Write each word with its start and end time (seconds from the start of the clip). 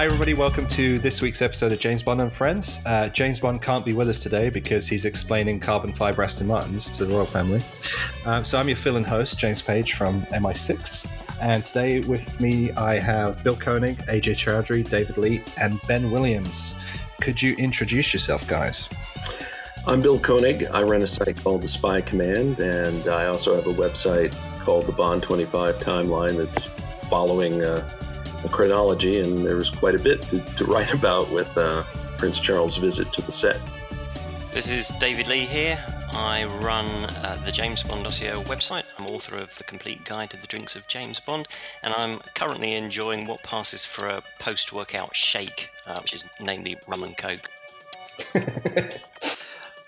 Hi, 0.00 0.06
everybody. 0.06 0.32
Welcome 0.32 0.66
to 0.68 0.98
this 0.98 1.20
week's 1.20 1.42
episode 1.42 1.72
of 1.72 1.78
James 1.78 2.02
Bond 2.02 2.22
and 2.22 2.32
Friends. 2.32 2.80
Uh, 2.86 3.10
James 3.10 3.38
Bond 3.38 3.60
can't 3.60 3.84
be 3.84 3.92
with 3.92 4.08
us 4.08 4.22
today 4.22 4.48
because 4.48 4.88
he's 4.88 5.04
explaining 5.04 5.60
carbon 5.60 5.92
fiber 5.92 6.22
Aston 6.22 6.46
Martins 6.46 6.88
to 6.96 7.04
the 7.04 7.12
royal 7.12 7.26
family. 7.26 7.62
Um, 8.24 8.42
so 8.42 8.58
I'm 8.58 8.66
your 8.66 8.78
fill 8.78 8.96
in 8.96 9.04
host, 9.04 9.38
James 9.38 9.60
Page 9.60 9.92
from 9.92 10.22
MI6. 10.32 11.06
And 11.42 11.62
today 11.62 12.00
with 12.00 12.40
me, 12.40 12.72
I 12.72 12.98
have 12.98 13.44
Bill 13.44 13.56
Koenig, 13.56 13.98
AJ 14.06 14.36
Chowdhury, 14.36 14.88
David 14.88 15.18
Lee, 15.18 15.44
and 15.58 15.78
Ben 15.86 16.10
Williams. 16.10 16.80
Could 17.20 17.42
you 17.42 17.54
introduce 17.56 18.14
yourself, 18.14 18.48
guys? 18.48 18.88
I'm 19.86 20.00
Bill 20.00 20.18
Koenig. 20.18 20.64
I 20.72 20.82
run 20.82 21.02
a 21.02 21.06
site 21.06 21.36
called 21.44 21.60
the 21.60 21.68
Spy 21.68 22.00
Command, 22.00 22.58
and 22.58 23.06
I 23.06 23.26
also 23.26 23.54
have 23.54 23.66
a 23.66 23.74
website 23.74 24.32
called 24.60 24.86
the 24.86 24.92
Bond 24.92 25.22
25 25.22 25.76
Timeline 25.76 26.38
that's 26.38 26.70
following 27.10 27.62
uh, 27.62 27.86
chronology, 28.48 29.20
and 29.20 29.44
there 29.46 29.56
was 29.56 29.70
quite 29.70 29.94
a 29.94 29.98
bit 29.98 30.22
to, 30.22 30.40
to 30.40 30.64
write 30.64 30.92
about 31.00 31.30
with 31.30 31.56
uh, 31.56 31.82
Prince 32.18 32.38
Charles' 32.38 32.76
visit 32.76 33.12
to 33.12 33.22
the 33.22 33.32
set. 33.32 33.60
This 34.52 34.68
is 34.68 34.88
David 34.98 35.28
Lee 35.28 35.44
here. 35.44 35.78
I 36.12 36.44
run 36.44 36.86
uh, 36.86 37.40
the 37.44 37.52
James 37.52 37.84
Bond 37.84 38.02
Dossier 38.02 38.32
website. 38.32 38.82
I'm 38.98 39.06
author 39.06 39.36
of 39.36 39.56
The 39.56 39.64
Complete 39.64 40.04
Guide 40.04 40.30
to 40.30 40.36
the 40.40 40.46
Drinks 40.46 40.74
of 40.74 40.88
James 40.88 41.20
Bond, 41.20 41.46
and 41.82 41.94
I'm 41.94 42.18
currently 42.34 42.74
enjoying 42.74 43.26
what 43.26 43.42
passes 43.44 43.84
for 43.84 44.08
a 44.08 44.22
post 44.40 44.72
workout 44.72 45.14
shake, 45.14 45.70
uh, 45.86 46.00
which 46.00 46.12
is 46.12 46.28
namely 46.40 46.76
rum 46.88 47.04
and 47.04 47.16
coke. 47.16 47.48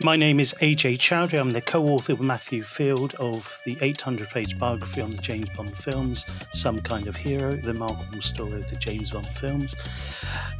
My 0.04 0.16
name 0.16 0.40
is 0.40 0.52
AJ 0.60 0.98
Chowdhury. 0.98 1.38
I'm 1.38 1.52
the 1.52 1.60
co 1.60 1.84
author 1.86 2.16
with 2.16 2.26
Matthew 2.26 2.64
Field 2.64 3.14
of 3.20 3.60
the 3.64 3.78
800 3.80 4.28
page 4.30 4.58
biography 4.58 5.00
on 5.00 5.10
the 5.10 5.18
James 5.18 5.48
Bond 5.50 5.76
films, 5.76 6.26
Some 6.52 6.80
Kind 6.80 7.06
of 7.06 7.14
Hero, 7.14 7.52
the 7.52 7.72
remarkable 7.72 8.20
story 8.20 8.54
of 8.54 8.68
the 8.68 8.74
James 8.74 9.10
Bond 9.10 9.28
films, 9.36 9.76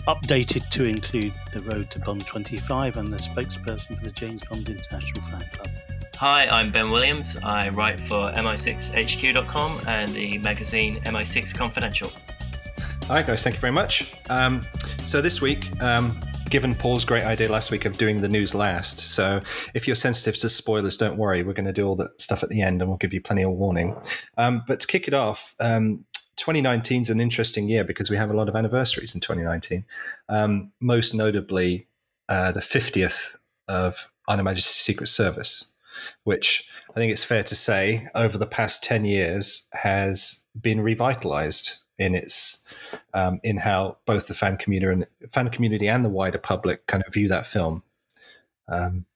updated 0.06 0.68
to 0.70 0.84
include 0.84 1.34
The 1.52 1.60
Road 1.62 1.90
to 1.90 1.98
Bond 1.98 2.24
25 2.24 2.96
and 2.98 3.10
the 3.10 3.16
spokesperson 3.16 3.98
for 3.98 4.04
the 4.04 4.12
James 4.12 4.44
Bond 4.44 4.68
International 4.68 5.22
Fan 5.22 5.44
Club. 5.52 5.70
Hi, 6.16 6.46
I'm 6.46 6.70
Ben 6.70 6.92
Williams. 6.92 7.36
I 7.42 7.70
write 7.70 7.98
for 7.98 8.30
MI6HQ.com 8.32 9.80
and 9.88 10.12
the 10.12 10.38
magazine 10.38 11.02
MI6 11.02 11.52
Confidential. 11.52 12.12
All 13.08 13.16
right, 13.16 13.26
guys, 13.26 13.42
thank 13.42 13.56
you 13.56 13.60
very 13.60 13.72
much. 13.72 14.14
Um, 14.30 14.64
so 15.04 15.20
this 15.20 15.42
week, 15.42 15.68
um, 15.82 16.20
given 16.52 16.74
Paul's 16.74 17.06
great 17.06 17.24
idea 17.24 17.50
last 17.50 17.70
week 17.70 17.86
of 17.86 17.96
doing 17.96 18.20
the 18.20 18.28
news 18.28 18.54
last. 18.54 19.00
So 19.00 19.40
if 19.72 19.86
you're 19.86 19.96
sensitive 19.96 20.36
to 20.36 20.50
spoilers, 20.50 20.98
don't 20.98 21.16
worry. 21.16 21.42
We're 21.42 21.54
going 21.54 21.64
to 21.64 21.72
do 21.72 21.88
all 21.88 21.96
the 21.96 22.10
stuff 22.18 22.42
at 22.42 22.50
the 22.50 22.60
end 22.60 22.82
and 22.82 22.90
we'll 22.90 22.98
give 22.98 23.14
you 23.14 23.22
plenty 23.22 23.42
of 23.42 23.52
warning. 23.52 23.96
Um, 24.36 24.62
but 24.68 24.78
to 24.80 24.86
kick 24.86 25.08
it 25.08 25.14
off, 25.14 25.56
um, 25.60 26.04
2019 26.36 27.00
is 27.00 27.08
an 27.08 27.22
interesting 27.22 27.68
year 27.68 27.84
because 27.84 28.10
we 28.10 28.18
have 28.18 28.28
a 28.28 28.34
lot 28.34 28.50
of 28.50 28.54
anniversaries 28.54 29.14
in 29.14 29.22
2019. 29.22 29.86
Um, 30.28 30.70
most 30.78 31.14
notably, 31.14 31.86
uh, 32.28 32.52
the 32.52 32.60
50th 32.60 33.34
of 33.66 33.96
On 34.28 34.36
Her 34.36 34.44
Majesty's 34.44 34.76
Secret 34.76 35.06
Service, 35.06 35.72
which 36.24 36.68
I 36.90 36.92
think 36.92 37.12
it's 37.12 37.24
fair 37.24 37.44
to 37.44 37.54
say 37.54 38.08
over 38.14 38.36
the 38.36 38.46
past 38.46 38.84
10 38.84 39.06
years 39.06 39.70
has 39.72 40.44
been 40.60 40.82
revitalized 40.82 41.78
in 41.98 42.14
its 42.14 42.61
um, 43.14 43.40
in 43.42 43.56
how 43.56 43.98
both 44.06 44.26
the 44.26 44.34
fan 44.34 44.56
community 44.56 44.92
and 44.92 45.32
fan 45.32 45.48
community 45.50 45.88
and 45.88 46.04
the 46.04 46.08
wider 46.08 46.38
public 46.38 46.86
kind 46.86 47.02
of 47.06 47.12
view 47.12 47.28
that 47.28 47.46
film. 47.46 47.82
Um, 48.68 49.06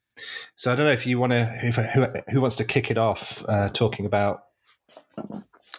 so 0.55 0.73
I 0.73 0.77
don't 0.77 0.87
know 0.87 0.93
if 0.93 1.07
you 1.07 1.19
want 1.19 1.33
to 1.33 1.45
who, 1.45 2.07
who 2.33 2.41
wants 2.41 2.57
to 2.57 2.65
kick 2.65 2.91
it 2.91 2.99
off 2.99 3.45
uh, 3.49 3.69
talking 3.71 4.07
about 4.07 4.45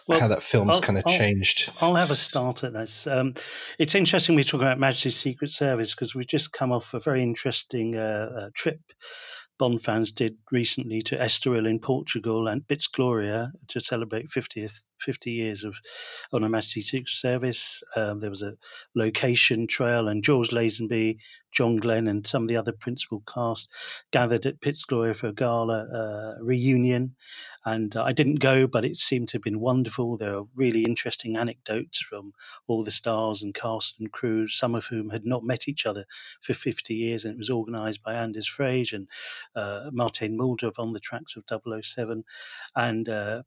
well, 0.06 0.20
how 0.20 0.28
that 0.28 0.42
film's 0.42 0.76
I'll, 0.76 0.82
kind 0.82 0.98
of 0.98 1.06
changed. 1.06 1.70
I'll 1.80 1.94
have 1.94 2.10
a 2.10 2.16
start 2.16 2.64
at 2.64 2.72
this. 2.72 3.06
Um, 3.06 3.34
it's 3.78 3.94
interesting 3.94 4.36
we 4.36 4.44
talk 4.44 4.60
about 4.60 4.78
Majesty's 4.78 5.16
Secret 5.16 5.50
Service 5.50 5.94
because 5.94 6.14
we've 6.14 6.26
just 6.26 6.52
come 6.52 6.72
off 6.72 6.94
a 6.94 7.00
very 7.00 7.22
interesting 7.22 7.96
uh, 7.96 8.30
uh, 8.34 8.50
trip 8.54 8.80
Bond 9.58 9.82
fans 9.82 10.12
did 10.12 10.36
recently 10.52 11.02
to 11.02 11.16
Estoril 11.16 11.68
in 11.68 11.80
Portugal 11.80 12.46
and 12.46 12.66
Piz 12.66 12.86
Gloria 12.86 13.52
to 13.68 13.80
celebrate 13.80 14.28
50th 14.28 14.82
50 15.00 15.30
years 15.30 15.64
of 15.64 15.76
On 16.32 16.42
Her 16.42 16.48
Majesty 16.48 16.82
Secret 16.82 17.08
Service. 17.08 17.82
Um, 17.96 18.20
there 18.20 18.30
was 18.30 18.42
a 18.42 18.54
location 18.94 19.66
trail, 19.66 20.08
and 20.08 20.24
George 20.24 20.50
Lazenby, 20.50 21.18
John 21.52 21.76
Glen, 21.76 22.08
and 22.08 22.26
some 22.26 22.42
of 22.42 22.48
the 22.48 22.56
other 22.56 22.72
principal 22.72 23.22
cast 23.26 23.70
gathered 24.10 24.46
at 24.46 24.60
Piz 24.60 24.84
Gloria 24.84 25.14
for 25.14 25.28
a 25.28 25.32
gala 25.32 25.84
uh, 25.84 26.42
reunion. 26.42 27.16
And 27.64 27.94
uh, 27.96 28.02
I 28.02 28.12
didn't 28.12 28.36
go, 28.36 28.66
but 28.66 28.84
it 28.84 28.96
seemed 28.96 29.28
to 29.28 29.36
have 29.36 29.42
been 29.42 29.60
wonderful. 29.60 30.16
There 30.16 30.36
are 30.36 30.44
really 30.54 30.84
interesting 30.84 31.36
anecdotes 31.36 32.00
from 32.00 32.32
all 32.66 32.82
the 32.82 32.90
stars 32.90 33.42
and 33.42 33.54
cast 33.54 33.96
and 34.00 34.10
crew, 34.12 34.48
some 34.48 34.74
of 34.74 34.86
whom 34.86 35.10
had 35.10 35.26
not 35.26 35.44
met 35.44 35.68
each 35.68 35.84
other 35.86 36.04
for 36.40 36.54
50 36.54 36.94
years. 36.94 37.24
And 37.24 37.34
it 37.34 37.38
was 37.38 37.50
organised 37.50 38.02
by 38.02 38.14
Anders 38.14 38.48
Frejdh 38.48 38.92
and 38.92 39.08
uh, 39.54 39.90
Martijn 39.92 40.36
Mulder 40.36 40.70
on 40.78 40.92
the 40.92 41.00
tracks 41.00 41.36
of 41.36 41.44
007. 41.84 42.24
And 42.74 43.08
uh, 43.08 43.42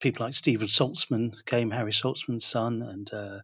people 0.00 0.26
like 0.26 0.34
Stephen 0.34 0.68
Saltzman 0.68 1.34
came, 1.46 1.70
Harry 1.70 1.92
Saltzman's 1.92 2.44
son, 2.44 2.82
and 2.82 3.12
uh, 3.12 3.40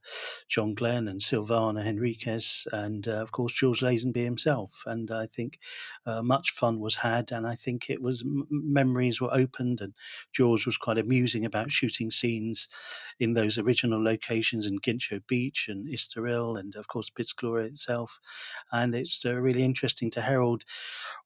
John 0.48 0.74
Glen 0.74 1.08
and 1.08 1.20
Sylvana 1.20 1.84
Henriques, 1.84 2.66
and 2.72 3.06
uh, 3.06 3.22
of 3.22 3.32
course 3.32 3.52
George 3.52 3.80
Lazenby 3.80 4.24
himself. 4.24 4.82
And 4.86 5.10
I 5.10 5.26
think 5.26 5.58
uh, 6.06 6.22
much 6.22 6.52
fun 6.52 6.80
was 6.80 6.96
had, 6.96 7.32
and 7.32 7.46
I 7.46 7.56
think 7.56 7.90
it 7.90 8.00
was 8.00 8.22
m- 8.22 8.46
memories 8.50 9.20
were 9.20 9.34
opened, 9.34 9.80
and 9.80 9.94
George 10.32 10.66
was 10.66 10.76
quite 10.76 10.98
amusing 10.98 11.44
about 11.44 11.70
shooting 11.70 12.10
scenes 12.10 12.68
in 13.18 13.34
those 13.34 13.58
original 13.58 14.02
locations 14.02 14.66
in 14.66 14.78
Guincho 14.78 15.20
Beach 15.26 15.66
and 15.68 15.88
Estoril, 15.88 16.58
and 16.58 16.74
of 16.76 16.86
course 16.88 17.10
Piz 17.10 17.34
itself. 17.42 18.18
And 18.72 18.94
it's 18.94 19.24
uh, 19.24 19.34
really 19.34 19.62
interesting 19.62 20.10
to 20.12 20.20
herald 20.20 20.64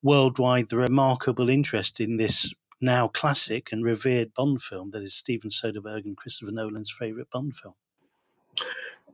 worldwide 0.03 0.69
the 0.69 0.77
remarkable 0.77 1.49
interest 1.49 2.01
in 2.01 2.17
this 2.17 2.53
now 2.81 3.09
classic 3.09 3.73
and 3.73 3.85
revered 3.85 4.35
Bond 4.35 4.63
film 4.63 4.91
that 4.93 5.03
is 5.03 5.15
Steven 5.15 5.51
Soderbergh 5.51 6.05
and 6.05 6.17
Christopher 6.17 6.53
Nolan's 6.53 6.93
favorite 6.93 7.31
Bond 7.31 7.55
film. 7.57 7.75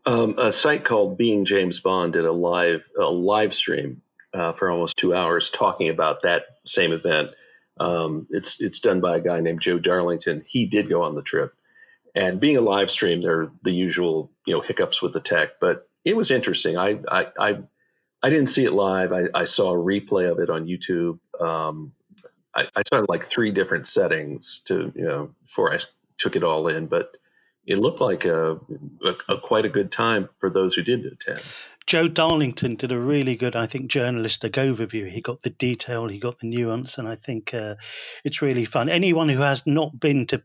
Um, 0.06 0.34
a 0.38 0.50
site 0.50 0.84
called 0.84 1.18
Being 1.18 1.44
James 1.44 1.80
Bond 1.80 2.14
did 2.14 2.24
a 2.24 2.32
live 2.32 2.88
a 2.98 3.04
live 3.04 3.54
stream 3.54 4.02
uh, 4.32 4.52
for 4.52 4.70
almost 4.70 4.96
two 4.96 5.14
hours 5.14 5.50
talking 5.50 5.88
about 5.88 6.22
that 6.22 6.44
same 6.64 6.92
event. 6.92 7.30
Um, 7.78 8.26
it's 8.30 8.60
it's 8.60 8.80
done 8.80 9.00
by 9.00 9.16
a 9.16 9.20
guy 9.20 9.40
named 9.40 9.60
Joe 9.60 9.78
Darlington. 9.78 10.42
He 10.46 10.66
did 10.66 10.88
go 10.88 11.02
on 11.02 11.14
the 11.14 11.22
trip, 11.22 11.52
and 12.14 12.40
being 12.40 12.56
a 12.56 12.62
live 12.62 12.90
stream, 12.90 13.20
there 13.20 13.40
are 13.40 13.52
the 13.62 13.72
usual 13.72 14.30
you 14.46 14.54
know 14.54 14.60
hiccups 14.60 15.02
with 15.02 15.12
the 15.12 15.20
tech, 15.20 15.60
but 15.60 15.88
it 16.04 16.16
was 16.16 16.30
interesting. 16.30 16.78
I 16.78 17.00
I 17.10 17.26
I, 17.38 17.58
I 18.22 18.30
didn't 18.30 18.48
see 18.48 18.64
it 18.64 18.72
live. 18.72 19.12
I, 19.12 19.28
I, 19.34 19.44
saw 19.44 19.72
a 19.72 19.78
replay 19.78 20.30
of 20.30 20.38
it 20.40 20.50
on 20.50 20.66
YouTube. 20.66 21.18
Um, 21.40 21.92
I, 22.54 22.68
I 22.76 22.82
saw 22.88 23.04
like 23.08 23.22
three 23.22 23.50
different 23.50 23.86
settings 23.86 24.60
to 24.66 24.92
you 24.94 25.04
know 25.04 25.30
before 25.42 25.72
I 25.72 25.78
took 26.18 26.36
it 26.36 26.44
all 26.44 26.68
in, 26.68 26.86
but 26.86 27.16
it 27.66 27.78
looked 27.78 28.00
like 28.00 28.24
a, 28.24 28.58
a, 29.04 29.14
a 29.28 29.38
quite 29.38 29.64
a 29.64 29.68
good 29.68 29.92
time 29.92 30.28
for 30.38 30.50
those 30.50 30.74
who 30.74 30.82
did 30.82 31.04
attend. 31.06 31.42
Joe 31.86 32.06
Darlington 32.06 32.76
did 32.76 32.92
a 32.92 32.98
really 32.98 33.36
good, 33.36 33.56
I 33.56 33.66
think, 33.66 33.90
journalistic 33.90 34.52
overview. 34.52 35.10
He 35.10 35.20
got 35.20 35.42
the 35.42 35.50
detail, 35.50 36.06
he 36.06 36.18
got 36.18 36.38
the 36.38 36.46
nuance, 36.46 36.98
and 36.98 37.08
I 37.08 37.16
think 37.16 37.52
uh, 37.54 37.76
it's 38.24 38.42
really 38.42 38.64
fun. 38.64 38.88
Anyone 38.88 39.28
who 39.28 39.40
has 39.40 39.66
not 39.66 39.98
been 39.98 40.26
to 40.26 40.38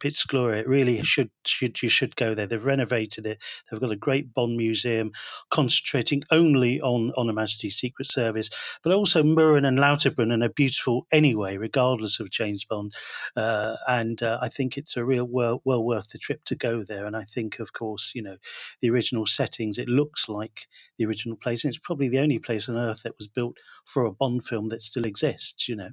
it 0.53 0.68
really 0.68 1.03
should 1.03 1.29
should 1.46 1.81
you 1.81 1.90
should 1.90 2.16
go 2.16 2.34
there. 2.34 2.47
They've 2.47 2.63
renovated 2.63 3.25
it. 3.25 3.44
They've 3.69 3.79
got 3.79 3.91
a 3.91 3.96
great 3.96 4.34
Bond 4.34 4.57
museum, 4.57 5.12
concentrating 5.51 6.23
only 6.31 6.81
on 6.81 7.12
on 7.16 7.28
Her 7.28 7.34
Majesty's 7.34 7.75
Secret 7.75 8.07
Service, 8.09 8.50
but 8.84 8.94
also 8.94 9.23
Mürren 9.23 9.67
and 9.67 9.78
Lauterbrunnen 9.78 10.44
are 10.44 10.50
beautiful 10.50 11.06
anyway, 11.12 11.58
regardless 11.58 12.20
of 12.20 12.31
James 12.31 12.66
Bond. 12.66 12.93
Uh, 13.35 13.76
and 13.88 14.22
uh, 14.23 14.40
I 14.41 14.49
think 14.49 14.78
it's 14.78 14.97
a 14.97 15.05
real 15.05 15.28
well 15.29 15.61
well 15.66 15.84
worth 15.84 16.09
the 16.09 16.17
trip 16.17 16.43
to 16.46 16.55
go 16.55 16.84
there. 16.84 17.05
And 17.05 17.16
I 17.16 17.23
think, 17.23 17.59
of 17.59 17.73
course, 17.73 18.14
you 18.16 18.23
know, 18.23 18.38
the 18.81 18.90
original 18.90 19.26
settings. 19.26 19.78
It 19.78 19.88
looks 19.88 20.28
like 20.29 20.67
the 20.97 21.05
original 21.05 21.24
place, 21.33 21.63
and 21.63 21.73
it's 21.73 21.79
probably 21.79 22.09
the 22.09 22.19
only 22.19 22.39
place 22.39 22.67
on 22.67 22.77
Earth 22.77 23.03
that 23.03 23.17
was 23.17 23.27
built 23.27 23.55
for 23.85 24.05
a 24.05 24.11
Bond 24.11 24.43
film 24.43 24.69
that 24.69 24.83
still 24.83 25.05
exists. 25.05 25.69
You 25.69 25.77
know. 25.77 25.89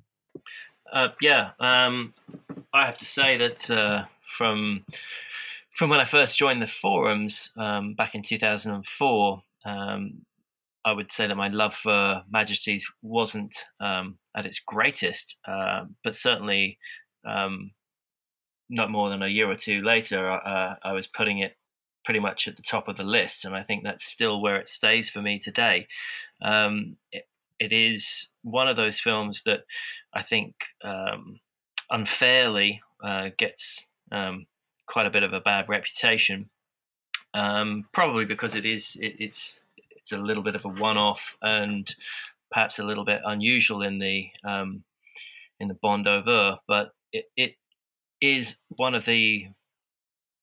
Uh, 0.93 1.09
yeah, 1.21 1.51
um, 1.61 2.13
I 2.75 2.85
have 2.85 2.97
to 2.99 3.05
say 3.05 3.39
that 3.39 3.71
uh, 3.71 4.05
from 4.21 4.85
from 5.75 5.91
when 5.91 6.01
I 6.01 6.05
first 6.05 6.39
joined 6.39 6.61
the 6.61 6.67
forums 6.67 7.51
um, 7.57 7.95
back 7.95 8.15
in 8.15 8.23
2004, 8.23 9.43
um, 9.65 10.23
I 10.85 10.93
would 10.93 11.11
say 11.13 11.27
that 11.27 11.37
my 11.37 11.49
love 11.49 11.75
for 11.75 12.23
Majesties 12.31 12.91
wasn't 13.01 13.57
um, 13.81 14.19
at 14.37 14.47
its 14.47 14.59
greatest, 14.59 15.37
uh, 15.47 15.85
but 16.05 16.17
certainly 16.17 16.79
um, 17.25 17.71
not 18.69 18.91
more 18.91 19.09
than 19.09 19.23
a 19.23 19.29
year 19.29 19.51
or 19.51 19.57
two 19.57 19.83
later, 19.83 20.31
uh, 20.31 20.75
I 20.83 20.93
was 20.93 21.07
putting 21.07 21.39
it 21.39 21.57
pretty 22.05 22.21
much 22.21 22.49
at 22.49 22.57
the 22.57 22.63
top 22.63 22.89
of 22.89 22.97
the 22.97 23.05
list, 23.05 23.45
and 23.45 23.55
I 23.55 23.63
think 23.63 23.85
that's 23.85 24.05
still 24.05 24.41
where 24.41 24.57
it 24.57 24.69
stays 24.69 25.11
for 25.11 25.23
me 25.23 25.39
today. 25.39 25.87
Um, 26.41 26.97
it, 27.11 27.27
it 27.59 27.73
is 27.73 28.29
one 28.43 28.69
of 28.69 28.77
those 28.77 28.99
films 28.99 29.45
that 29.45 29.61
I 30.13 30.23
think 30.23 30.55
um, 30.83 31.41
unfairly 31.91 32.81
uh, 33.03 33.31
gets 33.37 33.87
um, 34.11 34.47
quite 34.87 35.07
a 35.07 35.11
bit 35.11 35.23
of 35.23 35.33
a 35.33 35.41
bad 35.41 35.69
reputation, 35.69 36.51
um, 37.35 37.87
probably 37.93 38.25
because 38.25 38.55
it 38.55 38.67
is 38.67 38.97
it, 39.01 39.17
it's 39.19 39.61
it's 39.91 40.13
a 40.13 40.19
little 40.19 40.43
bit 40.43 40.57
of 40.57 40.65
a 40.65 40.69
one-off 40.69 41.37
and 41.41 41.95
perhaps 42.51 42.79
a 42.79 42.85
little 42.85 43.05
bit 43.05 43.21
unusual 43.25 43.83
in 43.83 43.99
the 43.99 44.29
um, 44.45 44.83
in 45.61 45.69
the 45.69 45.75
Bond 45.75 46.09
over, 46.09 46.59
but 46.67 46.93
it, 47.13 47.31
it 47.37 47.55
is 48.21 48.57
one 48.69 48.95
of 48.95 49.05
the 49.05 49.47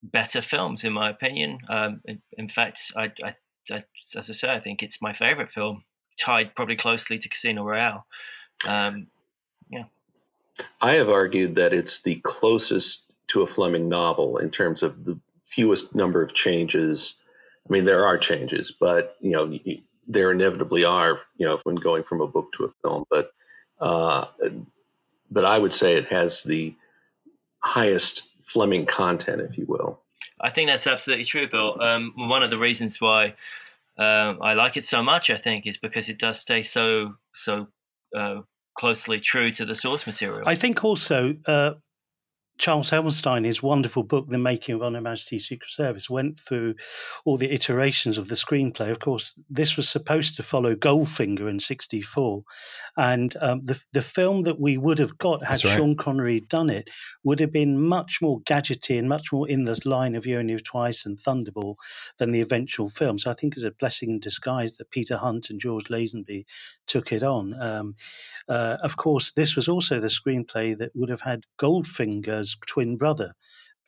better 0.04 0.42
films 0.42 0.84
in 0.84 0.94
my 0.94 1.10
opinion. 1.10 1.60
Um, 1.70 2.02
in, 2.06 2.22
in, 2.38 2.48
fact, 2.48 2.92
I, 2.96 3.12
I, 3.24 3.34
I, 3.72 3.84
as 4.18 4.30
I 4.30 4.34
say, 4.34 4.50
I 4.52 4.60
think 4.60 4.82
it's 4.82 5.02
my 5.02 5.14
favorite 5.14 5.52
film, 5.52 5.84
tied 6.20 6.56
probably 6.56 6.76
closely 6.76 7.18
to 7.18 7.30
Casino 7.30 7.64
Royale. 7.64 8.06
Um, 8.66 9.08
yeah, 9.70 9.86
I 10.82 10.94
have 10.94 11.10
argued 11.10 11.56
that 11.56 11.74
it's 11.74 12.02
the 12.02 12.16
closest 12.24 13.12
to 13.30 13.42
a 13.42 13.48
Fleming 13.48 13.88
novel 13.90 14.38
in 14.38 14.50
terms 14.50 14.84
of 14.84 15.06
the 15.06 15.20
fewest 15.46 15.96
number 15.96 16.22
of 16.22 16.34
changes. 16.34 17.16
I 17.68 17.74
mean, 17.74 17.86
there 17.86 18.06
are 18.06 18.18
changes, 18.18 18.72
but 18.72 19.16
you 19.22 19.32
know, 19.32 19.58
there 20.08 20.32
inevitably 20.32 20.84
are. 20.84 21.20
You 21.38 21.46
know, 21.46 21.60
when 21.64 21.76
going 21.76 22.04
from 22.04 22.22
a 22.22 22.28
book 22.28 22.52
to 22.54 22.66
a 22.66 22.70
film, 22.82 23.06
but 23.10 23.32
uh, 23.80 24.26
but 25.32 25.46
I 25.46 25.58
would 25.58 25.74
say 25.74 25.96
it 25.96 26.08
has 26.08 26.44
the 26.44 26.76
highest 27.60 28.24
Fleming 28.50 28.86
content, 28.86 29.42
if 29.42 29.58
you 29.58 29.66
will. 29.68 30.02
I 30.42 30.50
think 30.50 30.70
that's 30.70 30.88
absolutely 30.88 31.26
true, 31.26 31.48
Bill. 31.50 31.82
Um, 31.82 32.14
one 32.16 32.44
of 32.44 32.50
the 32.50 32.58
reasons 32.58 33.00
why 33.00 33.36
um, 33.98 34.40
I 34.42 34.54
like 34.54 34.78
it 34.78 34.86
so 34.86 35.04
much, 35.04 35.30
I 35.30 35.38
think, 35.38 35.68
is 35.68 35.78
because 35.78 36.10
it 36.10 36.18
does 36.18 36.40
stay 36.40 36.62
so 36.62 37.16
so 37.34 37.68
uh, 38.16 38.42
closely 38.78 39.20
true 39.20 39.52
to 39.52 39.66
the 39.66 39.76
source 39.76 40.08
material. 40.08 40.48
I 40.48 40.56
think 40.56 40.84
also 40.84 41.36
uh, 41.46 41.74
Charles 42.60 42.90
Helfenstein, 42.90 43.46
his 43.46 43.64
wonderful 43.64 44.04
book, 44.04 44.28
The 44.28 44.38
Making 44.38 44.76
of 44.76 44.84
On 44.84 44.94
Her 44.94 45.02
Majesty's 45.02 45.48
Secret 45.48 45.72
Service, 45.72 46.10
went 46.10 46.38
through 46.38 46.76
all 47.24 47.38
the 47.38 47.52
iterations 47.52 48.18
of 48.18 48.28
the 48.28 48.36
screenplay. 48.36 48.92
Of 48.92 49.00
course, 49.00 49.34
this 49.50 49.78
was 49.78 49.88
supposed 49.88 50.36
to 50.36 50.44
follow 50.44 50.76
Goldfinger 50.76 51.50
in 51.50 51.62
'64, 51.62 52.44
and 52.98 53.34
um, 53.42 53.64
the 53.64 53.82
the 53.94 54.02
film 54.02 54.44
that 54.44 54.60
we 54.60 54.78
would 54.78 55.00
have 55.00 55.18
got 55.18 55.42
had 55.42 55.64
right. 55.64 55.74
Sean 55.74 55.96
Connery 55.96 56.42
done 56.42 56.70
it 56.70 56.90
would 57.24 57.40
have 57.40 57.54
been 57.54 57.82
much 57.82 58.20
more 58.22 58.42
gadgety 58.42 59.00
and 59.00 59.08
much 59.08 59.32
more 59.32 59.48
in 59.48 59.64
the 59.64 59.80
line 59.86 60.16
of 60.16 60.26
You 60.26 60.40
Only 60.40 60.54
Live 60.54 60.66
Twice 60.66 61.06
and 61.06 61.18
Thunderball 61.18 61.76
than 62.18 62.34
the 62.34 62.42
eventual 62.42 62.90
film. 62.90 63.20
So 63.20 63.32
I 63.32 63.36
think 63.36 63.56
it's 63.56 63.64
a 63.64 63.72
blessing 63.72 64.10
in 64.10 64.20
disguise 64.20 64.76
that 64.78 64.92
Peter 64.92 65.16
Hunt 65.16 65.50
and 65.50 65.62
George 65.62 65.86
Lazenby 65.86 66.44
took 66.88 67.14
it 67.14 67.24
on. 67.24 67.56
Um, 67.62 67.96
uh, 68.50 68.78
of 68.84 68.98
course, 68.98 69.32
this 69.32 69.56
was 69.56 69.70
also 69.70 70.02
the 70.02 70.08
screenplay 70.08 70.78
that 70.78 70.92
would 70.94 71.10
have 71.10 71.22
had 71.22 71.46
Goldfinger's 71.58 72.49
twin 72.68 72.98
brother 72.98 73.36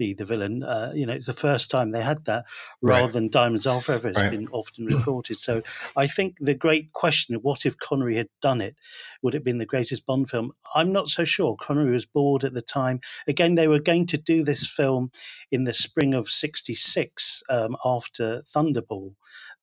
be 0.01 0.13
the 0.15 0.25
villain. 0.25 0.63
Uh, 0.63 0.91
you 0.95 1.05
know, 1.05 1.13
it's 1.13 1.27
the 1.27 1.33
first 1.33 1.69
time 1.69 1.91
they 1.91 2.01
had 2.01 2.25
that 2.25 2.45
rather 2.81 3.03
right. 3.03 3.13
than 3.13 3.29
Diamonds 3.29 3.67
Are 3.67 3.81
Forever 3.81 4.07
has 4.07 4.17
right. 4.17 4.31
been 4.31 4.47
often 4.51 4.87
reported. 4.87 5.37
So 5.37 5.61
I 5.95 6.07
think 6.07 6.37
the 6.39 6.55
great 6.55 6.91
question 6.91 7.35
of 7.35 7.43
what 7.43 7.67
if 7.67 7.77
Connery 7.77 8.15
had 8.15 8.29
done 8.41 8.61
it, 8.61 8.75
would 9.21 9.35
it 9.35 9.37
have 9.37 9.43
been 9.43 9.59
the 9.59 9.67
greatest 9.67 10.07
Bond 10.07 10.27
film? 10.27 10.53
I'm 10.73 10.91
not 10.91 11.07
so 11.09 11.23
sure. 11.23 11.55
Connery 11.55 11.91
was 11.91 12.07
bored 12.07 12.45
at 12.45 12.53
the 12.53 12.63
time. 12.63 13.01
Again, 13.27 13.53
they 13.53 13.67
were 13.67 13.79
going 13.79 14.07
to 14.07 14.17
do 14.17 14.43
this 14.43 14.67
film 14.67 15.11
in 15.51 15.65
the 15.65 15.73
spring 15.73 16.15
of 16.15 16.27
66 16.29 17.43
um, 17.47 17.77
after 17.85 18.41
Thunderball. 18.41 19.13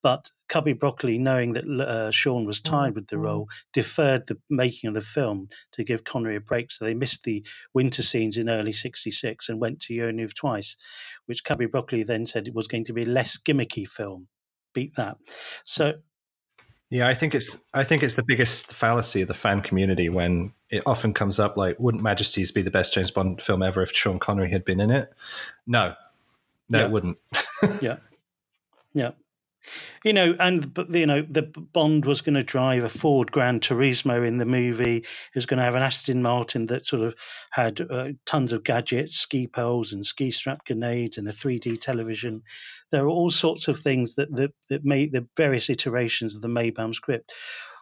But 0.02 0.30
Cubby 0.48 0.72
Broccoli, 0.72 1.18
knowing 1.18 1.54
that 1.54 1.64
uh, 1.64 2.10
Sean 2.10 2.46
was 2.46 2.60
tied 2.60 2.94
with 2.94 3.08
the 3.08 3.16
mm-hmm. 3.16 3.24
role, 3.24 3.48
deferred 3.72 4.26
the 4.26 4.38
making 4.48 4.88
of 4.88 4.94
the 4.94 5.00
film 5.00 5.48
to 5.72 5.84
give 5.84 6.04
Connery 6.04 6.36
a 6.36 6.40
break. 6.40 6.70
So 6.70 6.84
they 6.84 6.94
missed 6.94 7.24
the 7.24 7.44
winter 7.74 8.02
scenes 8.02 8.38
in 8.38 8.48
early 8.48 8.72
'66 8.72 9.48
and 9.48 9.60
went 9.60 9.80
to 9.82 10.00
Only 10.00 10.26
Twice, 10.28 10.76
which 11.26 11.44
Cubby 11.44 11.66
Broccoli 11.66 12.04
then 12.04 12.26
said 12.26 12.46
it 12.46 12.54
was 12.54 12.68
going 12.68 12.84
to 12.84 12.92
be 12.92 13.02
a 13.02 13.06
less 13.06 13.38
gimmicky 13.38 13.88
film. 13.88 14.28
Beat 14.72 14.94
that. 14.96 15.16
So 15.64 15.94
yeah, 16.90 17.06
I 17.06 17.14
think 17.14 17.34
it's 17.34 17.58
I 17.74 17.84
think 17.84 18.02
it's 18.02 18.14
the 18.14 18.24
biggest 18.24 18.72
fallacy 18.72 19.20
of 19.20 19.28
the 19.28 19.34
fan 19.34 19.60
community 19.60 20.08
when 20.08 20.52
it 20.70 20.82
often 20.86 21.12
comes 21.12 21.38
up 21.38 21.56
like, 21.56 21.78
wouldn't 21.78 22.02
Majesties 22.02 22.50
be 22.50 22.62
the 22.62 22.70
best 22.70 22.94
James 22.94 23.10
Bond 23.10 23.42
film 23.42 23.62
ever 23.62 23.82
if 23.82 23.94
Sean 23.94 24.18
Connery 24.18 24.50
had 24.50 24.64
been 24.64 24.80
in 24.80 24.90
it? 24.90 25.12
No, 25.66 25.94
no, 26.70 26.78
yeah. 26.78 26.84
it 26.84 26.90
wouldn't. 26.90 27.18
yeah, 27.82 27.96
yeah. 28.94 29.10
You 30.04 30.12
know, 30.12 30.34
and 30.38 30.78
you 30.90 31.06
know, 31.06 31.22
the 31.22 31.42
Bond 31.42 32.04
was 32.04 32.20
going 32.20 32.36
to 32.36 32.42
drive 32.42 32.84
a 32.84 32.88
Ford 32.88 33.32
Gran 33.32 33.60
Turismo 33.60 34.26
in 34.26 34.38
the 34.38 34.46
movie. 34.46 35.00
He 35.00 35.04
was 35.34 35.46
going 35.46 35.58
to 35.58 35.64
have 35.64 35.74
an 35.74 35.82
Aston 35.82 36.22
Martin 36.22 36.66
that 36.66 36.86
sort 36.86 37.02
of 37.02 37.14
had 37.50 37.80
uh, 37.80 38.10
tons 38.24 38.52
of 38.52 38.64
gadgets, 38.64 39.16
ski 39.16 39.48
poles 39.48 39.92
and 39.92 40.06
ski 40.06 40.30
strap 40.30 40.64
grenades, 40.64 41.18
and 41.18 41.28
a 41.28 41.32
3D 41.32 41.80
television. 41.80 42.42
There 42.90 43.04
are 43.04 43.08
all 43.08 43.30
sorts 43.30 43.68
of 43.68 43.78
things 43.78 44.14
that 44.14 44.34
that, 44.36 44.52
that 44.70 44.84
made 44.84 45.12
the 45.12 45.26
various 45.36 45.68
iterations 45.68 46.36
of 46.36 46.42
the 46.42 46.48
Maibaum 46.48 46.94
script 46.94 47.32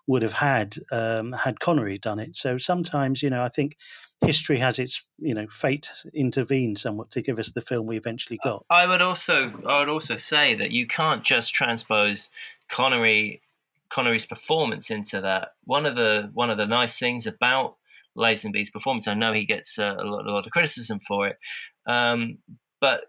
would 0.06 0.22
have 0.22 0.32
had 0.32 0.76
um, 0.92 1.32
had 1.32 1.58
Connery 1.60 1.98
done 1.98 2.18
it. 2.18 2.36
So 2.36 2.58
sometimes, 2.58 3.22
you 3.22 3.30
know, 3.30 3.42
I 3.42 3.48
think 3.48 3.76
history 4.20 4.58
has 4.58 4.78
its, 4.78 5.04
you 5.18 5.34
know, 5.34 5.46
fate 5.48 5.90
intervened 6.14 6.78
somewhat 6.78 7.10
to 7.10 7.22
give 7.22 7.38
us 7.38 7.52
the 7.52 7.60
film 7.60 7.86
we 7.86 7.96
eventually 7.96 8.38
got. 8.42 8.64
I 8.70 8.86
would 8.86 9.02
also, 9.02 9.52
I 9.66 9.80
would 9.80 9.88
also 9.88 10.16
say 10.16 10.54
that 10.54 10.70
you 10.70 10.86
can't 10.86 11.22
just 11.22 11.54
transpose 11.54 12.30
Connery, 12.68 13.42
Connery's 13.90 14.26
performance 14.26 14.90
into 14.90 15.20
that. 15.20 15.54
One 15.64 15.86
of 15.86 15.96
the 15.96 16.30
one 16.34 16.50
of 16.50 16.58
the 16.58 16.66
nice 16.66 16.98
things 16.98 17.26
about 17.26 17.76
Lazenby's 18.16 18.70
performance, 18.70 19.08
I 19.08 19.14
know 19.14 19.32
he 19.32 19.44
gets 19.44 19.78
uh, 19.78 19.96
a, 19.98 20.04
lot, 20.04 20.26
a 20.26 20.32
lot 20.32 20.46
of 20.46 20.52
criticism 20.52 21.00
for 21.00 21.28
it, 21.28 21.38
um, 21.86 22.38
but 22.80 23.02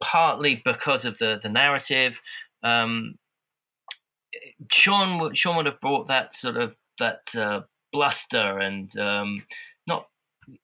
partly 0.00 0.62
because 0.64 1.04
of 1.04 1.18
the 1.18 1.40
the 1.42 1.48
narrative. 1.48 2.20
Um, 2.62 3.16
Sean 4.70 5.34
Sean 5.34 5.56
would 5.56 5.66
have 5.66 5.80
brought 5.80 6.08
that 6.08 6.34
sort 6.34 6.56
of 6.56 6.74
that 6.98 7.34
uh, 7.36 7.62
bluster 7.92 8.58
and 8.58 8.96
um, 8.98 9.44
not 9.86 10.06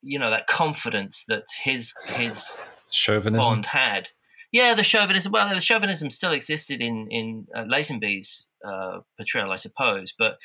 you 0.03 0.19
know 0.19 0.31
that 0.31 0.47
confidence 0.47 1.25
that 1.29 1.45
his 1.63 1.95
his 2.07 2.67
chauvinism 2.91 3.45
Bond 3.45 3.67
had. 3.67 4.11
Yeah, 4.53 4.75
the 4.75 4.83
chauvinism. 4.83 5.33
Well, 5.33 5.49
the 5.49 5.61
chauvinism 5.61 6.11
still 6.11 6.33
existed 6.33 6.81
in 6.81 7.09
in 7.11 7.47
uh, 7.55 7.65
Lazenby's 7.65 8.47
uh, 8.65 9.01
portrayal, 9.17 9.51
I 9.51 9.57
suppose. 9.57 10.13
But 10.17 10.39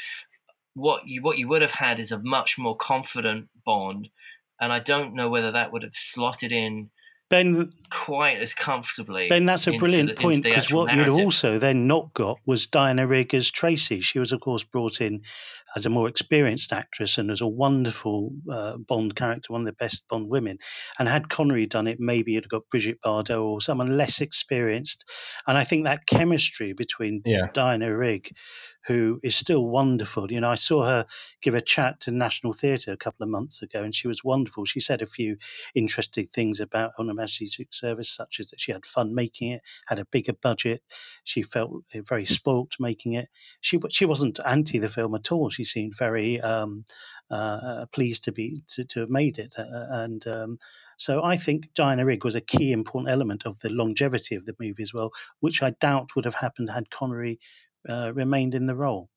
what 0.73 1.01
you 1.05 1.21
what 1.21 1.37
you 1.37 1.47
would 1.47 1.61
have 1.61 1.71
had 1.71 1.99
is 1.99 2.11
a 2.11 2.19
much 2.19 2.57
more 2.57 2.75
confident 2.75 3.49
Bond, 3.65 4.09
and 4.59 4.71
I 4.71 4.79
don't 4.79 5.13
know 5.13 5.29
whether 5.29 5.51
that 5.51 5.73
would 5.73 5.83
have 5.83 5.95
slotted 5.95 6.51
in 6.51 6.89
Ben 7.29 7.73
quite 7.89 8.39
as 8.39 8.53
comfortably. 8.53 9.27
Ben, 9.27 9.45
that's 9.45 9.67
a 9.67 9.73
brilliant 9.73 10.15
the, 10.15 10.21
point 10.21 10.43
because 10.43 10.71
what 10.71 10.87
narrative. 10.87 11.15
you'd 11.15 11.23
also 11.23 11.57
then 11.59 11.87
not 11.87 12.13
got 12.13 12.39
was 12.45 12.67
Diana 12.67 13.05
Rigg 13.07 13.33
as 13.33 13.49
Tracy. 13.49 14.01
She 14.01 14.19
was, 14.19 14.31
of 14.31 14.39
course, 14.39 14.63
brought 14.63 15.01
in 15.01 15.21
as 15.75 15.85
a 15.85 15.89
more 15.89 16.07
experienced 16.07 16.73
actress 16.73 17.17
and 17.17 17.29
as 17.29 17.41
a 17.41 17.47
wonderful 17.47 18.31
uh, 18.49 18.77
Bond 18.77 19.15
character, 19.15 19.53
one 19.53 19.61
of 19.61 19.65
the 19.65 19.73
best 19.73 20.07
Bond 20.07 20.29
women. 20.29 20.57
And 20.99 21.07
had 21.07 21.29
Connery 21.29 21.65
done 21.65 21.87
it, 21.87 21.99
maybe 21.99 22.33
you'd 22.33 22.45
have 22.45 22.49
got 22.49 22.69
Brigitte 22.69 23.01
Bardot 23.01 23.43
or 23.43 23.61
someone 23.61 23.97
less 23.97 24.21
experienced. 24.21 25.05
And 25.45 25.57
I 25.57 25.63
think 25.63 25.83
that 25.83 26.05
chemistry 26.05 26.73
between 26.73 27.21
yeah. 27.25 27.47
Diana 27.53 27.95
Rigg, 27.95 28.31
who 28.85 29.19
is 29.21 29.35
still 29.35 29.65
wonderful. 29.65 30.31
You 30.31 30.41
know, 30.41 30.49
I 30.49 30.55
saw 30.55 30.85
her 30.85 31.05
give 31.41 31.55
a 31.55 31.61
chat 31.61 32.01
to 32.01 32.11
National 32.11 32.53
Theatre 32.53 32.93
a 32.93 32.97
couple 32.97 33.23
of 33.23 33.29
months 33.29 33.61
ago, 33.61 33.83
and 33.83 33.93
she 33.93 34.07
was 34.07 34.23
wonderful. 34.23 34.65
She 34.65 34.79
said 34.79 35.01
a 35.01 35.07
few 35.07 35.37
interesting 35.75 36.27
things 36.27 36.59
about 36.59 36.93
On 36.97 37.07
Her 37.07 37.13
Majesty's 37.17 37.57
Service, 37.71 38.09
such 38.09 38.39
as 38.39 38.47
that 38.47 38.61
she 38.61 38.71
had 38.71 38.85
fun 38.85 39.13
making 39.13 39.51
it, 39.51 39.61
had 39.87 39.99
a 39.99 40.05
bigger 40.05 40.33
budget, 40.33 40.81
she 41.23 41.41
felt 41.41 41.83
very 41.93 42.25
spoilt 42.25 42.71
making 42.79 43.13
it. 43.13 43.27
She 43.61 43.79
she 43.89 44.05
wasn't 44.05 44.39
anti 44.45 44.79
the 44.79 44.89
film 44.89 45.15
at 45.15 45.31
all. 45.31 45.49
She 45.49 45.65
seemed 45.65 45.93
very 45.97 46.39
um, 46.39 46.85
uh, 47.29 47.85
pleased 47.91 48.25
to 48.25 48.31
be 48.31 48.63
to, 48.69 48.85
to 48.85 48.99
have 49.01 49.09
made 49.09 49.39
it, 49.39 49.55
uh, 49.57 49.63
and 50.03 50.25
um, 50.27 50.57
so 50.97 51.23
I 51.23 51.37
think 51.37 51.73
Diana 51.73 52.05
Rigg 52.05 52.23
was 52.23 52.35
a 52.35 52.41
key 52.41 52.71
important 52.71 53.11
element 53.11 53.45
of 53.45 53.59
the 53.59 53.69
longevity 53.69 54.35
of 54.35 54.45
the 54.45 54.55
movie 54.59 54.83
as 54.83 54.93
well, 54.93 55.11
which 55.39 55.61
I 55.61 55.71
doubt 55.71 56.15
would 56.15 56.25
have 56.25 56.35
happened 56.35 56.69
had 56.69 56.89
Connery 56.89 57.39
uh, 57.89 58.13
remained 58.13 58.55
in 58.55 58.67
the 58.67 58.75
role. 58.75 59.09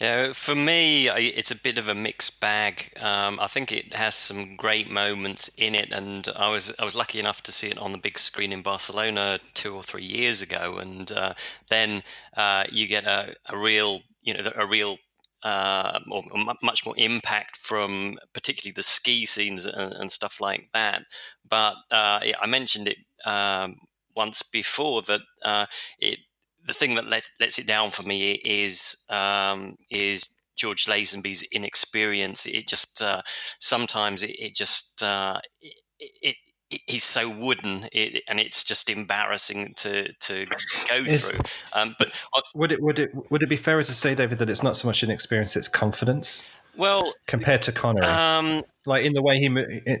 Yeah, 0.00 0.32
for 0.32 0.54
me, 0.54 1.08
it's 1.08 1.50
a 1.50 1.56
bit 1.56 1.78
of 1.78 1.88
a 1.88 1.94
mixed 1.94 2.40
bag. 2.40 2.92
Um, 3.00 3.38
I 3.40 3.46
think 3.46 3.70
it 3.70 3.94
has 3.94 4.14
some 4.14 4.56
great 4.56 4.90
moments 4.90 5.48
in 5.56 5.74
it, 5.74 5.92
and 5.92 6.28
I 6.36 6.50
was 6.50 6.74
I 6.78 6.84
was 6.84 6.96
lucky 6.96 7.18
enough 7.18 7.42
to 7.44 7.52
see 7.52 7.68
it 7.68 7.78
on 7.78 7.92
the 7.92 7.98
big 7.98 8.18
screen 8.18 8.52
in 8.52 8.62
Barcelona 8.62 9.38
two 9.54 9.74
or 9.74 9.82
three 9.82 10.04
years 10.04 10.42
ago, 10.42 10.78
and 10.78 11.10
uh, 11.12 11.34
then 11.68 12.02
uh, 12.36 12.64
you 12.70 12.86
get 12.88 13.04
a, 13.04 13.34
a 13.48 13.56
real 13.56 14.00
you 14.22 14.34
know 14.34 14.50
a 14.56 14.66
real 14.66 14.98
uh, 15.42 16.00
or 16.10 16.22
much 16.62 16.84
more 16.84 16.94
impact 16.98 17.56
from 17.56 18.18
particularly 18.32 18.72
the 18.72 18.82
ski 18.82 19.24
scenes 19.24 19.66
and, 19.66 19.92
and 19.92 20.10
stuff 20.12 20.40
like 20.40 20.68
that. 20.74 21.02
But 21.48 21.76
uh, 21.90 22.20
I 22.40 22.46
mentioned 22.46 22.88
it 22.88 22.98
um, 23.24 23.76
once 24.16 24.42
before 24.42 25.02
that 25.02 25.20
uh, 25.42 25.66
it 25.98 26.18
the 26.66 26.74
thing 26.74 26.94
that 26.94 27.06
let, 27.06 27.28
lets 27.40 27.58
it 27.58 27.66
down 27.66 27.90
for 27.90 28.02
me 28.02 28.32
is 28.44 29.04
um, 29.10 29.76
is 29.90 30.28
George 30.56 30.86
Lazenby's 30.86 31.42
inexperience. 31.52 32.46
It 32.46 32.68
just 32.68 33.02
uh, 33.02 33.22
sometimes 33.58 34.22
it, 34.22 34.30
it 34.38 34.54
just 34.54 35.02
uh, 35.02 35.40
it, 35.60 36.36
it, 36.70 36.82
he's 36.86 37.04
so 37.04 37.28
wooden, 37.28 37.86
it, 37.92 38.22
and 38.28 38.40
it's 38.40 38.64
just 38.64 38.90
embarrassing 38.90 39.74
to 39.76 40.12
to 40.12 40.46
go 40.88 40.96
is, 40.96 41.30
through. 41.30 41.40
Um, 41.74 41.94
but 41.98 42.12
would 42.54 42.72
it 42.72 42.82
would 42.82 42.98
it 42.98 43.10
would 43.30 43.42
it 43.42 43.48
be 43.48 43.56
fairer 43.56 43.82
to 43.82 43.94
say, 43.94 44.14
David, 44.14 44.38
that 44.38 44.50
it's 44.50 44.62
not 44.62 44.76
so 44.76 44.88
much 44.88 45.02
inexperience, 45.02 45.56
it's 45.56 45.68
confidence? 45.68 46.44
Well, 46.76 47.12
compared 47.26 47.60
to 47.62 47.72
Connery, 47.72 48.06
um, 48.06 48.62
like 48.86 49.04
in 49.04 49.12
the 49.12 49.20
way 49.22 49.38
he, 49.38 49.46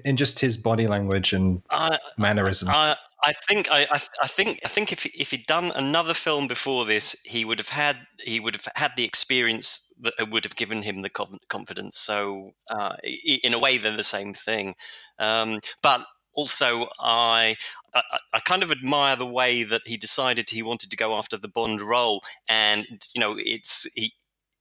in 0.04 0.16
just 0.16 0.38
his 0.38 0.56
body 0.56 0.86
language 0.86 1.34
and 1.34 1.62
I, 1.68 1.98
mannerism. 2.16 2.68
I, 2.70 2.96
I 3.24 3.32
think 3.32 3.68
I, 3.70 3.86
I, 3.92 4.26
think 4.26 4.58
I 4.64 4.68
think 4.68 4.92
if 4.92 5.06
if 5.06 5.30
he'd 5.30 5.46
done 5.46 5.70
another 5.74 6.14
film 6.14 6.48
before 6.48 6.84
this, 6.84 7.16
he 7.24 7.44
would 7.44 7.58
have 7.58 7.68
had 7.68 7.98
he 8.18 8.40
would 8.40 8.56
have 8.56 8.68
had 8.74 8.92
the 8.96 9.04
experience 9.04 9.92
that 10.00 10.30
would 10.30 10.44
have 10.44 10.56
given 10.56 10.82
him 10.82 11.02
the 11.02 11.38
confidence. 11.48 11.98
So 11.98 12.52
uh, 12.68 12.96
in 13.42 13.54
a 13.54 13.60
way, 13.60 13.78
they're 13.78 13.96
the 13.96 14.02
same 14.02 14.34
thing. 14.34 14.74
Um, 15.20 15.60
but 15.82 16.04
also, 16.34 16.88
I, 16.98 17.56
I, 17.94 18.02
I 18.32 18.40
kind 18.40 18.62
of 18.62 18.72
admire 18.72 19.16
the 19.16 19.26
way 19.26 19.62
that 19.62 19.82
he 19.84 19.96
decided 19.96 20.50
he 20.50 20.62
wanted 20.62 20.90
to 20.90 20.96
go 20.96 21.16
after 21.16 21.36
the 21.36 21.48
Bond 21.48 21.80
role, 21.80 22.22
and 22.48 22.86
you 23.14 23.20
know, 23.20 23.36
it's 23.38 23.86
he 23.94 24.14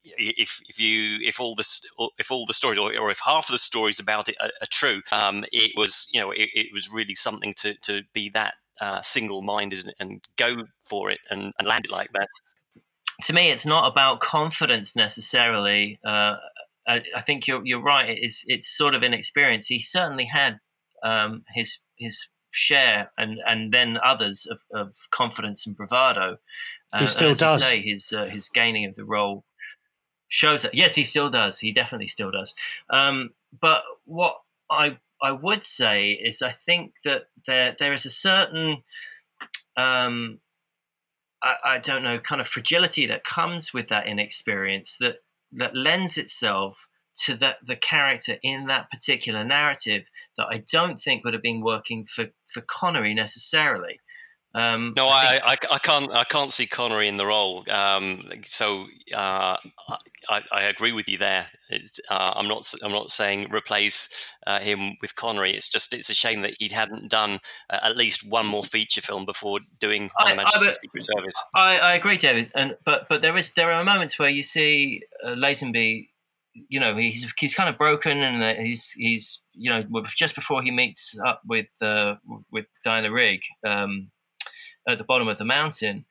if 0.04 0.62
if 0.68 0.80
you 0.80 1.20
if 1.28 1.40
all 1.40 1.56
the 1.56 1.66
if 2.18 2.32
all 2.32 2.46
the 2.46 2.54
stories 2.54 2.78
or, 2.78 2.98
or 2.98 3.12
if 3.12 3.20
half 3.26 3.48
of 3.48 3.52
the 3.52 3.60
stories 3.60 4.00
about 4.00 4.30
it 4.30 4.36
are, 4.40 4.52
are 4.62 4.68
true, 4.70 5.02
um, 5.12 5.46
it 5.52 5.72
was 5.76 6.10
you 6.14 6.20
know 6.20 6.32
it, 6.32 6.50
it, 6.54 6.68
was 6.74 6.92
really 6.92 7.16
something 7.16 7.54
to 7.56 7.76
to 7.76 8.02
be 8.14 8.30
that 8.30 8.56
uh, 8.80 9.02
single 9.02 9.42
minded 9.42 9.94
and 10.00 10.28
go 10.38 10.64
for 10.90 11.12
it 11.12 11.20
and, 11.30 11.54
and 11.60 11.68
land 11.68 11.86
it 11.86 11.92
like 11.92 12.12
that. 12.14 12.28
To 13.26 13.34
me, 13.34 13.52
it's 13.52 13.66
not 13.66 13.92
about 13.92 14.20
confidence 14.20 14.96
necessarily. 14.96 16.00
Uh, 16.04 16.38
I, 16.88 17.04
I, 17.16 17.22
think 17.22 17.48
you're 17.48 17.64
you're 17.64 17.82
right. 17.82 18.10
It's 18.10 18.44
it's 18.48 18.68
sort 18.68 18.96
of 18.96 19.04
inexperience. 19.04 19.68
He 19.68 19.80
certainly 19.80 20.26
had 20.26 20.60
um, 21.04 21.44
his 21.54 21.80
his 21.96 22.28
share 22.50 23.12
and 23.18 23.40
and 23.48 23.72
then 23.72 24.00
others 24.04 24.48
of, 24.50 24.62
of 24.74 24.96
confidence 25.12 25.68
and 25.68 25.78
bravado. 25.78 26.38
Uh, 26.92 27.00
he 27.00 27.06
still 27.06 27.34
does. 27.34 27.62
say, 27.62 27.82
his 27.82 28.12
uh, 28.12 28.26
his 28.26 28.50
gaining 28.50 28.86
of 28.86 28.96
the 28.96 29.06
role 29.06 29.44
shows 30.32 30.62
that. 30.62 30.74
Yes, 30.74 30.96
he 30.96 31.04
still 31.04 31.30
does. 31.30 31.60
He 31.60 31.72
definitely 31.72 32.08
still 32.08 32.32
does. 32.32 32.56
Um, 32.90 33.32
but 33.60 33.84
what 34.06 34.38
I 34.70 34.98
I 35.22 35.32
would 35.32 35.64
say 35.64 36.12
is 36.12 36.42
I 36.42 36.52
think 36.52 36.96
that 37.04 37.24
there 37.46 37.76
there 37.78 37.94
is 37.94 38.06
a 38.06 38.10
certain 38.10 38.84
um, 39.78 40.40
I, 41.44 41.56
I 41.66 41.78
don't 41.78 42.04
know 42.04 42.18
kind 42.18 42.42
of 42.42 42.48
fragility 42.48 43.06
that 43.08 43.24
comes 43.26 43.74
with 43.74 43.90
that 43.90 44.08
inexperience 44.08 44.98
that 44.98 45.18
that 45.52 45.76
lends 45.76 46.18
itself 46.18 46.88
to 47.26 47.36
that 47.36 47.58
the 47.66 47.76
character 47.76 48.38
in 48.42 48.68
that 48.68 48.90
particular 48.90 49.44
narrative 49.44 50.04
that 50.38 50.48
I 50.48 50.64
don't 50.72 51.00
think 51.00 51.26
would 51.26 51.34
have 51.34 51.44
been 51.44 51.62
working 51.62 52.06
for 52.06 52.28
for 52.48 52.62
Connery 52.62 53.14
necessarily. 53.14 54.00
Um, 54.54 54.94
no, 54.98 55.08
I, 55.08 55.40
I, 55.44 55.56
I, 55.72 55.78
can't 55.78 56.14
I 56.14 56.26
can't 56.26 56.52
see 56.52 56.68
Connery 56.68 57.08
in 57.08 57.16
the 57.16 57.26
role. 57.26 57.64
Um, 57.72 58.30
so 58.44 58.88
uh, 59.16 59.56
I, 60.30 60.42
I, 60.52 60.64
agree 60.64 60.92
with 60.92 61.08
you 61.08 61.18
there. 61.18 61.48
Uh, 62.10 62.34
I'm 62.36 62.50
not 62.50 62.70
I'm 62.84 62.92
not 62.92 63.12
saying 63.12 63.50
replace 63.50 64.10
uh, 64.46 64.60
him 64.60 64.98
with 65.02 65.16
Connery. 65.16 65.52
It's 65.52 65.70
just 65.70 65.94
it's 65.94 66.10
a 66.10 66.14
shame 66.14 66.42
that 66.42 66.56
he 66.60 66.68
hadn't 66.68 67.10
done 67.10 67.40
uh, 67.70 67.80
at 67.82 67.96
least 67.96 68.30
one 68.30 68.46
more 68.46 68.64
feature 68.64 69.00
film 69.00 69.26
before 69.26 69.60
doing 69.80 70.10
I, 70.20 70.34
Manchester 70.34 70.74
Secret 70.74 71.06
Service. 71.06 71.44
I, 71.56 71.78
I 71.78 71.94
agree, 71.94 72.18
David. 72.18 72.52
And 72.54 72.76
but 72.86 73.08
but 73.08 73.22
there 73.22 73.38
is 73.38 73.52
there 73.54 73.72
are 73.72 73.86
moments 73.86 74.20
where 74.20 74.30
you 74.30 74.44
see 74.44 75.02
uh, 75.26 75.30
Lazenby 75.30 76.10
you 76.68 76.82
know 76.82 76.98
he's 76.98 77.32
he's 77.40 77.56
kind 77.56 77.70
of 77.70 77.78
broken 77.78 78.18
and 78.18 78.60
he's 78.60 78.92
he's 78.92 79.42
you 79.54 79.70
know 79.70 79.84
just 80.18 80.36
before 80.36 80.62
he 80.62 80.72
meets 80.72 81.18
up 81.26 81.42
with 81.48 81.68
uh, 81.82 82.16
with 82.52 82.66
Diana 82.84 83.12
Rigg 83.12 83.40
um, 83.66 84.12
at 84.88 84.98
the 84.98 85.04
bottom 85.04 85.28
of 85.28 85.38
the 85.38 85.46
mountain, 85.46 86.06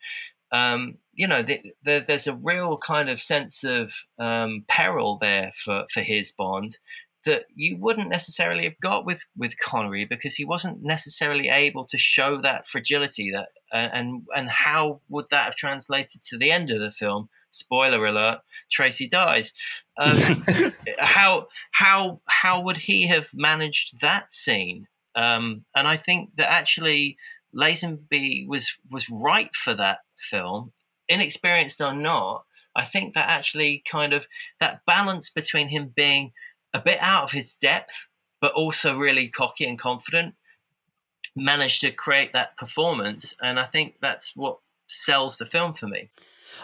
um, 0.53 0.99
you 1.13 1.27
know, 1.27 1.43
the, 1.43 1.61
the, 1.85 2.05
there's 2.07 2.27
a 2.27 2.35
real 2.35 2.77
kind 2.79 3.09
of 3.09 3.23
sense 3.23 3.65
of 3.65 3.93
um, 4.19 4.65
peril 4.69 5.19
there 5.21 5.53
for, 5.55 5.85
for 5.93 6.01
his 6.01 6.33
Bond 6.33 6.79
that 7.25 7.45
you 7.55 7.77
wouldn't 7.77 8.09
necessarily 8.09 8.65
have 8.65 8.81
got 8.81 9.05
with, 9.05 9.27
with 9.37 9.59
Connery 9.59 10.07
because 10.07 10.35
he 10.35 10.45
wasn't 10.45 10.83
necessarily 10.83 11.49
able 11.49 11.85
to 11.85 11.99
show 11.99 12.41
that 12.41 12.67
fragility 12.67 13.31
that 13.31 13.49
uh, 13.73 13.89
and 13.93 14.23
and 14.35 14.49
how 14.49 15.01
would 15.09 15.27
that 15.31 15.45
have 15.45 15.55
translated 15.55 16.23
to 16.25 16.39
the 16.39 16.51
end 16.51 16.71
of 16.71 16.81
the 16.81 16.91
film? 16.91 17.29
Spoiler 17.53 18.05
alert: 18.07 18.41
Tracy 18.71 19.09
dies. 19.09 19.53
Um, 19.99 20.45
how 20.99 21.49
how 21.71 22.21
how 22.27 22.61
would 22.63 22.79
he 22.79 23.07
have 23.07 23.29
managed 23.35 24.01
that 24.01 24.33
scene? 24.33 24.89
Um, 25.15 25.65
and 25.75 25.87
I 25.87 25.97
think 25.97 26.37
that 26.37 26.51
actually 26.51 27.17
Lazenby 27.55 28.47
was 28.47 28.77
was 28.91 29.11
right 29.11 29.55
for 29.55 29.75
that 29.75 29.99
film, 30.17 30.73
inexperienced 31.09 31.81
or 31.81 31.93
not. 31.93 32.45
I 32.77 32.85
think 32.85 33.15
that 33.15 33.29
actually 33.29 33.83
kind 33.91 34.13
of 34.13 34.27
that 34.61 34.83
balance 34.87 35.31
between 35.31 35.69
him 35.69 35.93
being 35.95 36.33
a 36.73 36.79
bit 36.79 36.99
out 37.01 37.25
of 37.25 37.33
his 37.33 37.55
depth, 37.55 38.09
but 38.41 38.53
also 38.53 38.97
really 38.97 39.29
cocky 39.29 39.65
and 39.65 39.79
confident, 39.79 40.35
managed 41.35 41.81
to 41.81 41.91
create 41.91 42.33
that 42.33 42.57
performance. 42.57 43.35
And 43.41 43.59
I 43.59 43.67
think 43.67 43.97
that's 44.01 44.37
what 44.37 44.59
sells 44.87 45.39
the 45.39 45.47
film 45.47 45.75
for 45.75 45.89
me. 45.89 46.11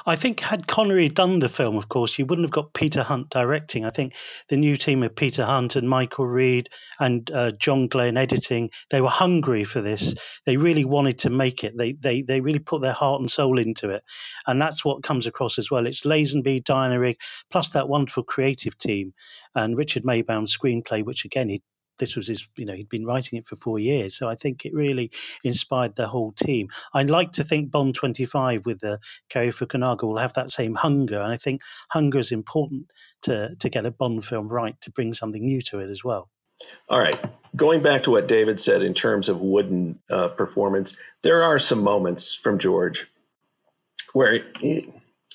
I 0.04 0.16
think 0.16 0.40
had 0.40 0.66
Connery 0.66 1.08
done 1.08 1.38
the 1.38 1.48
film, 1.48 1.76
of 1.76 1.88
course, 1.88 2.18
you 2.18 2.26
wouldn't 2.26 2.46
have 2.46 2.52
got 2.52 2.74
Peter 2.74 3.02
Hunt 3.02 3.30
directing. 3.30 3.84
I 3.84 3.90
think 3.90 4.14
the 4.48 4.56
new 4.56 4.76
team 4.76 5.02
of 5.02 5.16
Peter 5.16 5.44
Hunt 5.44 5.76
and 5.76 5.88
Michael 5.88 6.26
Reed 6.26 6.68
and 7.00 7.30
uh, 7.30 7.52
John 7.52 7.88
Glen 7.88 8.16
editing, 8.16 8.70
they 8.90 9.00
were 9.00 9.08
hungry 9.08 9.64
for 9.64 9.80
this. 9.80 10.14
They 10.44 10.56
really 10.56 10.84
wanted 10.84 11.20
to 11.20 11.30
make 11.30 11.64
it. 11.64 11.76
They, 11.76 11.92
they, 11.92 12.22
they 12.22 12.40
really 12.40 12.58
put 12.58 12.82
their 12.82 12.92
heart 12.92 13.20
and 13.20 13.30
soul 13.30 13.58
into 13.58 13.90
it. 13.90 14.02
And 14.46 14.60
that's 14.60 14.84
what 14.84 15.02
comes 15.02 15.26
across 15.26 15.58
as 15.58 15.70
well. 15.70 15.86
It's 15.86 16.04
Lazenby, 16.04 16.64
Diana 16.64 16.98
Rigg, 16.98 17.18
plus 17.50 17.70
that 17.70 17.88
wonderful 17.88 18.24
creative 18.24 18.76
team 18.76 19.14
and 19.54 19.76
Richard 19.76 20.04
Maibaum's 20.04 20.56
screenplay, 20.56 21.04
which 21.04 21.24
again, 21.24 21.48
he 21.48 21.62
this 21.98 22.16
was 22.16 22.28
his, 22.28 22.48
you 22.56 22.66
know, 22.66 22.74
he'd 22.74 22.88
been 22.88 23.06
writing 23.06 23.38
it 23.38 23.46
for 23.46 23.56
four 23.56 23.78
years. 23.78 24.16
So 24.16 24.28
I 24.28 24.34
think 24.34 24.64
it 24.64 24.74
really 24.74 25.10
inspired 25.44 25.96
the 25.96 26.08
whole 26.08 26.32
team. 26.32 26.68
I'd 26.94 27.10
like 27.10 27.32
to 27.32 27.44
think 27.44 27.70
Bond 27.70 27.94
25 27.94 28.66
with 28.66 28.80
the 28.80 28.98
Cary 29.28 29.48
Fukunaga 29.48 30.04
will 30.04 30.18
have 30.18 30.34
that 30.34 30.50
same 30.50 30.74
hunger. 30.74 31.20
And 31.20 31.32
I 31.32 31.36
think 31.36 31.62
hunger 31.90 32.18
is 32.18 32.32
important 32.32 32.90
to, 33.22 33.54
to 33.56 33.68
get 33.68 33.86
a 33.86 33.90
Bond 33.90 34.24
film 34.24 34.48
right, 34.48 34.80
to 34.82 34.90
bring 34.90 35.12
something 35.12 35.44
new 35.44 35.60
to 35.62 35.80
it 35.80 35.90
as 35.90 36.04
well. 36.04 36.28
All 36.88 36.98
right. 36.98 37.18
Going 37.54 37.82
back 37.82 38.02
to 38.04 38.10
what 38.10 38.28
David 38.28 38.60
said 38.60 38.82
in 38.82 38.94
terms 38.94 39.28
of 39.28 39.40
wooden 39.40 39.98
uh, 40.10 40.28
performance, 40.28 40.96
there 41.22 41.42
are 41.42 41.58
some 41.58 41.82
moments 41.82 42.34
from 42.34 42.58
George 42.58 43.06
where 44.12 44.42
it, 44.60 44.88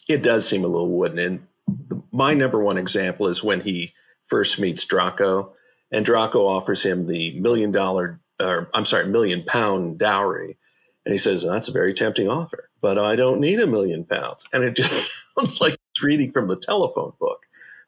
it 0.08 0.24
does 0.24 0.48
seem 0.48 0.64
a 0.64 0.68
little 0.68 0.90
wooden. 0.90 1.20
And 1.20 1.48
the, 1.68 2.02
my 2.12 2.34
number 2.34 2.60
one 2.60 2.78
example 2.78 3.28
is 3.28 3.44
when 3.44 3.62
he 3.62 3.94
first 4.26 4.60
meets 4.60 4.86
Draco 4.86 5.54
and 5.92 6.06
Draco 6.06 6.48
offers 6.48 6.84
him 6.84 7.08
the 7.08 7.40
million 7.40 7.72
dollar, 7.72 8.20
or 8.40 8.70
I'm 8.74 8.86
sorry, 8.86 9.06
million 9.08 9.44
pound 9.44 10.00
dowry. 10.00 10.58
And 11.06 11.14
he 11.14 11.18
says, 11.18 11.44
That's 11.44 11.68
a 11.68 11.74
very 11.74 11.94
tempting 11.94 12.30
offer, 12.30 12.70
but 12.82 12.98
I 12.98 13.16
don't 13.16 13.40
need 13.40 13.60
a 13.60 13.68
million 13.68 14.06
pounds. 14.06 14.48
And 14.54 14.64
it 14.64 14.76
just 14.76 15.12
sounds 15.36 15.60
like 15.60 15.74
it's 15.74 16.04
reading 16.04 16.32
from 16.32 16.48
the 16.48 16.58
telephone 16.58 17.14
book. 17.20 17.46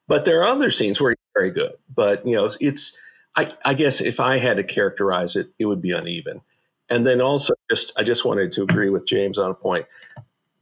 But 0.07 0.25
there 0.25 0.41
are 0.41 0.47
other 0.47 0.69
scenes 0.69 0.99
where 0.99 1.11
he's 1.11 1.17
very 1.33 1.51
good. 1.51 1.73
But, 1.93 2.25
you 2.25 2.35
know, 2.35 2.49
it's, 2.59 2.97
I, 3.35 3.51
I 3.63 3.73
guess 3.73 4.01
if 4.01 4.19
I 4.19 4.37
had 4.37 4.57
to 4.57 4.63
characterize 4.63 5.35
it, 5.35 5.47
it 5.59 5.65
would 5.65 5.81
be 5.81 5.91
uneven. 5.91 6.41
And 6.89 7.07
then 7.07 7.21
also, 7.21 7.53
just 7.69 7.93
I 7.97 8.03
just 8.03 8.25
wanted 8.25 8.51
to 8.53 8.63
agree 8.63 8.89
with 8.89 9.07
James 9.07 9.37
on 9.37 9.49
a 9.49 9.55
point. 9.55 9.85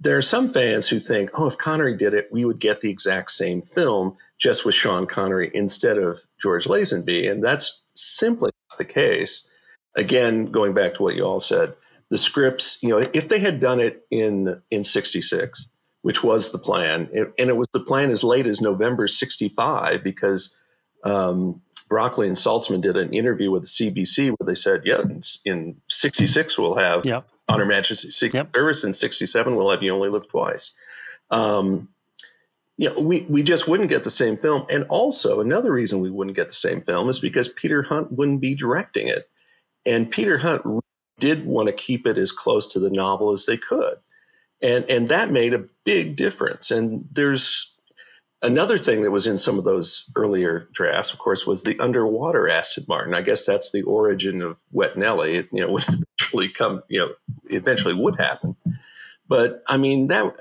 There 0.03 0.17
are 0.17 0.24
some 0.24 0.50
fans 0.50 0.88
who 0.88 1.00
think, 1.00 1.29
oh, 1.36 1.48
if 1.48 1.58
Connery 1.58 1.96
did 1.96 2.13
it, 2.13 2.27
we 2.31 2.43
would 2.43 2.60
get 2.60 2.79
the 2.79 2.89
exact 2.89 3.31
same 3.31 3.62
film 3.62 4.17
just 4.39 4.65
with 4.65 4.74
Sean 4.74 5.05
Connery 5.05 5.51
instead 5.53 5.98
of 5.98 6.22
George 6.41 6.65
Lazenby. 6.65 7.29
And 7.31 7.43
that's 7.43 7.84
simply 7.93 8.50
not 8.70 8.79
the 8.79 8.86
case. 8.86 9.48
Again, 9.96 10.48
going 10.48 10.74
back 10.74 10.96
to 10.96 11.03
what 11.03 11.15
you 11.15 11.24
all 11.24 11.39
said, 11.39 11.75
the 12.10 12.17
scripts, 12.17 12.79
you 12.81 12.89
know, 12.89 12.98
if 13.13 13.29
they 13.29 13.39
had 13.39 13.60
done 13.60 13.79
it 13.79 14.05
in 14.10 14.62
in 14.72 14.84
66, 14.84 15.67
which 16.01 16.24
was 16.24 16.51
the 16.51 16.58
plan, 16.58 17.08
and 17.13 17.50
it 17.50 17.58
was 17.58 17.67
the 17.72 17.79
plan 17.79 18.10
as 18.10 18.24
late 18.24 18.48
as 18.48 18.60
November 18.60 19.08
65, 19.08 20.03
because 20.03 20.53
um, 21.03 21.62
Broccoli 21.88 22.27
and 22.27 22.36
Saltzman 22.36 22.81
did 22.81 22.98
an 22.98 23.13
interview 23.13 23.51
with 23.51 23.63
the 23.63 23.67
CBC 23.67 24.29
where 24.29 24.46
they 24.46 24.55
said, 24.55 24.81
yeah, 24.86 25.01
in, 25.01 25.22
in 25.46 25.81
66 25.89 26.58
we'll 26.58 26.75
have 26.75 27.05
yep. 27.05 27.29
On 27.51 27.60
Her 27.60 27.65
Majesty's 27.65 28.15
Secret 28.15 28.39
yep. 28.39 28.55
Service, 28.55 28.84
in 28.84 28.93
67 28.93 29.55
we'll 29.55 29.70
have 29.70 29.84
You 29.84 29.93
Only 29.93 30.10
Live 30.10 30.27
Twice. 30.27 30.72
Um, 31.29 31.89
you 32.77 32.89
know, 32.89 33.00
we, 33.00 33.22
we 33.29 33.43
just 33.43 33.67
wouldn't 33.67 33.89
get 33.89 34.03
the 34.03 34.10
same 34.10 34.38
film. 34.38 34.65
And 34.70 34.86
also, 34.86 35.39
another 35.39 35.72
reason 35.72 36.00
we 36.00 36.10
wouldn't 36.10 36.36
get 36.36 36.48
the 36.48 36.55
same 36.55 36.81
film 36.81 37.10
is 37.10 37.20
because 37.20 37.48
Peter 37.48 37.84
Hunt 37.84 38.12
wouldn't 38.12 38.41
be 38.41 38.55
directing 38.55 39.08
it. 39.08 39.29
And 39.86 40.10
Peter 40.10 40.38
Hunt 40.38 40.63
did 41.20 41.46
want 41.46 41.67
to 41.67 41.74
keep 41.74 42.08
it 42.08 42.17
as 42.17 42.31
close 42.31 42.65
to 42.67 42.79
the 42.79 42.89
novel 42.89 43.31
as 43.31 43.46
they 43.46 43.58
could. 43.58 43.98
And, 44.62 44.86
and 44.86 45.10
that 45.10 45.31
made 45.31 45.53
a 45.53 45.65
big 45.86 46.15
difference. 46.15 46.72
And 46.72 47.05
there's, 47.12 47.72
Another 48.43 48.79
thing 48.79 49.03
that 49.03 49.12
was 49.12 49.27
in 49.27 49.38
some 49.38 49.60
of 49.60 49.65
those 49.65 50.10
earlier 50.15 50.67
drafts, 50.74 51.13
of 51.13 51.20
course, 51.20 51.46
was 51.46 51.62
the 51.62 51.79
underwater 51.79 52.50
Aston 52.50 52.86
Martin. 52.88 53.13
I 53.13 53.22
guess 53.22 53.46
that's 53.46 53.72
the 53.72 53.84
origin 53.84 54.41
of 54.41 54.60
Wet 54.72 54.98
Nelly. 54.98 55.48
You 55.51 55.67
know, 55.67 55.79
eventually 56.31 56.50
come, 56.50 56.83
you 56.88 57.00
know, 57.00 57.13
eventually 57.50 57.93
would 57.93 58.19
happen. 58.19 58.55
But 59.27 59.63
I 59.67 59.77
mean, 59.77 60.07
that 60.07 60.33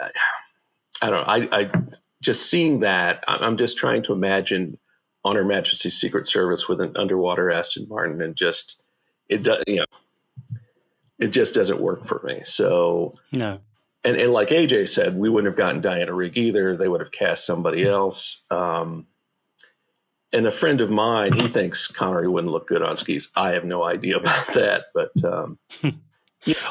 I 1.02 1.10
don't 1.10 1.26
know. 1.26 1.32
I, 1.32 1.60
I 1.60 1.70
just 2.20 2.50
seeing 2.50 2.80
that, 2.80 3.24
I'm 3.26 3.56
just 3.56 3.78
trying 3.78 4.02
to 4.04 4.12
imagine 4.12 4.78
on 5.24 5.36
Her 5.36 5.44
Majesty's 5.44 5.98
Secret 5.98 6.26
Service 6.26 6.68
with 6.68 6.80
an 6.80 6.96
underwater 6.96 7.50
Aston 7.50 7.86
Martin, 7.88 8.20
and 8.22 8.36
just 8.36 8.82
it 9.28 9.42
does, 9.42 9.62
you 9.66 9.76
know, 9.76 10.56
it 11.18 11.28
just 11.28 11.54
doesn't 11.54 11.80
work 11.80 12.04
for 12.04 12.20
me. 12.24 12.40
So 12.44 13.14
no, 13.32 13.60
and, 14.04 14.16
and 14.16 14.32
like 14.32 14.48
AJ 14.48 14.88
said, 14.88 15.16
we 15.16 15.28
wouldn't 15.28 15.50
have 15.52 15.58
gotten 15.58 15.80
Diana 15.80 16.12
Rigg 16.12 16.36
either. 16.36 16.76
They 16.76 16.88
would 16.88 17.00
have 17.00 17.12
cast 17.12 17.46
somebody 17.46 17.86
else. 17.86 18.42
Um, 18.50 19.06
and 20.32 20.46
a 20.46 20.50
friend 20.50 20.80
of 20.80 20.90
mine, 20.90 21.32
he 21.32 21.46
thinks 21.46 21.86
Connery 21.88 22.28
wouldn't 22.28 22.52
look 22.52 22.68
good 22.68 22.82
on 22.82 22.96
skis. 22.96 23.30
I 23.36 23.50
have 23.50 23.64
no 23.64 23.82
idea 23.82 24.16
about 24.16 24.46
that, 24.54 24.86
but 24.94 25.10
um, 25.24 25.58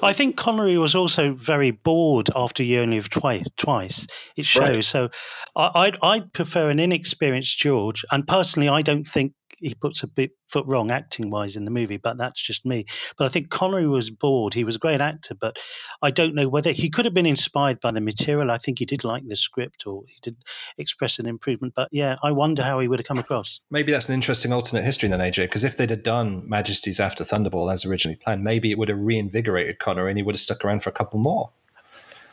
I 0.01 0.13
think 0.13 0.35
Connery 0.35 0.77
was 0.77 0.95
also 0.95 1.33
very 1.33 1.71
bored 1.71 2.29
after 2.35 2.63
You 2.63 2.81
Only 2.81 2.97
Live 2.97 3.09
Twice. 3.09 3.45
Twice 3.57 4.07
it 4.35 4.45
shows. 4.45 4.61
Right. 4.61 4.83
So 4.83 5.09
I, 5.55 5.93
I 6.01 6.15
I 6.15 6.19
prefer 6.21 6.69
an 6.69 6.79
inexperienced 6.79 7.57
George, 7.57 8.03
and 8.11 8.27
personally, 8.27 8.69
I 8.69 8.81
don't 8.81 9.05
think 9.05 9.33
he 9.59 9.73
puts 9.73 10.03
a 10.03 10.07
bit 10.07 10.31
foot 10.45 10.65
wrong 10.67 10.91
acting 10.91 11.29
wise 11.29 11.55
in 11.55 11.65
the 11.65 11.71
movie, 11.71 11.97
but 11.97 12.17
that's 12.17 12.41
just 12.41 12.65
me. 12.65 12.85
But 13.17 13.25
I 13.25 13.29
think 13.29 13.49
Connery 13.49 13.87
was 13.87 14.09
bored. 14.09 14.53
He 14.53 14.63
was 14.63 14.77
a 14.77 14.79
great 14.79 15.01
actor, 15.01 15.35
but 15.35 15.57
I 16.01 16.11
don't 16.11 16.35
know 16.35 16.47
whether 16.47 16.71
he 16.71 16.89
could 16.89 17.05
have 17.05 17.13
been 17.13 17.25
inspired 17.25 17.79
by 17.79 17.91
the 17.91 18.01
material. 18.01 18.51
I 18.51 18.57
think 18.57 18.79
he 18.79 18.85
did 18.85 19.03
like 19.03 19.27
the 19.27 19.35
script 19.35 19.85
or 19.85 20.03
he 20.07 20.17
did 20.21 20.37
express 20.77 21.19
an 21.19 21.27
improvement. 21.27 21.73
But 21.75 21.89
yeah, 21.91 22.15
I 22.23 22.31
wonder 22.31 22.63
how 22.63 22.79
he 22.79 22.87
would 22.87 22.99
have 22.99 23.07
come 23.07 23.19
across. 23.19 23.61
Maybe 23.69 23.91
that's 23.91 24.09
an 24.09 24.15
interesting 24.15 24.53
alternate 24.53 24.83
history 24.83 25.09
then, 25.09 25.19
AJ, 25.19 25.45
because 25.45 25.63
if 25.63 25.77
they'd 25.77 25.89
have 25.89 26.03
done 26.03 26.47
Majesty's 26.47 26.99
After 26.99 27.23
Thunderball 27.23 27.71
as 27.71 27.85
originally 27.85 28.15
planned, 28.15 28.43
maybe 28.43 28.71
it 28.71 28.77
would 28.77 28.89
have 28.89 28.99
reinvigorated 28.99 29.79
Connery 29.79 30.11
and 30.11 30.17
he 30.17 30.23
would 30.23 30.35
have 30.35 30.41
stuck 30.41 30.63
around 30.63 30.83
for 30.83 30.89
a 30.89 30.93
couple 30.93 31.19
more. 31.19 31.51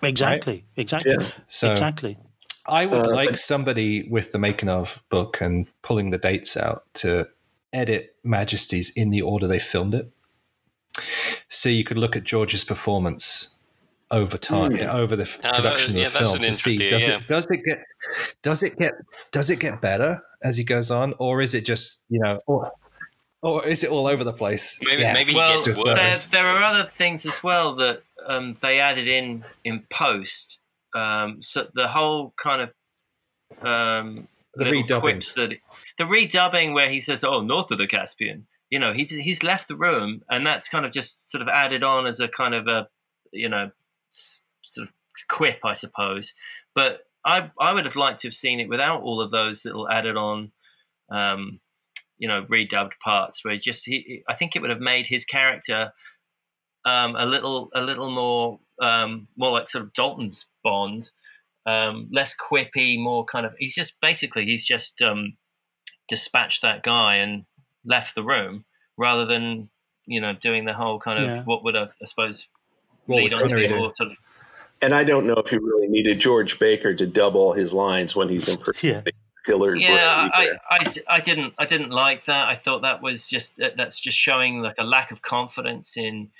Exactly. 0.02 0.52
Right? 0.52 0.64
Exactly. 0.76 1.16
Yeah. 1.18 1.26
So, 1.48 1.72
exactly. 1.72 2.18
I 2.68 2.86
would 2.86 3.06
uh, 3.06 3.14
like 3.14 3.36
somebody 3.36 4.08
with 4.08 4.32
the 4.32 4.38
making 4.38 4.68
of 4.68 5.02
book 5.08 5.40
and 5.40 5.66
pulling 5.82 6.10
the 6.10 6.18
dates 6.18 6.56
out 6.56 6.84
to 6.94 7.28
edit 7.72 8.16
Majesties 8.24 8.90
in 8.96 9.10
the 9.10 9.22
order 9.22 9.46
they 9.46 9.58
filmed 9.58 9.94
it. 9.94 10.10
So 11.48 11.68
you 11.68 11.84
could 11.84 11.98
look 11.98 12.16
at 12.16 12.24
George's 12.24 12.64
performance 12.64 13.56
over 14.10 14.38
time, 14.38 14.72
mm. 14.72 14.94
over 14.94 15.16
the 15.16 15.24
uh, 15.44 15.52
production 15.52 15.94
uh, 15.94 15.98
yeah, 15.98 16.06
of 16.06 16.12
the 16.12 16.18
film 16.18 16.38
to 16.40 16.54
see 16.54 16.78
does, 16.78 17.02
yeah. 17.02 17.16
it, 17.16 17.28
does, 17.28 17.50
it, 17.50 17.64
get 17.64 17.78
does 18.42 18.62
it 18.62 18.78
get 18.78 18.94
does 19.32 19.50
it 19.50 19.60
get 19.60 19.80
better 19.80 20.22
as 20.42 20.56
he 20.56 20.64
goes 20.64 20.90
on, 20.90 21.12
or 21.18 21.42
is 21.42 21.54
it 21.54 21.64
just 21.64 22.04
you 22.08 22.20
know, 22.20 22.40
or, 22.46 22.70
or 23.42 23.66
is 23.66 23.84
it 23.84 23.90
all 23.90 24.06
over 24.06 24.24
the 24.24 24.32
place? 24.32 24.80
Maybe 24.84 25.02
yeah. 25.02 25.12
maybe 25.12 25.34
well, 25.34 25.60
there, 25.60 26.10
there, 26.30 26.46
are 26.46 26.62
other 26.62 26.88
things 26.88 27.26
as 27.26 27.42
well 27.42 27.74
that 27.76 28.02
um, 28.26 28.56
they 28.60 28.80
added 28.80 29.08
in 29.08 29.44
in 29.64 29.84
post 29.90 30.58
um, 30.94 31.42
so 31.42 31.66
the 31.74 31.88
whole 31.88 32.32
kind 32.36 32.62
of 32.62 32.72
um, 33.62 34.28
the 34.54 34.64
redubbing. 34.64 35.34
that 35.34 35.56
the 35.98 36.04
redubbing 36.04 36.74
where 36.74 36.88
he 36.88 37.00
says, 37.00 37.24
"Oh, 37.24 37.40
north 37.40 37.70
of 37.70 37.78
the 37.78 37.86
Caspian," 37.86 38.46
you 38.70 38.78
know, 38.78 38.92
he 38.92 39.04
he's 39.04 39.42
left 39.42 39.68
the 39.68 39.76
room, 39.76 40.22
and 40.30 40.46
that's 40.46 40.68
kind 40.68 40.84
of 40.84 40.92
just 40.92 41.30
sort 41.30 41.42
of 41.42 41.48
added 41.48 41.82
on 41.84 42.06
as 42.06 42.20
a 42.20 42.28
kind 42.28 42.54
of 42.54 42.66
a 42.66 42.88
you 43.32 43.48
know 43.48 43.70
sort 44.08 44.88
of 44.88 44.92
quip, 45.28 45.60
I 45.64 45.72
suppose. 45.72 46.32
But 46.74 47.00
I 47.24 47.50
I 47.60 47.72
would 47.72 47.84
have 47.84 47.96
liked 47.96 48.20
to 48.20 48.28
have 48.28 48.34
seen 48.34 48.60
it 48.60 48.68
without 48.68 49.02
all 49.02 49.20
of 49.20 49.30
those 49.30 49.64
little 49.64 49.88
added 49.88 50.16
on. 50.16 50.52
Um, 51.10 51.60
you 52.18 52.28
know, 52.28 52.44
redubbed 52.44 52.98
parts 53.04 53.44
where 53.44 53.58
just 53.58 53.84
he, 53.84 54.22
I 54.26 54.34
think 54.34 54.56
it 54.56 54.62
would 54.62 54.70
have 54.70 54.80
made 54.80 55.06
his 55.06 55.26
character 55.26 55.92
um, 56.86 57.16
a 57.16 57.26
little, 57.26 57.68
a 57.74 57.82
little 57.82 58.10
more 58.10 58.58
um, 58.80 59.28
more 59.36 59.52
like 59.52 59.68
sort 59.68 59.84
of 59.84 59.92
Dalton's 59.92 60.48
Bond, 60.62 61.10
um, 61.66 62.08
less 62.12 62.34
quippy, 62.34 62.98
more 62.98 63.24
kind 63.24 63.46
of. 63.46 63.54
He's 63.58 63.74
just 63.74 64.00
basically 64.00 64.44
he's 64.44 64.64
just 64.64 65.02
um, 65.02 65.36
dispatched 66.08 66.62
that 66.62 66.82
guy 66.82 67.16
and 67.16 67.44
left 67.84 68.14
the 68.14 68.22
room 68.22 68.64
rather 68.96 69.24
than 69.24 69.68
you 70.06 70.20
know 70.20 70.32
doing 70.34 70.64
the 70.64 70.72
whole 70.72 70.98
kind 70.98 71.22
of 71.22 71.28
yeah. 71.28 71.42
what 71.44 71.64
would 71.64 71.76
I, 71.76 71.84
I 71.84 72.04
suppose 72.04 72.48
lead 73.08 73.32
on 73.32 73.46
to 73.46 73.54
be 73.54 73.68
more 73.68 73.90
sort 73.94 74.12
of. 74.12 74.16
And 74.82 74.94
I 74.94 75.04
don't 75.04 75.26
know 75.26 75.34
if 75.34 75.48
he 75.48 75.56
really 75.56 75.88
needed 75.88 76.20
George 76.20 76.58
Baker 76.58 76.94
to 76.94 77.06
double 77.06 77.54
his 77.54 77.72
lines 77.72 78.14
when 78.14 78.28
he's 78.28 78.54
in 78.54 78.62
yeah. 78.82 79.02
Hillard. 79.46 79.80
Yeah, 79.80 80.28
I, 80.34 80.50
I, 80.70 80.86
I, 81.08 81.20
didn't 81.20 81.54
I 81.58 81.64
didn't 81.64 81.90
like 81.90 82.24
that. 82.24 82.48
I 82.48 82.56
thought 82.56 82.82
that 82.82 83.00
was 83.00 83.28
just 83.28 83.58
that's 83.76 83.98
just 83.98 84.18
showing 84.18 84.60
like 84.60 84.74
a 84.78 84.84
lack 84.84 85.12
of 85.12 85.22
confidence 85.22 85.96
in 85.96 86.30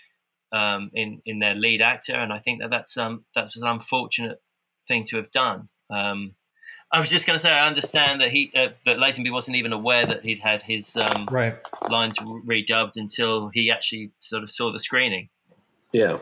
um, 0.53 0.91
in 0.95 1.23
in 1.27 1.39
their 1.39 1.55
lead 1.55 1.83
actor, 1.83 2.15
and 2.15 2.33
I 2.33 2.39
think 2.39 2.61
that 2.61 2.71
that's 2.71 2.97
um, 2.97 3.25
that's 3.35 3.57
an 3.57 3.67
unfortunate 3.67 4.41
thing 4.89 5.05
to 5.05 5.17
have 5.17 5.31
done. 5.31 5.69
Um, 5.91 6.35
I 6.93 7.01
was 7.01 7.11
just 7.11 7.27
going 7.27 7.37
to 7.37 7.41
say 7.41 7.51
I 7.51 7.67
understand 7.67 8.21
that 8.21 8.31
he 8.31 8.53
uh, 8.55 8.69
that 8.85 8.99
Lazenby 8.99 9.33
wasn't 9.33 9.57
even 9.57 9.73
aware 9.73 10.07
that 10.07 10.25
he'd 10.25 10.39
had 10.39 10.63
his 10.63 10.97
um, 10.97 11.27
right. 11.31 11.57
lines 11.91 12.19
redubbed 12.19 12.93
until 12.97 13.49
he 13.49 13.71
actually 13.71 14.13
sort 14.21 14.43
of 14.43 14.51
saw 14.51 14.73
the 14.73 14.79
screening. 14.79 15.29
Yeah, 15.93 16.19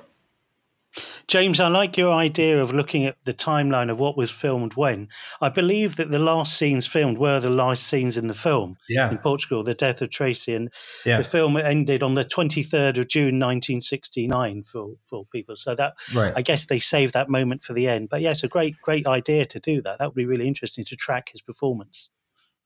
James, 1.27 1.61
I 1.61 1.69
like 1.69 1.97
your 1.97 2.13
idea 2.13 2.63
of 2.63 2.73
looking 2.73 3.07
at 3.07 3.17
the 3.25 3.33
timeline 3.33 3.91
of 3.91 3.99
what 3.99 4.17
was 4.17 4.31
filmed 4.31 4.75
when. 4.75 5.09
I 5.41 5.49
believe 5.49 5.97
that 5.97 6.11
the 6.11 6.19
last 6.19 6.57
scenes 6.57 6.87
filmed 6.87 7.19
were 7.19 7.41
the 7.41 7.51
last 7.51 7.87
scenes 7.87 8.17
in 8.17 8.29
the 8.29 8.35
film 8.35 8.77
yeah. 8.89 9.11
in 9.11 9.19
Portugal, 9.19 9.63
the 9.63 9.75
death 9.75 10.03
of 10.03 10.11
Tracy. 10.11 10.55
And 10.55 10.73
yeah. 11.05 11.19
the 11.19 11.25
film 11.25 11.57
ended 11.57 12.03
on 12.03 12.15
the 12.15 12.25
23rd 12.25 12.99
of 12.99 13.09
June 13.09 13.41
1969 13.41 14.65
for, 14.65 14.95
for 15.07 15.25
people. 15.27 15.57
So 15.57 15.75
that, 15.75 15.95
right. 16.15 16.33
I 16.37 16.43
guess 16.43 16.67
they 16.67 16.79
saved 16.79 17.15
that 17.15 17.29
moment 17.29 17.65
for 17.65 17.73
the 17.73 17.89
end. 17.89 18.09
But 18.09 18.21
yeah, 18.21 18.33
it's 18.33 18.45
a 18.45 18.49
great, 18.49 18.77
great 18.81 19.07
idea 19.07 19.45
to 19.47 19.59
do 19.59 19.83
that. 19.83 19.99
That 19.99 20.07
would 20.07 20.15
be 20.15 20.27
really 20.27 20.47
interesting 20.47 20.85
to 20.87 20.97
track 20.97 21.31
his 21.31 21.41
performance. 21.41 22.11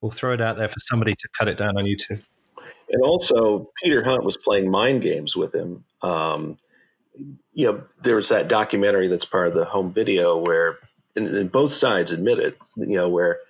We'll 0.01 0.11
throw 0.11 0.35
it 0.35 0.41
out 0.41 0.57
there 0.57 0.69
for 0.69 0.79
somebody 0.79 1.15
to 1.15 1.29
cut 1.37 1.49
it 1.49 1.59
down 1.59 1.77
on 1.77 1.85
YouTube. 1.85 2.23
And 2.91 3.03
also, 3.03 3.71
Peter 3.83 4.03
Hunt 4.03 4.25
was 4.25 4.37
playing 4.37 4.71
mind 4.71 5.03
games 5.03 5.37
with 5.37 5.55
him. 5.55 5.85
Um, 6.03 6.57
you 7.59 7.65
know, 7.67 7.83
there's 8.03 8.29
that 8.29 8.47
documentary 8.47 9.09
that's 9.09 9.25
part 9.25 9.49
of 9.49 9.55
the 9.55 9.65
home 9.65 9.93
video 9.93 10.37
where, 10.37 10.79
and, 11.17 11.27
and 11.27 11.51
both 11.51 11.73
sides 11.73 12.13
admit 12.13 12.39
it, 12.39 12.57
you 12.77 12.97
know, 12.97 13.09
where 13.09 13.41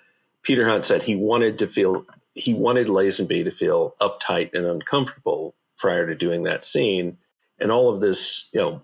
Peter 0.43 0.67
Hunt 0.67 0.87
said 0.87 1.03
he 1.03 1.15
wanted 1.15 1.59
to 1.59 1.67
feel, 1.67 2.07
he 2.33 2.55
wanted 2.55 2.87
Lazenby 2.87 3.45
to 3.45 3.51
feel 3.51 3.95
uptight 4.01 4.55
and 4.55 4.65
uncomfortable 4.65 5.55
prior 5.77 6.07
to 6.07 6.15
doing 6.15 6.45
that 6.45 6.65
scene. 6.65 7.19
And 7.59 7.71
all 7.71 7.93
of 7.93 8.01
this, 8.01 8.49
you 8.55 8.61
know, 8.61 8.81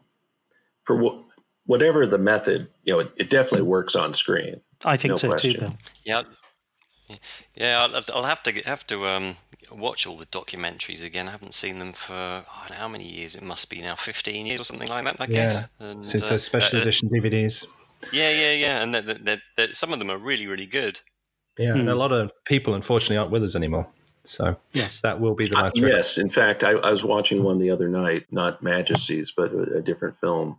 for 0.83 0.95
what, 0.95 1.19
whatever 1.65 2.07
the 2.07 2.19
method, 2.19 2.69
you 2.85 2.93
know, 2.93 2.99
it, 2.99 3.11
it 3.17 3.31
definitely 3.31 3.67
works 3.67 3.97
on 3.97 4.13
screen. 4.13 4.61
I 4.85 4.99
think 4.99 5.13
no 5.13 5.17
so 5.17 5.29
question. 5.29 5.55
too. 5.55 5.61
Ben. 5.61 5.79
Yeah, 6.05 6.23
yeah, 7.55 7.81
I'll, 7.81 8.03
I'll, 8.15 8.25
have 8.25 8.43
to 8.43 8.53
have 8.67 8.87
to 8.89 9.07
um, 9.07 9.37
watch 9.77 10.07
all 10.07 10.17
the 10.17 10.27
documentaries 10.27 11.05
again. 11.05 11.29
I 11.29 11.33
haven't 11.33 11.55
seen 11.55 11.79
them 11.79 11.93
for 11.93 12.15
oh, 12.15 12.45
how 12.73 12.89
many 12.89 13.05
years? 13.05 13.35
It 13.35 13.43
must 13.43 13.71
be 13.71 13.81
now 13.81 13.95
fifteen 13.95 14.47
years 14.47 14.61
or 14.61 14.65
something 14.65 14.89
like 14.89 15.05
that. 15.05 15.17
I 15.21 15.27
guess. 15.27 15.69
And, 15.81 16.07
since 16.07 16.27
uh, 16.27 16.31
those 16.31 16.45
special 16.45 16.79
uh, 16.79 16.83
edition 16.83 17.09
DVDs. 17.09 17.67
Yeah, 18.13 18.31
yeah, 18.31 18.53
yeah, 18.53 18.83
and 18.83 18.95
they're, 18.95 19.03
they're, 19.03 19.43
they're, 19.57 19.73
some 19.73 19.93
of 19.93 19.99
them 19.99 20.11
are 20.11 20.19
really, 20.19 20.47
really 20.47 20.67
good. 20.67 21.01
Yeah, 21.59 21.73
hmm. 21.73 21.81
and 21.81 21.89
a 21.89 21.95
lot 21.95 22.13
of 22.13 22.33
people 22.45 22.75
unfortunately 22.75 23.17
aren't 23.17 23.31
with 23.31 23.45
us 23.45 23.55
anymore. 23.55 23.87
So 24.25 24.57
yes. 24.73 25.01
that 25.03 25.21
will 25.21 25.35
be 25.35 25.47
the 25.47 25.55
last. 25.55 25.79
Uh, 25.79 25.87
yes, 25.87 26.19
in 26.19 26.31
fact, 26.31 26.65
I, 26.65 26.73
I, 26.73 26.91
was 26.91 27.05
watching 27.05 27.43
one 27.43 27.59
the 27.59 27.71
other 27.71 27.89
night, 27.89 28.25
not 28.31 28.63
Majesties, 28.63 29.33
but 29.37 29.53
a, 29.53 29.77
a 29.77 29.83
different 29.83 30.19
film, 30.19 30.59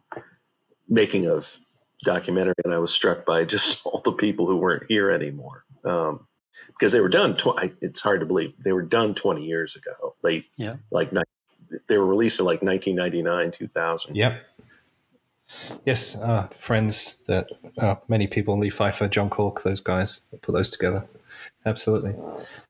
making 0.87 1.25
of 1.25 1.57
documentary, 2.03 2.53
and 2.63 2.73
I 2.73 2.77
was 2.77 2.93
struck 2.93 3.25
by 3.25 3.43
just 3.43 3.81
all 3.85 4.01
the 4.01 4.11
people 4.11 4.45
who 4.45 4.57
weren't 4.57 4.83
here 4.87 5.09
anymore. 5.09 5.65
Um, 5.83 6.27
because 6.67 6.91
they 6.91 6.99
were 6.99 7.09
done. 7.09 7.35
Tw- 7.35 7.73
it's 7.81 7.99
hard 7.99 8.19
to 8.19 8.25
believe 8.25 8.53
they 8.59 8.73
were 8.73 8.81
done 8.81 9.15
20 9.15 9.43
years 9.43 9.75
ago. 9.75 10.15
Late, 10.23 10.45
yeah, 10.57 10.75
like 10.91 11.11
they 11.87 11.97
were 11.97 12.05
released 12.05 12.39
in 12.39 12.45
like 12.45 12.61
1999, 12.61 13.51
2000. 13.51 14.15
Yep. 14.15 14.45
Yes, 15.85 16.21
uh, 16.21 16.47
friends 16.47 17.23
that 17.27 17.47
uh, 17.77 17.95
many 18.07 18.27
people, 18.27 18.57
Lee 18.57 18.71
Pfeiffer, 18.71 19.07
John 19.07 19.29
Cork, 19.29 19.63
those 19.63 19.79
guys 19.81 20.21
put 20.41 20.53
those 20.53 20.71
together. 20.71 21.05
Absolutely. 21.65 22.15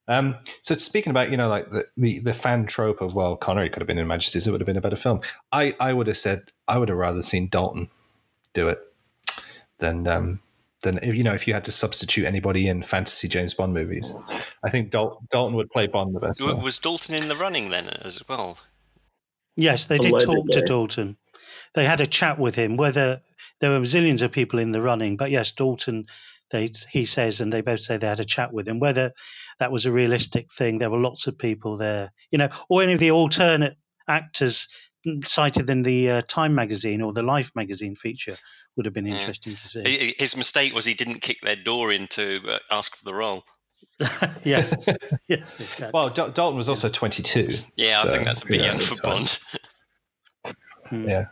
Um, 0.08 0.36
so 0.62 0.76
speaking 0.76 1.12
about 1.12 1.32
you 1.32 1.38
know 1.38 1.48
like 1.48 1.70
the, 1.70 1.88
the 1.98 2.20
the 2.20 2.34
fan 2.34 2.66
trope 2.66 3.02
of 3.02 3.16
well 3.16 3.36
Connery 3.36 3.70
could 3.70 3.82
have 3.82 3.88
been 3.88 3.98
in 3.98 4.08
Majesties, 4.08 4.48
it 4.48 4.52
would 4.52 4.62
have 4.62 4.66
been 4.66 4.78
a 4.78 4.82
better 4.82 4.96
film. 4.96 5.22
I 5.52 5.76
I 5.80 5.94
would 5.94 6.08
have 6.08 6.18
said 6.18 6.52
I 6.68 6.78
would 6.78 6.90
have 6.90 6.98
rather 6.98 7.22
seen 7.22 7.48
Dalton 7.48 7.90
do 8.54 8.70
it 8.70 8.80
than 9.80 10.08
um, 10.08 10.40
than 10.82 11.00
you 11.04 11.24
know 11.24 11.34
if 11.34 11.48
you 11.48 11.54
had 11.54 11.64
to 11.66 11.72
substitute 11.72 12.26
anybody 12.26 12.68
in 12.68 12.84
fantasy 12.84 13.28
James 13.28 13.54
Bond 13.54 13.74
movies. 13.74 14.16
I 14.64 14.70
think 14.70 14.92
Dal- 14.92 15.22
Dalton 15.30 15.56
would 15.56 15.70
play 15.70 15.88
Bond 15.88 16.16
the 16.16 16.20
best. 16.20 16.42
Was, 16.42 16.56
was 16.56 16.80
Dalton 16.80 17.16
in 17.16 17.28
the 17.28 17.36
running 17.36 17.70
then 17.70 17.88
as 17.88 18.22
well? 18.28 18.58
Yes, 19.58 19.88
they 19.88 19.98
did 19.98 20.12
talk 20.20 20.50
to 20.50 20.62
Dalton. 20.62 21.18
They 21.74 21.86
had 21.86 22.02
a 22.02 22.06
chat 22.06 22.40
with 22.40 22.56
him. 22.56 22.78
Whether 22.78 23.22
there 23.62 23.72
were 23.72 23.80
zillions 23.82 24.22
of 24.22 24.32
people 24.32 24.60
in 24.60 24.72
the 24.72 24.82
running, 24.82 25.18
but 25.18 25.32
yes, 25.32 25.52
Dalton 25.52 26.08
they 26.52 26.72
he 26.90 27.06
says, 27.06 27.42
and 27.42 27.52
they 27.52 27.62
both 27.62 27.82
say 27.82 27.98
they 27.98 28.08
had 28.08 28.20
a 28.20 28.26
chat 28.26 28.54
with 28.54 28.68
him. 28.68 28.80
Whether 28.80 29.14
that 29.60 29.72
was 29.72 29.86
a 29.86 29.92
realistic 29.92 30.52
thing, 30.52 30.78
there 30.78 30.90
were 30.90 31.00
lots 31.00 31.28
of 31.28 31.38
people 31.38 31.78
there, 31.78 32.12
you 32.32 32.38
know, 32.38 32.50
or 32.70 32.84
any 32.84 32.94
of 32.94 33.00
the 33.00 33.12
alternate 33.12 33.78
actors 34.08 34.68
cited 35.26 35.70
in 35.70 35.84
the 35.84 36.10
uh, 36.12 36.22
Time 36.28 36.56
magazine 36.56 37.02
or 37.02 37.14
the 37.14 37.24
Life 37.24 37.52
magazine 37.56 37.96
feature 37.96 38.36
would 38.76 38.86
have 38.86 38.94
been 38.94 39.06
Yeah. 39.06 39.20
interesting 39.20 39.56
to 39.56 39.68
see. 39.68 40.16
His 40.18 40.36
mistake 40.36 40.74
was 40.74 40.86
he 40.86 40.94
didn't 40.94 41.22
kick 41.22 41.38
their 41.42 41.56
door 41.56 41.92
in 41.92 42.08
to 42.10 42.42
uh, 42.48 42.60
ask 42.72 42.96
for 42.96 43.06
the 43.06 43.14
role. 43.14 43.44
yes, 44.44 44.76
yes. 45.28 45.56
exactly. 45.60 45.90
Well, 45.94 46.10
Dal- 46.10 46.32
Dalton 46.32 46.58
was 46.58 46.68
also 46.70 46.90
22. 46.90 47.58
Yeah, 47.76 48.02
I 48.04 48.08
think 48.10 48.26
that's 48.26 48.42
a 48.44 48.46
bit 48.48 48.60
yeah, 48.62 48.68
young 48.68 48.80
for. 48.80 48.96
Bond. 49.02 49.40
Hmm. 50.90 51.08
Yeah. 51.08 51.26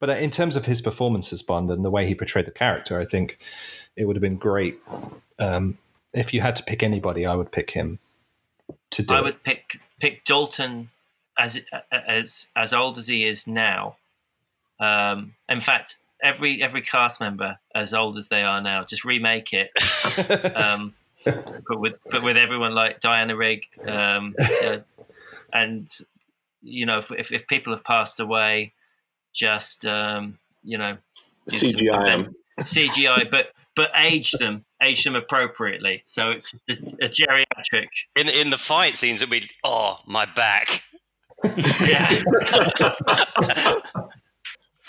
But 0.00 0.10
uh, 0.10 0.14
in 0.14 0.30
terms 0.32 0.56
of 0.56 0.64
his 0.64 0.82
performance 0.82 1.32
as 1.32 1.42
Bond 1.42 1.70
and 1.70 1.84
the 1.84 1.90
way 1.90 2.06
he 2.06 2.14
portrayed 2.16 2.44
the 2.46 2.50
character, 2.50 2.98
I 2.98 3.04
think 3.04 3.38
it 3.96 4.04
would 4.06 4.16
have 4.16 4.20
been 4.20 4.36
great. 4.36 4.80
Um, 5.38 5.78
if 6.12 6.34
you 6.34 6.40
had 6.40 6.56
to 6.56 6.64
pick 6.64 6.82
anybody, 6.82 7.24
I 7.24 7.36
would 7.36 7.52
pick 7.52 7.70
him 7.70 8.00
to 8.90 9.02
do 9.02 9.14
I 9.14 9.18
it. 9.18 9.24
would 9.24 9.42
pick 9.44 9.78
pick 10.00 10.24
Dalton 10.24 10.90
as 11.38 11.60
as 11.90 12.46
as 12.56 12.72
old 12.72 12.98
as 12.98 13.08
he 13.08 13.26
is 13.26 13.46
now. 13.46 13.96
Um, 14.80 15.34
in 15.48 15.60
fact, 15.60 15.96
every 16.22 16.62
every 16.62 16.82
cast 16.82 17.20
member 17.20 17.58
as 17.74 17.94
old 17.94 18.18
as 18.18 18.28
they 18.28 18.42
are 18.42 18.60
now, 18.60 18.82
just 18.84 19.04
remake 19.04 19.52
it. 19.52 19.70
Um, 20.56 20.94
but 21.24 21.80
with 21.80 21.94
but 22.10 22.22
with 22.22 22.36
everyone 22.36 22.74
like 22.74 23.00
Diana 23.00 23.34
Rigg, 23.34 23.64
um, 23.86 24.34
uh, 24.38 24.78
and 25.54 25.88
you 26.62 26.84
know 26.84 26.98
if, 26.98 27.10
if 27.12 27.32
if 27.32 27.46
people 27.46 27.72
have 27.72 27.82
passed 27.84 28.20
away, 28.20 28.72
just 29.32 29.86
um, 29.86 30.38
you 30.62 30.76
know 30.76 30.98
CGI. 31.48 32.02
event- 32.02 32.08
'em. 32.26 32.34
CGI, 32.60 33.30
but 33.30 33.52
but 33.74 33.90
age 33.96 34.32
them, 34.32 34.64
age 34.82 35.02
them 35.02 35.16
appropriately. 35.16 36.02
So 36.06 36.30
it's 36.30 36.50
just 36.52 36.68
a, 36.68 36.74
a 37.04 37.08
geriatric. 37.08 37.88
In 38.16 38.28
in 38.28 38.50
the 38.50 38.58
fight 38.58 38.94
scenes, 38.94 39.22
it'd 39.22 39.30
be 39.30 39.48
oh 39.64 39.96
my 40.06 40.26
back. 40.26 40.82
Yeah. 41.80 42.08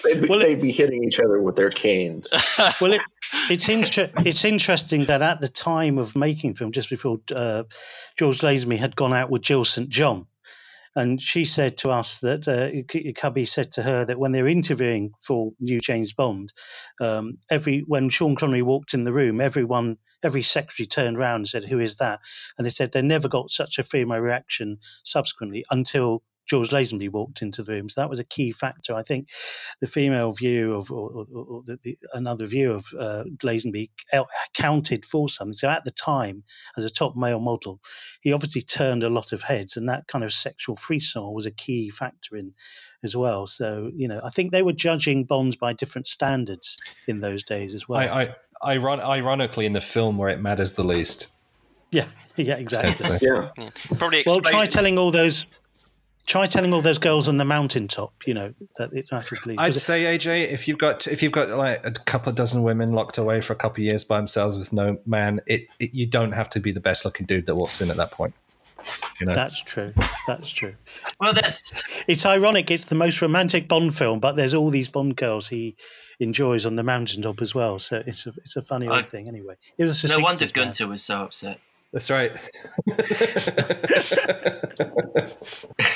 They'd 0.04 0.22
be, 0.22 0.28
Well, 0.28 0.40
they'd 0.40 0.62
be 0.62 0.72
hitting 0.72 1.04
each 1.04 1.20
other 1.20 1.42
with 1.42 1.56
their 1.56 1.70
canes. 1.70 2.32
well, 2.82 2.94
it, 2.94 3.02
it's 3.50 3.70
inter- 3.70 4.12
it's 4.18 4.46
interesting 4.46 5.06
that 5.06 5.22
at 5.22 5.42
the 5.42 5.48
time 5.48 5.98
of 5.98 6.16
making 6.16 6.56
film, 6.56 6.72
just 6.72 6.90
before 6.90 7.20
uh, 7.34 7.64
George 8.18 8.40
Lazenby 8.40 8.78
had 8.78 8.96
gone 8.96 9.14
out 9.14 9.30
with 9.30 9.42
Jill 9.42 9.66
St 9.66 9.90
John, 9.90 10.28
and 10.96 11.20
she 11.20 11.44
said 11.44 11.78
to 11.80 11.90
us 11.90 12.20
that 12.20 12.48
uh, 12.48 13.14
Cubby 13.20 13.46
said 13.46 13.72
to 13.74 13.84
her 13.84 14.06
that 14.06 14.20
when 14.20 14.32
they 14.32 14.42
were 14.42 14.48
interviewing 14.48 15.12
for 15.20 15.52
new 15.60 15.80
James 15.80 16.14
Bond, 16.14 16.54
um, 17.02 17.38
every 17.50 17.80
when 17.80 18.10
Sean 18.10 18.36
Connery 18.36 18.62
walked 18.62 18.94
in 18.94 19.06
the 19.06 19.14
room, 19.14 19.42
everyone, 19.42 19.98
every 20.24 20.44
secretary 20.44 20.88
turned 20.88 21.18
around 21.18 21.38
and 21.38 21.48
said, 21.48 21.64
"Who 21.64 21.80
is 21.80 21.98
that?" 21.98 22.20
And 22.58 22.66
they 22.66 22.70
said 22.70 22.92
they 22.92 23.02
never 23.02 23.28
got 23.28 23.50
such 23.50 23.80
a 23.80 23.84
female 23.84 24.20
reaction 24.20 24.78
subsequently 25.04 25.66
until 25.72 26.22
George 26.48 26.70
Lazenby 26.70 27.12
walked 27.12 27.42
into 27.42 27.64
the 27.64 27.74
room. 27.74 27.90
So 27.90 28.02
that 28.02 28.10
was 28.10 28.20
a 28.20 28.24
key 28.24 28.52
factor. 28.52 28.94
I 28.96 29.04
think 29.04 29.30
the 29.82 29.88
female 29.88 30.32
view 30.32 30.76
of, 30.76 30.92
or, 30.92 31.10
or, 31.12 31.26
or 31.34 31.64
the, 31.64 31.80
the, 31.84 31.98
another 32.14 32.46
view 32.46 32.74
of 32.74 32.86
uh, 32.98 33.24
Lazenby 33.44 33.90
el- 34.12 34.30
counted 34.54 35.06
for 35.06 35.30
something. 35.30 35.54
So 35.54 35.70
at 35.70 35.84
the 35.84 35.92
time, 35.92 36.44
as 36.78 36.84
a 36.84 36.90
top 36.90 37.16
male 37.16 37.40
model, 37.40 37.80
he 38.22 38.34
obviously 38.34 38.62
turned 38.62 39.04
a 39.04 39.10
lot 39.10 39.32
of 39.32 39.42
heads, 39.42 39.78
and 39.78 39.90
that 39.90 40.08
kind 40.08 40.24
of 40.24 40.34
sexual 40.34 40.76
frisson 40.76 41.34
was 41.34 41.46
a 41.46 41.52
key 41.52 41.90
factor 41.90 42.36
in 42.36 42.54
as 43.04 43.16
well. 43.16 43.48
So 43.48 43.92
you 43.96 44.08
know, 44.08 44.20
I 44.24 44.30
think 44.30 44.52
they 44.52 44.64
were 44.64 44.74
judging 44.74 45.24
Bonds 45.26 45.56
by 45.56 45.74
different 45.74 46.08
standards 46.08 46.78
in 47.08 47.22
those 47.22 47.44
days 47.44 47.74
as 47.74 47.88
well. 47.88 48.00
I, 48.00 48.24
I, 48.24 48.36
iron- 48.62 49.00
ironically, 49.00 49.66
in 49.66 49.74
the 49.74 49.82
film 49.82 50.18
where 50.18 50.30
it 50.30 50.40
matters 50.42 50.74
the 50.74 50.84
least. 50.84 51.28
yeah, 51.92 52.06
yeah, 52.36 52.56
exactly. 52.56 52.92
technically. 52.94 53.28
Yeah. 53.28 53.70
Probably 53.98 54.24
well, 54.26 54.42
try 54.42 54.66
telling 54.66 54.98
all 54.98 55.12
those. 55.12 55.46
Try 56.26 56.48
telling 56.48 56.74
all 56.74 56.82
those 56.82 56.98
girls 56.98 57.28
on 57.28 57.38
the 57.38 57.46
mountaintop, 57.46 58.12
you 58.26 58.34
know, 58.34 58.54
that 58.78 58.92
it 58.94 59.10
mattered 59.12 59.40
to. 59.44 59.52
I'd 59.60 59.74
'Cause 59.74 59.84
say 59.84 60.06
AJ, 60.18 60.50
if 60.52 60.68
you've 60.68 60.80
got 60.80 61.06
if 61.08 61.22
you've 61.22 61.32
got 61.32 61.50
like 61.50 61.86
a 61.86 61.92
couple 61.92 62.30
of 62.32 62.36
dozen 62.36 62.64
women 62.64 62.94
locked 62.94 63.18
away 63.20 63.42
for 63.42 63.54
a 63.54 63.56
couple 63.56 63.82
of 63.82 63.86
years 63.86 64.04
by 64.04 64.18
themselves 64.18 64.58
with 64.58 64.74
no 64.74 64.98
man, 65.06 65.40
it, 65.46 65.68
it 65.80 65.94
you 65.94 66.08
don't 66.08 66.32
have 66.32 66.50
to 66.52 66.60
be 66.60 66.72
the 66.72 66.80
best 66.80 67.06
looking 67.06 67.26
dude 67.28 67.46
that 67.46 67.56
walks 67.56 67.80
in 67.82 67.92
at 67.92 67.98
that 67.98 68.10
point. 68.12 68.34
You 69.20 69.26
know, 69.28 69.34
That's 69.34 69.64
true. 69.64 69.94
That's 70.28 70.50
true. 70.52 70.76
Well, 71.20 71.34
there's 71.34 71.74
It's 72.08 72.26
ironic. 72.26 72.70
It's 72.72 72.86
the 72.86 72.96
most 72.96 73.22
romantic 73.22 73.68
Bond 73.68 73.96
film, 73.96 74.20
but 74.20 74.36
there's 74.36 74.54
all 74.54 74.70
these 74.70 74.88
Bond 74.88 75.16
girls 75.16 75.48
he 75.48 75.76
enjoys 76.20 76.66
on 76.66 76.76
the 76.76 76.84
mountaintop 76.84 77.42
as 77.42 77.54
well. 77.56 77.78
So 77.80 78.04
it's 78.06 78.26
a 78.28 78.34
it's 78.38 78.56
a 78.56 78.62
funny 78.62 78.88
I- 78.88 78.98
old 78.98 79.10
thing. 79.10 79.28
Anyway, 79.28 79.56
it 79.78 79.84
was 79.86 80.02
the 80.02 80.08
no 80.10 80.20
wonder 80.20 80.46
60s, 80.46 80.56
man. 80.56 80.66
Gunter 80.66 80.88
was 80.88 81.04
so 81.04 81.22
upset. 81.22 81.60
That's 81.94 82.10
right. 82.10 82.32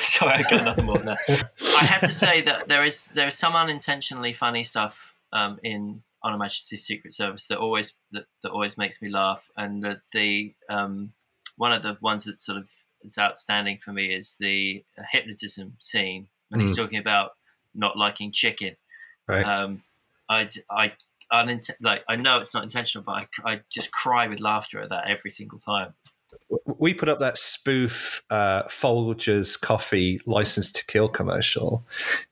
Sorry, 0.03 0.33
I 0.33 0.41
got 0.49 0.65
nothing 0.65 0.85
more 0.85 0.97
than 0.97 1.07
that. 1.07 1.49
I 1.77 1.83
have 1.85 2.01
to 2.01 2.11
say 2.11 2.41
that 2.43 2.67
there 2.67 2.83
is 2.83 3.07
there 3.07 3.27
is 3.27 3.37
some 3.37 3.55
unintentionally 3.55 4.33
funny 4.33 4.63
stuff 4.63 5.13
um, 5.33 5.59
in 5.63 6.01
On 6.23 6.33
a 6.33 6.37
Majesty's 6.37 6.83
Secret 6.85 7.13
Service 7.13 7.47
that 7.47 7.57
always 7.57 7.93
that, 8.11 8.25
that 8.43 8.51
always 8.51 8.77
makes 8.77 9.01
me 9.01 9.09
laugh, 9.09 9.43
and 9.57 9.83
the, 9.83 10.01
the 10.13 10.53
um, 10.69 11.13
one 11.57 11.71
of 11.71 11.83
the 11.83 11.97
ones 12.01 12.25
that 12.25 12.39
sort 12.39 12.57
of 12.57 12.69
is 13.03 13.17
outstanding 13.17 13.77
for 13.77 13.93
me 13.93 14.13
is 14.13 14.35
the 14.39 14.83
hypnotism 15.11 15.75
scene 15.79 16.27
when 16.49 16.59
he's 16.61 16.73
Mm. 16.73 16.77
talking 16.77 16.99
about 16.99 17.31
not 17.73 17.95
liking 17.97 18.31
chicken. 18.31 18.75
Right. 19.27 19.45
Um, 19.45 19.83
I 20.29 20.47
I 20.69 20.93
unint- 21.31 21.69
like 21.81 22.03
I 22.07 22.15
know 22.15 22.39
it's 22.39 22.53
not 22.53 22.63
intentional, 22.63 23.03
but 23.03 23.11
I, 23.11 23.27
I 23.45 23.61
just 23.69 23.91
cry 23.91 24.27
with 24.27 24.39
laughter 24.39 24.81
at 24.81 24.89
that 24.89 25.07
every 25.07 25.31
single 25.31 25.59
time. 25.59 25.93
we 26.77 26.93
put 26.93 27.09
up 27.09 27.19
that 27.19 27.37
spoof 27.37 28.23
uh, 28.29 28.63
Folgers 28.63 29.59
coffee 29.59 30.19
license 30.25 30.71
to 30.71 30.85
kill 30.85 31.07
commercial 31.07 31.85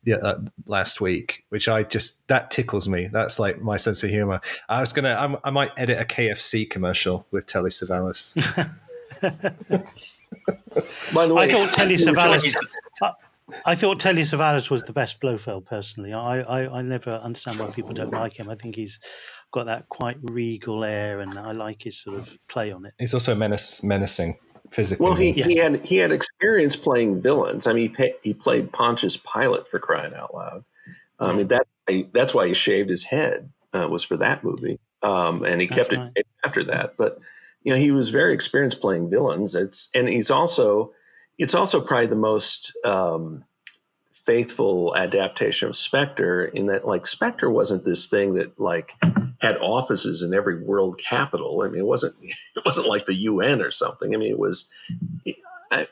yeah, 0.04 0.18
uh, 0.18 0.40
last 0.66 1.02
week, 1.02 1.44
which 1.50 1.68
I 1.68 1.84
just 1.84 2.28
that 2.28 2.52
tickles 2.52 2.88
me. 2.88 3.08
That's 3.08 3.40
like 3.40 3.62
my 3.62 3.78
sense 3.78 4.04
of 4.04 4.10
humor. 4.10 4.42
I 4.70 4.82
was 4.82 4.94
gonna, 4.94 5.16
I'm, 5.20 5.38
I 5.44 5.52
might 5.52 5.72
edit 5.78 6.00
a 6.00 6.06
KFC 6.06 6.70
commercial 6.70 7.26
with 7.32 7.46
Telly 7.46 7.70
Savalas. 7.70 8.36
By 11.14 11.28
the 11.28 11.34
way, 11.34 11.44
I 11.44 11.52
thought 11.52 11.74
Telly 11.74 11.94
you 11.94 12.00
Savalas. 12.00 12.56
Talking- 13.48 13.62
I, 13.66 13.72
I 13.72 13.76
thought 13.76 14.00
Telly 14.00 14.22
Savalas 14.24 14.70
was 14.70 14.84
the 14.84 14.94
best 14.94 15.20
Blofeld. 15.20 15.66
Personally, 15.66 16.14
I, 16.14 16.42
I 16.42 16.80
I 16.80 16.82
never 16.82 17.12
understand 17.12 17.60
why 17.60 17.68
people 17.72 17.94
don't 17.94 18.12
like 18.12 18.38
him. 18.40 18.50
I 18.50 18.56
think 18.56 18.76
he's 18.76 19.00
got 19.52 19.66
that 19.68 19.88
quite 19.90 20.18
regal 20.22 20.84
air, 20.84 21.20
and 21.22 21.38
I 21.38 21.52
like 21.54 21.82
his 21.84 22.02
sort 22.02 22.18
of 22.18 22.38
play 22.48 22.72
on 22.72 22.86
it. 22.86 22.94
He's 23.00 23.14
also 23.14 23.36
menace, 23.36 23.84
menacing 23.84 24.36
physically. 24.72 25.06
Well, 25.06 25.16
he, 25.16 25.32
Yes. 25.32 25.48
he 25.48 25.58
had 25.58 25.86
he 25.86 25.96
had 25.98 26.12
experience 26.12 26.76
playing 26.76 27.22
villains. 27.22 27.68
I 27.68 27.74
mean, 27.74 27.90
he, 27.90 27.90
pa- 27.90 28.18
he 28.24 28.34
played 28.34 28.72
Pontius 28.72 29.18
Pilate 29.18 29.68
for 29.68 29.80
crying 29.80 30.14
out 30.14 30.34
loud. 30.34 30.64
I 31.20 31.34
mean, 31.34 31.48
that 31.48 31.66
that's 32.14 32.34
why 32.34 32.48
he 32.48 32.54
shaved 32.54 32.90
his 32.92 33.04
head 33.04 33.52
uh, 33.74 33.88
was 33.90 34.04
for 34.04 34.18
that 34.18 34.44
movie, 34.44 34.80
um, 35.02 35.44
and 35.44 35.60
he 35.62 35.68
That's 35.68 35.90
kept 35.90 35.94
right. 35.94 36.12
it 36.16 36.28
after 36.46 36.64
that. 36.66 36.94
But 36.98 37.18
you 37.64 37.74
know, 37.74 37.80
he 37.80 37.90
was 37.92 38.10
very 38.12 38.34
experienced 38.36 38.80
playing 38.82 39.10
villains. 39.10 39.56
It's 39.56 39.90
and 39.96 40.08
he's 40.08 40.30
also 40.30 40.92
it's 41.38 41.54
also 41.54 41.82
probably 41.82 42.08
the 42.08 42.16
most 42.16 42.74
um, 42.86 43.44
faithful 44.12 44.96
adaptation 44.96 45.70
of 45.70 45.76
Spectre 45.76 46.46
in 46.46 46.66
that 46.68 46.86
like 46.86 47.06
Spectre 47.06 47.50
wasn't 47.50 47.86
this 47.86 48.08
thing 48.08 48.34
that 48.34 48.60
like 48.60 48.94
had 49.40 49.58
offices 49.58 50.24
in 50.24 50.34
every 50.34 50.62
world 50.62 51.00
capital. 51.00 51.62
I 51.64 51.70
mean, 51.70 51.80
it 51.80 51.86
wasn't 51.86 52.16
it 52.22 52.66
wasn't 52.66 52.88
like 52.88 53.06
the 53.06 53.16
UN 53.16 53.62
or 53.62 53.72
something. 53.72 54.14
I 54.14 54.18
mean, 54.18 54.32
it 54.32 54.40
was 54.40 54.68
I, 55.72 55.88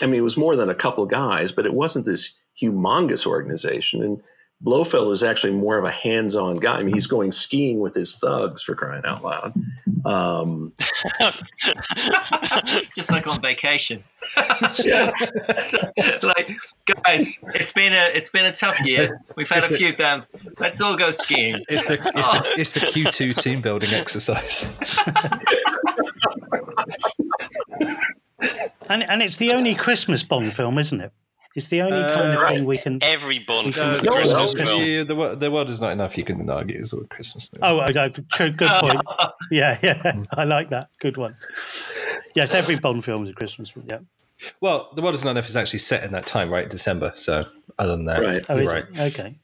I, 0.00 0.06
mean, 0.06 0.16
it 0.16 0.22
was 0.22 0.36
more 0.36 0.56
than 0.56 0.70
a 0.70 0.74
couple 0.74 1.06
guys, 1.06 1.52
but 1.52 1.66
it 1.66 1.74
wasn't 1.74 2.04
this 2.04 2.34
humongous 2.60 3.26
organization. 3.26 4.02
And 4.02 4.22
Blofeld 4.60 5.12
is 5.12 5.22
actually 5.22 5.52
more 5.52 5.78
of 5.78 5.84
a 5.84 5.90
hands-on 5.90 6.56
guy. 6.56 6.78
I 6.78 6.82
mean, 6.82 6.92
he's 6.92 7.06
going 7.06 7.30
skiing 7.30 7.78
with 7.78 7.94
his 7.94 8.16
thugs 8.16 8.60
for 8.62 8.74
crying 8.74 9.04
out 9.04 9.22
loud. 9.22 9.52
Um, 10.04 10.72
just 12.94 13.12
like 13.12 13.26
on 13.28 13.40
vacation. 13.40 14.02
yeah, 14.84 15.12
like 16.22 16.50
guys, 17.04 17.38
it's 17.54 17.70
been 17.72 17.92
a 17.92 18.10
it's 18.14 18.28
been 18.30 18.46
a 18.46 18.52
tough 18.52 18.80
year. 18.84 19.20
We've 19.36 19.48
had 19.48 19.58
It's 19.58 19.66
a 19.66 19.70
the- 19.70 19.76
few 19.76 19.92
down. 19.94 20.26
Let's 20.58 20.80
all 20.80 20.96
go 20.96 21.10
skiing. 21.12 21.62
It's 21.68 21.86
the 21.86 21.94
it's 21.94 22.32
the 22.32 22.54
it's 22.60 22.72
the 22.74 22.80
Q 22.80 23.04
two 23.04 23.34
team 23.34 23.60
building 23.60 23.90
exercise. 23.94 24.76
And 28.90 29.08
and 29.08 29.22
it's 29.22 29.36
the 29.36 29.52
only 29.52 29.74
Christmas 29.74 30.22
Bond 30.22 30.52
film, 30.52 30.78
isn't 30.78 31.00
it? 31.00 31.12
It's 31.58 31.68
the 31.68 31.82
only 31.82 32.00
kind 32.14 32.32
of 32.32 32.42
Uh, 32.42 32.48
thing 32.48 32.64
we 32.64 32.78
can. 32.78 32.98
Every 33.02 33.38
Bond 33.40 33.66
We 33.66 33.72
film 33.72 33.86
can- 33.88 33.94
is 33.96 34.02
a 34.02 34.04
No, 34.06 34.12
Christmas 34.12 34.54
no, 34.54 34.64
film. 34.64 34.82
Yeah, 34.82 35.02
the, 35.04 35.36
the 35.36 35.50
world 35.50 35.68
is 35.68 35.80
not 35.80 35.92
enough. 35.92 36.16
You 36.16 36.24
can 36.24 36.48
argue 36.48 36.78
it's 36.78 36.92
a 36.94 37.04
Christmas 37.04 37.52
movie. 37.52 37.62
Oh, 37.62 37.78
I, 37.78 37.88
I, 37.88 38.08
true, 38.08 38.50
good 38.50 38.70
point. 38.80 39.00
Yeah, 39.50 39.78
yeah, 39.82 40.22
I 40.36 40.44
like 40.44 40.70
that. 40.70 40.90
Good 41.00 41.16
one. 41.16 41.34
Yes, 42.34 42.54
every 42.54 42.76
Bond 42.78 43.04
film 43.04 43.24
is 43.24 43.30
a 43.30 43.34
Christmas 43.34 43.70
film. 43.70 43.86
Yeah. 43.88 43.98
Well, 44.60 44.90
the 44.94 45.02
world 45.02 45.14
is 45.14 45.24
not 45.24 45.32
enough 45.32 45.48
is 45.48 45.56
actually 45.56 45.78
set 45.80 46.04
in 46.04 46.12
that 46.12 46.26
time, 46.26 46.50
right? 46.50 46.68
December. 46.70 47.12
So 47.16 47.46
other 47.78 47.96
than 47.96 48.04
that, 48.06 48.20
Right. 48.20 48.44
Oh, 48.48 48.56
right. 48.64 48.84
it? 48.92 49.00
Okay. 49.14 49.34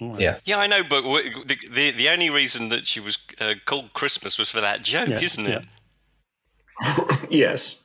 All 0.00 0.10
right. 0.12 0.20
Yeah. 0.20 0.38
Yeah, 0.44 0.58
I 0.58 0.66
know, 0.68 0.82
but 0.88 1.02
the, 1.02 1.56
the 1.70 1.90
the 1.90 2.08
only 2.08 2.30
reason 2.30 2.68
that 2.70 2.86
she 2.86 3.00
was 3.00 3.18
uh, 3.40 3.54
Cold 3.66 3.92
Christmas 3.94 4.38
was 4.38 4.48
for 4.48 4.60
that 4.60 4.82
joke, 4.82 5.08
Yeah, 5.08 5.20
isn't 5.20 5.46
it? 5.46 5.64
yes. 7.30 7.82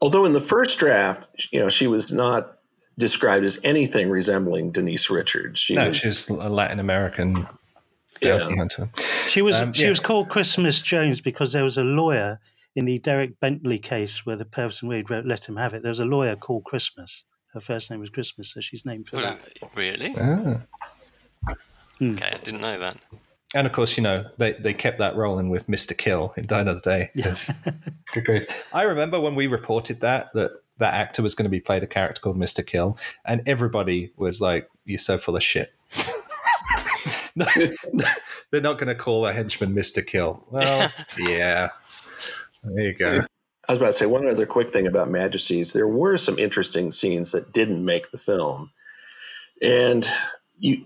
Although 0.00 0.24
in 0.24 0.32
the 0.32 0.40
first 0.40 0.78
draft, 0.78 1.26
you 1.52 1.60
know, 1.60 1.68
she 1.70 1.86
was 1.86 2.12
not 2.12 2.58
described 2.98 3.44
as 3.44 3.58
anything 3.64 4.10
resembling 4.10 4.70
Denise 4.72 5.08
Richards. 5.10 5.60
She 5.60 5.74
No, 5.74 5.88
was, 5.88 5.96
she's 5.96 6.28
a 6.28 6.48
Latin 6.48 6.78
American 6.78 7.46
Yeah. 8.20 8.38
bounty 8.38 8.56
hunter. 8.56 8.88
She 9.28 9.42
was 9.42 9.54
Um, 9.56 9.72
she 9.72 9.84
yeah. 9.84 9.88
was 9.90 10.00
called 10.00 10.28
Christmas 10.28 10.80
Jones 10.80 11.20
because 11.20 11.52
there 11.52 11.64
was 11.64 11.78
a 11.78 11.82
lawyer 11.84 12.38
in 12.74 12.84
the 12.84 12.98
Derek 13.00 13.38
Bentley 13.40 13.78
case 13.78 14.24
where 14.24 14.36
the 14.36 14.44
person 14.44 14.88
Reed 14.88 15.10
wrote 15.10 15.26
"Let 15.26 15.46
Him 15.48 15.56
Have 15.56 15.74
It." 15.74 15.82
There 15.82 15.90
was 15.90 16.00
a 16.00 16.04
lawyer 16.04 16.36
called 16.36 16.64
Christmas. 16.64 17.24
Her 17.52 17.60
first 17.60 17.90
name 17.90 18.00
was 18.00 18.08
Christmas, 18.10 18.52
so 18.52 18.60
she's 18.60 18.86
named 18.86 19.08
for 19.08 19.16
Was 19.16 19.26
that. 19.26 19.38
it 19.56 19.68
really? 19.76 20.14
Ah. 20.18 20.60
Okay, 22.00 22.26
I 22.32 22.38
didn't 22.38 22.60
know 22.62 22.78
that. 22.78 22.96
And 23.54 23.66
of 23.66 23.72
course, 23.74 23.96
you 23.98 24.02
know, 24.02 24.24
they, 24.38 24.54
they 24.54 24.72
kept 24.72 24.98
that 24.98 25.14
rolling 25.14 25.50
with 25.50 25.66
Mr. 25.66 25.96
Kill 25.96 26.32
in 26.38 26.46
Die 26.46 26.60
Another 26.60 26.80
Day. 26.80 27.10
Yes. 27.14 27.52
Good. 28.24 28.48
I 28.72 28.84
remember 28.84 29.20
when 29.20 29.34
we 29.34 29.46
reported 29.46 30.00
that, 30.00 30.32
that 30.32 30.52
that 30.82 30.94
actor 30.94 31.22
was 31.22 31.34
going 31.34 31.44
to 31.44 31.50
be 31.50 31.60
played 31.60 31.82
a 31.82 31.86
character 31.86 32.20
called 32.20 32.36
Mr. 32.36 32.66
Kill, 32.66 32.98
and 33.24 33.42
everybody 33.46 34.12
was 34.16 34.40
like, 34.40 34.68
You're 34.84 34.98
so 34.98 35.16
full 35.16 35.36
of 35.36 35.42
shit. 35.42 35.72
no, 37.36 37.46
no, 37.92 38.04
they're 38.50 38.60
not 38.60 38.78
going 38.78 38.88
to 38.88 38.94
call 38.94 39.26
a 39.26 39.32
henchman 39.32 39.74
Mr. 39.74 40.04
Kill. 40.04 40.44
Well, 40.50 40.92
yeah. 41.18 41.70
There 42.64 42.84
you 42.84 42.94
go. 42.94 43.20
I 43.68 43.72
was 43.72 43.78
about 43.78 43.86
to 43.88 43.92
say 43.92 44.06
one 44.06 44.26
other 44.26 44.46
quick 44.46 44.72
thing 44.72 44.86
about 44.86 45.08
Majesties. 45.08 45.72
There 45.72 45.86
were 45.86 46.16
some 46.16 46.38
interesting 46.38 46.90
scenes 46.90 47.30
that 47.32 47.52
didn't 47.52 47.84
make 47.84 48.10
the 48.10 48.18
film, 48.18 48.70
and 49.62 50.08
you 50.58 50.84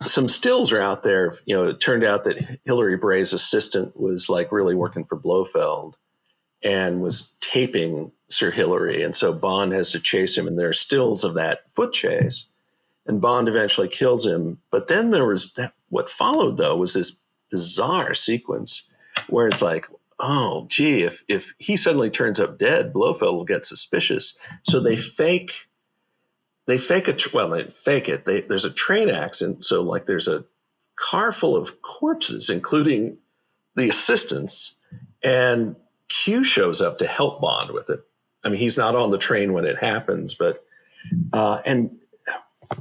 some 0.00 0.28
stills 0.28 0.72
are 0.72 0.80
out 0.80 1.02
there. 1.02 1.36
You 1.44 1.56
know, 1.56 1.68
it 1.68 1.80
turned 1.80 2.04
out 2.04 2.24
that 2.24 2.58
Hilary 2.64 2.96
Bray's 2.96 3.34
assistant 3.34 3.98
was 4.00 4.30
like 4.30 4.50
really 4.50 4.74
working 4.74 5.04
for 5.04 5.16
Blofeld 5.16 5.96
and 6.66 7.00
was 7.00 7.36
taping 7.40 8.10
Sir 8.28 8.50
Hilary, 8.50 9.04
and 9.04 9.14
so 9.14 9.32
Bond 9.32 9.72
has 9.72 9.92
to 9.92 10.00
chase 10.00 10.36
him, 10.36 10.48
and 10.48 10.58
there 10.58 10.68
are 10.68 10.72
stills 10.72 11.22
of 11.22 11.34
that 11.34 11.60
foot 11.72 11.92
chase, 11.92 12.46
and 13.06 13.20
Bond 13.20 13.48
eventually 13.48 13.86
kills 13.86 14.26
him. 14.26 14.58
But 14.72 14.88
then 14.88 15.10
there 15.10 15.26
was 15.26 15.52
that. 15.52 15.74
What 15.90 16.10
followed 16.10 16.56
though 16.56 16.76
was 16.76 16.94
this 16.94 17.20
bizarre 17.52 18.14
sequence 18.14 18.82
where 19.28 19.46
it's 19.46 19.62
like, 19.62 19.86
oh, 20.18 20.66
gee, 20.68 21.04
if 21.04 21.22
if 21.28 21.54
he 21.58 21.76
suddenly 21.76 22.10
turns 22.10 22.40
up 22.40 22.58
dead, 22.58 22.92
Blofeld 22.92 23.36
will 23.36 23.44
get 23.44 23.64
suspicious. 23.64 24.36
So 24.64 24.80
they 24.80 24.96
fake, 24.96 25.52
they 26.66 26.78
fake 26.78 27.06
a 27.06 27.16
well, 27.32 27.50
they 27.50 27.66
fake 27.66 28.08
it. 28.08 28.24
They, 28.24 28.40
there's 28.40 28.64
a 28.64 28.72
train 28.72 29.08
accident, 29.08 29.64
so 29.64 29.82
like 29.82 30.06
there's 30.06 30.26
a 30.26 30.44
car 30.96 31.30
full 31.30 31.54
of 31.54 31.80
corpses, 31.80 32.50
including 32.50 33.18
the 33.76 33.88
assistants, 33.88 34.74
and 35.22 35.76
Q 36.08 36.44
shows 36.44 36.80
up 36.80 36.98
to 36.98 37.06
help 37.06 37.40
Bond 37.40 37.72
with 37.72 37.90
it. 37.90 38.00
I 38.44 38.48
mean, 38.48 38.58
he's 38.58 38.76
not 38.76 38.94
on 38.94 39.10
the 39.10 39.18
train 39.18 39.52
when 39.52 39.64
it 39.64 39.78
happens, 39.78 40.34
but 40.34 40.64
uh, 41.32 41.60
and 41.66 41.96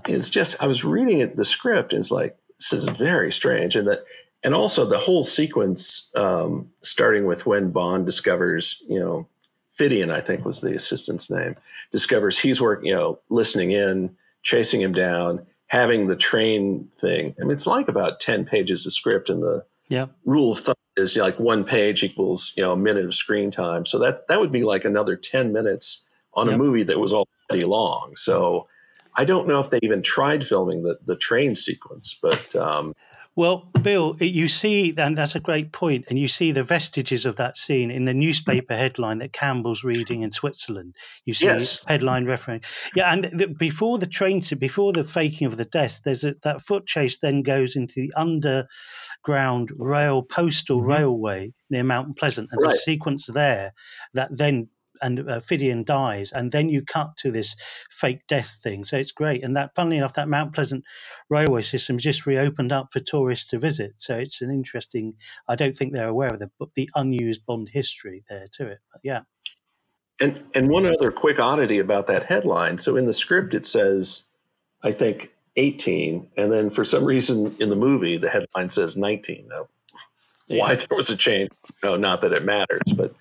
it's 0.08 0.30
just 0.30 0.62
I 0.62 0.68
was 0.68 0.84
reading 0.84 1.20
it 1.20 1.36
the 1.36 1.46
script. 1.46 1.94
And 1.94 2.00
it's 2.00 2.12
like 2.12 2.38
this 2.60 2.74
is 2.74 2.86
very 2.86 3.32
strange, 3.32 3.76
and 3.76 3.88
that 3.88 4.06
and 4.44 4.54
also 4.54 4.86
the 4.86 5.00
whole 5.00 5.24
sequence, 5.24 6.10
um, 6.16 6.70
starting 6.82 7.26
with 7.26 7.46
when 7.46 7.72
Bond 7.72 8.06
discovers, 8.06 8.84
you 8.88 9.00
know, 9.00 9.28
Fidian, 9.72 10.12
I 10.12 10.22
think 10.22 10.46
was 10.46 10.62
the 10.62 10.76
assistant's 10.76 11.32
name, 11.32 11.56
discovers 11.92 12.38
he's 12.38 12.62
working, 12.62 12.90
you 12.90 12.96
know, 12.96 13.20
listening 13.30 13.72
in, 13.72 14.16
chasing 14.44 14.82
him 14.82 14.92
down, 14.92 15.46
having 15.68 16.06
the 16.06 16.16
train 16.16 16.88
thing. 16.96 17.36
I 17.40 17.44
mean, 17.44 17.52
it's 17.52 17.66
like 17.68 17.88
about 17.88 18.20
ten 18.20 18.46
pages 18.46 18.86
of 18.86 18.94
script, 18.94 19.30
and 19.30 19.42
the 19.42 19.66
Yeah. 19.90 20.08
rule 20.26 20.52
of 20.52 20.60
thumb 20.60 20.76
is 20.98 21.18
like 21.18 21.40
one 21.40 21.64
page 21.64 22.04
equals 22.04 22.54
you 22.56 22.64
know 22.64 22.74
a 22.74 22.78
minute 22.78 23.06
of 23.06 23.14
screen 23.14 23.52
time. 23.52 23.86
So 23.86 24.00
that 24.00 24.28
that 24.28 24.40
would 24.40 24.52
be 24.52 24.64
like 24.64 24.86
another 24.86 25.16
ten 25.16 25.52
minutes 25.54 26.08
on 26.34 26.48
Yep. 26.48 26.56
a 26.56 26.58
movie 26.58 26.84
that 26.84 27.00
was 27.00 27.14
already 27.14 27.66
long. 27.66 28.16
So 28.16 28.68
I 29.16 29.26
don't 29.26 29.48
know 29.48 29.60
if 29.60 29.70
they 29.70 29.80
even 29.82 30.02
tried 30.02 30.46
filming 30.46 30.84
the 30.84 30.98
the 31.06 31.16
train 31.16 31.56
sequence, 31.56 32.18
but 32.22 32.56
um, 32.56 32.94
Well, 33.38 33.70
Bill, 33.82 34.16
you 34.22 34.48
see, 34.48 34.94
and 34.98 35.18
that's 35.18 35.36
a 35.36 35.42
great 35.42 35.74
point, 35.74 36.06
and 36.08 36.18
you 36.18 36.28
see 36.30 36.54
the 36.54 36.64
vestiges 36.64 37.26
of 37.26 37.36
that 37.36 37.58
scene 37.58 37.92
in 37.92 38.06
the 38.06 38.14
newspaper 38.14 38.76
headline 38.78 39.18
that 39.20 39.34
Campbell's 39.34 39.84
reading 39.84 40.22
in 40.22 40.32
Switzerland. 40.32 40.96
You 41.26 41.34
see 41.34 41.48
Yes. 41.48 41.84
headline 41.86 42.26
reference, 42.26 42.66
yeah, 42.96 43.12
and 43.12 43.26
the, 43.26 43.48
before 43.48 43.98
the 43.98 44.08
train, 44.08 44.40
to 44.42 44.56
before 44.56 44.94
the 44.94 45.04
faking 45.04 45.48
of 45.48 45.58
the 45.58 45.66
death, 45.66 46.00
there's 46.06 46.24
a, 46.24 46.36
that 46.44 46.62
foot 46.62 46.88
chase 46.88 47.20
then 47.20 47.42
goes 47.42 47.76
into 47.76 47.96
the 47.98 48.14
underground 48.16 49.70
rail 49.78 50.22
postal 50.24 50.80
Mhm. 50.82 50.88
railway 50.88 51.54
near 51.70 51.84
Mount 51.84 52.16
Pleasant, 52.18 52.48
and 52.54 52.62
Right. 52.62 52.70
there's 52.70 52.80
a 52.80 52.84
sequence 52.84 53.26
there 53.28 53.74
that 54.14 54.30
then. 54.38 54.70
And 55.02 55.30
uh, 55.30 55.40
Fidian 55.40 55.84
dies, 55.84 56.32
and 56.32 56.52
then 56.52 56.70
you 56.70 56.84
cut 56.84 57.18
to 57.18 57.32
this 57.32 57.56
fake 57.90 58.22
death 58.28 58.60
thing. 58.64 58.84
So 58.84 58.98
it's 58.98 59.12
great, 59.12 59.44
and 59.44 59.56
that, 59.58 59.76
funnily 59.76 59.98
enough, 59.98 60.16
that 60.16 60.30
Mount 60.30 60.54
Pleasant 60.54 60.84
railway 61.30 61.62
system 61.62 61.98
just 61.98 62.26
reopened 62.26 62.72
up 62.72 62.88
for 62.92 63.00
tourists 63.00 63.48
to 63.48 63.60
visit. 63.60 63.94
So 63.98 64.18
it's 64.18 64.42
an 64.42 64.52
interesting. 64.52 65.16
I 65.48 65.56
don't 65.56 65.76
think 65.76 65.94
they're 65.94 66.08
aware 66.08 66.30
of 66.34 66.40
the 66.40 66.50
the 66.76 66.90
unused 66.96 67.46
Bond 67.46 67.70
history 67.70 68.24
there 68.30 68.48
to 68.54 68.68
it. 68.68 68.80
But 68.92 69.02
yeah, 69.04 69.22
And 70.20 70.44
and 70.54 70.70
one 70.70 70.86
other 70.86 71.12
quick 71.12 71.40
oddity 71.40 71.80
about 71.80 72.08
that 72.08 72.24
headline. 72.24 72.78
So 72.78 72.96
in 72.96 73.06
the 73.06 73.14
script 73.14 73.54
it 73.54 73.66
says, 73.66 74.24
I 74.84 74.92
think 74.92 75.34
18, 75.58 76.28
and 76.38 76.52
then 76.52 76.70
for 76.70 76.86
some 76.86 77.06
reason 77.06 77.56
in 77.60 77.70
the 77.70 77.76
movie 77.76 78.18
the 78.18 78.30
headline 78.30 78.70
says 78.70 78.98
19. 78.98 79.48
Now, 79.50 79.68
why 80.48 80.76
there 80.76 80.96
was 80.96 81.10
a 81.10 81.18
change? 81.18 81.50
No, 81.84 81.96
not 81.98 82.22
that 82.22 82.34
it 82.34 82.44
matters, 82.46 82.82
but 82.96 83.14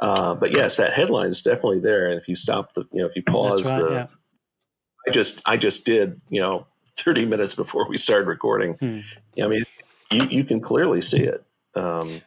uh, 0.00 0.34
but 0.34 0.54
yes, 0.54 0.76
that 0.76 0.92
headline 0.92 1.30
is 1.30 1.42
definitely 1.42 1.80
there. 1.80 2.10
And 2.10 2.20
if 2.20 2.28
you 2.28 2.36
stop 2.36 2.74
the, 2.74 2.86
you 2.92 3.00
know, 3.00 3.06
if 3.06 3.16
you 3.16 3.22
pause 3.22 3.66
right, 3.66 3.80
the, 3.80 3.90
yeah. 3.92 4.06
I 5.06 5.10
just 5.10 5.42
I 5.46 5.56
just 5.56 5.84
did, 5.86 6.20
you 6.28 6.40
know, 6.40 6.66
30 6.98 7.26
minutes 7.26 7.54
before 7.54 7.88
we 7.88 7.96
started 7.96 8.26
recording. 8.28 8.74
Hmm. 8.74 9.00
Yeah, 9.34 9.46
I 9.46 9.48
mean, 9.48 9.64
you 10.10 10.24
you 10.26 10.44
can 10.44 10.60
clearly 10.60 11.00
see 11.00 11.20
it. 11.22 11.44
Um, 11.74 12.22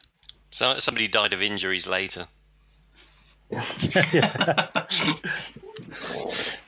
So 0.51 0.79
somebody 0.79 1.07
died 1.07 1.33
of 1.33 1.41
injuries 1.41 1.87
later. 1.87 2.27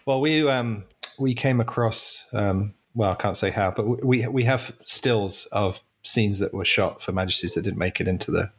Well, 0.05 0.19
we 0.19 0.47
um, 0.49 0.83
we 1.17 1.33
came 1.33 1.61
across 1.61 2.27
um, 2.33 2.73
well, 2.93 3.11
I 3.11 3.15
can't 3.15 3.37
say 3.37 3.51
how, 3.51 3.71
but 3.71 4.05
we 4.05 4.27
we 4.27 4.43
have 4.43 4.75
stills 4.85 5.45
of 5.51 5.81
scenes 6.03 6.39
that 6.39 6.53
were 6.53 6.65
shot 6.65 7.01
for 7.01 7.11
Majesties 7.13 7.53
that 7.53 7.61
didn't 7.63 7.77
make 7.77 8.01
it 8.01 8.07
into 8.07 8.31
the 8.31 8.51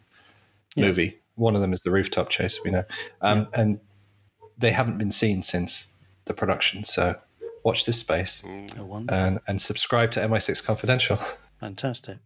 Yeah. 0.74 0.87
movie. 0.87 1.18
One 1.37 1.55
of 1.57 1.61
them 1.62 1.73
is 1.73 1.81
the 1.83 1.90
rooftop 1.90 2.31
chase, 2.31 2.61
we 2.64 2.70
know, 2.70 2.85
um, 3.20 3.49
and 3.53 3.81
they 4.57 4.70
haven't 4.70 4.99
been 4.99 5.11
seen 5.11 5.42
since 5.42 5.94
the 6.27 6.35
production. 6.35 6.85
So 6.85 7.16
watch 7.64 7.87
this 7.87 7.99
space 7.99 8.44
No 8.77 8.85
wonder. 8.85 9.12
and 9.12 9.40
and 9.49 9.61
subscribe 9.61 10.11
to 10.12 10.20
MI6 10.20 10.64
Confidential. 10.64 11.18
Fantastic. 11.61 12.18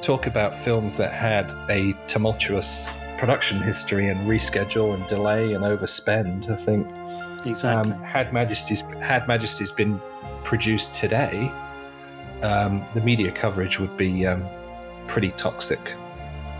Talk 0.00 0.26
about 0.26 0.54
films 0.56 0.98
that 0.98 1.12
had 1.12 1.50
a 1.70 1.94
tumultuous 2.08 2.90
production 3.16 3.58
history 3.62 4.08
and 4.08 4.20
reschedule 4.28 4.92
and 4.94 5.06
delay 5.08 5.54
and 5.54 5.64
overspend. 5.64 6.50
I 6.50 6.56
think 6.56 6.86
Exactly. 7.46 7.92
Um, 7.92 8.02
had 8.02 8.32
Majesty's 8.32 8.80
had 8.80 9.26
Majesty's 9.28 9.72
been 9.72 10.00
produced 10.44 10.94
today, 10.94 11.50
um, 12.42 12.84
the 12.94 13.00
media 13.00 13.30
coverage 13.30 13.78
would 13.80 13.96
be 13.96 14.26
um, 14.26 14.44
pretty 15.06 15.30
toxic 15.32 15.80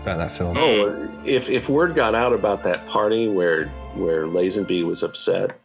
about 0.01 0.17
that 0.17 0.31
film. 0.31 0.57
Oh, 0.57 1.09
if 1.25 1.49
if 1.49 1.69
word 1.69 1.95
got 1.95 2.15
out 2.15 2.33
about 2.33 2.63
that 2.63 2.85
party 2.87 3.27
where 3.27 3.65
where 3.95 4.23
Lazenby 4.25 4.83
was 4.83 5.03
upset, 5.03 5.57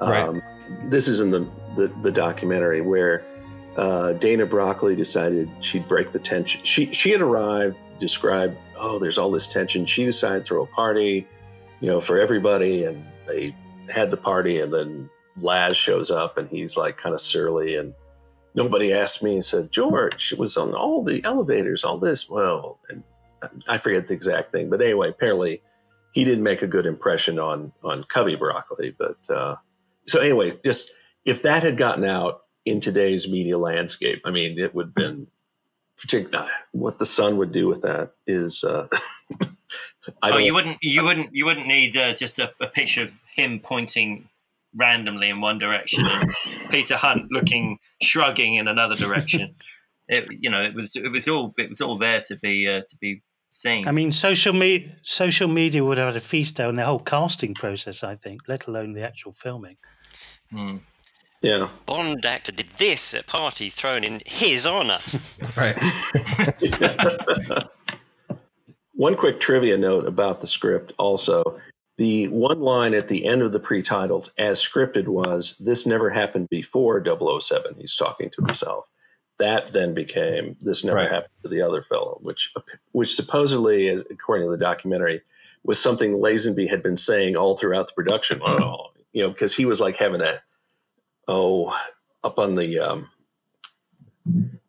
Right. 0.00 0.28
um, 0.28 0.42
this 0.84 1.08
is 1.08 1.20
in 1.20 1.30
the, 1.30 1.40
the 1.76 1.90
the 2.02 2.10
documentary 2.10 2.80
where 2.80 3.24
uh, 3.76 4.12
Dana 4.14 4.46
Broccoli 4.46 4.96
decided 4.96 5.48
she'd 5.60 5.86
break 5.88 6.12
the 6.12 6.18
tension. 6.18 6.60
She 6.64 6.92
she 6.92 7.10
had 7.10 7.20
arrived, 7.20 7.76
described, 8.00 8.56
oh, 8.78 8.98
there's 8.98 9.18
all 9.18 9.30
this 9.30 9.46
tension. 9.46 9.84
She 9.86 10.04
decided 10.04 10.44
to 10.44 10.44
throw 10.44 10.62
a 10.62 10.66
party, 10.66 11.26
you 11.80 11.88
know, 11.90 12.00
for 12.00 12.18
everybody, 12.18 12.84
and 12.84 13.04
they 13.26 13.54
had 13.90 14.10
the 14.10 14.16
party, 14.16 14.60
and 14.60 14.72
then 14.72 15.10
Laz 15.36 15.76
shows 15.76 16.10
up, 16.10 16.38
and 16.38 16.48
he's 16.48 16.76
like 16.76 16.96
kind 16.96 17.14
of 17.14 17.20
surly 17.20 17.76
and. 17.76 17.94
Nobody 18.54 18.90
asked 18.90 19.22
me 19.22 19.34
and 19.34 19.44
said, 19.44 19.70
George, 19.70 20.32
it 20.32 20.38
was 20.38 20.56
on 20.56 20.72
all 20.72 21.04
the 21.04 21.22
elevators, 21.24 21.84
all 21.84 21.98
this. 21.98 22.26
Well, 22.30 22.80
and 22.88 23.02
I 23.68 23.76
forget 23.76 24.06
the 24.06 24.14
exact 24.14 24.50
thing, 24.50 24.70
but 24.70 24.80
anyway, 24.80 25.10
apparently 25.10 25.60
he 26.12 26.24
didn't 26.24 26.44
make 26.44 26.62
a 26.62 26.66
good 26.66 26.86
impression 26.86 27.38
on 27.38 27.72
on 27.84 28.04
Cubby 28.04 28.34
Broccoli. 28.34 28.96
But 28.98 29.18
uh, 29.28 29.56
so 30.06 30.20
anyway, 30.20 30.58
just 30.64 30.90
if 31.26 31.42
that 31.42 31.62
had 31.62 31.76
gotten 31.76 32.04
out 32.04 32.44
in 32.64 32.80
today's 32.80 33.28
media 33.28 33.58
landscape, 33.58 34.22
I 34.24 34.30
mean, 34.30 34.58
it 34.58 34.74
would 34.74 34.86
have 34.86 34.94
been 34.94 35.26
what 36.72 36.98
the 36.98 37.06
Sun 37.06 37.36
would 37.36 37.52
do 37.52 37.68
with 37.68 37.82
that 37.82 38.12
is 38.26 38.64
uh, 38.64 38.88
oh, 40.22 40.30
don't. 40.30 40.44
you 40.44 40.54
wouldn't, 40.54 40.78
you 40.82 41.04
wouldn't, 41.04 41.34
you 41.34 41.44
wouldn't 41.44 41.66
need 41.66 41.96
uh, 41.96 42.12
just 42.14 42.38
a, 42.38 42.50
a 42.60 42.66
picture 42.66 43.02
of 43.02 43.12
him 43.34 43.60
pointing 43.60 44.28
randomly 44.74 45.30
in 45.30 45.40
one 45.40 45.58
direction, 45.58 46.04
and 46.06 46.30
Peter 46.70 46.96
Hunt 46.96 47.30
looking 47.30 47.78
shrugging 48.02 48.56
in 48.56 48.68
another 48.68 48.94
direction. 48.94 49.54
It, 50.08 50.28
you 50.30 50.50
know, 50.50 50.62
it 50.62 50.72
was 50.72 50.94
it 50.94 51.08
was 51.08 51.26
all 51.26 51.52
it 51.58 51.68
was 51.68 51.80
all 51.80 51.98
there 51.98 52.22
to 52.26 52.36
be 52.36 52.68
uh, 52.68 52.82
to 52.88 52.96
be 53.00 53.22
seen. 53.50 53.88
I 53.88 53.90
mean, 53.90 54.12
social 54.12 54.52
media 54.52 54.94
social 55.02 55.48
media 55.48 55.84
would 55.84 55.98
have 55.98 56.14
had 56.14 56.16
a 56.16 56.24
feast 56.24 56.58
day 56.58 56.62
on 56.62 56.76
the 56.76 56.84
whole 56.84 57.00
casting 57.00 57.54
process. 57.54 58.04
I 58.04 58.14
think, 58.14 58.42
let 58.46 58.68
alone 58.68 58.92
the 58.92 59.02
actual 59.02 59.32
filming. 59.32 59.76
Hmm. 60.50 60.76
yeah. 61.42 61.68
Bond 61.86 62.24
actor 62.24 62.52
did 62.52 62.68
this 62.76 63.14
at 63.14 63.26
party 63.26 63.68
thrown 63.68 64.04
in 64.04 64.22
his 64.26 64.64
honour. 64.64 65.00
Right. 65.56 65.76
One 68.96 69.14
quick 69.14 69.40
trivia 69.40 69.76
note 69.76 70.06
about 70.06 70.40
the 70.40 70.46
script 70.46 70.92
also. 70.98 71.60
The 71.98 72.28
one 72.28 72.60
line 72.60 72.94
at 72.94 73.08
the 73.08 73.24
end 73.26 73.42
of 73.42 73.52
the 73.52 73.60
pre 73.60 73.82
titles, 73.82 74.32
as 74.38 74.60
scripted, 74.60 75.06
was 75.08 75.56
This 75.60 75.86
never 75.86 76.10
happened 76.10 76.48
before 76.50 77.02
007. 77.04 77.74
He's 77.78 77.94
talking 77.94 78.30
to 78.30 78.44
himself. 78.44 78.88
That 79.38 79.72
then 79.74 79.92
became 79.94 80.56
This 80.60 80.82
never 80.82 80.96
Right. 80.98 81.10
happened 81.10 81.32
to 81.42 81.48
the 81.48 81.60
other 81.60 81.82
fellow, 81.82 82.18
which, 82.22 82.52
which 82.92 83.14
supposedly, 83.14 83.88
as, 83.88 84.02
according 84.10 84.46
to 84.46 84.50
the 84.50 84.56
documentary, 84.62 85.20
was 85.62 85.78
something 85.78 86.14
Lazenby 86.14 86.68
had 86.68 86.82
been 86.82 86.96
saying 86.96 87.36
all 87.36 87.56
throughout 87.56 87.88
the 87.88 87.94
production. 87.94 88.40
Oh, 88.42 88.92
you 89.12 89.22
know, 89.22 89.28
because 89.30 89.54
he 89.54 89.66
was 89.66 89.80
like 89.80 89.96
having 89.96 90.20
a, 90.22 90.40
oh, 91.28 91.76
up 92.24 92.38
on 92.38 92.54
the 92.54 92.78
um, 92.78 93.08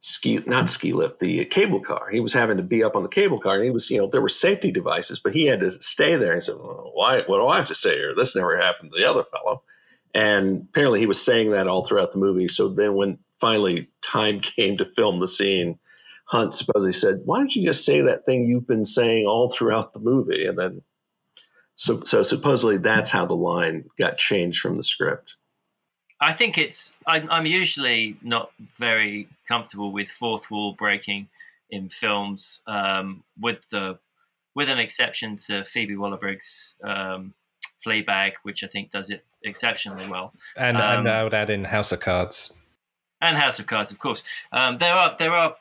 ski, 0.07 0.39
not 0.45 0.69
ski 0.69 0.93
lift, 0.93 1.19
the 1.19 1.43
cable 1.45 1.81
car. 1.81 2.09
He 2.09 2.21
was 2.21 2.31
having 2.31 2.55
to 2.55 2.63
be 2.63 2.81
up 2.81 2.95
on 2.95 3.03
the 3.03 3.09
cable 3.09 3.39
car, 3.39 3.55
and 3.55 3.63
he 3.63 3.69
was, 3.69 3.91
you 3.91 3.97
know, 3.97 4.07
there 4.07 4.21
were 4.21 4.29
safety 4.29 4.71
devices, 4.71 5.19
but 5.19 5.33
he 5.33 5.45
had 5.45 5.59
to 5.59 5.71
stay 5.81 6.15
there. 6.15 6.33
And 6.33 6.43
said, 6.43 6.55
well, 6.55 6.91
"Why? 6.93 7.21
What 7.23 7.39
do 7.39 7.47
I 7.47 7.57
have 7.57 7.67
to 7.67 7.75
say 7.75 7.97
here? 7.97 8.15
This 8.15 8.35
never 8.35 8.57
happened 8.57 8.91
to 8.93 8.97
the 8.97 9.09
other 9.09 9.25
fellow." 9.25 9.63
And 10.13 10.67
apparently, 10.69 10.99
he 11.01 11.05
was 11.05 11.21
saying 11.21 11.51
that 11.51 11.67
all 11.67 11.83
throughout 11.83 12.13
the 12.13 12.19
movie. 12.19 12.47
So 12.47 12.69
then, 12.69 12.95
when 12.95 13.19
finally 13.39 13.89
time 14.01 14.39
came 14.55 14.77
to 14.77 14.85
film 14.85 15.19
the 15.19 15.27
scene, 15.27 15.77
Hunt 16.25 16.53
supposedly 16.53 16.93
said, 16.93 17.21
"Why 17.25 17.39
don't 17.39 17.53
you 17.53 17.65
just 17.65 17.85
say 17.85 17.99
that 18.01 18.25
thing 18.25 18.45
you've 18.45 18.67
been 18.67 18.85
saying 18.85 19.27
all 19.27 19.49
throughout 19.49 19.91
the 19.91 19.99
movie?" 19.99 20.45
And 20.45 20.57
then, 20.57 20.81
so 21.75 22.01
so 22.03 22.23
supposedly 22.23 22.77
that's 22.77 23.09
how 23.09 23.25
the 23.25 23.35
line 23.35 23.89
got 23.99 24.17
changed 24.17 24.61
from 24.61 24.77
the 24.77 24.83
script. 24.83 25.33
I 26.21 26.31
think 26.31 26.57
it's. 26.57 26.95
I, 27.05 27.27
I'm 27.29 27.45
usually 27.45 28.15
not 28.23 28.51
very 28.77 29.27
comfortable 29.47 29.91
with 29.91 30.09
fourth 30.09 30.49
wall 30.51 30.73
breaking 30.73 31.29
in 31.69 31.89
films, 31.89 32.61
um, 32.67 33.23
with 33.39 33.67
the 33.69 33.99
with 34.55 34.69
an 34.69 34.79
exception 34.79 35.37
to 35.37 35.63
Phoebe 35.63 35.95
Waller-Bridge's 35.95 36.75
um, 36.83 37.33
Fleabag, 37.85 38.33
which 38.41 38.63
I 38.63 38.67
think 38.67 38.89
does 38.89 39.11
it 39.11 39.23
exceptionally 39.43 40.09
well, 40.09 40.33
And, 40.57 40.77
Um, 40.77 40.99
and 40.99 41.09
I 41.09 41.23
would 41.23 41.35
add 41.35 41.51
in 41.51 41.65
House 41.65 41.91
of 41.91 41.99
Cards. 41.99 42.53
and 43.21 43.37
House 43.37 43.59
of 43.59 43.67
Cards, 43.67 43.91
of 43.91 43.99
course. 43.99 44.23
Um, 44.51 44.77
there 44.79 44.93
are 44.93 45.15
there 45.17 45.33
are 45.33 45.55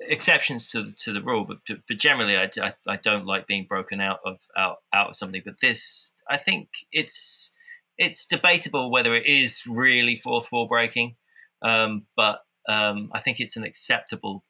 exceptions 0.00 0.70
to 0.70 0.82
the, 0.82 0.92
to 0.92 1.12
the 1.12 1.22
rule, 1.22 1.44
but 1.44 1.58
but 1.66 1.98
generally, 1.98 2.36
I, 2.36 2.50
I, 2.60 2.74
I 2.86 2.96
don't 2.96 3.26
like 3.26 3.46
being 3.46 3.64
broken 3.64 4.00
out 4.00 4.20
of 4.24 4.38
out 4.56 4.78
out 4.92 5.10
of 5.10 5.16
something. 5.16 5.42
But 5.44 5.60
this, 5.60 6.12
I 6.28 6.36
think 6.36 6.68
it's 6.92 7.50
it's 7.98 8.26
debatable 8.26 8.90
whether 8.90 9.14
it 9.14 9.26
is 9.26 9.66
really 9.66 10.16
fourth 10.16 10.50
wall 10.52 10.66
breaking, 10.66 11.16
um, 11.62 12.06
but 12.16 12.44
um, 12.68 13.10
I 13.12 13.20
think 13.20 13.40
it's 13.40 13.56
an 13.56 13.64
acceptable 13.64 14.44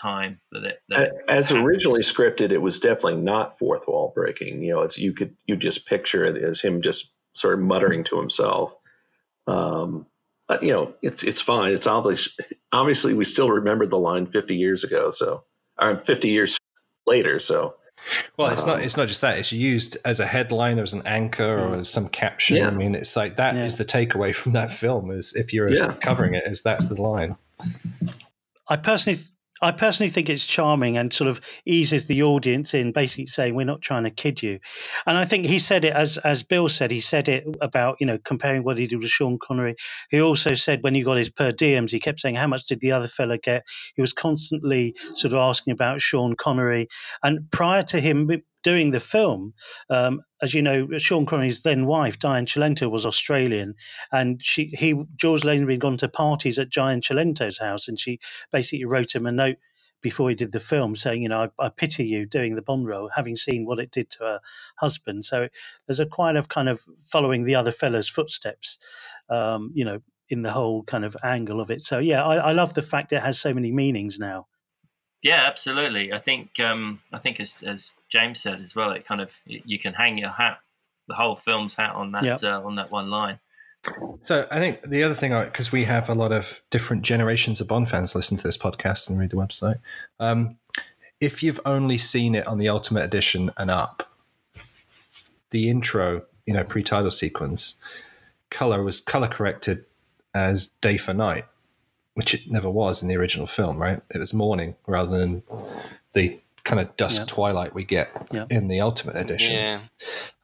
time 0.00 0.40
that 0.52 0.64
it. 0.64 0.82
That 0.88 1.00
it 1.08 1.12
As 1.28 1.48
happens. 1.48 1.66
originally 1.66 2.02
scripted, 2.02 2.50
it 2.52 2.58
was 2.62 2.78
definitely 2.78 3.16
not 3.16 3.58
fourth 3.58 3.86
wall 3.88 4.12
breaking. 4.14 4.62
You 4.62 4.74
know, 4.74 4.82
it's 4.82 4.96
you 4.98 5.12
could 5.12 5.36
you 5.46 5.56
just 5.56 5.86
picture 5.86 6.24
it 6.24 6.36
as 6.42 6.60
him 6.60 6.80
just 6.82 7.12
sort 7.34 7.54
of 7.54 7.60
muttering 7.60 8.04
to 8.04 8.18
himself. 8.18 8.76
Um, 9.46 10.06
but 10.48 10.62
you 10.62 10.72
know, 10.72 10.94
it's 11.02 11.22
it's 11.22 11.40
fine. 11.40 11.72
It's 11.72 11.86
obviously 11.86 12.44
obviously 12.72 13.14
we 13.14 13.24
still 13.24 13.50
remember 13.50 13.86
the 13.86 13.98
line 13.98 14.26
fifty 14.26 14.56
years 14.56 14.84
ago, 14.84 15.10
so 15.10 15.44
or 15.80 15.96
fifty 15.96 16.28
years 16.28 16.56
later. 17.06 17.38
So 17.38 17.74
Well, 18.36 18.50
it's 18.50 18.66
not. 18.66 18.76
Um, 18.78 18.82
It's 18.82 18.96
not 18.96 19.08
just 19.08 19.20
that. 19.20 19.38
It's 19.38 19.52
used 19.52 19.96
as 20.04 20.20
a 20.20 20.26
headline, 20.26 20.78
or 20.78 20.82
as 20.82 20.92
an 20.92 21.02
anchor, 21.06 21.58
or 21.58 21.76
as 21.76 21.88
some 21.90 22.08
caption. 22.08 22.56
Yeah. 22.58 22.68
I 22.68 22.70
mean, 22.70 22.94
it's 22.94 23.14
like 23.16 23.36
that 23.36 23.56
is 23.56 23.74
Yeah. 23.74 23.78
the 23.78 23.84
takeaway 23.84 24.34
from 24.34 24.52
that 24.52 24.70
film. 24.70 25.10
Is 25.10 25.34
if 25.34 25.52
you're 25.52 25.70
Yeah. 25.70 25.92
covering 26.00 26.34
it, 26.34 26.44
is 26.46 26.62
that's 26.62 26.88
the 26.88 27.00
line. 27.00 27.36
I 28.68 28.76
personally, 28.76 29.18
I 29.62 29.72
personally 29.72 30.10
think 30.10 30.30
it's 30.30 30.46
charming 30.46 30.96
and 30.96 31.12
sort 31.12 31.28
of 31.28 31.40
eases 31.66 32.06
the 32.06 32.22
audience 32.22 32.72
in, 32.72 32.92
basically 32.92 33.26
saying 33.26 33.54
we're 33.54 33.66
not 33.66 33.82
trying 33.82 34.04
to 34.04 34.10
kid 34.10 34.42
you. 34.42 34.60
And 35.06 35.18
I 35.18 35.24
think 35.24 35.44
he 35.44 35.58
said 35.58 35.84
it 35.84 35.92
as 35.92 36.18
as 36.18 36.42
Bill 36.42 36.68
said. 36.68 36.90
He 36.90 37.00
said 37.00 37.28
it 37.28 37.44
about 37.60 37.96
you 38.00 38.06
know 38.06 38.18
comparing 38.18 38.62
what 38.62 38.78
he 38.78 38.86
did 38.86 39.00
with 39.00 39.10
Sean 39.10 39.38
Connery. 39.38 39.74
He 40.10 40.20
also 40.20 40.54
said 40.54 40.82
when 40.82 40.94
he 40.94 41.02
got 41.02 41.18
his 41.18 41.30
per 41.30 41.50
diems, 41.50 41.90
he 41.90 42.00
kept 42.00 42.20
saying 42.20 42.36
how 42.36 42.46
much 42.46 42.64
did 42.66 42.80
the 42.80 42.92
other 42.92 43.08
fella 43.08 43.38
get. 43.38 43.64
He 43.96 44.00
was 44.00 44.12
constantly 44.12 44.94
sort 45.14 45.32
of 45.32 45.40
asking 45.40 45.72
about 45.72 46.00
Sean 46.00 46.36
Connery. 46.36 46.88
And 47.22 47.50
prior 47.50 47.82
to 47.84 48.00
him 48.00 48.26
doing 48.62 48.90
the 48.90 49.00
film, 49.00 49.54
um, 49.88 50.22
as 50.42 50.54
you 50.54 50.62
know, 50.62 50.98
Sean 50.98 51.26
Connery's 51.26 51.62
then 51.62 51.86
wife 51.86 52.18
Diane 52.18 52.46
Cilento 52.46 52.90
was 52.90 53.06
Australian, 53.06 53.74
and 54.12 54.42
she 54.42 54.66
he 54.66 54.94
George 55.16 55.42
Lazenby 55.42 55.72
had 55.72 55.80
gone 55.80 55.96
to 55.98 56.08
parties 56.08 56.58
at 56.58 56.70
Diane 56.70 57.00
Cilento's 57.00 57.58
house, 57.58 57.88
and 57.88 57.98
she 57.98 58.20
basically 58.52 58.84
wrote 58.84 59.14
him 59.14 59.26
a 59.26 59.32
note 59.32 59.56
before 60.02 60.28
he 60.30 60.34
did 60.34 60.52
the 60.52 60.60
film 60.60 60.96
saying, 60.96 61.22
you 61.22 61.28
know, 61.28 61.50
I, 61.58 61.66
I 61.66 61.68
pity 61.68 62.06
you 62.06 62.26
doing 62.26 62.54
the 62.54 62.62
Bond 62.62 62.86
role, 62.86 63.10
having 63.14 63.36
seen 63.36 63.66
what 63.66 63.78
it 63.78 63.90
did 63.90 64.10
to 64.10 64.24
her 64.24 64.40
husband. 64.76 65.24
So 65.24 65.48
there's 65.86 66.00
a 66.00 66.06
quite 66.06 66.36
of 66.36 66.48
kind 66.48 66.68
of 66.68 66.80
following 67.10 67.44
the 67.44 67.56
other 67.56 67.72
fella's 67.72 68.08
footsteps, 68.08 68.78
um, 69.28 69.72
you 69.74 69.84
know, 69.84 70.00
in 70.28 70.42
the 70.42 70.52
whole 70.52 70.82
kind 70.84 71.04
of 71.04 71.16
angle 71.22 71.60
of 71.60 71.70
it. 71.70 71.82
So 71.82 71.98
yeah, 71.98 72.24
I, 72.24 72.36
I 72.36 72.52
love 72.52 72.72
the 72.72 72.82
fact 72.82 73.12
it 73.12 73.20
has 73.20 73.38
so 73.38 73.52
many 73.52 73.72
meanings 73.72 74.18
now. 74.18 74.46
Yeah, 75.22 75.44
absolutely. 75.46 76.12
I 76.12 76.18
think 76.18 76.58
um, 76.60 77.00
I 77.12 77.18
think 77.18 77.40
as, 77.40 77.54
as 77.66 77.92
James 78.08 78.40
said 78.40 78.60
as 78.60 78.74
well, 78.74 78.92
it 78.92 79.04
kind 79.04 79.20
of 79.20 79.32
you 79.44 79.78
can 79.78 79.92
hang 79.92 80.16
your 80.18 80.30
hat, 80.30 80.60
the 81.08 81.14
whole 81.14 81.36
film's 81.36 81.74
hat 81.74 81.94
on 81.94 82.12
that 82.12 82.24
Yeah. 82.24 82.36
uh, 82.42 82.62
on 82.62 82.76
that 82.76 82.90
one 82.90 83.10
line. 83.10 83.38
So 84.20 84.46
I 84.50 84.58
think 84.58 84.82
the 84.82 85.02
other 85.02 85.14
thing, 85.14 85.32
because 85.44 85.72
we 85.72 85.84
have 85.84 86.08
a 86.10 86.14
lot 86.14 86.32
of 86.32 86.60
different 86.70 87.02
generations 87.02 87.60
of 87.60 87.68
Bond 87.68 87.88
fans 87.88 88.14
listen 88.14 88.36
to 88.36 88.44
this 88.44 88.58
podcast 88.58 89.08
and 89.08 89.18
read 89.18 89.30
the 89.30 89.36
website. 89.36 89.78
Um, 90.18 90.58
if 91.20 91.42
you've 91.42 91.60
only 91.64 91.96
seen 91.98 92.34
it 92.34 92.46
on 92.46 92.58
the 92.58 92.68
Ultimate 92.68 93.04
Edition 93.04 93.50
and 93.56 93.70
up, 93.70 94.10
the 95.50 95.68
intro, 95.70 96.22
you 96.46 96.52
know, 96.54 96.64
pre-title 96.64 97.10
sequence, 97.10 97.76
color 98.50 98.82
was 98.82 99.00
color 99.00 99.28
corrected 99.28 99.84
as 100.34 100.66
day 100.66 100.96
for 100.98 101.12
night, 101.14 101.46
which 102.14 102.34
it 102.34 102.50
never 102.50 102.68
was 102.70 103.02
in 103.02 103.08
the 103.08 103.16
original 103.16 103.46
film, 103.46 103.78
right? 103.78 104.00
It 104.14 104.18
was 104.18 104.34
morning 104.34 104.74
rather 104.86 105.16
than 105.18 105.42
the 106.12 106.38
kind 106.64 106.80
of 106.80 106.94
dusk 106.96 107.20
Yeah. 107.22 107.26
twilight 107.26 107.74
we 107.74 107.84
get 107.84 108.10
Yeah. 108.32 108.44
in 108.50 108.68
the 108.68 108.80
Ultimate 108.80 109.16
Edition. 109.16 109.54
Yeah. 109.54 109.80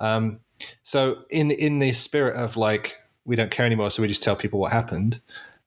Um, 0.01 0.41
so 0.83 1.25
in 1.31 1.51
in 1.51 1.79
the 1.81 1.93
spirit 1.93 2.37
of 2.37 2.57
like 2.57 2.97
we 3.25 3.37
don't 3.37 3.51
care 3.51 3.67
anymore, 3.67 3.91
so 3.91 4.03
we 4.03 4.09
just 4.09 4.23
tell 4.23 4.37
people 4.37 4.61
what 4.61 4.73
happened. 4.73 5.21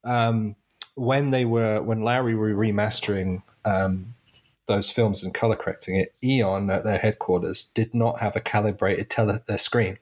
Um, 0.04 0.56
when 0.96 1.32
they 1.32 1.46
were 1.46 1.82
when 1.82 2.02
Lowry 2.02 2.34
were 2.36 2.54
remastering 2.54 3.44
um, 3.66 4.16
those 4.68 4.90
films 4.90 5.24
and 5.24 5.34
color 5.34 5.56
correcting 5.56 5.96
it, 5.98 6.14
Eon 6.24 6.70
at 6.70 6.84
their 6.84 6.98
headquarters 6.98 7.66
did 7.66 7.94
not 7.94 8.20
have 8.20 8.36
a 8.36 8.40
calibrated 8.40 9.10
tele 9.10 9.40
their 9.48 9.58
screen 9.58 9.98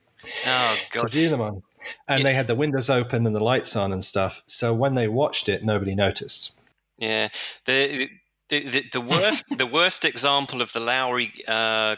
Oh 0.46 0.76
to 0.92 0.98
god. 1.00 1.12
view 1.12 1.28
them 1.28 1.40
on, 1.40 1.62
and 2.06 2.24
they 2.24 2.34
had 2.34 2.46
the 2.46 2.54
windows 2.54 2.90
open 2.90 3.26
and 3.26 3.34
the 3.34 3.42
lights 3.42 3.76
on 3.76 3.92
and 3.92 4.04
stuff. 4.04 4.42
So 4.46 4.74
when 4.74 4.94
they 4.94 5.08
watched 5.08 5.48
it, 5.48 5.64
nobody 5.64 5.94
noticed. 5.94 6.54
Yeah. 6.98 7.28
The 7.64 8.08
the, 8.48 8.60
the, 8.60 8.84
the 8.92 9.00
worst 9.00 9.58
the 9.58 9.66
worst 9.66 10.04
example 10.04 10.62
of 10.62 10.72
the 10.72 10.80
Lowry 10.80 11.32
uh, 11.46 11.96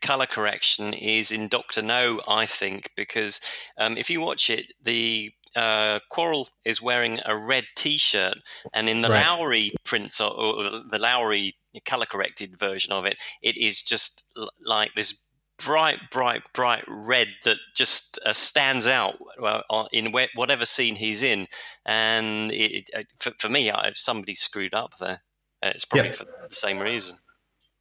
color 0.00 0.26
correction 0.26 0.92
is 0.92 1.30
in 1.32 1.48
Doctor 1.48 1.82
No, 1.82 2.20
I 2.28 2.46
think, 2.46 2.90
because 2.96 3.40
um, 3.78 3.96
if 3.96 4.10
you 4.10 4.20
watch 4.20 4.50
it, 4.50 4.72
the 4.82 5.32
uh, 5.54 6.00
Quarrel 6.10 6.48
is 6.64 6.82
wearing 6.82 7.20
a 7.24 7.36
red 7.36 7.64
T-shirt, 7.76 8.38
and 8.72 8.88
in 8.88 9.02
the 9.02 9.08
Right. 9.08 9.24
Lowry 9.24 9.72
prints 9.84 10.20
or, 10.20 10.30
or 10.30 10.82
the 10.88 10.98
Lowry 10.98 11.54
color 11.86 12.06
corrected 12.06 12.58
version 12.58 12.92
of 12.92 13.06
it, 13.06 13.18
it 13.42 13.56
is 13.56 13.82
just 13.82 14.26
l- 14.36 14.50
like 14.64 14.90
this 14.94 15.22
bright, 15.64 15.98
bright, 16.10 16.42
bright 16.52 16.84
red 16.88 17.28
that 17.44 17.56
just 17.74 18.18
uh, 18.26 18.32
stands 18.32 18.86
out 18.86 19.14
uh, 19.42 19.84
in 19.92 20.12
whatever 20.34 20.64
scene 20.64 20.94
he's 20.96 21.22
in. 21.22 21.46
And 21.86 22.50
it, 22.52 22.88
it, 22.92 23.06
for, 23.18 23.32
for 23.38 23.48
me, 23.48 23.70
I, 23.70 23.92
somebody 23.94 24.34
screwed 24.34 24.74
up 24.74 24.98
there. 24.98 25.20
And 25.62 25.74
it's 25.74 25.84
probably 25.84 26.08
Yeah. 26.08 26.14
for 26.14 26.24
the 26.48 26.54
same 26.54 26.78
reason. 26.80 27.18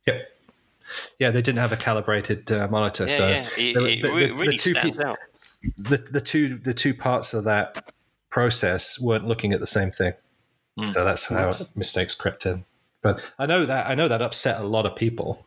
Yep. 0.07 0.27
Yeah, 1.19 1.32
they 1.32 1.41
didn't 1.41 1.59
have 1.59 1.71
a 1.71 1.77
calibrated 1.77 2.51
uh, 2.51 2.67
monitor, 2.67 3.05
Yeah, 3.07 3.17
so 3.17 3.27
yeah. 3.29 3.47
It, 3.57 3.73
the- 3.73 3.86
it 3.86 4.01
the- 4.01 4.09
re- 4.09 4.25
the- 4.25 4.34
the 4.34 4.34
really 4.39 4.57
two 4.57 4.69
stands 4.71 4.97
pe- 4.97 5.03
out. 5.05 5.17
the 5.77 5.97
the 5.97 6.19
two 6.21 6.57
the 6.57 6.73
two 6.73 6.93
parts 6.93 7.34
of 7.34 7.43
that 7.45 7.93
process 8.29 8.99
weren't 8.99 9.25
looking 9.27 9.53
at 9.53 9.59
the 9.59 9.67
same 9.67 9.91
thing. 9.91 10.13
Hmm. 10.77 10.86
So 10.86 11.05
that's 11.05 11.25
how 11.25 11.53
mistakes 11.75 12.13
crept 12.15 12.45
in. 12.45 12.65
But 13.01 13.32
I 13.39 13.45
know 13.45 13.65
that 13.65 13.88
I 13.88 13.95
know 13.95 14.07
that 14.07 14.21
upset 14.21 14.59
a 14.59 14.63
lot 14.63 14.86
of 14.86 14.95
people 14.95 15.45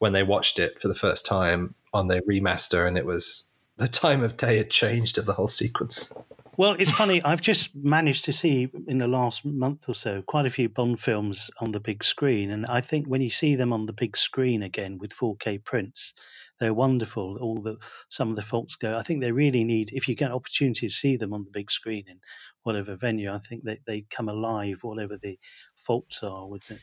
when 0.00 0.12
they 0.12 0.24
watched 0.24 0.58
it 0.58 0.80
for 0.80 0.88
the 0.88 0.94
first 0.94 1.24
time 1.24 1.74
on 1.92 2.08
their 2.08 2.22
remaster, 2.22 2.88
and 2.88 2.98
it 2.98 3.06
was 3.06 3.54
the 3.76 3.86
time 3.86 4.22
of 4.22 4.36
day 4.36 4.56
had 4.56 4.70
changed 4.70 5.18
of 5.18 5.26
the 5.26 5.34
whole 5.34 5.48
sequence. 5.48 6.12
Well, 6.56 6.72
it's 6.78 6.90
funny. 6.90 7.22
I've 7.22 7.40
just 7.40 7.74
managed 7.74 8.24
to 8.26 8.32
see 8.32 8.68
in 8.86 8.98
the 8.98 9.08
last 9.08 9.44
month 9.44 9.88
or 9.88 9.94
so 9.94 10.22
quite 10.22 10.46
a 10.46 10.50
few 10.50 10.68
Bond 10.68 10.98
films 11.00 11.50
on 11.60 11.72
the 11.72 11.80
big 11.80 12.02
screen, 12.02 12.50
and 12.50 12.66
I 12.66 12.80
think 12.80 13.06
when 13.06 13.22
you 13.22 13.30
see 13.30 13.54
them 13.54 13.72
on 13.72 13.86
the 13.86 13.92
big 13.92 14.16
screen 14.16 14.62
again 14.62 14.98
with 14.98 15.14
4K 15.14 15.62
prints, 15.64 16.14
they're 16.58 16.74
wonderful. 16.74 17.38
All 17.40 17.60
the 17.60 17.76
some 18.08 18.30
of 18.30 18.36
the 18.36 18.42
faults 18.42 18.76
go. 18.76 18.96
I 18.96 19.02
think 19.02 19.22
they 19.22 19.32
really 19.32 19.64
need. 19.64 19.90
If 19.92 20.08
you 20.08 20.14
get 20.14 20.30
an 20.30 20.36
opportunity 20.36 20.88
to 20.88 20.94
see 20.94 21.16
them 21.16 21.32
on 21.32 21.44
the 21.44 21.50
big 21.50 21.70
screen 21.70 22.04
in 22.08 22.20
whatever 22.62 22.96
venue, 22.96 23.32
I 23.32 23.38
think 23.38 23.64
they 23.64 23.80
they 23.86 24.06
come 24.10 24.28
alive, 24.28 24.78
whatever 24.82 25.18
the 25.18 25.38
faults 25.76 26.22
are 26.22 26.46
with 26.46 26.70
it. 26.70 26.80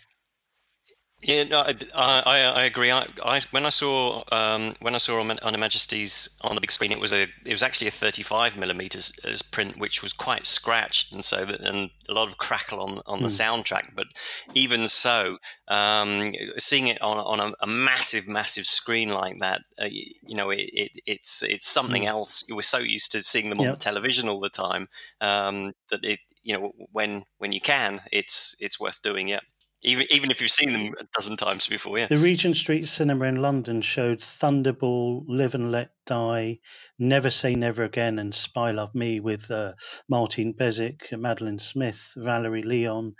Yeah, 1.23 1.45
no, 1.45 1.61
I, 1.61 1.73
I, 1.95 2.41
I 2.41 2.65
agree. 2.65 2.91
I, 2.91 3.07
I, 3.25 3.41
when 3.49 3.65
I 3.65 3.69
saw 3.69 4.21
um, 4.31 4.75
when 4.81 4.93
I 4.93 4.99
saw 4.99 5.19
on, 5.19 5.31
on 5.39 5.53
Her 5.53 5.59
Majesty's 5.59 6.37
on 6.41 6.53
the 6.53 6.61
big 6.61 6.71
screen, 6.71 6.91
it 6.91 6.99
was 6.99 7.11
a 7.11 7.23
it 7.43 7.51
was 7.51 7.63
actually 7.63 7.87
a 7.87 7.91
35 7.91 8.55
millimeters 8.55 9.11
print, 9.49 9.79
which 9.79 10.03
was 10.03 10.13
quite 10.13 10.45
scratched, 10.45 11.11
and 11.11 11.25
so 11.25 11.43
that, 11.43 11.59
and 11.61 11.89
a 12.07 12.13
lot 12.13 12.27
of 12.27 12.37
crackle 12.37 12.79
on 12.81 13.01
on 13.07 13.23
the 13.23 13.29
mm. 13.29 13.41
soundtrack. 13.63 13.95
But 13.95 14.07
even 14.53 14.87
so, 14.87 15.39
um, 15.69 16.33
seeing 16.59 16.87
it 16.87 17.01
on 17.01 17.17
on 17.17 17.39
a, 17.39 17.53
a, 17.63 17.67
massive 17.67 18.27
massive 18.27 18.67
screen 18.67 19.09
like 19.09 19.39
that, 19.39 19.61
uh, 19.81 19.87
you 19.89 20.35
know, 20.35 20.51
it, 20.51 20.69
it, 20.71 20.91
it's 21.07 21.41
it's 21.41 21.67
something 21.67 22.03
mm. 22.03 22.07
else. 22.07 22.43
We're 22.47 22.61
so 22.61 22.77
used 22.77 23.11
to 23.13 23.23
seeing 23.23 23.49
them 23.49 23.59
on 23.59 23.65
the 23.65 23.75
television 23.75 24.29
all 24.29 24.39
the 24.39 24.49
time 24.49 24.87
um, 25.19 25.73
that 25.89 26.05
it 26.05 26.19
you 26.43 26.53
know 26.53 26.73
when 26.91 27.23
when 27.39 27.53
you 27.53 27.59
can, 27.59 28.01
it's 28.11 28.55
it's 28.59 28.79
worth 28.79 29.01
doing. 29.01 29.27
Yeah. 29.27 29.39
Even 29.87 30.05
even 30.09 30.31
if 30.31 30.41
you've 30.41 30.51
seen 30.51 30.73
them 30.73 30.95
a 30.99 31.05
dozen 31.17 31.37
times 31.37 31.65
before, 31.67 31.97
yeah. 31.97 32.07
The 32.07 32.17
Regent 32.17 32.57
Street 32.57 32.89
Cinema 32.89 33.23
in 33.23 33.37
London 33.37 33.81
showed 33.81 34.19
Thunderball, 34.19 35.23
Live 35.29 35.55
and 35.55 35.71
Let 35.71 35.91
Die, 36.05 36.59
Never 36.99 37.29
Say 37.29 37.55
Never 37.55 37.85
Again, 37.85 38.19
and 38.19 38.35
Spy 38.35 38.71
Love 38.71 38.93
Me 38.93 39.21
with 39.21 39.49
uh, 39.49 39.75
Martine 40.09 40.51
Beswick, 40.51 41.09
Madeline 41.13 41.59
Smith, 41.59 42.11
Valerie 42.17 42.63
Leon, 42.63 43.15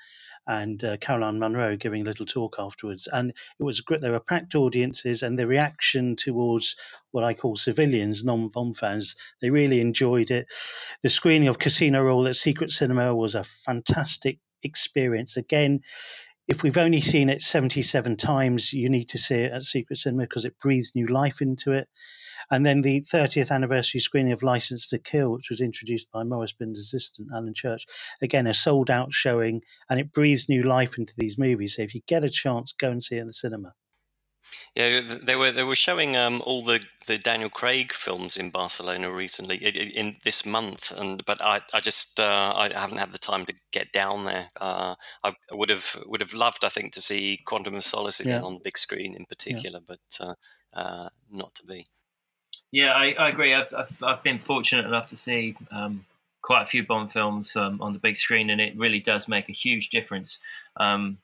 and 0.45 0.83
uh, 0.83 0.97
Caroline 0.97 1.39
Munro 1.39 1.77
giving 1.77 2.01
a 2.01 2.05
little 2.05 2.25
talk 2.25 2.57
afterwards. 2.59 3.07
And 3.07 3.29
it 3.29 3.63
was 3.63 3.79
great. 3.79 4.01
There 4.01 4.11
were 4.11 4.19
packed 4.19 4.53
audiences, 4.53 5.23
and 5.23 5.39
the 5.39 5.47
reaction 5.47 6.17
towards 6.17 6.75
what 7.11 7.23
I 7.23 7.33
call 7.33 7.55
civilians, 7.55 8.25
non 8.25 8.49
Bond 8.49 8.75
fans, 8.75 9.15
they 9.39 9.51
really 9.51 9.79
enjoyed 9.79 10.31
it. 10.31 10.51
The 11.01 11.09
screening 11.09 11.47
of 11.47 11.59
Casino 11.59 12.03
Royale 12.03 12.27
at 12.27 12.35
Secret 12.35 12.71
Cinema 12.71 13.15
was 13.15 13.35
a 13.35 13.45
fantastic 13.45 14.39
experience. 14.63 15.37
Again, 15.37 15.81
if 16.47 16.63
we've 16.63 16.77
only 16.77 17.01
seen 17.01 17.29
it 17.29 17.41
77 17.41 18.15
times, 18.15 18.71
you 18.71 18.89
need 18.89 19.09
to 19.09 19.17
see 19.17 19.35
it 19.35 19.51
at 19.51 19.63
Secret 19.63 19.97
Cinema 19.97 20.23
because 20.23 20.45
it 20.45 20.57
breathes 20.59 20.93
new 20.95 21.07
life 21.07 21.41
into 21.41 21.73
it. 21.73 21.89
And 22.49 22.65
then 22.65 22.81
the 22.81 23.01
30th 23.01 23.51
anniversary 23.51 23.99
screening 23.99 24.31
of 24.31 24.41
License 24.41 24.89
to 24.89 24.99
Kill, 24.99 25.33
which 25.33 25.49
was 25.49 25.59
introduced 25.59 26.09
by 26.11 26.23
Maurice 26.23 26.53
Binder's 26.53 26.79
assistant, 26.79 27.27
Alan 27.33 27.53
Church, 27.53 27.85
again, 28.21 28.47
a 28.47 28.53
sold 28.53 28.89
out 28.89 29.11
showing, 29.11 29.61
and 29.89 29.99
it 29.99 30.13
breathes 30.13 30.47
new 30.47 30.63
life 30.63 30.97
into 30.97 31.13
these 31.17 31.37
movies. 31.37 31.75
So 31.75 31.81
if 31.81 31.93
you 31.93 32.01
get 32.07 32.23
a 32.23 32.29
chance, 32.29 32.71
go 32.71 32.89
and 32.89 33.03
see 33.03 33.17
it 33.17 33.21
in 33.21 33.27
the 33.27 33.33
cinema. 33.33 33.73
Yeah, 34.75 35.01
they 35.23 35.35
were 35.35 35.51
they 35.51 35.63
were 35.63 35.75
showing 35.75 36.15
um, 36.15 36.41
all 36.45 36.63
the, 36.63 36.85
the 37.07 37.17
Daniel 37.17 37.49
Craig 37.49 37.93
films 37.93 38.37
in 38.37 38.51
Barcelona 38.51 39.11
recently 39.11 39.57
in, 39.57 39.75
in 39.75 40.15
this 40.23 40.45
month, 40.45 40.91
and 40.95 41.25
but 41.25 41.43
I, 41.43 41.61
I 41.73 41.79
just 41.79 42.19
uh, 42.19 42.53
I 42.55 42.71
haven't 42.77 42.99
had 42.99 43.11
the 43.11 43.17
time 43.17 43.45
to 43.45 43.53
get 43.71 43.91
down 43.91 44.25
there. 44.25 44.49
Uh, 44.61 44.95
I 45.23 45.33
would 45.51 45.69
have 45.69 45.97
would 46.05 46.21
have 46.21 46.33
loved 46.33 46.63
I 46.63 46.69
think 46.69 46.93
to 46.93 47.01
see 47.01 47.39
Quantum 47.45 47.75
of 47.75 47.83
Solace 47.83 48.19
again 48.19 48.41
yeah. 48.41 48.47
on 48.47 48.53
the 48.53 48.63
big 48.63 48.77
screen 48.77 49.15
in 49.15 49.25
particular, 49.25 49.79
yeah. 49.79 49.95
but 49.95 50.25
uh, 50.25 50.35
uh, 50.73 51.09
not 51.31 51.55
to 51.55 51.65
be. 51.65 51.85
Yeah, 52.71 52.91
I, 52.91 53.15
I 53.17 53.29
agree. 53.29 53.53
I've, 53.53 53.73
I've, 53.73 54.03
I've 54.03 54.23
been 54.23 54.39
fortunate 54.39 54.85
enough 54.85 55.07
to 55.07 55.15
see 55.15 55.55
um, 55.71 56.05
quite 56.41 56.63
a 56.63 56.65
few 56.65 56.85
Bond 56.85 57.11
films 57.11 57.55
um, 57.55 57.81
on 57.81 57.93
the 57.93 57.99
big 57.99 58.17
screen, 58.17 58.49
and 58.49 58.61
it 58.61 58.77
really 58.77 58.99
does 58.99 59.27
make 59.27 59.49
a 59.49 59.53
huge 59.53 59.89
difference. 59.89 60.39
Um, 60.77 61.17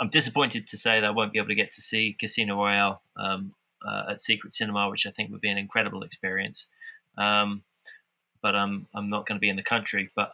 I'm 0.00 0.10
disappointed 0.10 0.68
to 0.68 0.76
say 0.76 1.00
that 1.00 1.06
I 1.06 1.10
won't 1.10 1.32
be 1.32 1.38
able 1.38 1.48
to 1.48 1.54
get 1.54 1.72
to 1.72 1.82
see 1.82 2.16
Casino 2.18 2.56
Royale 2.56 3.02
um, 3.16 3.52
uh, 3.86 4.12
at 4.12 4.20
Secret 4.20 4.52
Cinema, 4.52 4.88
which 4.90 5.06
I 5.06 5.10
think 5.10 5.30
would 5.32 5.40
be 5.40 5.50
an 5.50 5.58
incredible 5.58 6.02
experience. 6.02 6.66
Um, 7.16 7.62
but 8.42 8.54
I'm 8.54 8.86
I'm 8.94 9.10
not 9.10 9.26
going 9.26 9.36
to 9.36 9.40
be 9.40 9.48
in 9.48 9.56
the 9.56 9.62
country. 9.62 10.10
But 10.14 10.32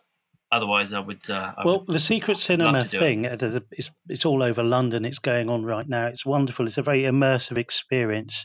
otherwise, 0.52 0.92
I 0.92 1.00
would. 1.00 1.28
Uh, 1.28 1.54
I 1.56 1.62
well, 1.64 1.78
would 1.80 1.86
the 1.86 1.98
Secret 1.98 2.36
Cinema 2.36 2.82
thing, 2.82 3.24
it. 3.24 3.42
it's, 3.42 3.90
it's 4.08 4.26
all 4.26 4.42
over 4.42 4.62
London. 4.62 5.04
It's 5.04 5.18
going 5.18 5.48
on 5.48 5.64
right 5.64 5.88
now. 5.88 6.06
It's 6.06 6.26
wonderful. 6.26 6.66
It's 6.66 6.78
a 6.78 6.82
very 6.82 7.02
immersive 7.02 7.58
experience 7.58 8.44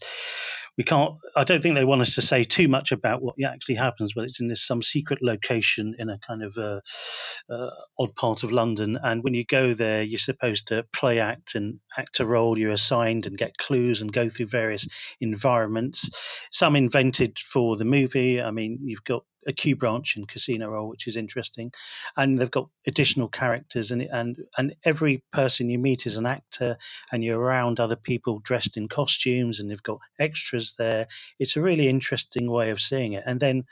we 0.79 0.85
can't 0.85 1.13
i 1.35 1.43
don't 1.43 1.61
think 1.61 1.75
they 1.75 1.83
want 1.83 2.01
us 2.01 2.15
to 2.15 2.21
say 2.21 2.45
too 2.45 2.69
much 2.69 2.93
about 2.93 3.21
what 3.21 3.35
actually 3.45 3.75
happens 3.75 4.13
but 4.13 4.23
it's 4.23 4.39
in 4.39 4.47
this 4.47 4.65
some 4.65 4.81
secret 4.81 5.19
location 5.21 5.93
in 5.99 6.09
a 6.09 6.17
kind 6.19 6.41
of 6.41 6.57
uh, 6.57 6.79
uh, 7.49 7.69
odd 7.99 8.15
part 8.15 8.43
of 8.43 8.51
london. 8.51 8.97
And 9.03 9.21
when 9.23 9.33
you 9.33 9.43
go 9.45 9.73
there 9.73 10.01
you're 10.03 10.17
supposed 10.17 10.67
to 10.67 10.85
play 10.93 11.19
act 11.19 11.55
and 11.55 11.79
act 11.97 12.21
a 12.21 12.25
role. 12.25 12.57
You're 12.57 12.71
assigned 12.71 13.25
and 13.25 13.37
get 13.37 13.57
clues 13.57 14.01
and 14.01 14.11
go 14.11 14.29
through 14.29 14.47
various 14.47 14.87
environments. 15.19 16.09
Some 16.51 16.75
invented 16.75 17.37
for 17.39 17.75
the 17.75 17.85
movie. 17.85 18.41
I 18.41 18.51
mean 18.51 18.79
you've 18.83 19.03
got 19.03 19.23
a 19.47 19.53
Q 19.53 19.75
branch 19.75 20.17
in 20.17 20.25
Casino 20.25 20.69
Royale, 20.69 20.89
which 20.89 21.07
is 21.07 21.17
interesting, 21.17 21.71
and 22.17 22.37
they've 22.37 22.51
got 22.51 22.69
additional 22.87 23.27
characters, 23.29 23.91
and 23.91 24.01
and 24.03 24.37
and 24.57 24.75
every 24.83 25.23
person 25.31 25.69
you 25.69 25.79
meet 25.79 26.05
is 26.07 26.17
an 26.17 26.25
actor, 26.25 26.77
and 27.11 27.23
you're 27.23 27.39
around 27.39 27.79
other 27.79 27.95
people 27.97 28.39
dressed 28.39 28.77
in 28.77 28.87
costumes, 28.87 29.59
and 29.59 29.69
they've 29.71 29.83
got 29.83 29.99
extras 30.19 30.75
there. 30.77 31.07
It's 31.39 31.57
a 31.57 31.61
really 31.61 31.87
interesting 31.89 32.49
way 32.51 32.71
of 32.71 32.81
seeing 32.81 33.13
it, 33.13 33.23
and 33.25 33.39
then 33.39 33.63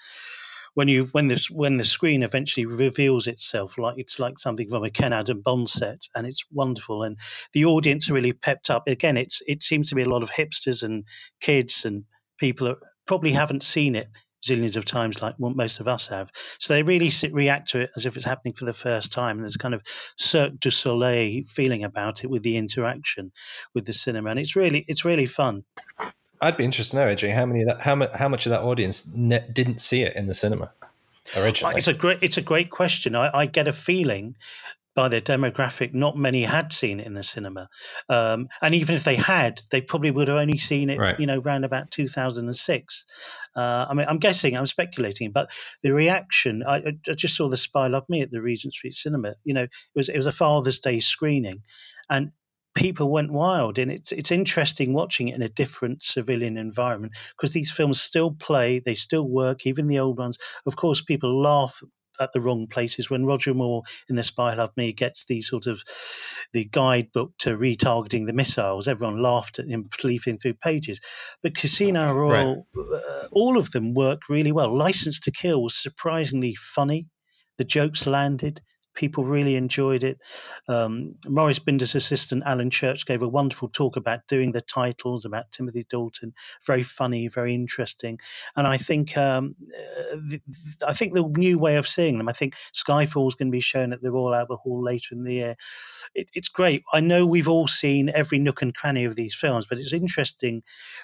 when 0.74 0.88
you 0.88 1.06
when 1.12 1.28
this 1.28 1.50
when 1.50 1.78
the 1.78 1.84
screen 1.84 2.24
eventually 2.24 2.66
reveals 2.66 3.28
itself 3.28 3.78
like 3.78 3.96
it's 3.98 4.20
like 4.20 4.40
something 4.40 4.70
from 4.70 4.84
a 4.84 4.90
Ken 4.90 5.14
Adam 5.14 5.42
Bond 5.42 5.70
set 5.70 6.02
and 6.16 6.26
it's 6.28 6.46
wonderful 6.52 7.04
and 7.04 7.18
the 7.54 7.66
audience 7.66 8.10
are 8.10 8.14
really 8.14 8.34
pepped 8.34 8.70
up 8.70 8.88
again 8.88 9.18
it's 9.18 9.42
it 9.48 9.64
seems 9.64 9.90
to 9.90 9.96
be 9.96 10.04
a 10.04 10.10
lot 10.10 10.24
of 10.24 10.32
hipsters 10.32 10.84
and 10.84 11.06
kids 11.42 11.86
and 11.86 12.06
people 12.40 12.68
that 12.68 12.78
probably 13.08 13.32
haven't 13.32 13.64
seen 13.64 13.96
it 13.96 14.08
zillions 14.46 14.76
of 14.76 14.86
times 14.86 15.22
like 15.22 15.36
most 15.40 15.80
of 15.80 15.88
us 15.88 16.08
have. 16.08 16.32
So 16.60 16.74
they 16.74 16.84
really 16.84 17.08
mm. 17.08 17.14
sit, 17.14 17.34
react 17.34 17.70
to 17.72 17.82
it 17.82 17.90
as 17.96 18.06
if 18.06 18.16
it's 18.16 18.26
happening 18.26 18.54
for 18.54 18.66
the 18.66 18.74
first 18.74 19.12
time. 19.12 19.38
And 19.38 19.44
there's 19.44 19.58
kind 19.58 19.74
of 19.74 19.82
Cirque 20.18 20.60
du 20.60 20.72
Soleil 20.72 21.44
feeling 21.46 21.84
about 21.84 22.24
it 22.24 22.30
with 22.30 22.44
the 22.44 22.58
interaction 22.58 23.32
with 23.74 23.86
the 23.86 23.94
cinema, 23.94 24.32
and 24.32 24.40
it's 24.40 24.56
really 24.56 24.86
it's 24.88 25.06
really 25.06 25.26
fun. 25.26 25.64
I'd 26.40 26.58
be 26.58 26.66
interested 26.66 26.98
to 26.98 27.06
know, 27.06 27.14
AJ, 27.14 27.34
how 27.34 27.46
many 27.46 27.64
that 27.66 27.82
how 27.82 28.08
how 28.14 28.30
much 28.30 28.46
of 28.46 28.52
that 28.52 28.62
audience 28.62 29.14
ne- 29.16 29.48
didn't 29.52 29.82
see 29.82 30.04
it 30.04 30.16
in 30.16 30.28
the 30.28 30.34
cinema 30.34 30.72
originally. 31.36 31.76
It's 31.78 31.88
a 31.88 31.94
great 31.94 32.20
it's 32.22 32.38
a 32.38 32.42
great 32.42 32.70
question. 32.70 33.16
I, 33.16 33.30
I 33.34 33.46
get 33.46 33.68
a 33.68 33.74
feeling 33.74 34.36
by 34.98 35.10
their 35.10 35.22
demographic, 35.22 35.94
not 35.94 36.18
many 36.18 36.42
had 36.42 36.74
seen 36.74 37.00
it 37.00 37.06
in 37.06 37.14
the 37.14 37.22
cinema. 37.22 37.70
Um, 38.10 38.50
and 38.64 38.74
even 38.74 38.96
if 38.96 39.04
they 39.04 39.16
had, 39.16 39.62
they 39.70 39.80
probably 39.80 40.10
would 40.10 40.28
have 40.28 40.40
only 40.40 40.58
seen 40.58 40.90
it, 40.90 40.98
right. 40.98 41.20
you 41.20 41.28
know, 41.28 41.40
around 41.40 41.66
about 41.66 41.92
2006. 41.92 43.06
Uh, 43.56 43.86
I 43.88 43.94
mean, 43.94 44.08
I'm 44.10 44.18
guessing, 44.18 44.58
I'm 44.58 44.66
speculating, 44.66 45.32
but 45.32 45.52
the 45.84 45.94
reaction, 45.94 46.64
I, 46.68 46.78
I, 46.78 47.14
just 47.14 47.36
saw 47.36 47.48
the 47.48 47.58
Spy 47.58 47.86
Love 47.86 48.10
Me 48.10 48.24
at 48.24 48.32
the 48.32 48.42
Regent 48.42 48.74
Street 48.74 48.96
Cinema. 48.96 49.36
You 49.44 49.54
know, 49.54 49.64
it 49.66 49.72
was 49.96 50.10
it 50.10 50.18
was 50.18 50.26
a 50.26 50.32
Father's 50.32 50.80
Day 50.80 51.00
screening, 51.00 51.62
and 52.10 52.32
people 52.74 53.12
went 53.12 53.32
wild 53.32 53.80
and 53.80 53.92
it's 53.92 54.12
it's 54.12 54.32
interesting 54.32 54.94
watching 54.94 55.28
it 55.28 55.36
in 55.36 55.42
a 55.42 55.50
different 55.50 56.04
civilian 56.04 56.58
environment 56.58 57.12
because 57.36 57.52
these 57.52 57.72
films 57.72 58.00
still 58.00 58.30
play 58.30 58.78
they 58.78 58.94
still 58.94 59.28
work 59.28 59.66
even 59.66 59.88
the 59.88 59.98
old 59.98 60.20
ones 60.20 60.38
of 60.68 60.76
course 60.76 61.02
people 61.02 61.42
laugh 61.42 61.82
at 62.20 62.34
the 62.34 62.42
wrong 62.42 62.68
places. 62.68 63.10
When 63.10 63.26
Roger 63.26 63.54
Moore 63.54 63.84
in 64.10 64.16
The 64.16 64.24
Spy 64.24 64.54
Love 64.54 64.72
Me 64.78 64.94
gets 64.94 65.26
the 65.26 65.42
sort 65.42 65.68
of 65.68 65.84
the 66.54 66.66
guidebook 66.66 67.34
to 67.40 67.58
retargeting 67.58 68.26
the 68.26 68.34
missiles, 68.34 68.88
everyone 68.88 69.22
laughed 69.22 69.60
at 69.60 69.68
him 69.68 69.90
leafing 70.04 70.38
through 70.38 70.56
pages. 70.56 71.00
But 71.44 71.56
Casino 71.56 72.14
Royale, 72.14 72.66
right. 72.76 73.02
uh, 73.08 73.28
all 73.32 73.58
of 73.58 73.72
them 73.72 73.94
work 73.94 74.22
really 74.30 74.52
well. 74.52 74.76
License 74.76 75.20
to 75.22 75.32
Kill 75.32 75.62
was 75.62 75.76
surprisingly 75.76 76.56
funny. 76.56 77.10
The 77.58 77.64
jokes 77.64 78.06
landed 78.06 78.62
people 78.98 79.24
really 79.24 79.56
enjoyed 79.56 80.04
it. 80.04 80.20
Um, 80.68 81.16
Maurice 81.28 81.60
Binder's 81.60 81.96
assistant, 81.96 82.44
Alan 82.46 82.70
Church, 82.70 83.06
gave 83.06 83.22
a 83.22 83.28
wonderful 83.28 83.70
talk 83.70 83.96
about 83.96 84.28
doing 84.28 84.52
the 84.52 84.62
titles, 84.62 85.24
about 85.24 85.52
Timothy 85.52 85.86
Dalton. 85.88 86.34
Very 86.66 86.84
funny, 86.84 87.30
very 87.30 87.54
interesting. 87.54 88.20
And 88.56 88.68
I 88.68 88.78
think 88.78 89.16
um, 89.16 89.56
the, 89.60 90.42
I 90.86 90.94
think 90.94 91.14
the 91.14 91.24
new 91.24 91.60
way 91.60 91.78
of 91.78 91.88
seeing 91.88 92.18
them, 92.18 92.28
I 92.28 92.34
think 92.34 92.56
Skyfall 92.74 93.28
is 93.28 93.36
going 93.36 93.50
to 93.50 93.56
be 93.56 93.62
shown 93.62 93.94
at 93.94 94.02
the 94.02 94.12
Royal 94.12 94.36
Albert 94.36 94.58
Hall 94.58 94.84
later 94.84 95.14
in 95.14 95.24
the 95.24 95.34
year. 95.34 95.56
It, 96.16 96.30
it's 96.34 96.50
great. 96.50 96.84
I 96.92 97.00
know 97.00 97.26
we've 97.26 97.48
all 97.48 97.68
seen 97.68 98.10
every 98.10 98.40
nook 98.40 98.62
and 98.64 98.76
cranny 98.76 99.06
of 99.06 99.16
these 99.16 99.36
films, 99.36 99.68
but 99.68 99.78
it's 99.78 99.94
interesting 99.94 100.64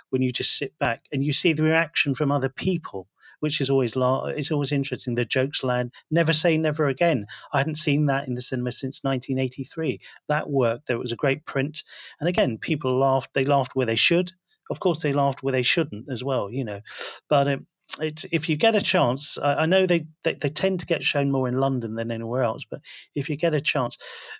when 0.09 0.23
you 0.23 0.31
just 0.31 0.57
sit 0.57 0.77
back 0.79 1.03
and 1.11 1.23
you 1.23 1.31
see 1.31 1.53
the 1.53 1.63
reaction 1.63 2.15
from 2.15 2.31
other 2.31 2.49
people 2.49 3.07
which 3.43 3.61
is 3.61 3.69
always 3.71 3.95
la- 3.97 4.25
it's 4.27 4.51
always 4.51 4.73
interesting. 4.73 5.15
The 5.15 5.25
jokes 5.25 5.63
land. 5.63 5.93
Never 6.11 6.33
say 6.33 6.57
never 6.57 6.87
again. 6.89 7.27
I 7.53 7.59
hadn't 7.59 7.75
seen 7.77 8.07
that 8.07 8.27
in 8.29 8.35
the 8.35 8.43
cinema 8.43 8.73
since 8.73 9.03
1983. 9.03 10.01
That 10.29 10.49
worked. 10.49 10.87
There 10.87 10.99
was 10.99 11.13
a 11.13 11.17
great 11.17 11.45
print, 11.45 11.83
and 12.21 12.29
again, 12.29 12.59
people 12.59 12.99
laughed. 12.99 13.31
They 13.35 13.45
laughed 13.45 13.75
where 13.75 13.87
they 13.87 13.97
should. 13.97 14.31
of 14.71 14.81
course 14.81 15.01
they 15.03 15.13
laughed 15.13 15.43
where 15.43 15.53
they 15.53 15.63
shouldn't 15.63 16.09
as 16.11 16.23
well, 16.23 16.51
you 16.51 16.65
know. 16.65 16.81
But 17.29 17.49
um, 17.49 17.67
it's 17.99 18.25
if 18.31 18.49
you 18.49 18.55
get 18.55 18.75
a 18.75 18.81
chance, 18.81 19.37
I, 19.37 19.53
I 19.53 19.65
know 19.65 19.85
they, 19.85 20.07
they, 20.23 20.33
they 20.33 20.49
tend 20.49 20.79
to 20.79 20.85
get 20.85 21.03
shown 21.03 21.31
more 21.31 21.47
in 21.47 21.59
London 21.59 21.95
than 21.95 22.11
anywhere 22.11 22.43
else. 22.43 22.65
But 22.69 22.81
if 23.15 23.29
you 23.29 23.35
get 23.35 23.53
a 23.53 23.61
chance, 23.61 23.97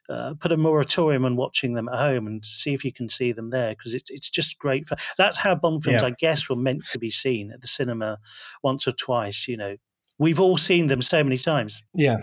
uh, 0.09 0.33
put 0.39 0.51
a 0.51 0.57
moratorium 0.57 1.25
on 1.25 1.35
watching 1.35 1.73
them 1.73 1.87
at 1.87 1.99
home 1.99 2.27
and 2.27 2.43
see 2.43 2.73
if 2.73 2.83
you 2.83 2.91
can 2.91 3.09
see 3.09 3.31
them 3.31 3.49
there 3.49 3.71
because 3.71 3.93
it's 3.93 4.09
it's 4.09 4.29
just 4.29 4.57
great. 4.57 4.87
For, 4.87 4.95
that's 5.17 5.37
how 5.37 5.55
Bond 5.55 5.83
films, 5.83 6.01
Yeah. 6.01 6.07
I 6.07 6.15
guess, 6.17 6.49
were 6.49 6.55
meant 6.55 6.83
to 6.91 6.99
be 6.99 7.09
seen 7.09 7.51
at 7.51 7.61
the 7.61 7.67
cinema 7.67 8.19
once 8.63 8.87
or 8.87 8.91
twice. 8.91 9.47
You 9.47 9.57
know, 9.57 9.77
we've 10.17 10.39
all 10.39 10.57
seen 10.57 10.87
them 10.87 11.01
so 11.01 11.23
many 11.23 11.37
times. 11.37 11.83
Yeah. 11.93 12.17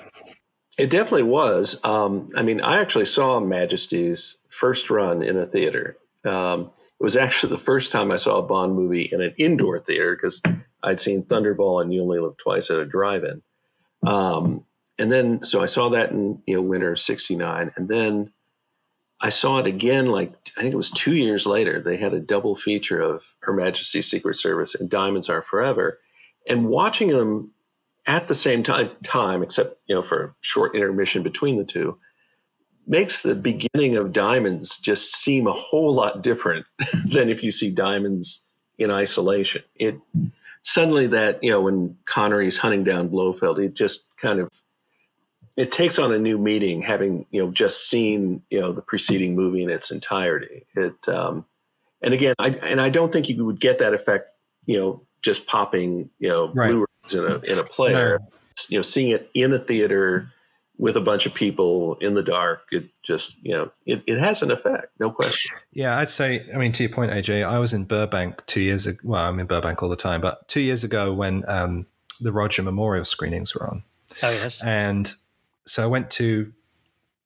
It 0.78 0.90
definitely 0.90 1.24
was. 1.24 1.78
Um, 1.84 2.30
I 2.36 2.42
mean, 2.42 2.60
I 2.60 2.80
actually 2.80 3.06
saw 3.06 3.38
Majesty's 3.38 4.36
first 4.48 4.88
run 4.88 5.22
in 5.22 5.36
a 5.36 5.46
theater. 5.46 5.98
Um, 6.24 6.70
it 6.98 7.04
was 7.04 7.16
actually 7.16 7.50
the 7.50 7.58
first 7.58 7.92
time 7.92 8.10
I 8.10 8.16
saw 8.16 8.38
a 8.38 8.42
Bond 8.42 8.74
movie 8.74 9.08
in 9.10 9.20
an 9.20 9.34
indoor 9.36 9.80
theater 9.80 10.16
because 10.16 10.42
I'd 10.82 11.00
seen 11.00 11.24
Thunderball 11.24 11.82
and 11.82 11.92
You 11.92 12.02
Only 12.02 12.18
Live 12.18 12.36
Twice 12.36 12.70
at 12.70 12.78
a 12.78 12.86
drive-in. 12.86 13.42
Um, 14.06 14.64
and 14.98 15.10
then, 15.10 15.42
so 15.42 15.62
I 15.62 15.66
saw 15.66 15.88
that 15.90 16.10
in 16.10 16.42
you 16.46 16.56
know 16.56 16.62
winter 16.62 16.94
'69, 16.94 17.72
and 17.76 17.88
then 17.88 18.32
I 19.20 19.30
saw 19.30 19.58
it 19.58 19.66
again. 19.66 20.06
Like 20.06 20.32
I 20.56 20.60
think 20.60 20.74
it 20.74 20.78
was 20.78 20.90
two 20.90 21.14
years 21.14 21.46
later. 21.46 21.80
They 21.80 21.96
had 21.96 22.12
a 22.12 22.20
double 22.20 22.54
feature 22.54 23.00
of 23.00 23.24
Her 23.40 23.52
Majesty's 23.52 24.10
Secret 24.10 24.34
Service 24.34 24.74
and 24.74 24.90
Diamonds 24.90 25.28
Are 25.28 25.42
Forever, 25.42 26.00
and 26.48 26.68
watching 26.68 27.08
them 27.08 27.52
at 28.06 28.28
the 28.28 28.34
same 28.34 28.62
time, 28.62 28.90
time 29.02 29.42
except 29.42 29.76
you 29.86 29.94
know 29.94 30.02
for 30.02 30.24
a 30.24 30.34
short 30.40 30.74
intermission 30.74 31.22
between 31.22 31.56
the 31.56 31.64
two, 31.64 31.98
makes 32.86 33.22
the 33.22 33.34
beginning 33.34 33.96
of 33.96 34.12
Diamonds 34.12 34.78
just 34.78 35.16
seem 35.16 35.46
a 35.46 35.52
whole 35.52 35.94
lot 35.94 36.22
different 36.22 36.66
than 37.06 37.30
if 37.30 37.42
you 37.42 37.50
see 37.50 37.70
Diamonds 37.70 38.46
in 38.78 38.90
isolation. 38.90 39.62
It 39.76 39.98
suddenly 40.62 41.06
that 41.08 41.42
you 41.42 41.50
know 41.50 41.61
when 41.61 41.96
Connery's 42.06 42.56
hunting 42.56 42.84
down 42.84 43.08
Blofeld, 43.08 43.58
it 43.58 43.74
just 43.74 44.08
kind 44.16 44.40
of 44.40 44.48
it 45.56 45.72
takes 45.72 45.98
on 45.98 46.12
a 46.12 46.18
new 46.18 46.38
meaning 46.38 46.82
having 46.82 47.26
you 47.30 47.42
know 47.44 47.50
just 47.50 47.88
seen 47.88 48.42
you 48.50 48.61
know 48.61 48.72
the 48.72 48.82
preceding 48.82 49.34
movie 49.34 49.62
in 49.62 49.70
its 49.70 49.90
entirety. 49.90 50.66
It 50.74 51.08
um, 51.08 51.44
and 52.02 52.14
again, 52.14 52.34
I 52.38 52.48
and 52.48 52.80
I 52.80 52.90
don't 52.90 53.12
think 53.12 53.28
you 53.28 53.44
would 53.44 53.61
get 53.61 53.78
that 53.78 53.94
effect 53.94 54.30
you 54.66 54.78
know 54.78 55.02
just 55.22 55.46
popping 55.46 56.11
you 56.18 56.28
know 56.28 56.52
Right. 56.52 56.70
Blu-rays 56.70 57.14
in 57.14 57.24
a 57.24 57.52
in 57.52 57.58
a 57.58 57.64
player. 57.64 58.20
You 58.68 58.78
know, 58.78 58.82
seeing 58.82 59.11
it 59.11 59.30
in 59.32 59.52
a 59.52 59.58
theater 59.58 60.28
with 60.80 60.96
a 60.96 61.00
bunch 61.00 61.26
of 61.26 61.34
people 61.34 61.96
in 61.96 62.14
the 62.14 62.22
dark, 62.22 62.62
it 62.72 62.88
just 63.02 63.36
you 63.44 63.52
know 63.52 63.70
it, 63.84 64.02
it 64.06 64.18
has 64.18 64.42
an 64.42 64.50
effect, 64.50 64.88
no 64.98 65.10
question. 65.10 65.56
Yeah, 65.72 65.98
I'd 65.98 66.08
say. 66.08 66.46
I 66.52 66.56
mean, 66.56 66.72
to 66.72 66.82
your 66.82 66.90
point, 66.90 67.12
AJ, 67.12 67.46
I 67.46 67.58
was 67.58 67.74
in 67.74 67.84
Burbank 67.84 68.42
two 68.46 68.62
years 68.62 68.86
ago. 68.86 68.98
Well, 69.04 69.22
I'm 69.22 69.38
in 69.38 69.46
Burbank 69.46 69.82
all 69.82 69.90
the 69.90 69.96
time, 69.96 70.22
but 70.22 70.48
two 70.48 70.60
years 70.60 70.82
ago 70.82 71.12
when 71.12 71.44
um, 71.46 71.86
the 72.20 72.32
Roger 72.32 72.62
Memorial 72.62 73.04
screenings 73.04 73.54
were 73.54 73.68
on, 73.68 73.84
Oh 74.22 74.30
yes, 74.30 74.62
and 74.62 75.14
so 75.66 75.84
I 75.84 75.86
went 75.86 76.10
to 76.12 76.50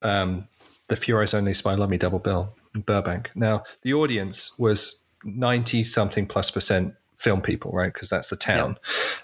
um, 0.01 0.47
the 0.89 0.97
For 0.97 1.05
Your 1.05 1.21
Eyes 1.21 1.33
Only 1.33 1.53
Spy 1.53 1.75
Love 1.75 1.89
Me 1.89 1.97
double 1.97 2.19
bill 2.19 2.53
in 2.75 2.81
Burbank. 2.81 3.31
Now 3.35 3.63
the 3.83 3.93
audience 3.93 4.59
was 4.59 5.01
ninety 5.23 5.85
something 5.85 6.27
plus 6.27 6.51
percent 6.51 6.93
film 7.17 7.41
people, 7.41 7.71
right? 7.71 7.93
Because 7.93 8.09
that's 8.09 8.27
the 8.27 8.35
town, 8.35 8.77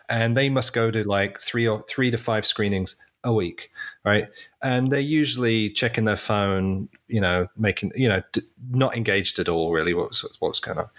and 0.08 0.38
they 0.38 0.50
must 0.50 0.74
go 0.74 0.90
to 0.90 1.04
like 1.04 1.42
three 1.42 1.68
or 1.68 1.84
three 1.90 2.12
to 2.12 2.18
five 2.18 2.48
screenings 2.48 2.96
a 3.24 3.34
week, 3.34 3.70
right? 4.04 4.28
And 4.62 4.92
they're 4.92 5.00
usually 5.00 5.70
checking 5.70 6.06
their 6.06 6.18
phone, 6.18 6.90
you 7.08 7.22
know, 7.22 7.48
making, 7.58 7.92
you 7.96 8.10
know, 8.10 8.22
not 8.70 8.96
engaged 8.96 9.40
at 9.40 9.50
all. 9.50 9.72
Really, 9.72 9.94
what 9.94 10.10
was 10.10 10.22
what 10.40 10.50
was 10.50 10.60
going 10.60 10.80
on 10.80 10.90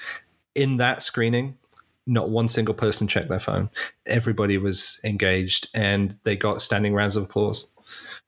in 0.55 0.77
that 0.79 1.03
screening? 1.03 1.59
Not 2.07 2.31
one 2.31 2.49
single 2.49 2.75
person 2.75 3.07
checked 3.07 3.29
their 3.29 3.39
phone. 3.39 3.71
Everybody 4.07 4.59
was 4.59 5.01
engaged, 5.05 5.69
and 5.75 6.17
they 6.25 6.37
got 6.37 6.63
standing 6.63 6.95
rounds 6.95 7.17
of 7.17 7.25
applause 7.25 7.67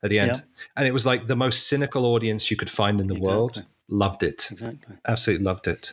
at 0.03 0.11
the 0.11 0.19
end. 0.19 0.37
Yeah. 0.37 0.43
And 0.77 0.89
it 0.89 0.93
was 0.93 1.07
like 1.07 1.27
the 1.27 1.37
most 1.37 1.69
cynical 1.69 2.07
audience 2.07 2.51
you 2.51 2.57
could 2.57 2.71
find 2.71 3.01
in 3.01 3.09
the 3.09 3.19
world. 3.19 3.65
Loved 3.89 4.23
it, 4.23 4.49
exactly. 4.51 4.97
absolutely 5.07 5.45
loved 5.45 5.67
it. 5.69 5.93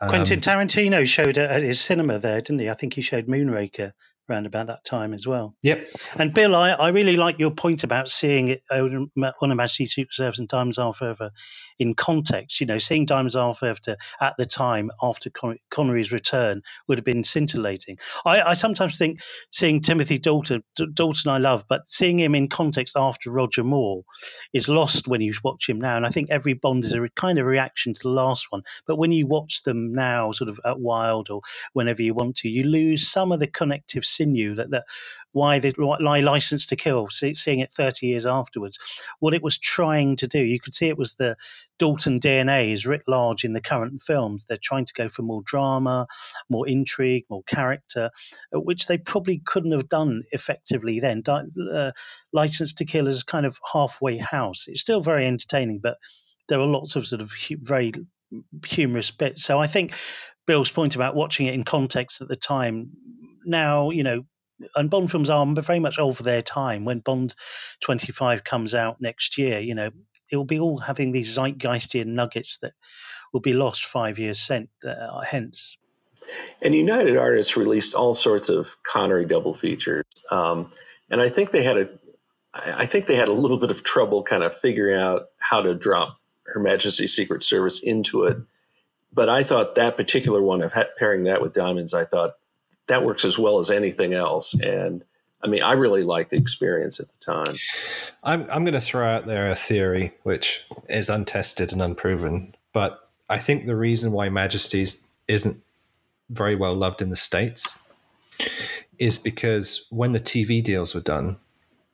Um, 0.00 0.08
Quentin 0.08 0.40
Tarantino 0.40 1.06
showed 1.06 1.36
at 1.36 1.62
his 1.62 1.78
cinema 1.78 2.18
there, 2.18 2.40
didn't 2.40 2.60
he? 2.60 2.70
I 2.70 2.74
think 2.74 2.94
he 2.94 3.02
showed 3.02 3.26
Moonraker 3.26 3.92
around 4.28 4.46
about 4.46 4.68
that 4.68 4.84
time 4.84 5.14
as 5.14 5.26
well. 5.26 5.54
Yep. 5.62 5.86
And 6.16 6.34
Bill, 6.34 6.54
I, 6.54 6.70
I 6.70 6.88
really 6.88 7.16
like 7.16 7.38
your 7.38 7.50
point 7.50 7.84
about 7.84 8.08
seeing 8.08 8.48
it 8.48 8.62
uh, 8.70 8.82
on 8.82 9.10
on 9.40 9.50
a 9.50 9.54
Majesty's 9.54 9.94
Secret 9.94 10.14
Service 10.14 10.38
and 10.38 10.48
Diamonds 10.48 10.78
Are 10.78 10.92
Forever 10.92 11.30
in 11.78 11.94
context. 11.94 12.60
You 12.60 12.66
know, 12.66 12.78
seeing 12.78 13.06
Diamonds 13.06 13.36
Are 13.36 13.54
Forever 13.54 13.96
at 14.20 14.36
the 14.36 14.46
time 14.46 14.90
after 15.02 15.30
Con- 15.30 15.58
Connery's 15.70 16.12
return 16.12 16.62
would 16.88 16.98
have 16.98 17.04
been 17.04 17.24
scintillating. 17.24 17.98
I, 18.24 18.42
I 18.42 18.54
sometimes 18.54 18.98
think 18.98 19.20
seeing 19.50 19.80
Timothy 19.80 20.18
Dalton, 20.18 20.62
D- 20.76 20.88
Dalton 20.92 21.30
I 21.30 21.38
love, 21.38 21.64
but 21.68 21.88
seeing 21.88 22.18
him 22.18 22.34
in 22.34 22.48
context 22.48 22.96
after 22.96 23.30
Roger 23.30 23.64
Moore 23.64 24.02
is 24.52 24.68
lost 24.68 25.08
when 25.08 25.20
you 25.20 25.32
watch 25.44 25.68
him 25.68 25.80
now. 25.80 25.96
And 25.96 26.06
I 26.06 26.10
think 26.10 26.30
every 26.30 26.54
Bond 26.54 26.84
is 26.84 26.92
a 26.92 27.00
re- 27.00 27.10
kind 27.14 27.38
of 27.38 27.46
reaction 27.46 27.94
to 27.94 28.00
the 28.02 28.08
last 28.08 28.46
one. 28.50 28.62
But 28.86 28.96
when 28.96 29.12
you 29.12 29.26
watch 29.26 29.62
them 29.62 29.92
now, 29.92 30.32
sort 30.32 30.48
of 30.48 30.60
at 30.64 30.80
Wild 30.80 31.30
or 31.30 31.42
whenever 31.72 32.02
you 32.02 32.14
want 32.14 32.36
to, 32.36 32.48
you 32.48 32.64
lose 32.64 33.08
some 33.08 33.32
of 33.32 33.40
the 33.40 33.46
connective 33.46 34.04
sinew 34.16 34.54
that, 34.54 34.70
that 34.70 34.84
why 35.32 35.58
they 35.58 35.70
why 35.76 35.98
lie 36.00 36.20
license 36.20 36.66
to 36.66 36.76
kill 36.76 37.08
see, 37.08 37.34
seeing 37.34 37.60
it 37.60 37.72
30 37.72 38.06
years 38.06 38.26
afterwards. 38.26 38.78
What 39.20 39.34
it 39.34 39.42
was 39.42 39.58
trying 39.58 40.16
to 40.16 40.26
do 40.26 40.38
you 40.38 40.60
could 40.60 40.74
see 40.74 40.88
it 40.88 40.98
was 40.98 41.14
the 41.14 41.36
dalton 41.78 42.20
dna 42.20 42.72
is 42.72 42.86
writ 42.86 43.02
large 43.06 43.44
in 43.44 43.52
the 43.52 43.60
current 43.60 44.00
films. 44.02 44.44
They're 44.44 44.58
trying 44.60 44.86
to 44.86 44.94
go 44.94 45.08
for 45.08 45.22
more 45.22 45.42
drama 45.44 46.06
more 46.48 46.68
intrigue 46.68 47.24
more 47.28 47.42
character 47.44 48.10
uh, 48.54 48.60
which 48.60 48.86
they 48.86 48.98
probably 48.98 49.42
couldn't 49.44 49.72
have 49.72 49.88
done 49.88 50.22
effectively 50.32 51.00
then. 51.00 51.22
Uh, 51.28 51.92
license 52.32 52.74
to 52.74 52.84
kill 52.84 53.06
is 53.06 53.22
kind 53.22 53.46
of 53.46 53.58
halfway 53.72 54.16
house. 54.16 54.66
It's 54.68 54.80
still 54.80 55.00
very 55.00 55.26
entertaining 55.26 55.80
but 55.80 55.98
there 56.48 56.60
are 56.60 56.66
lots 56.66 56.96
of 56.96 57.06
sort 57.06 57.22
of 57.22 57.32
very 57.50 57.92
humorous 58.64 59.10
bits. 59.10 59.44
So 59.44 59.60
i 59.60 59.66
think 59.66 59.94
bill's 60.46 60.70
point 60.70 60.94
about 60.94 61.14
watching 61.14 61.46
it 61.46 61.54
in 61.54 61.64
context 61.64 62.20
at 62.20 62.28
the 62.28 62.36
time 62.36 62.90
now 63.46 63.90
you 63.90 64.02
know 64.02 64.24
and 64.74 64.90
Bond 64.90 65.10
films 65.10 65.30
are 65.30 65.46
very 65.46 65.80
much 65.80 65.98
over 65.98 66.22
their 66.22 66.42
time. 66.42 66.84
When 66.84 67.00
Bond 67.00 67.34
25 67.80 68.44
comes 68.44 68.74
out 68.74 69.00
next 69.00 69.38
year, 69.38 69.60
you 69.60 69.74
know, 69.74 69.90
it 70.30 70.36
will 70.36 70.44
be 70.44 70.58
all 70.58 70.78
having 70.78 71.12
these 71.12 71.36
zeitgeistian 71.36 72.06
nuggets 72.06 72.58
that 72.58 72.72
will 73.32 73.40
be 73.40 73.52
lost 73.52 73.84
five 73.84 74.18
years 74.18 74.40
sent, 74.40 74.70
uh, 74.86 75.20
hence. 75.20 75.76
And 76.62 76.74
United 76.74 77.16
Artists 77.16 77.56
released 77.56 77.94
all 77.94 78.14
sorts 78.14 78.48
of 78.48 78.76
Connery 78.82 79.26
double 79.26 79.52
features, 79.52 80.04
um, 80.30 80.70
and 81.10 81.20
I 81.20 81.28
think 81.28 81.52
they 81.52 81.62
had 81.62 81.76
a, 81.76 81.88
I 82.52 82.82
I 82.82 82.86
think 82.86 83.06
they 83.06 83.14
had 83.14 83.28
a 83.28 83.32
little 83.32 83.58
bit 83.58 83.70
of 83.70 83.84
trouble 83.84 84.24
kind 84.24 84.42
of 84.42 84.56
figuring 84.56 84.98
out 84.98 85.26
how 85.38 85.60
to 85.60 85.74
drop 85.74 86.18
Her 86.46 86.58
Majesty's 86.58 87.14
Secret 87.14 87.44
Service 87.44 87.78
into 87.80 88.24
it. 88.24 88.38
But 89.12 89.28
I 89.28 89.44
thought 89.44 89.76
that 89.76 89.96
particular 89.96 90.42
one 90.42 90.62
of 90.62 90.74
pairing 90.98 91.24
that 91.24 91.40
with 91.40 91.52
Diamonds, 91.52 91.94
I 91.94 92.04
thought 92.04 92.32
that 92.86 93.04
works 93.04 93.24
as 93.24 93.38
well 93.38 93.58
as 93.58 93.70
anything 93.70 94.14
else. 94.14 94.54
And 94.54 95.04
I 95.42 95.48
mean, 95.48 95.62
I 95.62 95.72
really 95.72 96.02
liked 96.02 96.30
the 96.30 96.36
experience 96.36 96.98
at 97.00 97.08
the 97.08 97.18
time. 97.18 97.56
I'm, 98.22 98.42
I'm 98.50 98.64
going 98.64 98.74
to 98.74 98.80
throw 98.80 99.06
out 99.06 99.26
there 99.26 99.50
a 99.50 99.54
theory 99.54 100.12
which 100.22 100.64
is 100.88 101.10
untested 101.10 101.72
and 101.72 101.82
unproven, 101.82 102.54
but 102.72 103.08
I 103.28 103.38
think 103.38 103.66
the 103.66 103.76
reason 103.76 104.12
why 104.12 104.28
Majesties 104.28 105.06
isn't 105.28 105.62
very 106.30 106.54
well 106.54 106.74
loved 106.74 107.02
in 107.02 107.10
the 107.10 107.16
States 107.16 107.78
is 108.98 109.18
because 109.18 109.86
when 109.90 110.12
the 110.12 110.20
TV 110.20 110.62
deals 110.62 110.94
were 110.94 111.00
done 111.00 111.36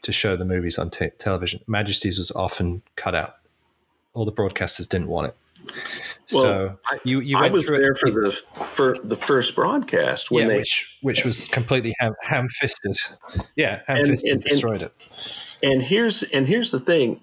to 0.03 0.13
show 0.13 0.37
the 0.37 0.45
movies 0.45 0.79
on 0.79 0.91
te- 0.91 1.11
television, 1.19 1.61
Majesties 1.67 2.19
was 2.19 2.31
often 2.33 2.83
cut 2.97 3.15
out. 3.15 3.37
All 4.15 4.25
the 4.25 4.33
broadcasters 4.33 4.89
didn't 4.89 5.09
want 5.09 5.29
it. 5.29 5.73
Well, 6.33 6.43
so 6.43 6.79
I- 6.87 6.99
you, 7.05 7.21
you 7.21 7.37
I 7.39 7.49
was 7.49 7.65
through 7.65 7.81
there 7.81 7.93
it, 7.93 7.99
for 7.99 8.11
the 8.11 8.33
for 8.65 8.97
the 9.03 9.17
first 9.17 9.55
broadcast 9.55 10.31
when 10.31 10.43
yeah, 10.45 10.49
they 10.55 10.59
which 10.61 10.99
which 11.03 11.25
was 11.25 11.45
completely 11.47 11.95
ham, 11.99 12.15
ham-fisted. 12.23 12.97
Yeah, 13.57 13.81
And- 13.89 13.99
ham-fisted, 13.99 14.31
and- 14.31 14.35
and- 14.37 14.43
destroyed 14.45 14.83
it. 14.83 14.93
and 15.63 15.83
here's 15.83 16.23
and 16.23 16.47
here's 16.47 16.71
the 16.71 16.81
thing 16.81 17.21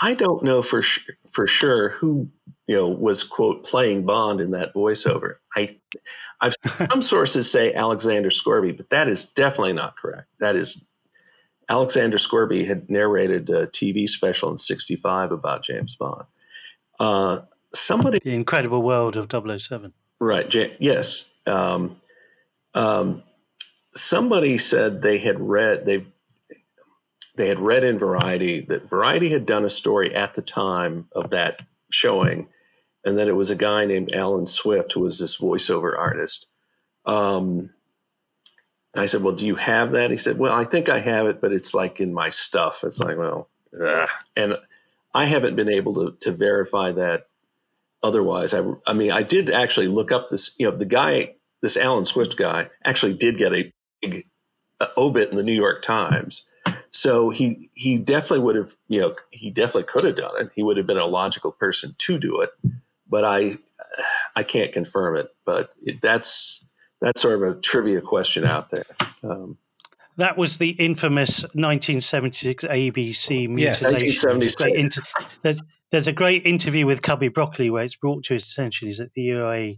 i 0.00 0.14
don't 0.14 0.42
know 0.42 0.62
for 0.62 0.82
sh- 0.82 1.08
for 1.30 1.46
sure 1.46 1.88
who 1.90 2.28
you 2.66 2.76
know 2.76 2.88
was 2.88 3.24
quote 3.24 3.64
playing 3.64 4.04
bond 4.06 4.40
in 4.40 4.50
that 4.52 4.72
voiceover 4.74 5.36
i 5.56 5.76
i've 6.40 6.54
some 6.90 7.00
sources 7.02 7.50
say 7.50 7.72
alexander 7.72 8.30
scourby 8.30 8.70
but 8.72 8.90
that 8.90 9.08
is 9.08 9.24
definitely 9.24 9.72
not 9.72 9.96
correct 9.96 10.28
that 10.40 10.54
is 10.56 10.84
alexander 11.70 12.18
scourby 12.18 12.64
had 12.64 12.88
narrated 12.90 13.48
a 13.50 13.66
tv 13.68 14.06
special 14.08 14.50
in 14.50 14.58
65 14.58 15.32
about 15.32 15.64
james 15.64 15.96
bond 15.96 16.24
uh 17.00 17.40
somebody 17.74 18.18
The 18.22 18.34
incredible 18.34 18.82
world 18.82 19.16
of 19.16 19.30
007. 19.30 19.92
Right. 20.20 20.52
Yes. 20.78 21.24
Um, 21.46 22.00
um, 22.74 23.22
somebody 23.94 24.58
said 24.58 25.02
they 25.02 25.18
had 25.18 25.40
read 25.40 25.86
they 25.86 26.06
they 27.36 27.48
had 27.48 27.60
read 27.60 27.84
in 27.84 27.98
Variety 27.98 28.60
that 28.62 28.88
Variety 28.88 29.28
had 29.28 29.46
done 29.46 29.64
a 29.64 29.70
story 29.70 30.14
at 30.14 30.34
the 30.34 30.42
time 30.42 31.06
of 31.12 31.30
that 31.30 31.60
showing 31.90 32.48
and 33.04 33.16
then 33.16 33.28
it 33.28 33.36
was 33.36 33.50
a 33.50 33.56
guy 33.56 33.86
named 33.86 34.12
Allen 34.12 34.46
Swift 34.46 34.92
who 34.92 35.00
was 35.00 35.18
this 35.18 35.38
voiceover 35.38 35.98
artist. 35.98 36.46
Um, 37.06 37.70
I 38.94 39.06
said, 39.06 39.22
"Well, 39.22 39.34
do 39.34 39.46
you 39.46 39.54
have 39.54 39.92
that?" 39.92 40.10
He 40.10 40.16
said, 40.16 40.38
"Well, 40.38 40.52
I 40.52 40.64
think 40.64 40.88
I 40.88 40.98
have 40.98 41.26
it, 41.26 41.40
but 41.40 41.52
it's 41.52 41.74
like 41.74 42.00
in 42.00 42.12
my 42.12 42.30
stuff." 42.30 42.84
It's 42.84 43.00
like, 43.00 43.16
well, 43.16 43.48
ugh. 43.82 44.08
and 44.36 44.56
I 45.14 45.24
haven't 45.24 45.56
been 45.56 45.70
able 45.70 45.94
to 45.94 46.16
to 46.20 46.32
verify 46.32 46.92
that. 46.92 47.28
Otherwise, 48.02 48.54
I 48.54 48.62
I 48.86 48.92
mean, 48.92 49.10
I 49.10 49.22
did 49.22 49.50
actually 49.50 49.88
look 49.88 50.12
up 50.12 50.28
this. 50.28 50.54
You 50.58 50.70
know, 50.70 50.76
the 50.76 50.86
guy, 50.86 51.34
this 51.62 51.76
Allen 51.76 52.04
Swift 52.04 52.36
guy, 52.36 52.70
actually 52.84 53.14
did 53.14 53.36
get 53.36 53.52
a 53.52 53.72
big 54.00 54.24
obit 54.96 55.30
in 55.30 55.36
the 55.36 55.42
New 55.42 55.52
York 55.52 55.82
Times. 55.82 56.44
So 56.90 57.30
he 57.30 57.70
he 57.74 57.98
definitely 57.98 58.40
would 58.40 58.56
have, 58.56 58.76
you 58.88 59.00
know, 59.00 59.16
he 59.30 59.50
definitely 59.50 59.84
could 59.84 60.04
have 60.04 60.16
done 60.16 60.40
it. 60.40 60.50
He 60.54 60.62
would 60.62 60.76
have 60.76 60.86
been 60.86 60.98
a 60.98 61.06
logical 61.06 61.52
person 61.52 61.94
to 61.98 62.18
do 62.18 62.40
it, 62.40 62.50
but 63.08 63.24
I 63.24 63.56
I 64.36 64.42
can't 64.42 64.72
confirm 64.72 65.16
it. 65.16 65.28
But 65.44 65.70
it, 65.80 66.00
that's 66.00 66.64
that's 67.00 67.20
sort 67.20 67.42
of 67.42 67.42
a 67.42 67.60
trivia 67.60 68.00
question 68.00 68.44
out 68.44 68.70
there. 68.70 68.86
Um, 69.22 69.58
that 70.16 70.36
was 70.36 70.58
the 70.58 70.70
infamous 70.70 71.42
1976 71.42 72.64
ABC 72.64 73.48
mutilation. 73.48 73.58
Yes, 73.58 73.82
1976. 73.82 75.60
There's, 75.90 76.06
a 76.06 76.12
great 76.12 76.46
interview 76.46 76.86
with 76.86 77.02
Cubby 77.02 77.28
Broccoli 77.28 77.70
where 77.70 77.84
it's 77.84 77.96
brought 77.96 78.24
to 78.24 78.34
his 78.34 78.50
attention. 78.50 78.88
He's 78.88 79.00
at 79.00 79.12
the 79.14 79.22
UA 79.22 79.74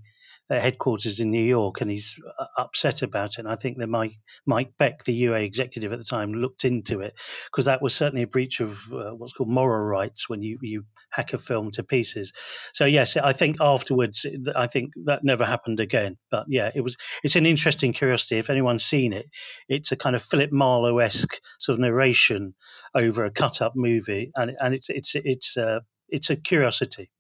headquarters 0.59 1.21
in 1.21 1.31
New 1.31 1.45
York, 1.45 1.81
and 1.81 1.91
he's 1.91 2.19
uh, 2.39 2.47
upset 2.57 3.03
about 3.03 3.33
it. 3.33 3.41
And 3.41 3.49
I 3.49 3.57
think 3.57 3.79
that 3.79 3.87
Mike 3.87 4.15
Mike 4.47 4.73
Beck, 4.79 5.05
the 5.05 5.13
UA 5.13 5.41
executive 5.41 5.93
at 5.93 5.99
the 5.99 6.05
time, 6.05 6.33
looked 6.33 6.65
into 6.65 7.01
it 7.01 7.15
because 7.47 7.67
that 7.67 7.83
was 7.83 7.95
certainly 7.95 8.23
a 8.23 8.27
breach 8.27 8.61
of 8.61 8.81
uh, 8.93 9.11
what's 9.11 9.33
called 9.33 9.51
moral 9.51 9.85
rights 9.85 10.29
when 10.29 10.43
you 10.43 10.59
you 10.63 10.85
hack 11.11 11.33
a 11.33 11.39
film 11.39 11.71
to 11.73 11.85
pieces. 11.85 12.33
So 12.73 12.85
yes, 12.85 13.17
I 13.17 13.33
think 13.33 13.61
afterwards, 13.61 14.27
I 14.57 14.67
think 14.67 14.93
that 15.05 15.23
never 15.23 15.45
happened 15.45 15.81
again. 15.81 16.17
But 16.31 16.47
yeah, 16.49 16.71
it 16.75 16.81
was 16.81 16.97
it's 17.23 17.37
an 17.37 17.47
interesting 17.47 17.93
curiosity. 17.93 18.39
If 18.39 18.51
anyone's 18.51 18.85
seen 18.85 19.13
it, 19.13 19.27
it's 19.69 19.93
a 19.93 19.97
kind 19.97 20.17
of 20.17 20.23
Philip 20.23 20.51
Marlowe 20.51 20.99
esque 20.99 21.41
sort 21.59 21.75
of 21.75 21.81
narration 21.81 22.55
over 22.95 23.25
a 23.25 23.31
cut 23.31 23.63
up 23.63 23.75
movie, 23.77 24.33
and 24.35 24.53
and 24.61 24.75
it's 24.75 24.91
it's 24.91 25.13
it's 25.15 25.57
uh, 25.57 25.81
it's 26.11 26.31
a 26.31 26.37
curiosity. 26.37 27.11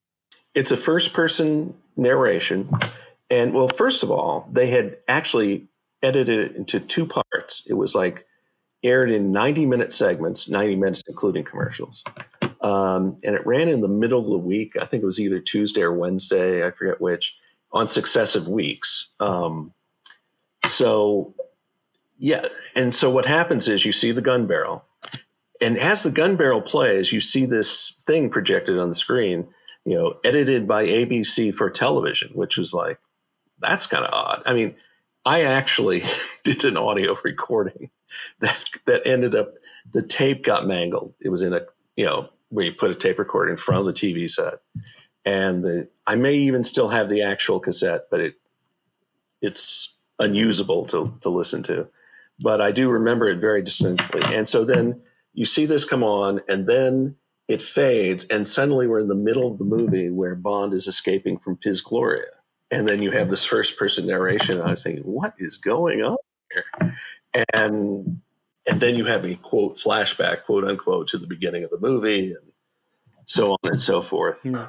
It's 0.54 0.70
a 0.70 0.76
first 0.76 1.12
person 1.12 1.74
narration 1.96 2.68
and 3.30 3.54
well, 3.54 3.68
first 3.68 4.02
of 4.02 4.10
all, 4.10 4.48
they 4.52 4.66
had 4.66 4.98
actually 5.06 5.68
edited 6.02 6.50
it 6.50 6.56
into 6.56 6.80
two 6.80 7.06
parts. 7.06 7.64
It 7.68 7.74
was 7.74 7.94
like 7.94 8.26
aired 8.82 9.10
in 9.10 9.30
90 9.30 9.66
minute 9.66 9.92
segments, 9.92 10.48
90 10.48 10.76
minutes 10.76 11.02
including 11.08 11.44
commercials. 11.44 12.02
Um, 12.62 13.16
and 13.24 13.36
it 13.36 13.46
ran 13.46 13.68
in 13.68 13.80
the 13.80 13.88
middle 13.88 14.20
of 14.20 14.26
the 14.26 14.38
week. 14.38 14.74
I 14.80 14.84
think 14.84 15.02
it 15.02 15.06
was 15.06 15.20
either 15.20 15.38
Tuesday 15.38 15.82
or 15.82 15.92
Wednesday, 15.92 16.66
I 16.66 16.72
forget 16.72 17.00
which, 17.00 17.36
on 17.72 17.88
successive 17.88 18.48
weeks. 18.48 19.14
Um, 19.20 19.72
so, 20.66 21.32
yeah. 22.18 22.46
And 22.74 22.94
so 22.94 23.10
what 23.10 23.26
happens 23.26 23.68
is 23.68 23.84
you 23.84 23.92
see 23.92 24.12
the 24.12 24.20
gun 24.20 24.46
barrel. 24.46 24.84
And 25.60 25.78
as 25.78 26.02
the 26.02 26.10
gun 26.10 26.36
barrel 26.36 26.62
plays, 26.62 27.12
you 27.12 27.20
see 27.20 27.44
this 27.44 27.94
thing 28.00 28.30
projected 28.30 28.78
on 28.78 28.88
the 28.88 28.94
screen, 28.94 29.48
you 29.84 29.96
know, 29.96 30.14
edited 30.24 30.66
by 30.66 30.86
ABC 30.86 31.54
for 31.54 31.68
television, 31.68 32.30
which 32.34 32.56
is 32.56 32.72
like, 32.72 32.98
that's 33.58 33.86
kind 33.86 34.04
of 34.04 34.12
odd. 34.12 34.42
I 34.46 34.54
mean, 34.54 34.74
I 35.24 35.42
actually 35.42 36.02
did 36.44 36.64
an 36.64 36.76
audio 36.76 37.16
recording 37.22 37.90
that 38.40 38.64
that 38.86 39.06
ended 39.06 39.34
up 39.34 39.54
the 39.92 40.02
tape 40.02 40.42
got 40.42 40.66
mangled. 40.66 41.14
It 41.20 41.28
was 41.28 41.42
in 41.42 41.52
a 41.52 41.62
you 41.96 42.06
know 42.06 42.30
where 42.48 42.64
you 42.64 42.72
put 42.72 42.90
a 42.90 42.94
tape 42.94 43.18
recorder 43.18 43.50
in 43.50 43.56
front 43.56 43.80
of 43.80 43.86
the 43.86 43.92
TV 43.92 44.28
set, 44.30 44.60
and 45.24 45.62
the 45.62 45.88
I 46.06 46.16
may 46.16 46.34
even 46.34 46.64
still 46.64 46.88
have 46.88 47.08
the 47.08 47.22
actual 47.22 47.60
cassette, 47.60 48.06
but 48.10 48.20
it 48.20 48.34
it's 49.42 49.96
unusable 50.18 50.86
to 50.86 51.14
to 51.20 51.28
listen 51.28 51.62
to. 51.64 51.88
But 52.40 52.60
I 52.60 52.72
do 52.72 52.88
remember 52.88 53.28
it 53.28 53.38
very 53.38 53.62
distinctly. 53.62 54.22
And 54.34 54.48
so 54.48 54.64
then 54.64 55.02
you 55.34 55.46
see 55.46 55.66
this 55.66 55.84
come 55.84 56.02
on, 56.02 56.40
and 56.48 56.66
then 56.66 57.16
it 57.48 57.62
fades, 57.62 58.24
and 58.24 58.48
suddenly 58.48 58.86
we're 58.86 59.00
in 59.00 59.08
the 59.08 59.14
middle 59.14 59.50
of 59.50 59.58
the 59.58 59.64
movie 59.64 60.10
where 60.10 60.34
Bond 60.34 60.72
is 60.72 60.86
escaping 60.86 61.38
from 61.38 61.56
Piz 61.56 61.80
Gloria 61.80 62.26
and 62.70 62.86
then 62.86 63.02
you 63.02 63.10
have 63.10 63.28
this 63.28 63.44
first 63.44 63.76
person 63.76 64.06
narration. 64.06 64.60
I 64.60 64.70
was 64.70 64.82
thinking, 64.82 65.04
what 65.04 65.34
is 65.38 65.58
going 65.58 66.02
on 66.02 66.16
here? 66.52 66.94
And 67.52 68.20
and 68.68 68.80
then 68.80 68.94
you 68.94 69.04
have 69.06 69.24
a 69.24 69.34
quote 69.36 69.78
flashback, 69.78 70.44
quote 70.44 70.64
unquote, 70.64 71.08
to 71.08 71.18
the 71.18 71.26
beginning 71.26 71.64
of 71.64 71.70
the 71.70 71.78
movie, 71.80 72.32
and 72.32 72.52
so 73.24 73.52
on 73.52 73.58
and 73.64 73.80
so 73.80 74.02
forth. 74.02 74.38
Yeah. 74.44 74.68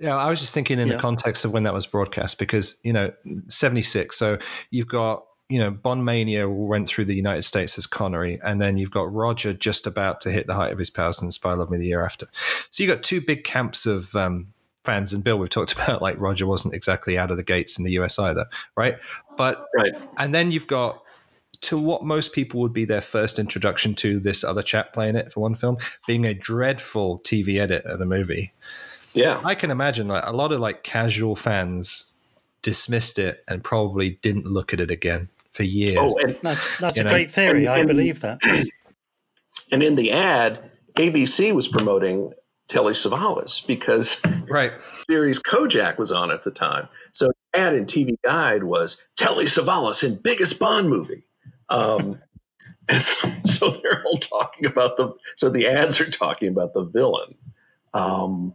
Yeah, 0.00 0.16
I 0.16 0.30
was 0.30 0.40
just 0.40 0.52
thinking 0.52 0.80
in 0.80 0.88
yeah. 0.88 0.94
the 0.94 1.00
context 1.00 1.44
of 1.44 1.52
when 1.52 1.62
that 1.62 1.74
was 1.74 1.86
broadcast 1.86 2.40
because, 2.40 2.80
you 2.82 2.92
know, 2.92 3.12
76. 3.46 4.16
So 4.16 4.38
you've 4.72 4.88
got, 4.88 5.24
you 5.52 5.58
know, 5.58 5.70
Bond 5.70 6.02
Mania 6.02 6.48
went 6.48 6.88
through 6.88 7.04
the 7.04 7.14
United 7.14 7.42
States 7.42 7.76
as 7.76 7.86
Connery, 7.86 8.40
and 8.42 8.58
then 8.58 8.78
you've 8.78 8.90
got 8.90 9.12
Roger 9.12 9.52
just 9.52 9.86
about 9.86 10.22
to 10.22 10.30
hit 10.30 10.46
the 10.46 10.54
height 10.54 10.72
of 10.72 10.78
his 10.78 10.88
powers 10.88 11.20
in 11.20 11.30
Spy 11.30 11.52
Love 11.52 11.70
Me 11.70 11.76
the 11.76 11.88
year 11.88 12.02
after. 12.02 12.26
So 12.70 12.82
you've 12.82 12.96
got 12.96 13.02
two 13.02 13.20
big 13.20 13.44
camps 13.44 13.84
of 13.84 14.16
um, 14.16 14.46
fans 14.82 15.12
and 15.12 15.22
Bill, 15.22 15.36
we've 15.36 15.50
talked 15.50 15.72
about 15.78 16.00
like 16.00 16.18
Roger 16.18 16.46
wasn't 16.46 16.72
exactly 16.72 17.18
out 17.18 17.30
of 17.30 17.36
the 17.36 17.42
gates 17.42 17.76
in 17.76 17.84
the 17.84 17.90
US 18.00 18.18
either, 18.18 18.46
right? 18.76 18.96
But 19.36 19.66
right, 19.76 19.92
and 20.16 20.34
then 20.34 20.52
you've 20.52 20.66
got 20.66 21.02
to 21.60 21.76
what 21.76 22.02
most 22.02 22.32
people 22.32 22.58
would 22.60 22.72
be 22.72 22.86
their 22.86 23.02
first 23.02 23.38
introduction 23.38 23.94
to 23.96 24.18
this 24.18 24.44
other 24.44 24.62
chap 24.62 24.94
playing 24.94 25.16
it 25.16 25.34
for 25.34 25.40
one 25.40 25.54
film, 25.54 25.76
being 26.06 26.24
a 26.24 26.32
dreadful 26.32 27.18
TV 27.18 27.60
edit 27.60 27.84
of 27.84 27.98
the 27.98 28.06
movie. 28.06 28.54
Yeah, 29.12 29.38
I 29.44 29.54
can 29.54 29.70
imagine 29.70 30.08
like 30.08 30.24
a 30.26 30.32
lot 30.32 30.50
of 30.50 30.60
like 30.60 30.82
casual 30.82 31.36
fans 31.36 32.10
dismissed 32.62 33.18
it 33.18 33.44
and 33.48 33.62
probably 33.62 34.12
didn't 34.22 34.46
look 34.46 34.72
at 34.72 34.80
it 34.80 34.90
again 34.90 35.28
for 35.52 35.62
years. 35.62 35.98
Oh, 35.98 36.26
and, 36.26 36.36
that's 36.42 36.78
that's 36.78 36.98
a 36.98 37.04
know? 37.04 37.10
great 37.10 37.30
theory. 37.30 37.66
And, 37.66 37.74
I 37.74 37.84
believe 37.84 38.20
that. 38.20 38.40
And 39.70 39.82
in 39.82 39.94
the 39.94 40.12
ad, 40.12 40.70
ABC 40.98 41.54
was 41.54 41.66
promoting 41.66 42.32
Telly 42.68 42.92
Savalas 42.92 43.66
because 43.66 44.20
right 44.48 44.72
series 45.08 45.38
Kojak 45.38 45.98
was 45.98 46.12
on 46.12 46.30
at 46.30 46.42
the 46.42 46.50
time. 46.50 46.88
So 47.12 47.30
ad 47.54 47.74
in 47.74 47.86
TV 47.86 48.16
Guide 48.22 48.64
was 48.64 48.98
Telly 49.16 49.46
Savalas 49.46 50.04
in 50.04 50.20
biggest 50.22 50.58
Bond 50.58 50.90
movie. 50.90 51.24
Um, 51.70 52.18
so, 52.98 53.30
so, 53.44 53.70
they're 53.82 54.02
all 54.04 54.18
talking 54.18 54.66
about 54.66 54.96
the 54.96 55.14
so 55.36 55.48
the 55.48 55.66
ads 55.66 56.00
are 56.00 56.10
talking 56.10 56.48
about 56.48 56.74
the 56.74 56.84
villain. 56.84 57.34
Um, 57.94 58.54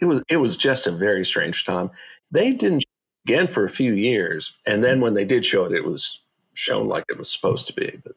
it 0.00 0.06
was 0.06 0.22
it 0.28 0.36
was 0.38 0.56
just 0.56 0.86
a 0.86 0.92
very 0.92 1.24
strange 1.24 1.64
time. 1.64 1.90
They 2.30 2.52
didn't 2.52 2.84
again 3.26 3.46
for 3.46 3.64
a 3.64 3.70
few 3.70 3.94
years, 3.94 4.56
and 4.66 4.82
then 4.82 5.00
when 5.00 5.14
they 5.14 5.24
did 5.24 5.44
show 5.44 5.64
it, 5.64 5.72
it 5.72 5.84
was 5.84 6.22
shown 6.56 6.88
like 6.88 7.04
it 7.08 7.18
was 7.18 7.32
supposed 7.32 7.66
to 7.68 7.72
be. 7.72 7.98
But 8.02 8.12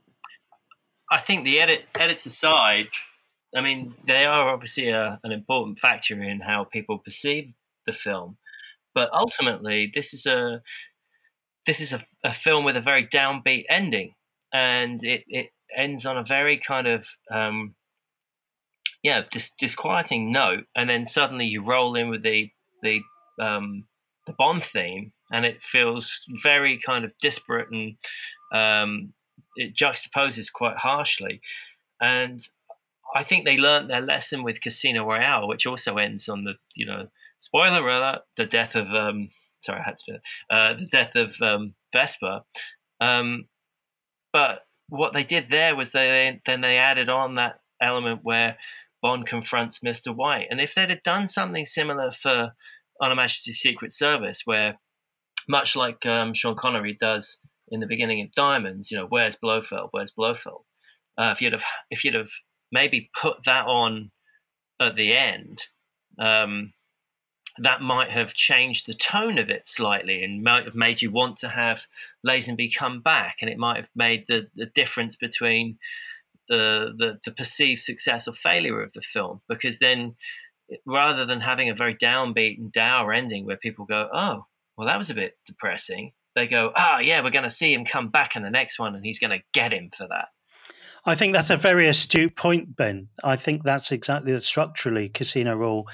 I 1.12 1.20
think 1.20 1.44
the 1.44 1.60
edit 1.60 1.86
edits 1.98 2.26
aside, 2.26 2.90
I 3.56 3.62
mean, 3.62 3.96
they 4.06 4.26
are 4.26 4.50
obviously 4.50 4.90
a, 4.90 5.20
an 5.24 5.32
important 5.32 5.80
factor 5.80 6.22
in 6.22 6.42
how 6.42 6.64
people 6.64 7.00
perceive 7.00 7.54
the 7.86 7.94
film, 7.94 8.38
but 8.94 9.10
ultimately, 9.14 9.92
this 9.94 10.14
is 10.14 10.26
a 10.26 10.62
this 11.66 11.80
is 11.80 11.94
a, 11.94 12.04
a 12.24 12.34
film 12.34 12.64
with 12.64 12.78
a 12.78 12.82
very 12.82 13.06
downbeat 13.06 13.66
ending, 13.70 14.14
and 14.54 15.04
it, 15.04 15.24
it 15.28 15.50
ends 15.76 16.06
on 16.06 16.18
a 16.18 16.24
very 16.24 16.58
kind 16.58 16.88
of 16.88 17.08
um, 17.32 17.76
yeah 19.04 19.24
dis- 19.32 19.52
disquieting 19.52 20.32
note, 20.32 20.66
and 20.76 20.90
then 20.90 21.06
suddenly 21.06 21.46
you 21.46 21.62
roll 21.64 21.96
in 21.96 22.10
with 22.10 22.24
the 22.24 22.50
the 22.82 23.02
um, 23.40 23.86
the 24.26 24.34
Bond 24.34 24.64
theme, 24.64 25.12
and 25.32 25.46
it 25.46 25.62
feels 25.62 26.22
very 26.44 26.78
kind 26.78 27.06
of 27.06 27.12
disparate 27.22 27.70
and 27.72 27.96
um, 28.54 29.14
it 29.56 29.76
juxtaposes 29.76 30.52
quite 30.52 30.78
harshly, 30.78 31.42
and 32.02 32.40
I 33.16 33.24
think 33.24 33.46
they 33.46 33.58
learned 33.58 33.90
their 33.90 34.02
lesson 34.02 34.44
with 34.44 34.62
Casino 34.62 35.06
Royale, 35.06 35.48
which 35.48 35.66
also 35.66 35.98
ends 35.98 36.30
on 36.30 36.44
the 36.44 36.54
you 36.76 36.86
know 36.86 37.08
spoiler 37.40 37.88
alert 37.88 38.22
the 38.38 38.46
death 38.46 38.76
of 38.76 38.88
um 38.94 39.30
sorry 39.62 39.82
I 39.82 39.84
had 39.84 39.98
to 40.06 40.20
uh, 40.50 40.74
the 40.74 40.86
death 40.86 41.16
of 41.16 41.36
um, 41.42 41.74
Vesper. 41.92 42.42
Um, 43.02 43.46
but 44.32 44.62
what 44.90 45.14
they 45.14 45.24
did 45.24 45.48
there 45.50 45.76
was 45.76 45.92
they 45.92 46.42
then 46.46 46.62
they 46.62 46.78
added 46.78 47.10
on 47.10 47.36
that 47.36 47.60
element 47.82 48.22
where 48.24 48.58
Bond 49.02 49.26
confronts 49.26 49.84
Mister 49.84 50.12
White, 50.12 50.48
and 50.50 50.60
if 50.60 50.76
they'd 50.76 50.90
have 50.90 51.04
done 51.04 51.28
something 51.28 51.66
similar 51.66 52.12
for 52.12 52.52
On 53.02 53.12
a 53.12 53.16
Majesty's 53.16 53.60
Secret 53.60 53.94
Service, 53.94 54.42
where 54.46 54.78
much 55.50 55.76
like 55.76 56.06
um, 56.06 56.34
Sean 56.34 56.56
Connery 56.56 56.94
does 56.94 57.40
in 57.70 57.80
the 57.80 57.88
beginning 57.88 58.22
of 58.22 58.34
Diamonds, 58.34 58.92
you 58.92 58.98
know, 58.98 59.08
where's 59.08 59.36
Blofeld? 59.36 59.90
Where's 59.92 60.12
Blofeld? 60.12 60.64
Uh, 61.18 61.34
if 61.36 61.42
you'd 61.42 61.54
have 61.54 61.66
if 61.90 62.06
you'd 62.06 62.14
have 62.14 62.32
maybe 62.72 63.10
put 63.20 63.44
that 63.46 63.66
on 63.66 64.12
at 64.80 64.96
the 64.96 65.14
end, 65.14 65.66
um, 66.18 66.74
that 67.58 67.82
might 67.82 68.12
have 68.12 68.34
changed 68.34 68.86
the 68.88 68.94
tone 68.94 69.38
of 69.38 69.50
it 69.50 69.68
slightly 69.68 70.24
and 70.24 70.44
might 70.44 70.66
have 70.66 70.76
made 70.76 71.02
you 71.02 71.12
want 71.12 71.38
to 71.38 71.50
have 71.50 71.88
Lazenby 72.26 72.74
come 72.74 73.02
back, 73.02 73.38
and 73.42 73.50
it 73.50 73.58
might 73.58 73.78
have 73.78 73.90
made 73.96 74.26
the, 74.28 74.48
the 74.56 74.68
difference 74.68 75.16
between 75.16 75.78
the, 76.48 76.94
the, 76.96 77.20
the 77.26 77.32
perceived 77.32 77.82
success 77.82 78.28
or 78.28 78.34
failure 78.34 78.82
of 78.82 78.94
the 78.94 79.02
film 79.02 79.42
because 79.48 79.80
then 79.80 80.16
rather 80.86 81.26
than 81.26 81.42
having 81.42 81.70
a 81.70 81.76
very 81.76 81.96
downbeat 81.96 82.58
and 82.58 82.72
dour 82.72 83.14
ending 83.14 83.46
where 83.46 83.58
people 83.58 83.86
go, 83.86 84.10
oh, 84.14 84.46
well, 84.80 84.88
that 84.88 84.98
was 84.98 85.10
a 85.10 85.14
bit 85.14 85.34
depressing. 85.46 86.14
They 86.36 86.48
go, 86.48 86.72
oh, 86.74 87.00
yeah, 87.00 87.22
we're 87.22 87.32
going 87.32 87.44
to 87.44 87.50
see 87.50 87.74
him 87.74 87.84
come 87.84 88.12
back 88.12 88.38
in 88.38 88.44
the 88.44 88.50
next 88.50 88.80
one 88.80 88.96
and 88.96 89.04
he's 89.04 89.20
going 89.20 89.38
to 89.38 89.44
get 89.54 89.74
him 89.74 89.90
for 89.94 90.08
that. 90.08 90.30
I 91.04 91.16
think 91.16 91.34
that's 91.34 91.50
a 91.50 91.58
very 91.58 91.90
astute 91.90 92.34
point, 92.34 92.78
Ben. 92.78 93.10
I 93.22 93.36
think 93.36 93.64
that's 93.64 93.92
exactly 93.92 94.32
the 94.32 94.40
structurally 94.40 95.10
Casino 95.10 95.54
Royale 95.58 95.88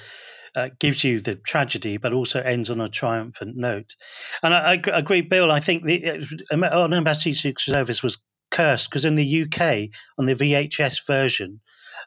uh, 0.56 0.70
gives 0.80 1.04
you 1.04 1.20
the 1.20 1.34
tragedy, 1.34 1.98
but 1.98 2.14
also 2.14 2.42
ends 2.42 2.70
on 2.70 2.80
a 2.80 2.88
triumphant 2.88 3.58
note. 3.58 3.96
And 4.44 4.54
I, 4.54 4.74
I 4.74 5.00
agree, 5.00 5.22
Bill. 5.22 5.52
I 5.52 5.62
think 5.62 5.84
the 5.84 6.24
on 6.52 6.94
Embassy 6.94 7.34
Secret 7.34 7.62
Service 7.62 8.04
was 8.04 8.20
cursed 8.52 8.92
because 8.92 9.06
in 9.06 9.16
the 9.16 9.42
UK 9.42 9.90
on 10.20 10.28
the 10.28 10.36
VHS 10.36 11.08
version, 11.08 11.60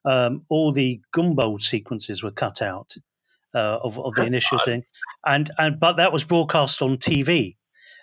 um, 0.04 0.42
all 0.48 0.70
the 0.70 1.00
Gumbold 1.12 1.60
sequences 1.60 2.22
were 2.22 2.30
cut 2.30 2.62
out 2.62 2.94
uh, 3.54 3.78
of, 3.82 3.98
of 3.98 4.14
the 4.14 4.24
initial 4.24 4.58
thing, 4.58 4.84
and 5.24 5.50
and 5.58 5.80
but 5.80 5.96
that 5.96 6.12
was 6.12 6.24
broadcast 6.24 6.82
on 6.82 6.96
TV 6.96 7.56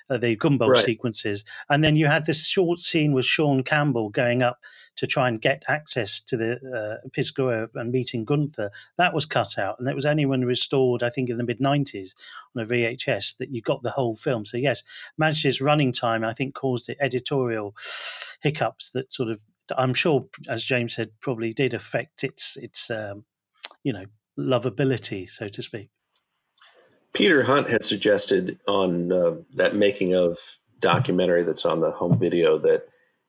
uh, 0.10 0.18
the 0.18 0.36
Gumbold 0.36 0.72
right. 0.72 0.84
sequences. 0.84 1.44
And 1.70 1.84
then 1.84 1.96
you 1.96 2.08
had 2.08 2.26
this 2.26 2.48
short 2.48 2.80
scene 2.80 3.14
with 3.14 3.26
Sean 3.26 3.64
Campbell 3.64 4.10
going 4.10 4.44
up 4.44 4.60
to 4.98 5.08
try 5.08 5.28
and 5.28 5.42
get 5.42 5.64
access 5.68 6.22
to 6.22 6.38
the 6.38 7.02
uh, 7.04 7.08
Pisgah 7.12 7.70
and 7.76 7.92
meeting 7.92 8.26
Gunther. 8.26 8.72
That 8.98 9.14
was 9.14 9.26
cut 9.26 9.58
out. 9.58 9.80
And 9.80 9.88
it 9.88 9.96
was 9.96 10.06
only 10.06 10.26
when 10.26 10.46
restored, 10.46 11.04
I 11.04 11.10
think, 11.10 11.30
in 11.30 11.38
the 11.38 11.44
mid 11.44 11.60
90s 11.60 12.14
on 12.56 12.64
a 12.64 12.66
VHS 12.66 13.38
that 13.38 13.50
you 13.50 13.62
got 13.62 13.84
the 13.84 13.92
whole 13.92 14.16
film. 14.16 14.46
So, 14.46 14.58
yes, 14.58 14.84
Majesty's 15.18 15.62
running 15.62 15.92
time, 15.92 16.24
I 16.24 16.34
think, 16.34 16.56
caused 16.56 16.88
the 16.88 17.02
editorial 17.02 17.76
hiccups 18.42 18.92
that 18.92 19.12
sort 19.12 19.30
of, 19.30 19.40
I'm 19.76 19.96
sure, 19.96 20.28
as 20.48 20.64
James 20.64 20.94
said, 20.94 21.10
probably 21.20 21.54
did 21.54 21.74
affect 21.74 22.24
its, 22.24 22.58
its 22.58 22.92
um, 22.92 23.26
you 23.84 23.94
know, 23.94 24.06
lovability, 24.38 25.30
so 25.30 25.48
to 25.48 25.62
speak. 25.62 25.90
Peter 27.14 27.44
Hunt 27.44 27.70
had 27.70 27.84
suggested 27.84 28.60
on 28.68 29.12
uh, 29.12 29.36
that 29.56 29.76
making 29.76 30.14
of 30.14 30.38
documentary 30.80 31.44
that's 31.44 31.66
on 31.66 31.80
the 31.80 31.92
home 31.92 32.20
video 32.20 32.58
that 32.60 32.88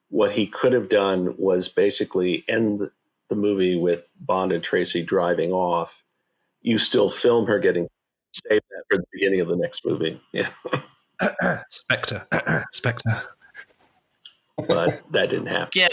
what 0.08 0.32
he 0.32 0.46
could 0.46 0.72
have 0.72 0.88
done 0.88 1.34
was 1.38 1.68
basically 1.68 2.44
end 2.48 2.90
the 3.28 3.36
movie 3.36 3.76
with 3.76 4.08
Bond 4.20 4.52
and 4.52 4.62
Tracy 4.62 5.02
driving 5.02 5.52
off. 5.52 6.04
You 6.62 6.78
still 6.78 7.10
film 7.10 7.46
her 7.46 7.58
getting 7.58 7.86
save 8.32 8.60
that 8.70 8.82
for 8.90 8.98
the 8.98 9.06
beginning 9.12 9.40
of 9.40 9.48
the 9.48 9.56
next 9.56 9.84
movie. 9.84 10.20
Yeah. 10.32 10.48
Spectre. 11.70 12.26
Spectre. 12.72 13.22
But 14.56 15.02
that 15.12 15.30
didn't 15.30 15.46
happen. 15.46 15.70
Yeah. 15.74 15.88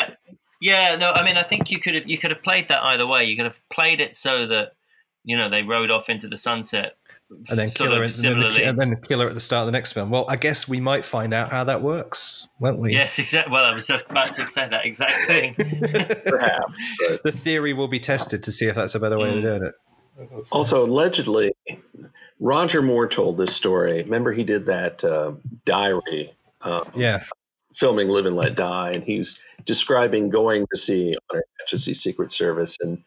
Yeah, 0.61 0.95
no, 0.95 1.11
I 1.11 1.25
mean 1.25 1.35
I 1.35 1.43
think 1.43 1.69
you 1.71 1.77
could 1.77 1.93
have 1.93 2.09
you 2.09 2.17
could 2.17 2.31
have 2.31 2.41
played 2.41 2.69
that 2.69 2.81
either 2.81 3.05
way. 3.05 3.25
You 3.25 3.35
could 3.35 3.45
have 3.45 3.59
played 3.69 3.99
it 3.99 4.15
so 4.15 4.47
that, 4.47 4.71
you 5.23 5.37
know, 5.37 5.49
they 5.49 5.63
rode 5.63 5.91
off 5.91 6.09
into 6.09 6.27
the 6.27 6.37
sunset 6.37 6.95
and 7.49 7.57
then 7.57 7.69
killer, 7.69 8.03
and 8.03 8.11
then, 8.13 8.39
the, 8.39 8.63
and 8.65 8.77
then 8.77 8.95
killer 9.07 9.27
at 9.27 9.33
the 9.33 9.39
start 9.39 9.61
of 9.61 9.65
the 9.67 9.71
next 9.71 9.93
film. 9.93 10.09
Well, 10.09 10.25
I 10.27 10.35
guess 10.35 10.67
we 10.67 10.79
might 10.79 11.05
find 11.05 11.33
out 11.33 11.49
how 11.49 11.63
that 11.63 11.81
works, 11.81 12.47
won't 12.59 12.79
we? 12.79 12.93
Yes, 12.93 13.19
exactly. 13.19 13.53
Well, 13.53 13.65
I 13.65 13.73
was 13.73 13.87
just 13.87 14.05
about 14.09 14.33
to 14.33 14.47
say 14.47 14.67
that 14.67 14.85
exact 14.85 15.13
thing. 15.25 15.55
Perhaps 16.25 16.77
the 17.23 17.31
theory 17.31 17.73
will 17.73 17.87
be 17.87 17.99
tested 17.99 18.43
to 18.43 18.51
see 18.51 18.67
if 18.67 18.75
that's 18.75 18.95
a 18.95 18.99
better 18.99 19.17
way 19.17 19.31
mm. 19.31 19.37
of 19.37 19.43
doing 19.43 19.63
it. 19.63 19.73
Also, 20.51 20.85
allegedly, 20.85 21.53
Roger 22.39 22.81
Moore 22.81 23.07
told 23.07 23.37
this 23.37 23.55
story. 23.55 24.03
Remember, 24.03 24.31
he 24.31 24.43
did 24.43 24.65
that 24.67 25.03
uh, 25.03 25.33
diary. 25.65 26.33
Um, 26.61 26.83
yeah. 26.95 27.23
Filming 27.73 28.09
Live 28.09 28.27
and 28.27 28.35
Let 28.35 28.55
Die, 28.55 28.91
and 28.91 29.03
he 29.03 29.17
was 29.17 29.39
describing 29.65 30.29
going 30.29 30.67
to 30.71 30.79
see 30.79 31.15
on 31.15 31.37
Her 31.37 31.43
Majesty's 31.61 32.03
Secret 32.03 32.31
Service 32.31 32.77
and 32.79 33.03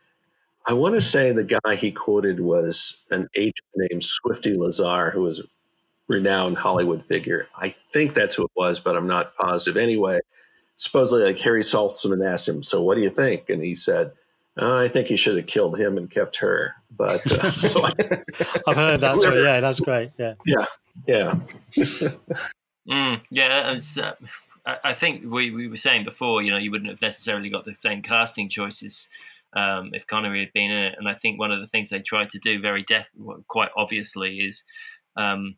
I 0.67 0.73
want 0.73 0.95
to 0.95 1.01
say 1.01 1.31
the 1.33 1.45
guy 1.45 1.77
he 1.77 1.93
quoted 1.93 2.41
was 2.41 2.99
an 3.11 3.29
agent 3.37 3.55
named 3.77 4.03
Swifty 4.03 4.57
Lazar, 4.57 5.11
who 5.11 5.23
was 5.23 5.41
a 5.41 5.45
renowned 6.09 6.59
Hollywood 6.59 7.05
figure. 7.05 7.49
I 7.57 7.75
think 7.93 8.15
that's 8.15 8.35
who 8.35 8.45
it 8.45 8.51
was, 8.57 8.81
but 8.81 8.97
I'm 8.97 9.07
not 9.07 9.37
positive. 9.37 9.77
Anyway, 9.77 10.19
supposedly 10.75 11.25
like 11.25 11.39
Harry 11.39 11.63
Saltzman 11.63 12.27
asked 12.27 12.49
him, 12.49 12.65
"So 12.65 12.83
what 12.83 12.97
do 12.97 13.03
you 13.03 13.11
think?" 13.11 13.49
And 13.49 13.63
he 13.63 13.77
said, 13.77 14.13
oh, 14.57 14.79
"I 14.79 14.89
think 14.89 15.07
he 15.07 15.17
should 15.17 15.37
have 15.37 15.47
killed 15.47 15.79
him 15.79 15.97
and 15.97 16.11
kept 16.11 16.39
her." 16.39 16.75
But 16.91 17.25
uh, 17.31 17.51
so 17.53 17.85
I, 17.85 17.93
have 18.67 18.77
heard 18.77 19.01
that. 19.01 19.19
So 19.23 19.35
yeah, 19.35 19.61
that's 19.61 19.81
great. 19.81 20.11
Yeah, 20.19 20.35
yeah, 20.45 20.67
yeah, 21.07 21.35
mm, 22.89 23.21
yeah. 23.31 23.79
Uh, 24.67 24.75
I 24.83 24.95
think 24.95 25.23
we, 25.25 25.53
we 25.53 25.69
were 25.69 25.77
saying 25.77 26.03
before, 26.03 26.43
you 26.43 26.51
know, 26.51 26.57
you 26.57 26.73
wouldn't 26.73 26.91
have 26.91 27.01
necessarily 27.01 27.49
got 27.49 27.65
the 27.65 27.75
same 27.75 28.03
casting 28.03 28.49
choices 28.49 29.09
um, 29.57 29.91
if 29.95 30.07
Connery 30.07 30.41
had 30.41 30.53
been 30.53 30.71
in 30.71 30.85
it. 30.85 30.95
And 30.99 31.09
I 31.09 31.15
think 31.15 31.39
one 31.39 31.51
of 31.51 31.61
the 31.61 31.67
things 31.67 31.89
they 31.89 32.01
tried 32.01 32.29
to 32.31 32.39
do 32.39 32.61
very 32.61 32.83
def- 32.83 33.09
quite 33.49 33.71
obviously 33.77 34.39
is 34.39 34.63
um, 35.17 35.57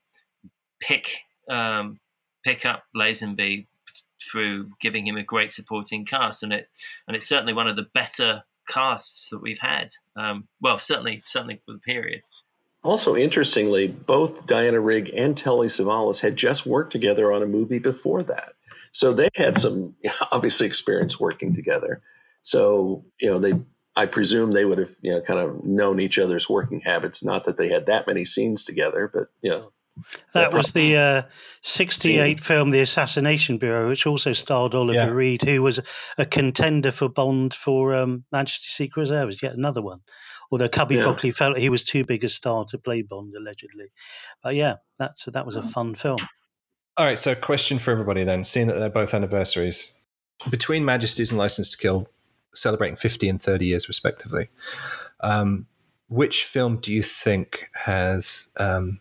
pick 0.81 1.19
um, 1.51 1.99
pick 2.45 2.65
up 2.65 2.85
Lazenby 2.97 3.67
through 4.31 4.71
giving 4.81 5.07
him 5.07 5.17
a 5.17 5.23
great 5.23 5.53
supporting 5.53 6.05
cast, 6.05 6.43
and 6.43 6.53
it 6.53 6.69
and 7.07 7.17
it's 7.17 7.29
certainly 7.29 7.53
one 7.53 7.67
of 7.67 7.77
the 7.77 7.89
better 7.95 8.45
casts 8.69 9.31
that 9.31 9.43
we've 9.43 9.59
had. 9.59 9.89
Um, 10.17 10.47
well, 10.61 10.79
certainly 10.79 11.23
certainly 11.25 11.61
for 11.67 11.73
the 11.73 11.81
period. 11.81 12.23
Also, 12.85 13.17
interestingly, 13.17 13.89
both 13.89 14.47
Diana 14.47 14.79
Rigg 14.79 15.11
and 15.15 15.37
Telly 15.37 15.67
Savalas 15.67 16.21
had 16.21 16.37
just 16.37 16.65
worked 16.65 16.93
together 16.93 17.33
on 17.33 17.43
a 17.43 17.47
movie 17.47 17.81
before 17.81 18.23
that. 18.23 18.53
So 18.93 19.13
they 19.13 19.29
had 19.35 19.59
some 19.59 19.97
obviously 20.33 20.67
experience 20.69 21.19
working 21.19 21.55
together. 21.55 22.01
So, 22.43 23.05
you 23.21 23.29
know, 23.29 23.41
they 23.41 23.55
I 23.99 24.07
presume 24.07 24.53
they 24.53 24.65
would 24.65 24.79
have, 24.79 24.95
you 25.01 25.11
know, 25.11 25.21
kind 25.21 25.41
of 25.41 25.65
known 25.65 25.99
each 25.99 26.21
other's 26.21 26.49
working 26.49 26.81
habits. 26.81 27.25
Not 27.25 27.43
that 27.45 27.57
they 27.57 27.67
had 27.67 27.87
that 27.87 28.07
many 28.07 28.25
scenes 28.25 28.65
together, 28.65 29.11
but 29.13 29.27
you 29.43 29.51
know. 29.51 29.73
That 30.35 30.55
was 30.55 30.73
the 30.73 30.97
uh, 30.97 31.23
68 31.63 32.39
film, 32.39 32.71
The 32.71 32.79
Assassination 32.79 33.59
Bureau, 33.59 33.89
which 33.89 34.07
also 34.07 34.33
starred 34.33 34.77
Oliver 34.77 35.01
yeah. 35.01 35.07
Reed, 35.07 35.43
who 35.43 35.61
was 35.63 35.81
a 36.17 36.25
contender 36.25 36.93
for 36.93 37.09
Bond 37.09 37.53
for 37.53 37.93
um, 37.97 38.23
Majesty's 38.31 38.73
Secret 38.73 39.01
Reserve, 39.01 39.31
is 39.31 39.43
yet 39.43 39.55
another 39.55 39.83
one. 39.83 39.99
Although 40.53 40.69
Cubby 40.69 40.95
yeah. 40.95 41.03
Broccoli 41.03 41.33
felt 41.33 41.59
he 41.59 41.69
was 41.69 41.83
too 41.83 42.05
big 42.05 42.23
a 42.23 42.29
star 42.29 42.67
to 42.69 42.79
play 42.79 43.03
Bond, 43.03 43.35
allegedly. 43.37 43.91
But 44.45 44.55
yeah, 44.55 44.77
that's 45.01 45.25
that 45.25 45.45
was 45.45 45.57
a 45.57 45.63
fun 45.63 45.97
film. 45.97 46.21
All 46.97 47.05
right, 47.05 47.19
so 47.19 47.35
question 47.35 47.81
for 47.81 47.91
everybody 47.91 48.23
then, 48.23 48.45
seeing 48.45 48.69
that 48.69 48.79
they're 48.79 48.91
both 48.91 49.13
anniversaries. 49.13 50.01
Between 50.51 50.85
Majesty's 50.85 51.33
and 51.33 51.39
License 51.39 51.73
to 51.73 51.77
Kill, 51.77 52.09
celebrating 52.55 52.97
50 52.97 53.29
and 53.29 53.41
30 53.41 53.67
years 53.67 53.89
respectively. 53.89 54.49
Um, 55.21 55.67
which 56.09 56.45
film 56.45 56.79
do 56.79 56.93
you 56.93 57.03
think 57.03 57.69
has 57.73 58.51
um, 58.57 59.01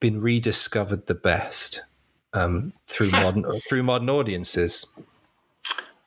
been 0.00 0.20
rediscovered 0.20 1.06
the 1.06 1.14
best 1.14 1.84
um, 2.32 2.72
through 2.86 3.10
modern 3.10 3.44
through 3.68 3.82
modern 3.82 4.10
audiences? 4.10 4.86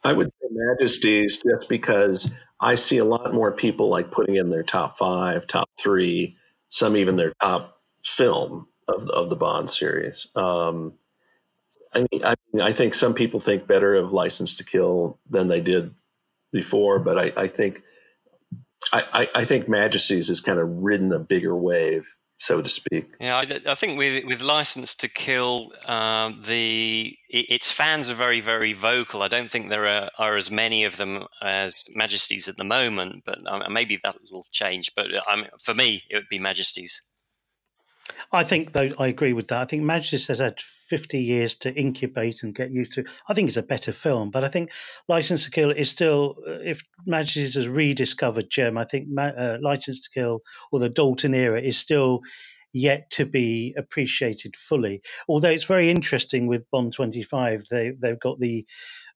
I 0.03 0.13
would 0.13 0.31
say 0.41 0.47
Majesties, 0.51 1.37
just 1.37 1.69
because 1.69 2.31
I 2.59 2.75
see 2.75 2.97
a 2.97 3.05
lot 3.05 3.33
more 3.33 3.51
people 3.51 3.89
like 3.89 4.11
putting 4.11 4.35
in 4.35 4.49
their 4.49 4.63
top 4.63 4.97
five, 4.97 5.47
top 5.47 5.69
three, 5.79 6.35
some 6.69 6.95
even 6.95 7.15
their 7.15 7.33
top 7.41 7.79
film 8.05 8.67
of 8.87 9.09
of 9.09 9.29
the 9.29 9.35
Bond 9.35 9.69
series. 9.69 10.27
Um, 10.35 10.93
I 11.93 11.99
mean, 12.11 12.23
I, 12.23 12.35
mean, 12.53 12.61
I 12.61 12.71
think 12.71 12.93
some 12.93 13.13
people 13.13 13.39
think 13.39 13.67
better 13.67 13.95
of 13.95 14.13
License 14.13 14.55
to 14.55 14.65
Kill 14.65 15.17
than 15.29 15.47
they 15.47 15.61
did 15.61 15.93
before, 16.51 16.99
but 16.99 17.17
I, 17.17 17.43
I 17.43 17.47
think 17.47 17.81
I, 18.93 19.27
I, 19.35 19.45
think 19.45 19.67
Majesties 19.67 20.29
has 20.29 20.39
kind 20.39 20.59
of 20.59 20.69
ridden 20.69 21.11
a 21.11 21.19
bigger 21.19 21.55
wave, 21.55 22.07
so 22.37 22.61
to 22.61 22.69
speak. 22.69 23.07
Yeah, 23.19 23.35
I, 23.35 23.71
I 23.71 23.75
think 23.75 23.97
with 23.97 24.23
with 24.25 24.41
License 24.41 24.95
to 24.95 25.09
Kill, 25.09 25.71
um, 25.85 26.43
the 26.45 27.17
its 27.29 27.71
fans 27.71 28.09
are 28.09 28.15
very 28.15 28.39
very 28.39 28.73
vocal. 28.73 29.23
I 29.23 29.27
don't 29.27 29.51
think 29.51 29.69
there 29.69 29.87
are, 29.87 30.09
are 30.17 30.37
as 30.37 30.49
many 30.49 30.85
of 30.85 30.97
them 30.97 31.25
as 31.41 31.85
Majesties 31.95 32.47
at 32.47 32.57
the 32.57 32.63
moment, 32.63 33.23
but 33.25 33.39
um, 33.47 33.61
maybe 33.71 33.99
that 34.03 34.15
will 34.31 34.45
change. 34.51 34.91
But 34.95 35.07
um, 35.29 35.45
for 35.61 35.73
me, 35.73 36.03
it 36.09 36.15
would 36.15 36.29
be 36.29 36.39
Majesties. 36.39 37.01
I 38.31 38.43
think, 38.43 38.73
though, 38.73 38.91
I 38.99 39.07
agree 39.07 39.33
with 39.33 39.47
that. 39.47 39.61
I 39.61 39.65
think 39.65 39.83
Majesties 39.83 40.27
has 40.27 40.39
had 40.39 40.59
50 40.59 41.19
years 41.19 41.55
to 41.55 41.73
incubate 41.73 42.43
and 42.43 42.53
get 42.53 42.71
used 42.71 42.93
to. 42.93 43.05
I 43.27 43.33
think 43.33 43.47
it's 43.47 43.57
a 43.57 43.63
better 43.63 43.93
film, 43.93 44.31
but 44.31 44.43
I 44.43 44.49
think 44.49 44.71
License 45.07 45.45
to 45.45 45.51
Kill 45.51 45.71
is 45.71 45.89
still, 45.89 46.35
uh, 46.47 46.59
if 46.63 46.81
Majesties 47.05 47.55
has 47.55 47.67
rediscovered 47.67 48.49
Gem, 48.49 48.77
I 48.77 48.83
think 48.85 49.07
uh, 49.17 49.57
License 49.61 50.03
to 50.03 50.09
Kill 50.11 50.41
or 50.71 50.79
the 50.79 50.89
Dalton 50.89 51.33
era 51.33 51.59
is 51.61 51.77
still 51.77 52.21
yet 52.73 53.09
to 53.11 53.25
be 53.25 53.73
appreciated 53.77 54.55
fully. 54.55 55.01
Although 55.27 55.51
it's 55.51 55.63
very 55.63 55.89
interesting 55.89 56.47
with 56.47 56.69
Bond 56.69 56.93
25, 56.93 57.65
they, 57.69 57.91
they've 57.91 58.19
got 58.19 58.39
the 58.39 58.65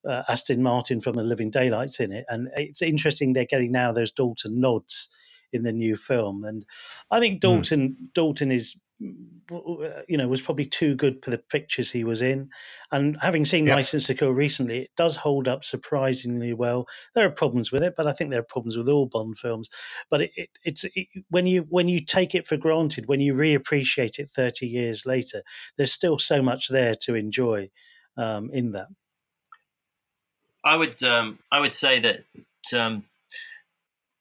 uh, 0.08 0.22
Aston 0.28 0.62
Martin 0.62 1.00
from 1.00 1.14
the 1.14 1.22
Living 1.22 1.50
Daylights 1.50 2.00
in 2.00 2.12
it. 2.12 2.24
And 2.28 2.48
it's 2.56 2.82
interesting 2.82 3.32
they're 3.32 3.44
getting 3.44 3.72
now 3.72 3.92
those 3.92 4.12
Dalton 4.12 4.60
nods 4.60 5.14
in 5.52 5.62
the 5.62 5.72
new 5.72 5.96
film. 5.96 6.44
And 6.44 6.64
I 7.10 7.20
think 7.20 7.34
hmm. 7.34 7.48
Dalton 7.48 7.88
mm. 7.90 8.12
Dalton 8.14 8.50
is 8.50 8.76
you 9.02 10.16
know, 10.16 10.28
was 10.28 10.40
probably 10.40 10.64
too 10.64 10.94
good 10.94 11.24
for 11.24 11.30
the 11.30 11.38
pictures 11.38 11.90
he 11.90 12.04
was 12.04 12.22
in. 12.22 12.50
And 12.90 13.16
having 13.20 13.44
seen 13.44 13.66
yep. 13.66 13.76
License 13.76 14.06
to 14.06 14.14
Kill 14.14 14.30
recently, 14.30 14.82
it 14.82 14.90
does 14.96 15.16
hold 15.16 15.48
up 15.48 15.64
surprisingly 15.64 16.52
well. 16.52 16.86
There 17.14 17.26
are 17.26 17.30
problems 17.30 17.72
with 17.72 17.82
it, 17.82 17.94
but 17.96 18.06
I 18.06 18.12
think 18.12 18.30
there 18.30 18.40
are 18.40 18.44
problems 18.44 18.76
with 18.76 18.88
all 18.88 19.06
Bond 19.06 19.36
films. 19.36 19.70
But 20.10 20.22
it, 20.22 20.30
it, 20.36 20.50
it's 20.64 20.84
it, 20.84 21.08
when 21.30 21.46
you 21.46 21.66
when 21.68 21.88
you 21.88 22.00
take 22.00 22.34
it 22.34 22.46
for 22.46 22.56
granted, 22.56 23.06
when 23.06 23.20
you 23.20 23.34
reappreciate 23.34 24.18
it 24.18 24.30
thirty 24.30 24.66
years 24.66 25.04
later, 25.06 25.42
there's 25.76 25.92
still 25.92 26.18
so 26.18 26.42
much 26.42 26.68
there 26.68 26.94
to 27.02 27.14
enjoy 27.14 27.70
um, 28.16 28.50
in 28.52 28.72
that. 28.72 28.88
I 30.64 30.76
would 30.76 31.02
um, 31.02 31.38
I 31.50 31.60
would 31.60 31.72
say 31.72 32.00
that 32.00 32.78
um, 32.78 33.04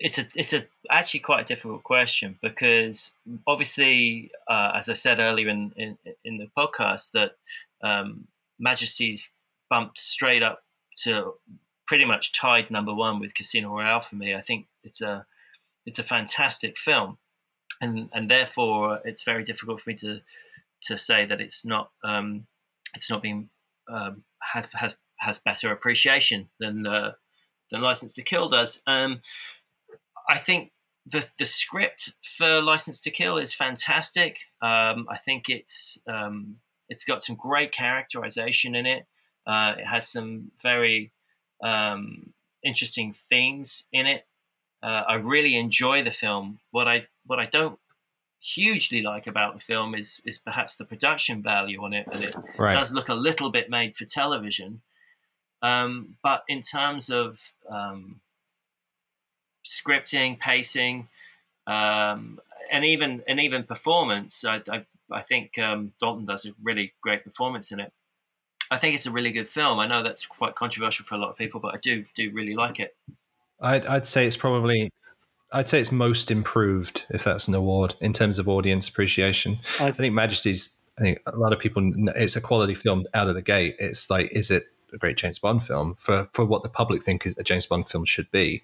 it's 0.01 0.17
a 0.17 0.25
it's 0.35 0.53
a 0.53 0.61
actually 0.89 1.19
quite 1.19 1.41
a 1.41 1.45
difficult 1.45 1.83
question 1.83 2.37
because 2.41 3.11
obviously, 3.45 4.31
uh, 4.49 4.71
as 4.75 4.89
I 4.89 4.93
said 4.93 5.19
earlier 5.19 5.47
in, 5.49 5.71
in, 5.77 5.97
in 6.25 6.37
the 6.37 6.49
podcast, 6.57 7.11
that 7.11 7.33
um, 7.83 8.27
Majesty's 8.59 9.31
bumped 9.69 9.99
straight 9.99 10.41
up 10.41 10.63
to 11.03 11.33
pretty 11.87 12.05
much 12.05 12.33
tied 12.33 12.71
number 12.71 12.93
one 12.93 13.19
with 13.19 13.35
Casino 13.35 13.69
Royale 13.69 14.01
for 14.01 14.15
me. 14.15 14.33
I 14.33 14.41
think 14.41 14.65
it's 14.83 15.01
a 15.01 15.25
it's 15.85 15.99
a 15.99 16.03
fantastic 16.03 16.77
film, 16.77 17.19
and 17.79 18.09
and 18.11 18.29
therefore 18.29 19.01
it's 19.05 19.23
very 19.23 19.43
difficult 19.43 19.81
for 19.81 19.91
me 19.91 19.95
to 19.97 20.19
to 20.83 20.97
say 20.97 21.25
that 21.27 21.39
it's 21.39 21.63
not 21.63 21.91
um, 22.03 22.47
it's 22.95 23.09
not 23.09 23.21
being 23.21 23.49
um, 23.87 24.23
has 24.39 24.65
has 24.73 24.97
has 25.17 25.37
better 25.37 25.71
appreciation 25.71 26.49
than 26.59 26.87
uh, 26.87 27.11
than 27.69 27.81
License 27.81 28.13
to 28.13 28.23
Kill 28.23 28.49
does. 28.49 28.81
Um, 28.87 29.21
I 30.31 30.37
think 30.37 30.71
the 31.05 31.29
the 31.37 31.45
script 31.45 32.13
for 32.21 32.61
License 32.61 33.01
to 33.01 33.11
Kill 33.11 33.37
is 33.37 33.53
fantastic. 33.53 34.37
Um, 34.61 35.07
I 35.09 35.17
think 35.17 35.49
it's 35.49 35.99
um, 36.07 36.55
it's 36.87 37.03
got 37.03 37.21
some 37.21 37.35
great 37.35 37.73
characterization 37.73 38.73
in 38.75 38.85
it. 38.85 39.05
Uh, 39.45 39.73
it 39.77 39.85
has 39.85 40.07
some 40.07 40.51
very 40.61 41.11
um, 41.61 42.33
interesting 42.63 43.13
themes 43.29 43.83
in 43.91 44.05
it. 44.05 44.25
Uh, 44.81 45.03
I 45.05 45.15
really 45.15 45.57
enjoy 45.57 46.01
the 46.01 46.11
film. 46.11 46.59
What 46.71 46.87
I 46.87 47.07
what 47.25 47.39
I 47.39 47.45
don't 47.45 47.77
hugely 48.39 49.01
like 49.01 49.27
about 49.27 49.53
the 49.53 49.59
film 49.59 49.93
is 49.95 50.21
is 50.25 50.37
perhaps 50.37 50.77
the 50.77 50.85
production 50.85 51.43
value 51.43 51.83
on 51.83 51.91
it, 51.93 52.07
and 52.09 52.23
it 52.23 52.35
right. 52.57 52.73
does 52.73 52.93
look 52.93 53.09
a 53.09 53.13
little 53.13 53.51
bit 53.51 53.69
made 53.69 53.97
for 53.97 54.05
television. 54.05 54.81
Um, 55.61 56.15
but 56.23 56.43
in 56.47 56.61
terms 56.61 57.09
of 57.09 57.53
um, 57.69 58.21
scripting, 59.65 60.39
pacing, 60.39 61.07
um, 61.67 62.39
and 62.71 62.85
even 62.85 63.23
and 63.27 63.39
even 63.39 63.63
performance. 63.63 64.45
I, 64.45 64.61
I, 64.69 64.85
I 65.11 65.21
think 65.21 65.57
um, 65.57 65.93
Dalton 65.99 66.25
does 66.25 66.45
a 66.45 66.53
really 66.61 66.93
great 67.01 67.23
performance 67.23 67.71
in 67.71 67.79
it. 67.79 67.91
I 68.69 68.77
think 68.77 68.95
it's 68.95 69.05
a 69.05 69.11
really 69.11 69.31
good 69.31 69.49
film. 69.49 69.79
I 69.79 69.87
know 69.87 70.01
that's 70.01 70.25
quite 70.25 70.55
controversial 70.55 71.05
for 71.05 71.15
a 71.15 71.17
lot 71.17 71.29
of 71.29 71.37
people, 71.37 71.59
but 71.59 71.75
I 71.75 71.77
do 71.77 72.05
do 72.15 72.31
really 72.31 72.55
like 72.55 72.79
it. 72.79 72.95
I'd, 73.59 73.85
I'd 73.85 74.07
say 74.07 74.25
it's 74.25 74.37
probably 74.37 74.89
I'd 75.51 75.67
say 75.67 75.81
it's 75.81 75.91
most 75.91 76.31
improved, 76.31 77.05
if 77.09 77.23
that's 77.23 77.47
an 77.47 77.55
award, 77.55 77.95
in 77.99 78.13
terms 78.13 78.39
of 78.39 78.47
audience 78.47 78.87
appreciation. 78.87 79.59
I, 79.79 79.87
I 79.87 79.91
think 79.91 80.13
Majesty's. 80.13 80.77
I 80.97 81.01
think 81.01 81.19
a 81.25 81.35
lot 81.37 81.53
of 81.53 81.59
people. 81.59 81.91
It's 82.15 82.35
a 82.35 82.41
quality 82.41 82.75
film 82.75 83.05
out 83.13 83.27
of 83.27 83.35
the 83.35 83.41
gate. 83.41 83.75
It's 83.79 84.09
like, 84.09 84.31
is 84.31 84.51
it 84.51 84.63
a 84.93 84.97
great 84.97 85.17
James 85.17 85.39
Bond 85.39 85.63
film 85.63 85.95
for 85.97 86.27
for 86.33 86.45
what 86.45 86.63
the 86.63 86.69
public 86.69 87.03
think 87.03 87.25
a 87.25 87.43
James 87.43 87.65
Bond 87.65 87.89
film 87.89 88.05
should 88.05 88.29
be. 88.31 88.61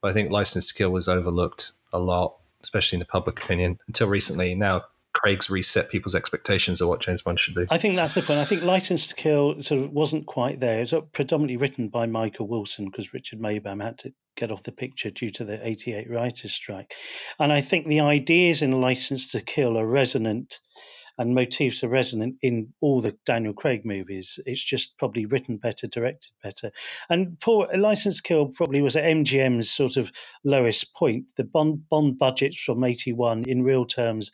But 0.00 0.10
I 0.10 0.12
think 0.12 0.30
License 0.30 0.68
to 0.68 0.74
Kill 0.74 0.90
was 0.90 1.08
overlooked 1.08 1.72
a 1.92 1.98
lot, 1.98 2.36
especially 2.62 2.96
in 2.96 3.00
the 3.00 3.06
public 3.06 3.42
opinion, 3.42 3.78
until 3.86 4.08
recently. 4.08 4.54
Now 4.54 4.84
Craig's 5.12 5.50
reset 5.50 5.90
people's 5.90 6.14
expectations 6.14 6.80
of 6.80 6.88
what 6.88 7.00
James 7.00 7.22
Bond 7.22 7.40
should 7.40 7.54
be. 7.54 7.66
I 7.70 7.78
think 7.78 7.96
that's 7.96 8.14
the 8.14 8.22
point. 8.22 8.38
I 8.38 8.44
think 8.44 8.62
License 8.62 9.08
to 9.08 9.14
Kill 9.14 9.60
sort 9.60 9.82
of 9.82 9.90
wasn't 9.90 10.26
quite 10.26 10.60
there. 10.60 10.78
It 10.78 10.92
was 10.92 11.02
predominantly 11.12 11.56
written 11.56 11.88
by 11.88 12.06
Michael 12.06 12.46
Wilson 12.46 12.86
because 12.86 13.12
Richard 13.12 13.40
Maibaum 13.40 13.82
had 13.82 13.98
to 13.98 14.12
get 14.36 14.52
off 14.52 14.62
the 14.62 14.72
picture 14.72 15.10
due 15.10 15.30
to 15.30 15.44
the 15.44 15.66
88 15.66 16.08
writers' 16.08 16.52
strike. 16.52 16.94
And 17.38 17.52
I 17.52 17.60
think 17.60 17.86
the 17.86 18.00
ideas 18.00 18.62
in 18.62 18.80
License 18.80 19.32
to 19.32 19.40
Kill 19.40 19.78
are 19.78 19.86
resonant 19.86 20.60
and 21.20 21.34
motifs 21.34 21.84
are 21.84 21.88
resonant 21.88 22.36
in 22.40 22.72
all 22.80 23.02
the 23.02 23.14
Daniel 23.26 23.52
Craig 23.52 23.84
movies. 23.84 24.40
It's 24.46 24.64
just 24.64 24.96
probably 24.96 25.26
written 25.26 25.58
better, 25.58 25.86
directed 25.86 26.32
better. 26.42 26.72
And 27.10 27.38
poor 27.38 27.68
License 27.76 28.22
Kill 28.22 28.46
probably 28.46 28.80
was 28.80 28.96
at 28.96 29.04
MGM's 29.04 29.70
sort 29.70 29.98
of 29.98 30.10
lowest 30.44 30.94
point. 30.94 31.32
The 31.36 31.44
Bond, 31.44 31.86
Bond 31.90 32.16
budgets 32.16 32.58
from 32.58 32.82
81 32.82 33.44
in 33.46 33.64
real 33.64 33.84
terms 33.84 34.32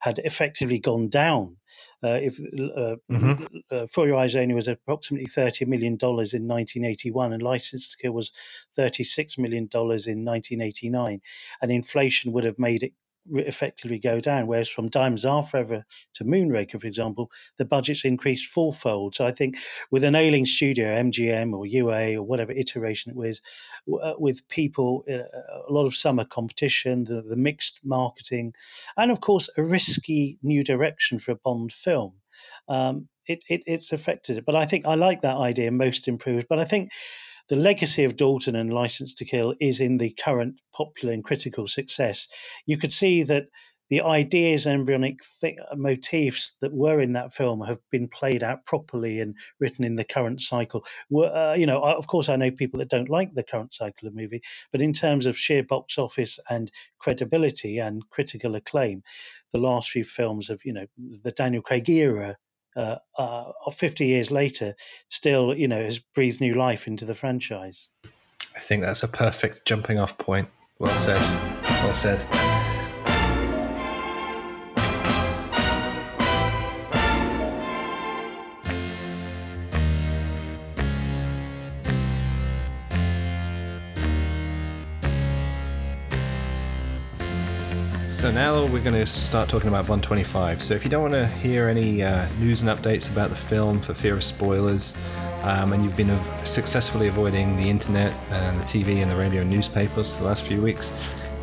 had 0.00 0.18
effectively 0.18 0.80
gone 0.80 1.08
down. 1.08 1.56
Uh, 2.02 2.18
if 2.20 2.40
uh, 2.40 2.96
mm-hmm. 3.10 3.44
uh, 3.70 3.86
For 3.88 4.08
Your 4.08 4.16
Eyes 4.16 4.34
Only 4.34 4.54
was 4.54 4.68
approximately 4.68 5.26
thirty 5.26 5.64
million 5.64 5.96
dollars 5.96 6.34
in 6.34 6.46
1981, 6.46 7.32
and 7.32 7.42
License 7.42 7.92
to 7.92 7.96
Kill 7.96 8.12
was 8.12 8.32
36 8.74 9.38
million 9.38 9.68
dollars 9.68 10.06
in 10.06 10.24
1989, 10.24 11.22
and 11.62 11.72
inflation 11.72 12.32
would 12.32 12.44
have 12.44 12.58
made 12.58 12.82
it 12.82 12.92
effectively 13.32 13.98
go 13.98 14.20
down. 14.20 14.46
Whereas 14.46 14.68
from 14.68 14.88
Diamonds 14.88 15.24
Are 15.24 15.42
Forever 15.42 15.84
to 16.14 16.24
Moonraker, 16.24 16.80
for 16.80 16.86
example, 16.86 17.30
the 17.58 17.64
budget's 17.64 18.04
increased 18.04 18.46
fourfold. 18.46 19.14
So 19.14 19.24
I 19.24 19.32
think 19.32 19.56
with 19.90 20.04
an 20.04 20.14
ailing 20.14 20.46
studio, 20.46 20.88
MGM 20.88 21.52
or 21.54 21.66
UA 21.66 22.16
or 22.16 22.22
whatever 22.22 22.52
iteration 22.52 23.10
it 23.10 23.16
was, 23.16 23.42
uh, 24.02 24.14
with 24.18 24.48
people, 24.48 25.04
uh, 25.10 25.18
a 25.68 25.72
lot 25.72 25.86
of 25.86 25.94
summer 25.94 26.24
competition, 26.24 27.04
the, 27.04 27.22
the 27.22 27.36
mixed 27.36 27.80
marketing, 27.84 28.54
and 28.96 29.10
of 29.10 29.20
course 29.20 29.50
a 29.56 29.62
risky 29.62 30.38
new 30.42 30.64
direction 30.64 31.18
for 31.18 31.32
a 31.32 31.36
Bond 31.36 31.72
film. 31.72 32.14
Um, 32.68 33.08
it, 33.26 33.42
it, 33.48 33.62
it's 33.66 33.92
affected 33.92 34.38
it. 34.38 34.44
But 34.44 34.56
I 34.56 34.66
think 34.66 34.86
I 34.86 34.94
like 34.94 35.22
that 35.22 35.36
idea 35.36 35.70
most 35.70 36.08
improved. 36.08 36.46
But 36.48 36.58
I 36.58 36.64
think 36.64 36.90
the 37.48 37.56
legacy 37.56 38.04
of 38.04 38.16
Dalton 38.16 38.56
and 38.56 38.72
License 38.72 39.14
to 39.16 39.24
Kill 39.24 39.54
is 39.60 39.80
in 39.80 39.98
the 39.98 40.10
current 40.10 40.60
popular 40.72 41.12
and 41.12 41.24
critical 41.24 41.66
success. 41.66 42.28
You 42.66 42.78
could 42.78 42.92
see 42.92 43.22
that 43.24 43.46
the 43.90 44.00
ideas 44.00 44.66
and 44.66 44.80
embryonic 44.80 45.20
th- 45.40 45.58
motifs 45.76 46.56
that 46.60 46.72
were 46.72 47.00
in 47.00 47.12
that 47.12 47.34
film 47.34 47.60
have 47.60 47.78
been 47.90 48.08
played 48.08 48.42
out 48.42 48.64
properly 48.64 49.20
and 49.20 49.36
written 49.60 49.84
in 49.84 49.94
the 49.96 50.04
current 50.04 50.40
cycle. 50.40 50.84
Uh, 51.14 51.54
you 51.58 51.66
know, 51.66 51.80
of 51.80 52.06
course, 52.06 52.28
I 52.30 52.36
know 52.36 52.50
people 52.50 52.78
that 52.78 52.88
don't 52.88 53.10
like 53.10 53.34
the 53.34 53.42
current 53.42 53.74
cycle 53.74 54.08
of 54.08 54.14
movie, 54.14 54.40
but 54.72 54.80
in 54.80 54.94
terms 54.94 55.26
of 55.26 55.38
sheer 55.38 55.62
box 55.62 55.98
office 55.98 56.38
and 56.48 56.70
credibility 56.98 57.78
and 57.78 58.02
critical 58.08 58.54
acclaim, 58.54 59.02
the 59.52 59.58
last 59.58 59.90
few 59.90 60.04
films 60.04 60.48
of 60.48 60.64
you 60.64 60.72
know 60.72 60.86
the 61.22 61.32
Daniel 61.32 61.62
Craig 61.62 61.88
era 61.88 62.36
uh, 62.76 62.96
uh, 63.18 63.52
50 63.70 64.06
years 64.06 64.30
later, 64.30 64.74
still, 65.08 65.54
you 65.54 65.68
know, 65.68 65.82
has 65.82 65.98
breathed 65.98 66.40
new 66.40 66.54
life 66.54 66.86
into 66.86 67.04
the 67.04 67.14
franchise. 67.14 67.90
I 68.56 68.60
think 68.60 68.82
that's 68.82 69.02
a 69.02 69.08
perfect 69.08 69.66
jumping 69.66 69.98
off 69.98 70.16
point. 70.18 70.48
Well 70.78 70.96
said. 70.96 71.20
Well 71.82 71.94
said. 71.94 72.53
Now 88.34 88.66
we're 88.66 88.82
going 88.82 88.94
to 88.94 89.06
start 89.06 89.48
talking 89.48 89.68
about 89.68 89.88
125. 89.88 90.60
So 90.60 90.74
if 90.74 90.82
you 90.82 90.90
don't 90.90 91.02
want 91.02 91.14
to 91.14 91.28
hear 91.38 91.68
any 91.68 92.02
uh, 92.02 92.26
news 92.40 92.62
and 92.62 92.70
updates 92.70 93.08
about 93.12 93.30
the 93.30 93.36
film 93.36 93.80
for 93.80 93.94
fear 93.94 94.14
of 94.14 94.24
spoilers, 94.24 94.96
um, 95.42 95.72
and 95.72 95.84
you've 95.84 95.96
been 95.96 96.18
successfully 96.44 97.06
avoiding 97.06 97.56
the 97.56 97.70
internet 97.70 98.12
and 98.30 98.56
the 98.56 98.64
TV 98.64 99.02
and 99.02 99.10
the 99.10 99.14
radio 99.14 99.42
and 99.42 99.50
newspapers 99.50 100.16
for 100.16 100.22
the 100.22 100.28
last 100.28 100.42
few 100.42 100.60
weeks, 100.60 100.92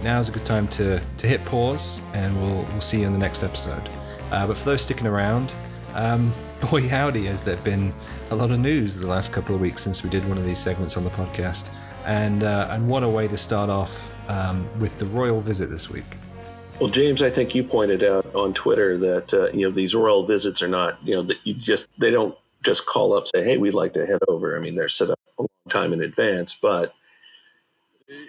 now's 0.03 0.27
a 0.27 0.33
good 0.33 0.45
time 0.45 0.67
to, 0.67 1.01
to 1.17 1.27
hit 1.27 1.43
pause, 1.45 2.01
and 2.13 2.35
we'll, 2.41 2.63
we'll 2.63 2.81
see 2.81 2.99
you 2.99 3.07
in 3.07 3.13
the 3.13 3.19
next 3.19 3.41
episode. 3.41 3.87
Uh, 4.29 4.45
but 4.45 4.57
for 4.57 4.65
those 4.65 4.81
sticking 4.81 5.07
around, 5.07 5.53
um, 5.93 6.33
boy 6.69 6.85
howdy, 6.89 7.25
has 7.25 7.41
there 7.41 7.55
been 7.57 7.93
a 8.31 8.35
lot 8.35 8.51
of 8.51 8.59
news 8.59 8.97
the 8.97 9.07
last 9.07 9.31
couple 9.31 9.55
of 9.55 9.61
weeks 9.61 9.81
since 9.81 10.03
we 10.03 10.09
did 10.09 10.27
one 10.27 10.37
of 10.37 10.43
these 10.43 10.59
segments 10.59 10.97
on 10.97 11.05
the 11.05 11.09
podcast. 11.11 11.69
And, 12.05 12.43
uh, 12.43 12.67
and 12.69 12.85
what 12.89 13.03
a 13.03 13.09
way 13.09 13.29
to 13.29 13.37
start 13.37 13.69
off 13.69 14.11
um, 14.29 14.67
with 14.81 14.97
the 14.97 15.05
royal 15.05 15.39
visit 15.39 15.69
this 15.69 15.89
week. 15.89 16.03
Well, 16.81 16.89
James, 16.89 17.21
I 17.21 17.29
think 17.29 17.53
you 17.53 17.63
pointed 17.63 18.03
out 18.03 18.33
on 18.33 18.55
Twitter 18.55 18.97
that 18.97 19.31
uh, 19.35 19.51
you 19.51 19.67
know 19.67 19.71
these 19.71 19.93
royal 19.93 20.25
visits 20.25 20.63
are 20.63 20.67
not 20.67 20.97
you 21.05 21.13
know 21.13 21.21
that 21.21 21.37
you 21.43 21.53
just 21.53 21.85
they 21.99 22.09
don't 22.09 22.35
just 22.63 22.87
call 22.87 23.13
up 23.13 23.27
say 23.27 23.43
hey 23.43 23.57
we'd 23.57 23.75
like 23.75 23.93
to 23.93 24.05
head 24.07 24.17
over. 24.27 24.57
I 24.57 24.59
mean 24.59 24.73
they're 24.73 24.89
set 24.89 25.11
up 25.11 25.19
a 25.37 25.43
long 25.43 25.47
time 25.69 25.93
in 25.93 26.01
advance, 26.01 26.57
but 26.59 26.95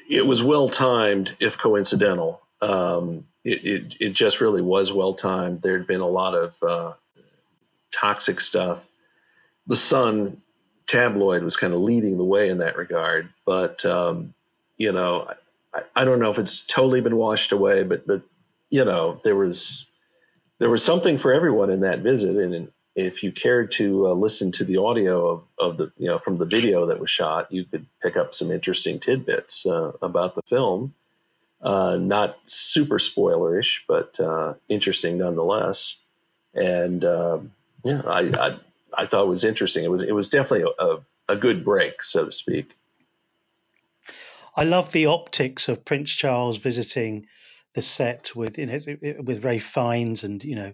it 0.06 0.26
was 0.26 0.42
well 0.42 0.68
timed 0.68 1.34
if 1.40 1.56
coincidental. 1.56 2.42
Um, 2.60 3.24
it, 3.42 3.64
it, 3.64 3.96
it 4.00 4.12
just 4.12 4.42
really 4.42 4.60
was 4.60 4.92
well 4.92 5.14
timed. 5.14 5.62
There 5.62 5.78
had 5.78 5.86
been 5.86 6.02
a 6.02 6.06
lot 6.06 6.34
of 6.34 6.62
uh, 6.62 6.92
toxic 7.90 8.38
stuff. 8.38 8.86
The 9.66 9.76
Sun 9.76 10.42
tabloid 10.86 11.42
was 11.42 11.56
kind 11.56 11.72
of 11.72 11.80
leading 11.80 12.18
the 12.18 12.24
way 12.24 12.50
in 12.50 12.58
that 12.58 12.76
regard, 12.76 13.30
but 13.46 13.82
um, 13.86 14.34
you 14.76 14.92
know 14.92 15.26
I, 15.72 15.80
I 15.96 16.04
don't 16.04 16.18
know 16.18 16.30
if 16.30 16.38
it's 16.38 16.60
totally 16.60 17.00
been 17.00 17.16
washed 17.16 17.52
away, 17.52 17.82
but 17.82 18.06
but 18.06 18.20
you 18.72 18.84
know, 18.84 19.20
there 19.22 19.36
was 19.36 19.86
there 20.58 20.70
was 20.70 20.82
something 20.82 21.18
for 21.18 21.32
everyone 21.32 21.70
in 21.70 21.82
that 21.82 22.00
visit, 22.00 22.36
and 22.36 22.72
if 22.96 23.22
you 23.22 23.30
cared 23.30 23.70
to 23.72 24.08
uh, 24.08 24.12
listen 24.12 24.50
to 24.52 24.64
the 24.64 24.78
audio 24.78 25.28
of, 25.28 25.42
of 25.58 25.76
the 25.76 25.92
you 25.98 26.08
know 26.08 26.18
from 26.18 26.38
the 26.38 26.46
video 26.46 26.86
that 26.86 26.98
was 26.98 27.10
shot, 27.10 27.52
you 27.52 27.64
could 27.64 27.86
pick 28.02 28.16
up 28.16 28.34
some 28.34 28.50
interesting 28.50 28.98
tidbits 28.98 29.66
uh, 29.66 29.92
about 30.00 30.34
the 30.34 30.42
film. 30.48 30.94
Uh, 31.60 31.96
not 32.00 32.36
super 32.44 32.98
spoilerish, 32.98 33.82
but 33.86 34.18
uh, 34.18 34.54
interesting 34.68 35.18
nonetheless. 35.18 35.94
And 36.54 37.04
um, 37.04 37.52
yeah, 37.84 38.02
I, 38.06 38.20
I, 38.20 38.56
I 38.96 39.06
thought 39.06 39.24
it 39.26 39.28
was 39.28 39.44
interesting. 39.44 39.84
It 39.84 39.90
was 39.90 40.02
it 40.02 40.12
was 40.12 40.30
definitely 40.30 40.72
a, 40.78 40.84
a, 40.84 40.98
a 41.28 41.36
good 41.36 41.62
break, 41.62 42.02
so 42.02 42.24
to 42.24 42.32
speak. 42.32 42.74
I 44.56 44.64
love 44.64 44.92
the 44.92 45.06
optics 45.06 45.68
of 45.68 45.84
Prince 45.84 46.10
Charles 46.10 46.56
visiting 46.56 47.26
the 47.74 47.82
set 47.82 48.34
with 48.36 48.58
you 48.58 48.66
know 48.66 48.78
with 49.22 49.44
Ralph 49.44 49.62
Fiennes 49.62 50.24
and 50.24 50.42
you 50.44 50.56
know 50.56 50.72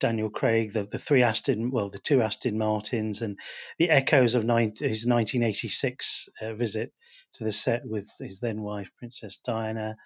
Daniel 0.00 0.30
Craig, 0.30 0.72
the 0.72 0.84
the 0.84 0.98
three 0.98 1.22
Aston, 1.22 1.70
well, 1.70 1.88
the 1.88 1.98
two 1.98 2.22
Aston 2.22 2.58
Martins, 2.58 3.22
and 3.22 3.38
the 3.78 3.90
echoes 3.90 4.34
of 4.34 4.44
19, 4.44 4.88
his 4.88 5.06
1986 5.06 6.28
uh, 6.42 6.54
visit 6.54 6.92
to 7.34 7.44
the 7.44 7.52
set 7.52 7.82
with 7.84 8.08
his 8.18 8.40
then 8.40 8.62
wife 8.62 8.90
Princess 8.98 9.38
Diana, 9.44 9.96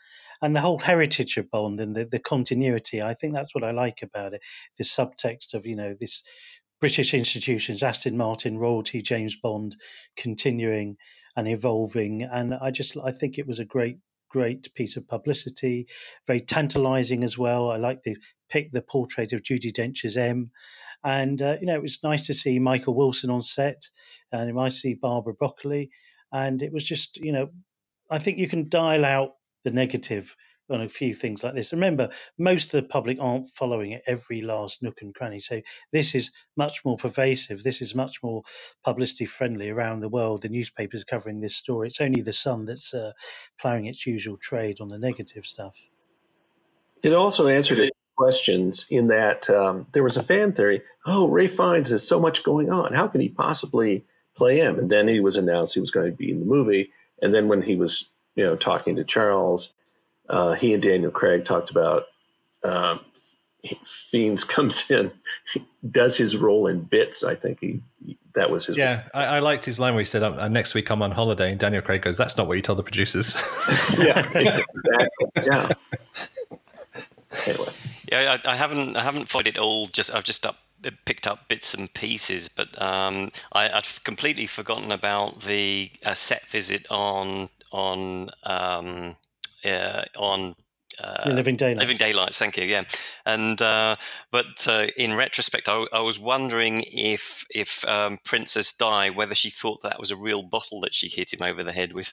and 0.43 0.55
the 0.55 0.61
whole 0.61 0.79
heritage 0.79 1.39
of 1.39 1.51
Bond 1.51 1.81
and 1.81 1.97
the, 1.97 2.05
the 2.05 2.19
continuity. 2.19 3.01
I 3.01 3.15
think 3.15 3.33
that's 3.33 3.55
what 3.55 3.65
I 3.65 3.71
like 3.71 4.03
about 4.03 4.35
it. 4.35 4.43
The 4.79 4.85
subtext 4.85 5.55
of 5.55 5.67
you 5.67 5.77
know 5.77 5.95
this 5.99 6.23
British 6.81 7.15
institutions, 7.15 7.83
Aston 7.83 8.19
Martin, 8.19 8.59
royalty, 8.59 9.01
James 9.01 9.37
Bond, 9.43 9.77
continuing 10.17 10.97
and 11.37 11.49
evolving, 11.49 12.23
and 12.23 12.55
I 12.55 12.71
just 12.71 12.97
I 13.03 13.13
think 13.13 13.39
it 13.39 13.47
was 13.47 13.61
a 13.61 13.65
great 13.65 13.97
great 14.35 14.75
piece 14.75 14.97
of 14.97 15.07
publicity, 15.07 15.87
very 16.27 16.41
tantalizing 16.41 17.23
as 17.23 17.39
well. 17.39 17.71
I 17.71 17.77
like 17.77 18.03
the 18.03 18.17
pick 18.49 18.73
the 18.73 18.83
portrait 18.83 19.33
of 19.33 19.45
Judi 19.45 19.73
Dench's 19.73 20.17
M, 20.17 20.51
and 21.05 21.41
uh, 21.41 21.57
you 21.61 21.67
know 21.69 21.77
it 21.77 21.83
was 21.83 22.03
nice 22.03 22.27
to 22.27 22.35
see 22.35 22.59
Michael 22.59 22.97
Wilson 22.97 23.31
on 23.31 23.43
set, 23.43 23.81
and 24.33 24.53
to 24.53 24.71
see 24.71 24.95
Barbara 24.95 25.35
Broccoli, 25.35 25.91
and 26.33 26.61
it 26.63 26.73
was 26.73 26.85
just 26.85 27.19
you 27.19 27.31
know 27.31 27.51
I 28.11 28.19
think 28.19 28.39
you 28.39 28.49
can 28.49 28.69
dial 28.69 29.05
out 29.05 29.35
the 29.63 29.71
negative 29.71 30.35
on 30.71 30.81
a 30.81 30.89
few 30.89 31.15
things 31.15 31.45
like 31.45 31.55
this. 31.55 31.73
Remember, 31.73 32.09
most 32.39 32.75
of 32.75 32.83
the 32.83 32.89
public 32.89 33.19
aren't 33.21 33.49
following 33.49 33.93
it 33.93 34.03
every 34.07 34.41
last 34.41 34.83
nook 34.83 35.03
and 35.03 35.15
cranny. 35.15 35.41
So 35.41 35.61
this 35.93 36.15
is 36.15 36.33
much 36.57 36.85
more 36.85 36.97
pervasive. 36.97 37.63
This 37.63 37.83
is 37.83 37.95
much 37.95 38.23
more 38.23 38.43
publicity 38.83 39.27
friendly 39.27 39.71
around 39.71 40.01
the 40.01 40.09
world. 40.09 40.43
The 40.43 40.49
newspapers 40.49 41.05
covering 41.05 41.41
this 41.41 41.57
story. 41.57 41.89
It's 41.89 42.01
only 42.01 42.23
the 42.23 42.33
Sun 42.33 42.67
that's 42.67 42.95
uh, 42.95 43.13
ploughing 43.61 43.87
its 43.87 44.07
usual 44.07 44.37
trade 44.39 44.81
on 44.81 44.89
the 44.89 44.99
negative 44.99 45.47
stuff. 45.47 45.75
It 47.03 47.13
also 47.13 47.47
answered 47.47 47.91
questions 48.17 48.87
in 48.91 49.09
that 49.09 49.51
um, 49.51 49.87
there 49.93 50.03
was 50.03 50.17
a 50.17 50.23
fan 50.23 50.53
theory. 50.53 50.81
Oh, 51.05 51.29
Ralph 51.29 51.51
Fiennes 51.51 51.91
has 51.91 52.07
so 52.07 52.19
much 52.19 52.43
going 52.43 52.71
on. 52.71 52.95
How 52.95 53.09
can 53.09 53.21
he 53.21 53.29
possibly 53.29 54.05
play 54.35 54.59
him? 54.59 54.79
And 54.79 54.91
then 54.91 55.09
he 55.09 55.21
was 55.21 55.37
announced 55.37 55.75
he 55.75 55.81
was 55.81 55.91
going 55.91 56.11
to 56.11 56.17
be 56.17 56.31
in 56.31 56.41
the 56.41 56.47
movie. 56.47 56.91
And 57.21 57.35
then 57.35 57.49
when 57.49 57.63
he 57.63 57.77
was, 57.77 58.07
you 58.37 58.45
know, 58.45 58.57
talking 58.57 58.97
to 58.97 59.05
Charles 59.05 59.71
uh, 60.29 60.53
he 60.53 60.73
and 60.75 60.83
Daniel 60.83 61.11
Craig 61.11 61.45
talked 61.45 61.71
about 61.71 62.07
um, 62.65 63.01
Fiennes 63.85 64.45
comes 64.45 64.91
in, 64.91 65.13
does 65.91 66.17
his 66.17 66.37
role 66.37 66.67
in 66.67 66.83
bits. 66.83 67.25
I 67.25 67.35
think 67.35 67.61
he, 67.61 67.81
he 68.05 68.19
that 68.35 68.51
was 68.51 68.67
his. 68.67 68.77
Yeah, 68.77 69.05
I, 69.15 69.25
I, 69.25 69.39
liked 69.39 69.65
his 69.65 69.79
line 69.79 69.95
where 69.95 70.01
he 70.01 70.07
said, 70.07 70.23
uh, 70.23 70.49
"Next 70.49 70.75
week 70.75 70.91
I'm 70.91 71.03
on 71.03 71.13
holiday," 71.13 71.51
and 71.51 71.61
Daniel 71.61 71.83
Craig 71.83 72.03
goes, 72.03 72.17
"That's 72.17 72.37
not 72.37 72.47
what 72.47 72.55
you 72.55 72.63
told 72.63 72.79
the 72.79 72.83
producers." 72.83 73.35
yeah, 73.99 74.27
exactly. 74.35 75.09
Yeah. 75.47 75.69
Anyway. 77.49 77.69
Yeah, 78.11 78.39
I, 78.45 78.53
I, 78.53 78.55
haven't 78.55 78.97
I 78.97 79.03
haven't 79.03 79.29
followed 79.29 79.49
it 79.49 79.59
all. 79.59 79.89
Just 79.89 80.15
I've 80.15 80.23
just 80.23 80.47
up, 80.47 80.57
picked 81.05 81.27
up 81.27 81.49
bits 81.49 81.75
and 81.75 81.93
pieces, 81.93 82.47
but 82.47 82.81
um, 82.81 83.31
I, 83.53 83.69
would 83.75 84.05
completely 84.05 84.47
forgotten 84.47 84.93
about 84.93 85.41
the 85.41 85.91
uh, 86.07 86.15
set 86.15 86.47
visit 86.47 86.87
on 86.91 87.49
on 87.73 88.31
um, 88.45 89.17
on 89.65 90.55
uh, 91.03 91.23
Living 91.27 91.57
Daylights. 91.57 91.81
Living 91.81 91.97
Daylights, 91.97 92.39
thank 92.39 92.57
you. 92.57 92.65
Yeah, 92.65 92.83
and 93.27 93.61
uh, 93.61 93.97
but 94.31 94.67
uh, 94.69 94.87
in 94.97 95.15
retrospect, 95.15 95.69
I, 95.69 95.87
I, 95.93 96.01
was 96.01 96.19
wondering 96.19 96.85
if 96.87 97.45
if 97.51 97.85
um, 97.87 98.19
Princess 98.25 98.73
Di, 98.73 99.11
whether 99.11 99.35
she 99.35 99.51
thought 99.51 99.83
that 99.83 99.99
was 99.99 100.11
a 100.11 100.17
real 100.17 100.43
bottle 100.43 100.81
that 100.83 100.95
she 100.95 101.09
hit 101.09 101.33
him 101.33 101.43
over 101.43 101.63
the 101.63 101.73
head 101.73 101.93
with. 101.93 102.13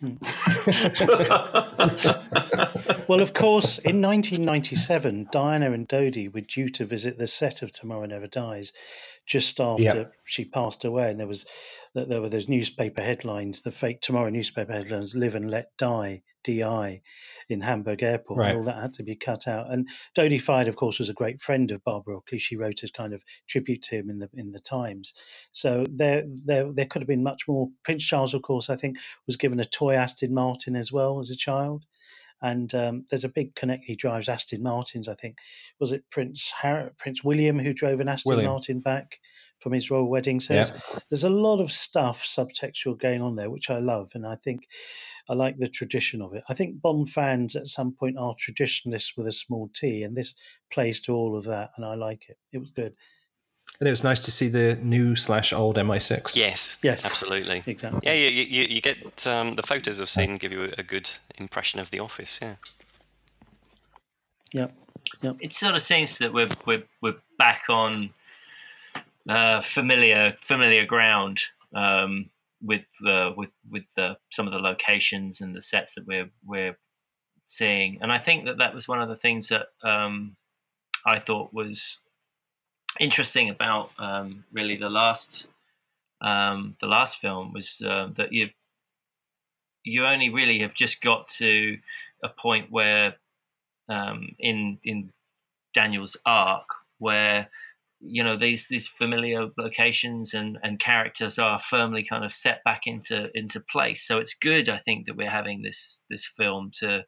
Hmm. 0.00 0.14
well, 3.08 3.20
of 3.20 3.32
course, 3.32 3.78
in 3.78 4.02
1997, 4.02 5.28
Diana 5.30 5.72
and 5.72 5.88
Dodi 5.88 6.32
were 6.32 6.40
due 6.40 6.68
to 6.70 6.84
visit 6.84 7.16
the 7.16 7.26
set 7.26 7.62
of 7.62 7.72
Tomorrow 7.72 8.06
Never 8.06 8.26
Dies, 8.26 8.72
just 9.26 9.60
after 9.60 9.82
yep. 9.82 10.12
she 10.24 10.44
passed 10.44 10.84
away, 10.84 11.10
and 11.10 11.18
there 11.18 11.26
was 11.26 11.46
that 11.94 12.08
there 12.08 12.20
were 12.20 12.28
those 12.28 12.48
newspaper 12.48 13.02
headlines, 13.02 13.62
the 13.62 13.70
fake 13.70 14.00
Tomorrow 14.00 14.30
newspaper 14.30 14.72
headlines, 14.72 15.14
"Live 15.14 15.34
and 15.34 15.50
Let 15.50 15.76
Die." 15.78 16.22
DI 16.44 17.00
in 17.48 17.60
Hamburg 17.60 18.02
Airport. 18.02 18.38
Right. 18.38 18.54
All 18.54 18.62
that 18.64 18.80
had 18.80 18.92
to 18.94 19.02
be 19.02 19.16
cut 19.16 19.48
out. 19.48 19.72
And 19.72 19.88
Dodi 20.14 20.40
Fayed, 20.40 20.68
of 20.68 20.76
course, 20.76 21.00
was 21.00 21.08
a 21.08 21.14
great 21.14 21.40
friend 21.40 21.70
of 21.72 21.82
Barbara 21.82 22.14
Broccoli. 22.14 22.38
She 22.38 22.56
wrote 22.56 22.82
a 22.84 22.88
kind 22.92 23.12
of 23.12 23.24
tribute 23.48 23.82
to 23.84 23.96
him 23.96 24.10
in 24.10 24.18
the 24.20 24.28
in 24.34 24.52
the 24.52 24.60
Times. 24.60 25.14
So 25.50 25.84
there 25.90 26.22
there 26.26 26.72
there 26.72 26.86
could 26.86 27.02
have 27.02 27.08
been 27.08 27.24
much 27.24 27.48
more. 27.48 27.68
Prince 27.82 28.04
Charles, 28.04 28.34
of 28.34 28.42
course, 28.42 28.70
I 28.70 28.76
think 28.76 28.98
was 29.26 29.36
given 29.36 29.58
a 29.58 29.64
toy 29.64 29.94
Aston 29.94 30.32
Martin 30.32 30.76
as 30.76 30.92
well 30.92 31.20
as 31.20 31.30
a 31.30 31.36
child. 31.36 31.84
And 32.42 32.74
um, 32.74 33.04
there's 33.08 33.24
a 33.24 33.30
big 33.30 33.54
connect. 33.54 33.84
He 33.84 33.96
drives 33.96 34.28
Aston 34.28 34.62
Martins. 34.62 35.08
I 35.08 35.14
think 35.14 35.38
was 35.80 35.92
it 35.92 36.04
Prince 36.10 36.52
Harry, 36.60 36.90
Prince 36.98 37.24
William 37.24 37.58
who 37.58 37.72
drove 37.72 38.00
an 38.00 38.08
Aston 38.08 38.30
William. 38.30 38.50
Martin 38.50 38.80
back 38.80 39.18
from 39.64 39.72
his 39.72 39.90
royal 39.90 40.10
wedding. 40.10 40.40
says 40.40 40.70
yeah. 40.70 40.76
there's, 40.76 41.04
there's 41.08 41.24
a 41.24 41.30
lot 41.30 41.58
of 41.58 41.72
stuff 41.72 42.22
subtextual 42.22 43.00
going 43.00 43.22
on 43.22 43.34
there, 43.34 43.48
which 43.48 43.70
I 43.70 43.78
love, 43.78 44.10
and 44.14 44.26
I 44.26 44.36
think 44.36 44.68
I 45.26 45.32
like 45.32 45.56
the 45.56 45.68
tradition 45.68 46.20
of 46.20 46.34
it. 46.34 46.44
I 46.50 46.54
think 46.54 46.82
Bond 46.82 47.08
fans 47.08 47.56
at 47.56 47.66
some 47.66 47.92
point 47.92 48.18
are 48.18 48.34
traditionalists 48.38 49.16
with 49.16 49.26
a 49.26 49.32
small 49.32 49.70
t, 49.74 50.02
and 50.02 50.14
this 50.14 50.34
plays 50.70 51.00
to 51.02 51.14
all 51.14 51.34
of 51.34 51.46
that, 51.46 51.70
and 51.76 51.86
I 51.86 51.94
like 51.94 52.28
it. 52.28 52.36
It 52.52 52.58
was 52.58 52.70
good. 52.72 52.92
And 53.80 53.88
it 53.88 53.90
was 53.90 54.04
nice 54.04 54.20
to 54.20 54.30
see 54.30 54.48
the 54.48 54.78
new 54.82 55.16
slash 55.16 55.50
old 55.54 55.76
MI6. 55.76 56.36
Yes, 56.36 56.76
yes, 56.82 57.02
absolutely, 57.06 57.62
exactly. 57.66 58.00
Yeah, 58.02 58.12
you 58.12 58.28
you, 58.28 58.66
you 58.68 58.82
get 58.82 59.26
um, 59.26 59.54
the 59.54 59.62
photos 59.62 59.98
I've 59.98 60.10
seen 60.10 60.36
give 60.36 60.52
you 60.52 60.70
a 60.76 60.82
good 60.82 61.10
impression 61.38 61.80
of 61.80 61.90
the 61.90 62.00
office. 62.00 62.38
Yeah. 62.42 62.56
Yep. 64.52 64.72
Yep. 65.22 65.36
It 65.40 65.54
sort 65.54 65.74
of 65.74 65.80
seems 65.80 66.18
that 66.18 66.34
we're 66.34 66.50
we're 66.66 66.84
we're 67.00 67.16
back 67.38 67.62
on 67.70 68.10
uh, 69.28 69.60
familiar 69.60 70.34
familiar 70.40 70.86
ground. 70.86 71.40
Um, 71.74 72.30
with 72.64 72.84
uh, 73.06 73.30
with 73.36 73.50
with 73.70 73.84
the, 73.96 74.16
some 74.30 74.46
of 74.46 74.52
the 74.52 74.58
locations 74.58 75.40
and 75.40 75.54
the 75.54 75.62
sets 75.62 75.94
that 75.94 76.06
we're 76.06 76.30
we're 76.44 76.78
seeing, 77.44 77.98
and 78.00 78.10
I 78.10 78.18
think 78.18 78.46
that 78.46 78.58
that 78.58 78.74
was 78.74 78.88
one 78.88 79.02
of 79.02 79.08
the 79.08 79.16
things 79.16 79.48
that 79.48 79.66
um, 79.82 80.36
I 81.06 81.18
thought 81.18 81.52
was 81.52 82.00
interesting 82.98 83.50
about 83.50 83.90
um, 83.98 84.44
really 84.52 84.76
the 84.76 84.90
last 84.90 85.46
um, 86.20 86.76
the 86.80 86.86
last 86.86 87.20
film 87.20 87.52
was 87.52 87.82
uh, 87.86 88.08
that 88.16 88.32
you 88.32 88.48
you 89.84 90.06
only 90.06 90.30
really 90.30 90.60
have 90.60 90.74
just 90.74 91.02
got 91.02 91.28
to 91.28 91.76
a 92.22 92.28
point 92.28 92.70
where 92.70 93.14
um, 93.88 94.34
in 94.38 94.78
in 94.84 95.12
Daniel's 95.74 96.16
arc 96.24 96.68
where 96.98 97.48
you 98.06 98.22
know 98.22 98.36
these 98.36 98.68
these 98.68 98.86
familiar 98.86 99.48
locations 99.58 100.34
and 100.34 100.58
and 100.62 100.78
characters 100.78 101.38
are 101.38 101.58
firmly 101.58 102.04
kind 102.04 102.24
of 102.24 102.32
set 102.32 102.62
back 102.64 102.82
into 102.86 103.28
into 103.34 103.60
place. 103.60 104.06
So 104.06 104.18
it's 104.18 104.34
good 104.34 104.68
i 104.68 104.78
think 104.78 105.06
that 105.06 105.16
we're 105.16 105.30
having 105.30 105.62
this 105.62 106.02
this 106.10 106.26
film 106.26 106.70
to 106.80 107.04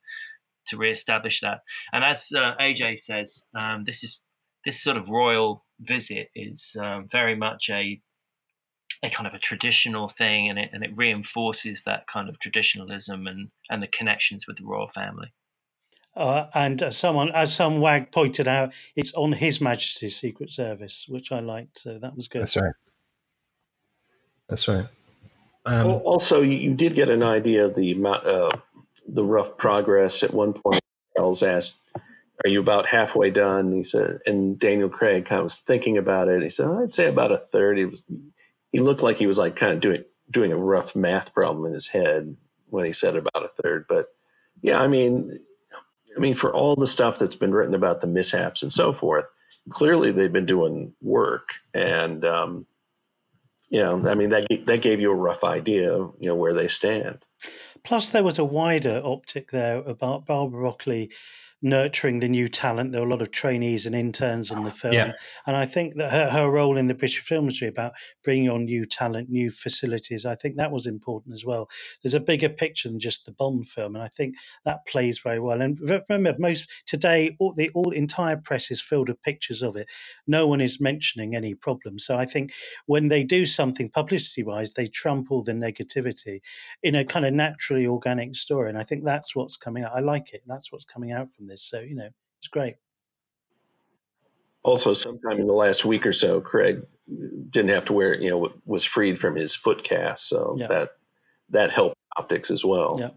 to 0.69 0.77
reestablish 0.77 1.41
that. 1.41 1.61
And 1.93 2.05
as 2.05 2.33
uh, 2.35 2.55
aj 2.61 2.99
says 2.99 3.45
um, 3.55 3.85
this 3.85 4.03
is 4.03 4.21
this 4.65 4.83
sort 4.83 4.97
of 4.97 5.09
royal 5.09 5.65
visit 5.81 6.29
is 6.35 6.77
um, 6.81 7.07
very 7.09 7.37
much 7.37 7.71
a 7.71 8.01
a 9.03 9.11
kind 9.11 9.27
of 9.27 9.35
a 9.35 9.39
traditional 9.39 10.09
thing 10.09 10.49
and 10.49 10.59
it 10.59 10.71
and 10.73 10.83
it 10.83 10.91
reinforces 10.97 11.85
that 11.85 12.07
kind 12.07 12.29
of 12.29 12.39
traditionalism 12.39 13.27
and 13.27 13.51
and 13.71 13.83
the 13.83 13.87
connections 13.89 14.47
with 14.47 14.57
the 14.57 14.65
royal 14.65 14.89
family 14.89 15.33
uh, 16.17 16.47
and 16.55 16.83
as 16.83 16.97
someone, 16.97 17.31
as 17.33 17.55
some 17.55 17.81
wag 17.81 18.11
pointed 18.11 18.49
out, 18.49 18.73
it's 18.95 19.13
on 19.15 19.33
His 19.33 19.61
Majesty's 19.61 20.17
Secret 20.17 20.51
Service, 20.51 21.07
which 21.09 21.31
I 21.31 21.41
liked. 21.41 21.79
So 21.79 21.99
that 21.99 22.17
was 22.17 22.29
good. 22.29 22.43
That's 22.43 22.57
right. 22.57 22.73
That's 24.49 24.69
right. 24.69 24.87
Um, 25.67 25.89
also, 26.05 26.43
you 26.43 26.75
did 26.75 26.95
get 26.95 27.11
an 27.11 27.23
idea 27.23 27.67
of 27.67 27.75
the 27.75 27.95
uh, 28.05 28.57
the 29.09 29.25
rough 29.25 29.57
progress. 29.57 30.23
At 30.23 30.33
one 30.33 30.53
point, 30.53 30.81
Charles 31.17 31.43
asked, 31.43 31.75
"Are 32.45 32.49
you 32.49 32.61
about 32.61 32.87
halfway 32.87 33.31
done?" 33.31 33.73
He 33.73 33.83
said, 33.83 34.21
and 34.27 34.59
Daniel 34.59 34.89
Craig 34.89 35.27
kind 35.27 35.41
of 35.41 35.45
was 35.47 35.59
thinking 35.59 35.99
about 35.99 36.29
it. 36.29 36.43
He 36.43 36.51
said, 36.51 36.69
"I'd 36.69 36.93
say 36.93 37.09
about 37.09 37.33
a 37.33 37.39
third. 37.39 37.79
He 37.79 37.87
was, 37.87 38.03
he 38.71 38.79
looked 38.79 39.03
like 39.03 39.17
he 39.17 39.27
was 39.27 39.39
like 39.39 39.57
kind 39.57 39.73
of 39.73 39.81
doing 39.81 40.05
doing 40.31 40.53
a 40.53 40.57
rough 40.57 40.95
math 40.95 41.35
problem 41.35 41.67
in 41.67 41.73
his 41.73 41.89
head 41.89 42.37
when 42.69 42.85
he 42.85 42.93
said 42.93 43.17
about 43.17 43.45
a 43.45 43.63
third. 43.63 43.87
But 43.89 44.07
yeah, 44.63 44.81
I 44.81 44.87
mean, 44.87 45.31
I 46.17 46.21
mean, 46.21 46.35
for 46.35 46.53
all 46.53 46.77
the 46.77 46.87
stuff 46.87 47.19
that's 47.19 47.37
been 47.37 47.53
written 47.53 47.75
about 47.75 48.01
the 48.01 48.07
mishaps 48.07 48.63
and 48.63 48.73
so 48.73 48.93
forth, 48.93 49.27
clearly 49.69 50.13
they've 50.13 50.33
been 50.33 50.47
doing 50.47 50.95
work, 51.03 51.51
and 51.75 52.25
um, 52.25 52.67
you 53.71 53.83
know, 53.83 54.09
I 54.09 54.15
mean 54.15 54.31
that 54.31 54.47
that 54.67 54.83
gave 54.83 55.01
you 55.01 55.11
a 55.11 55.15
rough 55.15 55.45
idea 55.45 55.93
of 55.93 56.15
you 56.21 56.29
know 56.29 56.37
where 56.37 56.55
they 56.55 56.69
stand. 56.69 57.19
Plus, 57.83 58.11
there 58.11 58.25
was 58.25 58.39
a 58.39 58.45
wider 58.45 59.01
optic 59.05 59.51
there 59.51 59.79
about 59.79 60.27
Barbara 60.27 60.61
Broccoli 60.61 61.13
nurturing 61.63 62.21
the 62.21 62.29
new 62.29 62.49
talent. 62.49 62.93
There 62.93 63.01
were 63.03 63.09
a 63.09 63.11
lot 63.11 63.23
of 63.23 63.31
trainees 63.33 63.87
and 63.87 63.95
interns 63.97 64.51
on 64.53 64.65
the 64.65 64.71
film, 64.83 64.95
Yeah. 64.95 65.13
and 65.47 65.57
I 65.57 65.67
think 65.67 65.97
that 65.97 66.13
her, 66.13 66.31
her 66.31 66.51
role 66.51 66.77
in 66.79 66.89
the 66.89 66.95
British 66.95 67.21
film 67.21 67.45
industry 67.45 67.69
about 67.69 67.93
bringing 68.25 68.51
on 68.51 68.65
new 68.67 68.87
talent, 68.87 69.31
new 69.31 69.51
facilities, 69.51 70.27
I 70.27 70.37
think 70.37 70.57
that 70.57 70.73
was 70.73 70.87
important 70.87 71.35
as 71.35 71.45
well. 71.45 71.69
There's 72.03 72.15
a 72.15 72.21
bigger 72.21 72.49
picture 72.51 72.89
than 72.89 73.01
just 73.01 73.27
the 73.27 73.33
Bond 73.33 73.69
film, 73.69 73.97
and 73.97 74.05
I 74.05 74.09
think 74.09 74.37
that 74.65 74.87
plays 74.87 75.21
very 75.21 75.41
well. 75.41 75.61
And 75.63 75.79
remember, 75.81 76.37
most 76.39 76.71
today, 76.87 77.37
all 77.41 77.53
the 77.53 77.71
all 77.75 77.93
entire 77.93 78.37
press 78.37 78.71
is 78.71 78.83
filled 78.83 79.09
with 79.09 79.23
pictures 79.23 79.63
of 79.63 79.77
it. 79.77 79.89
No 80.27 80.47
one 80.49 80.61
is 80.61 80.81
mentioning 80.81 81.37
any 81.37 81.55
problems. 81.55 82.07
So 82.07 82.17
I 82.17 82.27
think 82.27 82.53
when 82.87 83.09
they 83.09 83.25
do 83.25 83.47
something 83.47 83.91
publicity-wise, 83.91 84.75
they 84.75 84.89
trample 84.89 85.45
the 85.45 85.53
negativity 85.53 86.41
in 86.83 86.95
a 86.97 87.05
kind 87.05 87.27
of 87.27 87.35
naturally 87.35 87.87
organic 87.87 88.37
story. 88.37 88.71
And 88.71 88.79
I 88.79 88.85
think 88.85 89.05
that's 89.05 89.37
what's 89.37 89.57
coming 89.59 89.85
out. 89.85 89.93
I 89.97 90.01
like 90.01 90.35
it. 90.35 90.43
That's 90.47 90.73
what's 90.73 90.87
coming 90.87 91.13
out 91.13 91.33
from 91.35 91.46
this. 91.47 91.63
So, 91.63 91.81
you 91.81 91.95
know, 91.95 92.09
it's 92.41 92.49
great. 92.49 92.77
Also, 94.63 94.95
sometime 94.95 95.39
in 95.39 95.47
the 95.47 95.53
last 95.53 95.85
week 95.85 96.07
or 96.07 96.13
so, 96.13 96.41
Craig 96.41 96.83
didn't 97.51 97.71
have 97.71 97.85
to 97.85 97.93
wear, 97.93 98.21
you 98.21 98.31
know, 98.31 98.53
was 98.65 98.85
freed 98.85 99.19
from 99.19 99.37
his 99.37 99.55
foot 99.55 99.85
cast, 99.85 100.29
so 100.29 100.57
Yeah. 100.59 100.67
that 100.67 100.91
that 101.51 101.71
helped 101.71 101.97
optics 102.17 102.51
as 102.51 102.65
well. 102.65 102.97
Yeah. 102.99 103.11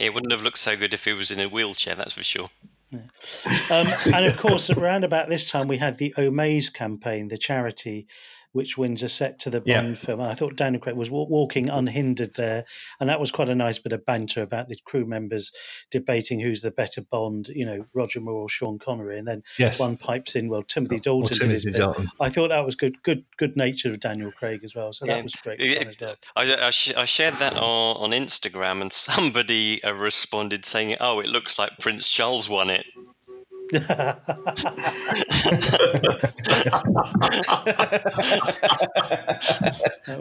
It 0.00 0.12
wouldn't 0.12 0.32
have 0.32 0.42
looked 0.42 0.58
so 0.58 0.76
good 0.76 0.92
if 0.92 1.04
he 1.04 1.12
was 1.12 1.30
in 1.30 1.38
a 1.38 1.48
wheelchair, 1.48 1.94
that's 1.94 2.14
for 2.14 2.24
sure. 2.24 2.48
Um, 2.92 3.88
and 4.12 4.26
of 4.26 4.38
course, 4.38 4.70
around 4.70 5.04
about 5.04 5.28
this 5.28 5.50
time, 5.50 5.68
we 5.68 5.76
had 5.76 5.98
the 5.98 6.14
Omaze 6.16 6.72
campaign, 6.72 7.28
the 7.28 7.38
charity, 7.38 8.06
which 8.56 8.76
wins 8.78 9.02
a 9.02 9.08
set 9.08 9.38
to 9.40 9.50
the 9.50 9.62
Yeah. 9.64 9.82
Bond 9.82 9.98
film. 9.98 10.20
And 10.20 10.28
I 10.30 10.34
thought 10.34 10.56
Daniel 10.56 10.80
Craig 10.80 10.96
was 10.96 11.10
wa- 11.10 11.26
walking 11.28 11.68
unhindered 11.68 12.34
there. 12.34 12.64
And 12.98 13.08
that 13.10 13.20
was 13.20 13.30
quite 13.30 13.48
a 13.48 13.54
nice 13.54 13.78
bit 13.78 13.92
of 13.92 14.04
banter 14.06 14.42
about 14.42 14.68
the 14.68 14.76
crew 14.84 15.04
members 15.04 15.52
debating 15.90 16.40
who's 16.40 16.62
the 16.62 16.70
better 16.70 17.02
Bond, 17.02 17.48
you 17.48 17.64
know, 17.66 17.84
Roger 17.94 18.20
Moore 18.20 18.42
or 18.42 18.48
Sean 18.48 18.78
Connery. 18.78 19.18
And 19.18 19.28
then 19.28 19.42
Yes. 19.58 19.78
one 19.78 19.96
pipes 19.96 20.34
in, 20.34 20.48
well, 20.48 20.62
Timothy 20.62 20.96
Or 20.96 21.00
Dalton 21.00 21.38
did 21.38 21.50
his 21.50 21.62
Timothy 21.62 21.70
bit. 21.72 21.78
Dalton. 21.78 22.08
I 22.20 22.28
thought 22.30 22.48
that 22.48 22.64
was 22.64 22.74
good, 22.74 23.00
good, 23.02 23.24
good 23.36 23.56
nature 23.56 23.90
of 23.90 24.00
Daniel 24.00 24.32
Craig 24.32 24.62
as 24.64 24.74
well. 24.74 24.92
So 24.92 25.06
Yeah. 25.06 25.14
that 25.16 25.22
was 25.24 25.34
great 25.34 25.60
Yeah, 25.60 25.84
well. 26.00 26.16
I, 26.34 26.66
I, 26.68 26.70
sh- 26.70 26.94
I 26.96 27.04
shared 27.04 27.34
that 27.34 27.52
on, 27.54 27.96
on 27.96 28.10
Instagram, 28.10 28.80
and 28.80 28.92
somebody 28.92 29.82
uh, 29.84 29.92
responded 29.92 30.64
saying, 30.64 30.96
"Oh, 31.00 31.20
it 31.20 31.26
looks 31.26 31.58
like 31.58 31.78
Prince 31.78 32.10
Charles 32.10 32.48
won 32.48 32.70
it." 32.70 32.86
That 33.70 34.20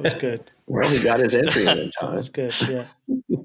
was 0.02 0.14
good. 0.16 0.52
Well, 0.68 0.88
he 0.90 1.04
got 1.04 1.20
his 1.20 1.36
entry 1.36 1.64
in 1.64 1.78
in 1.78 1.92
That 2.02 2.14
was 2.14 2.30
good. 2.30 2.54
Yeah. 2.70 2.86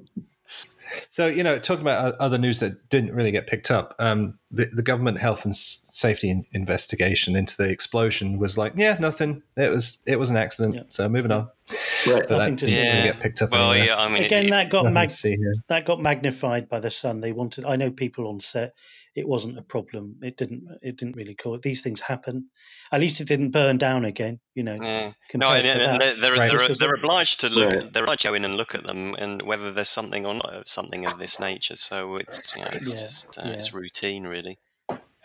So, 1.12 1.28
you 1.28 1.44
know, 1.44 1.56
talking 1.58 1.82
about 1.82 2.16
other 2.16 2.36
news 2.36 2.58
that 2.60 2.88
didn't 2.88 3.14
really 3.14 3.30
get 3.30 3.46
picked 3.46 3.70
up, 3.70 3.94
um, 4.00 4.38
the, 4.50 4.64
the 4.66 4.82
government 4.82 5.18
health 5.18 5.44
and 5.44 5.54
safety 5.54 6.30
in- 6.30 6.44
investigation 6.52 7.36
into 7.36 7.56
the 7.56 7.68
explosion 7.68 8.38
was 8.40 8.58
like, 8.58 8.72
yeah, 8.76 8.96
nothing. 8.98 9.42
It 9.56 9.70
was 9.70 10.02
it 10.06 10.18
was 10.18 10.30
an 10.30 10.36
accident. 10.36 10.74
Yeah. 10.74 10.82
So 10.88 11.08
moving 11.08 11.30
on. 11.30 11.48
Right. 12.08 12.24
But 12.28 12.30
Nothing 12.30 12.56
that 12.56 12.58
to 12.58 12.66
didn't 12.66 12.68
see. 12.68 12.76
really 12.76 12.88
Yeah. 12.88 13.04
get 13.12 13.20
picked 13.20 13.42
up. 13.42 13.50
Well, 13.52 13.70
anywhere. 13.70 13.86
yeah, 13.88 13.96
I 13.98 14.08
mean, 14.12 14.24
Again, 14.24 14.46
it- 14.46 14.50
that 14.50 14.70
got 14.70 14.82
Nothing 14.82 14.94
mag- 14.94 15.10
see 15.10 15.36
here. 15.36 15.54
that 15.68 15.84
got 15.84 16.00
magnified 16.00 16.68
by 16.68 16.80
the 16.80 16.90
sun. 16.90 17.20
They 17.20 17.30
wanted. 17.32 17.64
I 17.66 17.76
know 17.76 17.90
people 17.92 18.26
on 18.28 18.40
set. 18.40 18.74
It 19.16 19.26
wasn't 19.26 19.58
a 19.58 19.62
problem. 19.62 20.16
It 20.22 20.36
didn't. 20.36 20.68
It 20.82 20.96
didn't 20.96 21.16
really 21.16 21.34
cause. 21.34 21.60
These 21.62 21.82
things 21.82 22.00
happen. 22.00 22.46
At 22.92 23.00
least 23.00 23.20
it 23.20 23.26
didn't 23.26 23.50
burn 23.50 23.76
down 23.76 24.04
again. 24.04 24.38
You 24.54 24.62
know. 24.62 24.76
yeah. 24.80 25.12
No, 25.34 25.52
and, 25.52 25.66
and 25.66 26.00
they're, 26.00 26.14
they're, 26.14 26.32
Right. 26.32 26.48
they're, 26.50 26.58
This 26.60 26.68
was 26.68 26.78
they're 26.78 26.94
obliged 26.94 27.40
to 27.40 27.48
look. 27.48 27.72
Right. 27.72 27.92
They're 27.92 28.04
obliged 28.04 28.22
to 28.22 28.28
go 28.28 28.34
in 28.34 28.44
and 28.44 28.56
look 28.56 28.74
at 28.74 28.84
them, 28.84 29.16
and 29.18 29.42
whether 29.42 29.72
there's 29.72 29.88
something 29.88 30.24
or 30.26 30.34
not, 30.34 30.68
something 30.68 31.06
of 31.06 31.18
this 31.18 31.40
nature. 31.40 31.74
So 31.76 32.16
it's 32.16 32.54
you 32.54 32.62
know, 32.62 32.70
it's 32.72 32.94
Yeah, 32.94 33.00
just 33.00 33.38
uh, 33.38 33.42
yeah. 33.46 33.52
it's 33.52 33.74
routine, 33.74 34.26
really. 34.28 34.58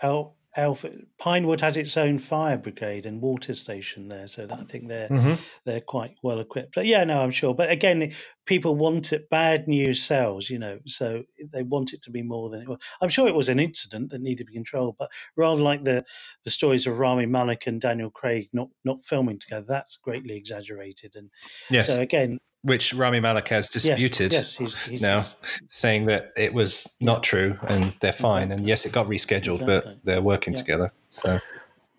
El, 0.02 0.36
Elf, 0.58 0.86
Pinewood 1.18 1.62
has 1.62 1.76
its 1.76 1.98
own 1.98 2.18
fire 2.18 2.58
brigade 2.58 3.06
and 3.06 3.22
water 3.22 3.54
station 3.54 4.08
there, 4.08 4.28
so 4.28 4.46
that, 4.48 4.58
I 4.60 4.64
think 4.64 4.88
they're 4.88 5.10
Mhm. 5.10 5.38
they're 5.66 5.82
quite 5.82 6.16
well 6.24 6.40
equipped. 6.40 6.76
But 6.76 6.86
yeah, 6.86 7.04
no, 7.04 7.20
I'm 7.20 7.32
sure. 7.32 7.54
But 7.54 7.72
again, 7.72 8.14
people 8.46 8.76
want 8.76 9.12
it. 9.12 9.30
Bad 9.30 9.68
news 9.68 10.02
sells, 10.02 10.50
you 10.50 10.60
know. 10.60 10.80
So 10.86 11.24
they 11.52 11.64
want 11.64 11.94
it 11.94 12.04
to 12.04 12.12
be 12.12 12.22
more 12.22 12.50
than 12.50 12.62
it 12.62 12.70
was. 12.70 12.80
I'm 13.02 13.10
sure 13.10 13.28
it 13.28 13.36
was 13.36 13.50
an 13.50 13.60
incident 13.60 14.12
that 14.12 14.22
needed 14.22 14.40
to 14.40 14.46
be 14.46 14.54
controlled, 14.54 14.96
but 14.98 15.12
rather 15.36 15.62
like 15.62 15.84
the 15.84 16.06
the 16.44 16.52
stories 16.52 16.88
of 16.88 17.00
Rami 17.00 17.26
Malek 17.26 17.68
and 17.68 17.82
Daniel 17.82 18.12
Craig 18.12 18.50
not 18.54 18.70
not 18.86 19.06
filming 19.06 19.40
together, 19.40 19.66
that's 19.68 19.98
greatly 19.98 20.36
exaggerated. 20.38 21.16
And 21.16 21.30
Yes, 21.70 21.88
so 21.88 22.00
again, 22.00 22.40
which 22.66 22.94
Rami 22.94 23.20
Malek 23.20 23.48
has 23.50 23.70
disputed 23.70 24.34
yes, 24.34 24.56
he's, 24.56 24.78
he's 24.86 25.02
now, 25.02 25.24
saying 25.68 26.08
that 26.08 26.34
it 26.36 26.54
was 26.54 26.98
not 27.00 27.24
true 27.24 27.58
and 27.68 27.94
they're 28.02 28.12
fine. 28.12 28.52
And 28.52 28.68
yes, 28.68 28.86
it 28.86 28.92
got 28.92 29.08
rescheduled, 29.08 29.62
Exactly. 29.62 29.66
but 29.66 29.98
they're 30.04 30.22
working 30.22 30.54
Yeah. 30.54 30.60
together. 30.60 30.94
So 31.12 31.40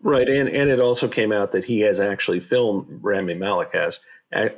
Right, 0.02 0.28
and 0.28 0.48
and 0.48 0.68
it 0.70 0.78
also 0.78 1.08
came 1.08 1.32
out 1.32 1.52
that 1.52 1.64
he 1.64 1.80
has 1.80 1.98
actually 2.00 2.38
filmed. 2.40 2.86
Rami 3.02 3.34
Malek 3.34 3.72
has 3.72 3.98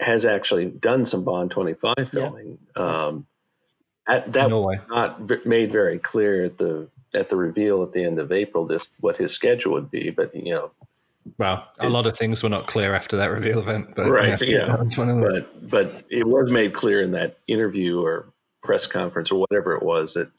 has 0.01 0.25
actually 0.27 0.67
done 0.67 1.05
some 1.07 1.25
Bond 1.25 1.51
twenty 1.51 1.75
five 1.75 2.09
filming. 2.11 2.59
Um, 2.75 3.27
at, 4.07 4.33
that 4.33 4.51
was 4.51 4.79
not 4.89 5.21
v- 5.21 5.37
made 5.45 5.71
very 5.71 5.99
clear 5.99 6.43
at 6.43 6.59
the 6.59 6.89
at 7.15 7.29
the 7.29 7.37
reveal 7.37 7.83
at 7.83 7.93
the 7.93 8.03
end 8.05 8.19
of 8.19 8.33
April 8.33 8.67
just 8.67 8.91
what 9.01 9.17
his 9.17 9.33
schedule 9.33 9.73
would 9.75 9.91
be. 9.91 10.11
But 10.11 10.35
you 10.35 10.51
know, 10.53 10.71
Well, 11.37 11.69
a 11.79 11.89
lot 11.89 12.07
of 12.07 12.17
things 12.17 12.43
were 12.43 12.49
not 12.49 12.67
clear 12.67 12.95
after 12.95 13.17
that 13.17 13.31
reveal 13.31 13.61
event, 13.61 13.95
but 13.95 14.11
Right, 14.11 14.41
yeah. 14.41 14.67
that 14.67 14.81
was 14.81 14.97
one 14.97 15.09
of 15.11 15.21
but 15.21 15.71
but 15.71 16.05
it 16.11 16.27
was 16.27 16.51
made 16.51 16.73
clear 16.73 17.01
in 17.01 17.13
that 17.13 17.37
interview 17.47 18.01
or 18.01 18.33
press 18.63 18.87
conference 18.87 19.31
or 19.31 19.39
whatever 19.39 19.75
it 19.75 19.83
was 19.83 20.15
that 20.15 20.31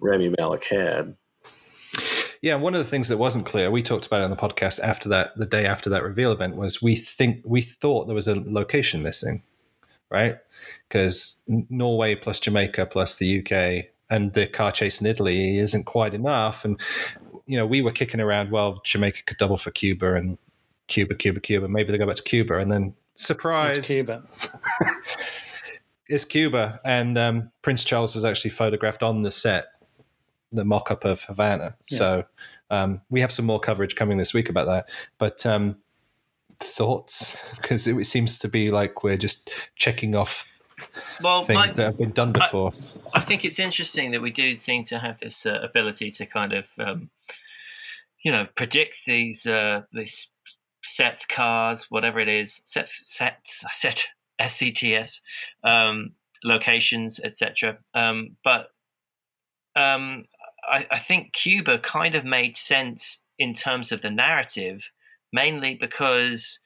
Rami 0.00 0.34
Malek 0.38 0.64
had. 0.64 1.16
Yeah, 2.42 2.56
one 2.56 2.74
of 2.74 2.78
the 2.78 2.90
things 2.90 3.08
that 3.08 3.16
wasn't 3.16 3.46
clear, 3.46 3.70
we 3.70 3.82
talked 3.82 4.06
about 4.06 4.20
it 4.20 4.24
on 4.24 4.30
the 4.30 4.36
podcast 4.36 4.78
after 4.80 5.08
that, 5.08 5.34
the 5.36 5.46
day 5.46 5.64
after 5.64 5.88
that 5.90 6.02
reveal 6.02 6.30
event, 6.30 6.56
was 6.56 6.82
we 6.82 6.94
think 6.94 7.40
we 7.44 7.62
thought 7.62 8.06
there 8.06 8.14
was 8.14 8.28
a 8.28 8.34
location 8.34 9.02
missing, 9.02 9.42
right? 10.10 10.36
Because 10.86 11.42
Norway 11.48 12.14
plus 12.16 12.40
Jamaica 12.40 12.86
plus 12.86 13.16
the 13.16 13.40
UK 13.40 13.86
and 14.10 14.32
the 14.34 14.46
car 14.46 14.72
chase 14.72 15.00
in 15.00 15.06
Italy 15.06 15.56
isn't 15.56 15.84
quite 15.84 16.12
enough. 16.12 16.66
And 16.66 16.78
you 17.46 17.56
know, 17.56 17.66
we 17.66 17.82
were 17.82 17.92
kicking 17.92 18.20
around. 18.20 18.50
Well, 18.50 18.80
Jamaica 18.84 19.22
could 19.26 19.36
double 19.36 19.56
for 19.56 19.70
Cuba, 19.70 20.14
and 20.14 20.38
Cuba, 20.88 21.14
Cuba, 21.14 21.40
Cuba. 21.40 21.68
Maybe 21.68 21.92
they 21.92 21.98
go 21.98 22.06
back 22.06 22.16
to 22.16 22.22
Cuba, 22.22 22.58
and 22.58 22.70
then 22.70 22.94
surprise, 23.14 23.78
It's 23.78 23.88
Cuba. 23.88 24.22
it's 26.08 26.24
Cuba, 26.24 26.80
and 26.84 27.18
um, 27.18 27.50
Prince 27.62 27.84
Charles 27.84 28.14
was 28.14 28.24
actually 28.24 28.50
photographed 28.50 29.02
on 29.02 29.22
the 29.22 29.30
set, 29.30 29.66
the 30.52 30.64
mock-up 30.64 31.04
of 31.04 31.22
Havana. 31.22 31.76
So 31.82 32.24
um, 32.70 33.00
we 33.10 33.20
have 33.20 33.32
some 33.32 33.46
more 33.46 33.60
coverage 33.60 33.96
coming 33.96 34.18
this 34.18 34.34
week 34.34 34.48
about 34.48 34.66
that. 34.66 34.88
But 35.18 35.44
um, 35.46 35.76
thoughts, 36.60 37.42
because 37.56 37.86
it 37.86 38.04
seems 38.04 38.38
to 38.38 38.48
be 38.48 38.70
like 38.70 39.02
we're 39.02 39.16
just 39.16 39.50
checking 39.76 40.14
off 40.14 40.50
Well, 41.22 41.44
things 41.44 41.56
my, 41.56 41.72
that 41.72 41.84
have 41.84 41.98
been 41.98 42.12
done 42.12 42.32
before. 42.32 42.72
I 43.12 43.20
think 43.20 43.44
it's 43.44 43.58
interesting 43.58 44.10
that 44.10 44.22
we 44.22 44.30
do 44.30 44.56
seem 44.56 44.84
to 44.84 44.98
have 44.98 45.20
this 45.20 45.46
uh, 45.46 45.60
ability 45.62 46.10
to 46.12 46.26
kind 46.26 46.52
of, 46.52 46.66
um, 46.78 47.10
you 48.24 48.32
know, 48.32 48.46
predict 48.56 49.04
these 49.06 49.46
uh, 49.46 49.82
these 49.92 50.30
sets, 50.82 51.24
cars, 51.26 51.86
whatever 51.90 52.18
it 52.20 52.28
is, 52.28 52.60
sets, 52.64 53.02
sets, 53.04 53.64
I 53.64 53.70
said 53.72 54.00
SCTS, 54.40 55.20
um, 55.62 56.12
locations, 56.42 57.20
etc. 57.20 57.78
Um, 57.94 58.36
but 58.42 58.68
um, 59.76 60.24
I, 60.70 60.86
I 60.90 60.98
think 60.98 61.32
Cuba 61.32 61.78
kind 61.78 62.14
of 62.14 62.24
made 62.24 62.56
sense 62.56 63.22
in 63.38 63.54
terms 63.54 63.92
of 63.92 64.02
the 64.02 64.10
narrative, 64.10 64.90
mainly 65.32 65.74
because 65.74 66.58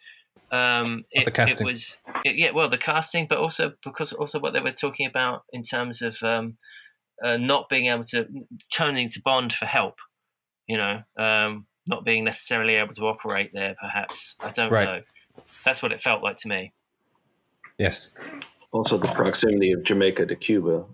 um, 0.51 1.05
it, 1.11 1.25
it 1.61 1.65
was 1.65 1.99
it- 2.25 2.37
yeah, 2.37 2.51
well, 2.53 2.69
the 2.69 2.79
casting, 2.79 3.27
but 3.27 3.39
also 3.39 3.73
because 3.85 4.13
also 4.13 4.39
what 4.39 4.53
they 4.53 4.61
were 4.61 4.73
talking 4.73 5.07
about 5.07 5.45
in 5.53 5.63
terms 5.63 6.03
of 6.03 6.23
um, 6.23 6.57
uh, 7.23 7.37
not 7.37 7.69
being 7.69 7.87
able 7.87 8.05
to 8.05 8.27
turning 8.73 9.09
to 9.11 9.21
Bond 9.23 9.53
for 9.53 9.67
help, 9.67 9.97
you 10.69 10.77
know, 10.77 11.03
um, 11.17 11.67
not 11.89 12.05
being 12.05 12.25
necessarily 12.25 12.75
able 12.75 12.95
to 12.95 13.07
operate 13.07 13.53
there. 13.53 13.75
Perhaps 13.81 14.37
I 14.41 14.51
don't 14.51 14.71
Right. 14.71 14.85
know. 14.85 15.03
That's 15.65 15.83
what 15.83 15.93
it 15.93 16.03
felt 16.03 16.23
like 16.23 16.37
to 16.39 16.49
me. 16.49 16.73
Yes. 17.79 18.15
Also, 18.71 18.99
the 18.99 19.09
proximity 19.09 19.73
of 19.73 19.83
Jamaica 19.83 20.27
to 20.27 20.37
Cuba. 20.37 20.85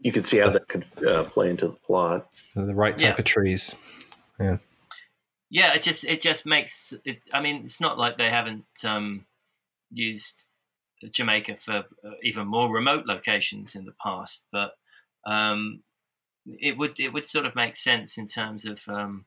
You 0.00 0.10
could 0.10 0.26
see 0.26 0.38
how 0.38 0.50
that 0.50 0.66
could 0.68 0.84
uh, 1.06 1.24
play 1.24 1.50
into 1.50 1.68
the 1.68 1.76
plot. 1.76 2.34
So 2.34 2.66
the 2.66 2.74
right 2.74 2.98
type 2.98 3.14
Yeah. 3.14 3.18
of 3.18 3.24
trees. 3.24 3.76
Yeah, 4.40 4.58
Yeah, 5.50 5.74
it 5.74 5.82
just 5.82 6.04
it 6.04 6.20
just 6.20 6.44
makes 6.46 6.94
it. 7.04 7.22
I 7.32 7.40
mean, 7.40 7.64
it's 7.64 7.80
not 7.80 7.98
like 7.98 8.16
they 8.16 8.30
haven't 8.30 8.66
um, 8.84 9.26
used 9.92 10.46
Jamaica 11.08 11.56
for 11.56 11.84
uh, 12.04 12.10
even 12.22 12.48
more 12.48 12.72
remote 12.72 13.06
locations 13.06 13.76
in 13.76 13.84
the 13.84 13.94
past, 14.02 14.46
but 14.50 14.72
um, 15.24 15.82
it 16.46 16.76
would 16.76 16.98
it 16.98 17.12
would 17.12 17.26
sort 17.26 17.46
of 17.46 17.54
make 17.54 17.76
sense 17.76 18.18
in 18.18 18.26
terms 18.26 18.64
of 18.64 18.82
um, 18.88 19.26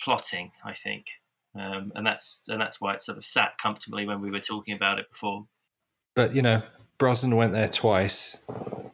plotting. 0.00 0.52
I 0.64 0.74
think, 0.74 1.06
um, 1.54 1.92
and 1.94 2.06
that's 2.06 2.42
and 2.48 2.60
that's 2.60 2.80
why 2.80 2.94
it 2.94 3.02
sort 3.02 3.18
of 3.18 3.24
sat 3.24 3.58
comfortably 3.58 4.06
when 4.06 4.20
we 4.20 4.30
were 4.30 4.40
talking 4.40 4.74
about 4.74 4.98
it 4.98 5.10
before. 5.10 5.46
But 6.14 6.34
you 6.34 6.42
know, 6.42 6.62
Brosnan 6.98 7.36
went 7.36 7.52
there 7.52 7.68
twice. 7.68 8.44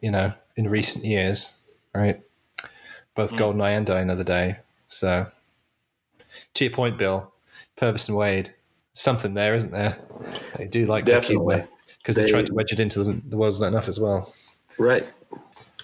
You 0.01 0.11
know, 0.11 0.33
in 0.55 0.69
recent 0.69 1.05
years, 1.05 1.57
right? 1.93 2.21
Both 3.15 3.31
mm. 3.31 3.39
Goldeneye 3.39 3.77
and 3.77 3.85
Die 3.85 3.99
Another 3.99 4.23
Day. 4.23 4.57
So, 4.87 5.27
to 6.53 6.63
your 6.63 6.73
point, 6.73 6.97
Bill, 6.97 7.31
Purvis 7.75 8.07
and 8.07 8.17
Wade, 8.17 8.53
something 8.93 9.33
there, 9.33 9.55
isn't 9.55 9.71
there? 9.71 9.97
They 10.57 10.67
do 10.67 10.85
like 10.85 11.05
Definitely. 11.05 11.63
because 11.99 12.15
they, 12.15 12.23
they, 12.23 12.31
tried 12.31 12.45
to 12.47 12.53
wedge 12.53 12.71
it 12.71 12.79
into 12.79 13.03
the, 13.03 13.21
the 13.27 13.37
world's 13.37 13.59
not 13.59 13.67
enough 13.67 13.87
as 13.87 13.99
well. 13.99 14.33
Right. 14.77 15.05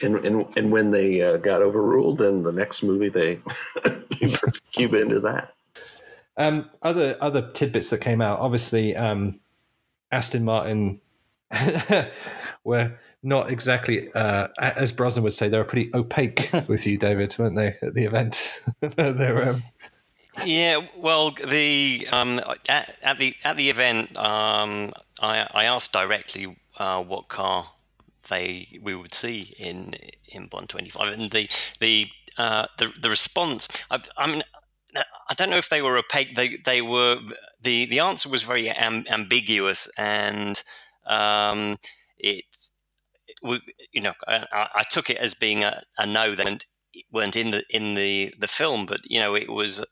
And, 0.03 0.25
and, 0.25 0.57
and 0.57 0.71
when 0.71 0.91
they 0.91 1.21
uh, 1.21 1.37
got 1.37 1.61
overruled, 1.61 2.19
then 2.19 2.43
the 2.43 2.51
next 2.51 2.83
movie 2.83 3.09
they, 3.09 3.39
they 3.83 4.33
Cuba 4.71 5.01
into 5.01 5.19
that. 5.21 5.53
Um, 6.37 6.69
other 6.81 7.17
other 7.19 7.51
tidbits 7.51 7.89
that 7.89 7.99
came 7.99 8.21
out, 8.21 8.39
obviously, 8.39 8.95
um, 8.95 9.39
Aston 10.11 10.43
Martin 10.43 11.01
were 12.63 12.93
not 13.23 13.51
exactly, 13.51 14.11
uh, 14.13 14.47
as 14.59 14.91
Brosnan 14.91 15.23
would 15.23 15.33
say, 15.33 15.47
they 15.47 15.57
were 15.57 15.63
pretty 15.63 15.91
opaque 15.93 16.49
with 16.67 16.87
you, 16.87 16.97
David, 16.97 17.35
weren't 17.37 17.55
they, 17.55 17.77
at 17.81 17.93
the 17.93 18.05
event? 18.05 18.63
they 18.79 19.31
were, 19.31 19.49
um... 19.49 19.63
Yeah, 20.45 20.85
well, 20.97 21.31
the 21.31 22.07
um, 22.11 22.39
at, 22.69 22.95
at, 23.03 23.19
the 23.19 23.35
at 23.43 23.57
the 23.57 23.69
event, 23.69 24.17
um, 24.17 24.93
I, 25.21 25.47
I 25.53 25.65
asked 25.65 25.91
directly 25.91 26.55
uh, 26.77 27.03
what 27.03 27.27
car 27.27 27.67
they 28.31 28.79
we 28.81 28.95
would 28.95 29.13
see 29.13 29.53
in 29.59 29.93
in 30.27 30.47
Bond 30.47 30.69
twenty 30.69 30.89
five, 30.89 31.13
and 31.13 31.29
the 31.29 31.47
the 31.79 32.07
uh, 32.37 32.65
the 32.79 32.91
the 32.99 33.09
response. 33.09 33.67
I, 33.91 34.01
I, 34.17 34.25
mean, 34.25 34.41
I 35.29 35.33
don't 35.35 35.49
know 35.49 35.57
if 35.57 35.69
they 35.69 35.81
were 35.81 35.97
opaque. 35.97 36.35
They 36.35 36.57
they 36.57 36.81
were 36.81 37.19
the 37.61 37.85
the 37.85 37.99
answer 37.99 38.29
was 38.29 38.41
very 38.41 38.69
am, 38.69 39.05
ambiguous, 39.09 39.89
and 39.97 40.61
um, 41.05 41.77
it, 42.17 42.45
you 43.91 44.01
know 44.01 44.13
I, 44.27 44.45
I, 44.51 44.83
took 44.89 45.09
it 45.09 45.17
as 45.17 45.33
being 45.33 45.63
a, 45.63 45.83
a 45.97 46.07
no. 46.07 46.33
Weren't, 46.37 46.65
weren't 47.11 47.35
in 47.35 47.51
the 47.51 47.63
in 47.69 47.93
the 47.93 48.33
the 48.39 48.47
film, 48.47 48.85
but 48.85 49.01
you 49.03 49.19
know 49.19 49.35
it 49.35 49.49
was 49.49 49.85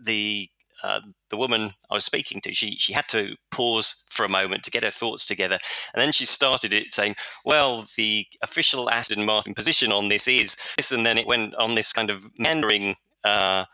the 0.00 0.48
uh, 0.82 1.00
the 1.28 1.36
woman 1.36 1.72
I 1.90 1.94
was 1.94 2.04
speaking 2.04 2.40
to, 2.42 2.54
she 2.54 2.76
she 2.76 2.92
had 2.92 3.08
to 3.08 3.36
pause 3.50 4.04
for 4.08 4.24
a 4.24 4.28
moment 4.28 4.62
to 4.64 4.70
get 4.70 4.84
her 4.84 4.90
thoughts 4.90 5.26
together, 5.26 5.58
and 5.94 6.00
then 6.00 6.12
she 6.12 6.24
started 6.24 6.72
it 6.72 6.92
saying, 6.92 7.16
"Well, 7.44 7.86
the 7.96 8.26
official 8.42 8.90
Aston 8.90 9.24
Martin 9.24 9.54
position 9.54 9.92
on 9.92 10.08
this 10.08 10.26
is 10.28 10.56
this," 10.76 10.92
and 10.92 11.04
then 11.04 11.18
it 11.18 11.26
went 11.26 11.54
on 11.56 11.74
this 11.74 11.92
kind 11.92 12.10
of 12.10 12.30
meandering 12.38 12.96
uh, 13.24 13.64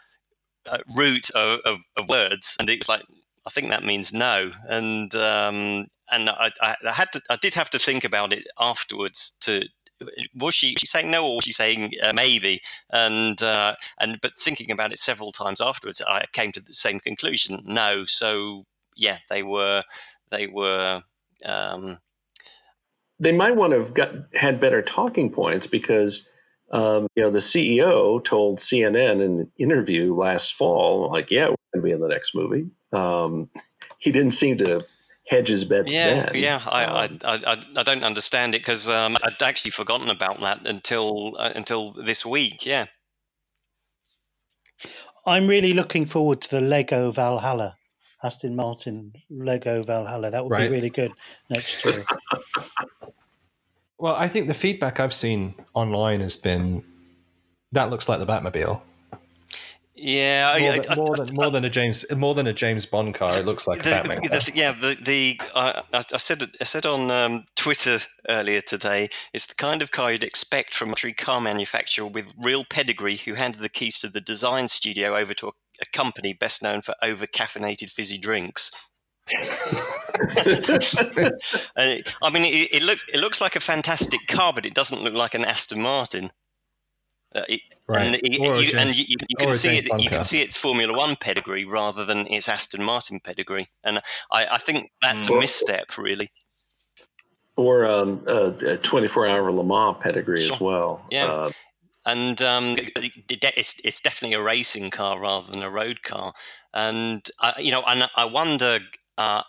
uh, 0.66 0.78
route 0.96 1.30
of, 1.30 1.60
of, 1.64 1.78
of, 1.96 2.08
words, 2.08 2.56
and 2.58 2.68
it 2.68 2.78
was 2.78 2.88
like, 2.88 3.02
I 3.46 3.50
think 3.50 3.68
that 3.68 3.84
means 3.84 4.12
no, 4.12 4.50
and 4.68 5.14
um, 5.14 5.86
and 6.10 6.30
I, 6.30 6.50
I, 6.60 6.76
I 6.86 6.92
had 6.92 7.12
to, 7.12 7.20
I 7.30 7.36
did 7.36 7.54
have 7.54 7.70
to 7.70 7.78
think 7.78 8.04
about 8.04 8.32
it 8.32 8.46
afterwards 8.58 9.36
to 9.40 9.68
was 10.34 10.54
she, 10.54 10.72
was 10.72 10.80
she 10.80 10.86
saying 10.86 11.10
no 11.10 11.26
or 11.26 11.36
was 11.36 11.44
she 11.44 11.52
saying 11.52 11.92
uh, 12.02 12.12
maybe? 12.12 12.60
And 12.90 13.42
uh, 13.42 13.74
and 13.98 14.18
but 14.20 14.38
thinking 14.38 14.70
about 14.70 14.92
it 14.92 14.98
several 14.98 15.32
times 15.32 15.60
afterwards, 15.60 16.02
I 16.06 16.24
came 16.32 16.52
to 16.52 16.60
the 16.60 16.72
same 16.72 17.00
conclusion. 17.00 17.62
No, 17.64 18.04
so 18.04 18.64
yeah, 18.96 19.18
they 19.28 19.42
were 19.42 19.82
they 20.30 20.46
were. 20.46 21.02
Um, 21.44 21.98
they 23.18 23.32
might 23.32 23.56
want 23.56 23.72
to 23.72 23.78
have 23.78 23.94
got 23.94 24.10
had 24.34 24.60
better 24.60 24.82
talking 24.82 25.30
points 25.30 25.66
because 25.66 26.26
um, 26.70 27.06
you 27.14 27.22
know 27.22 27.30
the 27.30 27.38
CEO 27.38 28.22
told 28.22 28.58
CNN 28.58 29.22
in 29.22 29.40
an 29.40 29.50
interview 29.58 30.14
last 30.14 30.54
fall, 30.54 31.10
like, 31.10 31.30
"Yeah, 31.30 31.48
we're 31.48 31.56
going 31.72 31.76
to 31.76 31.82
be 31.82 31.92
in 31.92 32.00
the 32.00 32.08
next 32.08 32.34
movie." 32.34 32.66
Um, 32.92 33.48
he 33.98 34.12
didn't 34.12 34.32
seem 34.32 34.58
to 34.58 34.84
hedges 35.26 35.64
bets 35.64 35.92
yeah, 35.92 36.26
then. 36.26 36.30
Yeah, 36.34 36.62
I, 36.66 36.84
um, 36.84 37.18
I, 37.24 37.34
I, 37.34 37.62
I, 37.76 37.82
don't 37.82 38.04
understand 38.04 38.54
it 38.54 38.58
because 38.58 38.88
um, 38.88 39.16
I'd 39.22 39.42
actually 39.42 39.72
forgotten 39.72 40.08
about 40.08 40.40
that 40.40 40.66
until 40.66 41.36
uh, 41.38 41.52
until 41.54 41.92
this 41.92 42.24
week. 42.24 42.64
Yeah, 42.64 42.86
I'm 45.26 45.46
really 45.46 45.72
looking 45.72 46.06
forward 46.06 46.40
to 46.42 46.50
the 46.56 46.60
Lego 46.60 47.10
Valhalla, 47.10 47.76
Aston 48.22 48.54
Martin 48.56 49.12
Lego 49.30 49.82
Valhalla. 49.82 50.30
That 50.30 50.44
would 50.44 50.52
right. 50.52 50.68
be 50.70 50.74
really 50.74 50.90
good 50.90 51.12
next 51.50 51.84
year. 51.84 52.04
well, 53.98 54.14
I 54.14 54.28
think 54.28 54.48
the 54.48 54.54
feedback 54.54 55.00
I've 55.00 55.14
seen 55.14 55.54
online 55.74 56.20
has 56.20 56.36
been 56.36 56.84
that 57.72 57.90
looks 57.90 58.08
like 58.08 58.20
the 58.20 58.26
Batmobile. 58.26 58.80
Yeah, 59.98 60.58
more, 60.60 60.76
than, 60.76 60.96
more, 60.96 61.16
than, 61.16 61.34
more 61.34 61.50
than 61.50 61.64
a 61.64 61.70
James 61.70 62.04
more 62.14 62.34
than 62.34 62.46
a 62.46 62.52
James 62.52 62.84
Bond 62.84 63.14
car. 63.14 63.38
It 63.38 63.46
looks 63.46 63.66
like 63.66 63.82
the, 63.82 63.90
Batman. 63.90 64.20
The, 64.22 64.52
yeah, 64.54 64.72
the 64.72 64.94
the 65.00 65.40
I, 65.54 65.82
I 65.94 66.18
said 66.18 66.42
I 66.60 66.64
said 66.64 66.84
on 66.84 67.10
um, 67.10 67.44
Twitter 67.56 68.00
earlier 68.28 68.60
today. 68.60 69.08
It's 69.32 69.46
the 69.46 69.54
kind 69.54 69.80
of 69.80 69.92
car 69.92 70.12
you'd 70.12 70.22
expect 70.22 70.74
from 70.74 70.92
a 70.92 71.12
car 71.12 71.40
manufacturer 71.40 72.06
with 72.06 72.34
real 72.36 72.64
pedigree 72.64 73.16
who 73.16 73.34
handed 73.34 73.62
the 73.62 73.70
keys 73.70 73.98
to 74.00 74.08
the 74.08 74.20
design 74.20 74.68
studio 74.68 75.16
over 75.16 75.32
to 75.32 75.48
a, 75.48 75.52
a 75.80 75.86
company 75.94 76.34
best 76.34 76.62
known 76.62 76.82
for 76.82 76.94
over 77.02 77.26
caffeinated 77.26 77.90
fizzy 77.90 78.18
drinks. 78.18 78.70
I 81.76 82.30
mean, 82.30 82.44
it, 82.44 82.74
it, 82.74 82.82
look, 82.82 82.98
it 83.12 83.20
looks 83.20 83.40
like 83.40 83.56
a 83.56 83.60
fantastic 83.60 84.26
car, 84.28 84.52
but 84.52 84.66
it 84.66 84.74
doesn't 84.74 85.02
look 85.02 85.14
like 85.14 85.34
an 85.34 85.44
Aston 85.44 85.80
Martin. 85.80 86.32
Uh, 87.36 87.42
it, 87.48 87.60
right. 87.86 88.06
And, 88.06 88.20
you, 88.22 88.54
and 88.78 88.98
you, 88.98 89.04
you, 89.08 89.36
can 89.38 89.52
see 89.52 89.78
it. 89.78 90.02
You 90.02 90.08
can 90.08 90.22
see 90.22 90.40
its 90.40 90.56
Formula 90.56 90.96
One 90.96 91.16
pedigree 91.16 91.66
rather 91.66 92.04
than 92.04 92.26
its 92.28 92.48
Aston 92.48 92.82
Martin 92.82 93.20
pedigree, 93.20 93.66
and 93.84 93.98
I, 94.32 94.46
I 94.52 94.58
think 94.58 94.90
that's 95.02 95.28
mm. 95.28 95.36
a 95.36 95.40
misstep, 95.40 95.98
really. 95.98 96.30
Or 97.56 97.84
um, 97.84 98.22
a 98.26 98.50
24-hour 98.78 99.52
Le 99.52 99.64
Mans 99.64 99.96
pedigree 100.00 100.40
sure. 100.40 100.54
as 100.54 100.60
well. 100.60 101.06
Yeah. 101.10 101.26
Uh, 101.26 101.50
and 102.06 102.40
um, 102.40 102.76
it's 102.78 103.80
it's 103.84 104.00
definitely 104.00 104.36
a 104.36 104.42
racing 104.42 104.90
car 104.90 105.20
rather 105.20 105.50
than 105.50 105.62
a 105.62 105.70
road 105.70 106.02
car. 106.02 106.32
And 106.72 107.26
uh, 107.42 107.54
you 107.58 107.70
know, 107.70 107.82
and 107.86 108.08
I 108.16 108.24
wonder. 108.24 108.78
Uh, 109.18 109.42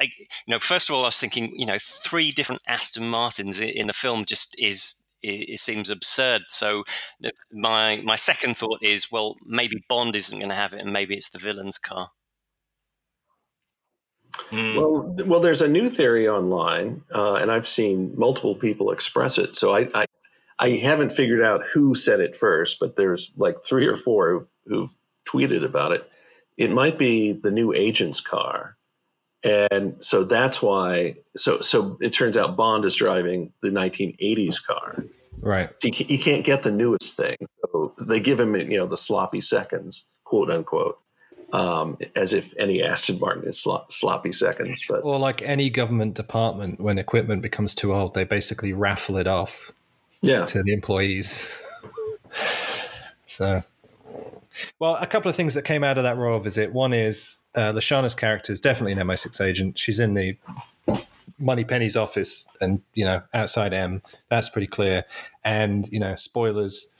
I, 0.00 0.04
you 0.18 0.26
know, 0.48 0.58
first 0.58 0.88
of 0.88 0.96
all, 0.96 1.04
I 1.04 1.06
was 1.06 1.20
thinking, 1.20 1.54
you 1.54 1.66
know, 1.66 1.76
three 1.80 2.32
different 2.32 2.62
Aston 2.66 3.08
Martins 3.08 3.60
in 3.60 3.86
the 3.86 3.92
film 3.92 4.24
just 4.24 4.60
is 4.60 4.96
it, 5.24 5.52
it, 5.54 5.58
seems 5.58 5.90
absurd. 5.90 6.42
So 6.48 6.84
my 7.52 8.00
my 8.04 8.16
second 8.16 8.56
thought 8.56 8.82
is, 8.82 9.10
well, 9.10 9.36
maybe 9.44 9.84
Bond 9.88 10.14
isn't 10.14 10.38
going 10.38 10.50
to 10.50 10.54
have 10.54 10.74
it, 10.74 10.82
and 10.82 10.92
maybe 10.92 11.14
it's 11.16 11.30
the 11.30 11.38
villain's 11.38 11.78
car. 11.78 12.10
Mm. 14.50 14.76
Well, 14.76 15.26
well, 15.26 15.40
there's 15.40 15.62
a 15.62 15.68
new 15.68 15.88
theory 15.88 16.28
online, 16.28 17.02
uh, 17.14 17.34
and 17.34 17.50
I've 17.50 17.68
seen 17.68 18.14
multiple 18.16 18.54
people 18.54 18.90
express 18.90 19.38
it. 19.38 19.56
So 19.56 19.74
I, 19.74 19.88
I, 19.94 20.06
I, 20.58 20.70
haven't 20.70 21.12
figured 21.12 21.42
out 21.42 21.64
who 21.64 21.94
said 21.94 22.20
it 22.20 22.34
first, 22.34 22.78
but 22.80 22.96
there's 22.96 23.32
like 23.36 23.64
three 23.64 23.86
or 23.86 23.96
four 23.96 24.30
who've, 24.30 24.48
who've 24.66 24.94
tweeted 25.24 25.64
about 25.64 25.92
it. 25.92 26.10
It 26.56 26.72
might 26.72 26.98
be 26.98 27.32
the 27.32 27.50
new 27.50 27.72
agent's 27.72 28.20
car 28.20 28.73
and 29.44 29.94
so 30.02 30.24
that's 30.24 30.62
why 30.62 31.14
so 31.36 31.60
so 31.60 31.96
it 32.00 32.12
turns 32.12 32.36
out 32.36 32.56
bond 32.56 32.84
is 32.84 32.94
driving 32.94 33.52
the 33.62 33.68
1980s 33.68 34.64
car 34.64 35.04
right 35.40 35.70
he, 35.82 35.90
he 35.90 36.18
can't 36.18 36.44
get 36.44 36.62
the 36.62 36.70
newest 36.70 37.16
thing 37.16 37.36
so 37.60 37.92
they 38.00 38.20
give 38.20 38.40
him 38.40 38.56
you 38.56 38.78
know 38.78 38.86
the 38.86 38.96
sloppy 38.96 39.40
seconds 39.40 40.04
quote 40.24 40.50
unquote 40.50 40.98
um, 41.52 41.96
as 42.16 42.32
if 42.34 42.52
any 42.58 42.82
Aston 42.82 43.20
Martin 43.20 43.44
is 43.44 43.60
sl- 43.60 43.86
sloppy 43.88 44.32
seconds, 44.32 44.82
but 44.88 45.04
or 45.04 45.20
like 45.20 45.40
any 45.42 45.70
government 45.70 46.14
department, 46.14 46.80
when 46.80 46.98
equipment 46.98 47.42
becomes 47.42 47.76
too 47.76 47.94
old, 47.94 48.14
they 48.14 48.24
basically 48.24 48.72
raffle 48.72 49.16
it 49.18 49.28
off, 49.28 49.70
yeah. 50.20 50.46
to 50.46 50.64
the 50.64 50.72
employees. 50.72 51.56
so, 53.24 53.62
well, 54.78 54.96
a 54.96 55.06
couple 55.06 55.28
of 55.28 55.36
things 55.36 55.54
that 55.54 55.64
came 55.64 55.84
out 55.84 55.98
of 55.98 56.04
that 56.04 56.16
royal 56.16 56.40
visit. 56.40 56.72
One 56.72 56.92
is 56.92 57.40
uh, 57.54 57.72
Lashana's 57.72 58.14
character 58.14 58.52
is 58.52 58.60
definitely 58.60 58.92
an 58.92 59.06
MI6 59.06 59.40
agent. 59.40 59.78
She's 59.78 59.98
in 59.98 60.14
the 60.14 60.36
Moneypenny's 61.38 61.96
office 61.96 62.48
and, 62.60 62.82
you 62.94 63.04
know, 63.04 63.22
outside 63.32 63.72
M. 63.72 64.02
That's 64.28 64.48
pretty 64.48 64.66
clear. 64.66 65.04
And, 65.44 65.88
you 65.92 65.98
know, 65.98 66.14
spoilers, 66.14 66.94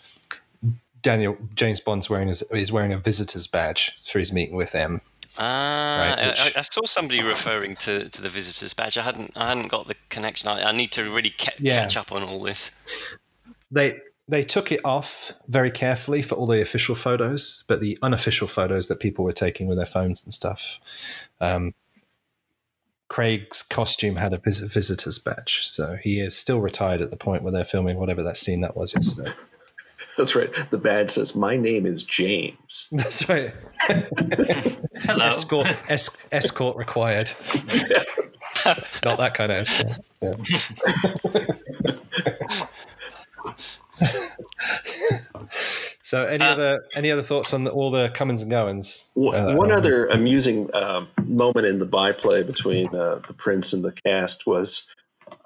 Daniel 1.02 1.36
James 1.55 1.81
Bond's 1.81 2.09
wearing 2.09 2.28
his, 2.28 2.43
is 2.51 2.72
wearing 2.72 2.93
a 2.93 2.98
visitor's 2.98 3.47
badge 3.47 3.98
for 4.06 4.18
his 4.18 4.32
meeting 4.32 4.56
with 4.56 4.74
M. 4.74 5.01
Ah, 5.36 6.14
right, 6.16 6.28
which, 6.28 6.56
I, 6.56 6.60
I, 6.60 6.62
saw 6.62 6.86
somebody 6.86 7.20
referring 7.20 7.74
to, 7.76 8.09
to 8.09 8.22
the 8.22 8.28
visitor's 8.28 8.72
badge. 8.72 8.97
I 8.97 9.02
hadn't 9.02 9.36
I 9.36 9.48
hadn't 9.48 9.66
got 9.66 9.89
the 9.89 9.97
connection. 10.09 10.48
I, 10.48 10.62
I 10.62 10.72
need 10.72 10.93
to 10.93 11.12
really 11.12 11.35
ca- 11.36 11.56
yeah. 11.59 11.81
catch 11.81 11.97
up 11.97 12.12
on 12.12 12.22
all 12.22 12.39
this. 12.39 12.70
They 13.68 13.98
they 14.26 14.42
took 14.42 14.72
it 14.72 14.80
off 14.84 15.32
very 15.48 15.70
carefully 15.70 16.22
for 16.22 16.34
all 16.34 16.46
the 16.46 16.62
official 16.62 16.94
photos, 16.94 17.64
but 17.68 17.80
the 17.80 17.98
unofficial 18.02 18.48
photos 18.48 18.88
that 18.88 19.01
people 19.01 19.24
were 19.24 19.32
taking 19.32 19.66
with 19.66 19.76
their 19.76 19.86
phones 19.86 20.24
and 20.24 20.32
stuff, 20.32 20.80
um, 21.40 21.74
Craig's 23.09 23.62
costume 23.62 24.16
had 24.16 24.32
a 24.32 24.38
visitor's 24.38 25.18
badge, 25.18 25.66
so 25.66 25.96
he 25.96 26.20
is 26.20 26.34
still 26.34 26.60
retired 26.60 27.02
at 27.02 27.10
the 27.10 27.16
point 27.16 27.42
where 27.42 27.52
they're 27.52 27.64
filming 27.64 27.98
whatever 27.98 28.22
that 28.22 28.36
scene 28.36 28.62
that 28.62 28.76
was 28.76 28.94
yesterday. 28.94 29.32
That's 30.16 30.34
right. 30.36 30.51
The 30.70 30.78
badge 30.78 31.10
says, 31.10 31.34
"My 31.34 31.56
name 31.56 31.86
is 31.86 32.05
James." 32.05 32.88
That's 32.92 33.28
right. 33.28 33.52
Hello. 35.02 35.24
Escort, 35.24 35.66
es- 35.88 36.26
escort 36.30 36.76
required. 36.76 37.30
Not 39.05 39.18
that 39.18 39.34
kind 39.34 39.52
of 39.52 39.59
escort. 39.59 39.98
Yeah. 40.22 40.32
so, 46.02 46.26
any 46.26 46.44
Uh, 46.44 46.52
other 46.52 46.85
any 46.94 47.10
other 47.10 47.22
thoughts 47.22 47.52
on 47.55 47.64
the, 47.64 47.70
all 47.70 47.90
the 47.90 48.10
comings 48.10 48.43
and 48.43 48.51
goings? 48.51 49.10
One, 49.14 49.35
Uh, 49.35 49.55
one 49.55 49.70
um, 49.72 49.78
other 49.78 50.06
amusing 50.06 50.74
um 50.74 51.09
moment 51.24 51.66
in 51.66 51.78
the 51.78 51.86
byplay 51.86 52.43
between 52.43 52.89
uh, 52.94 53.20
the 53.26 53.35
prince 53.35 53.72
and 53.72 53.85
the 53.85 53.93
cast 53.93 54.47
was, 54.47 54.86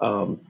um, 0.01 0.41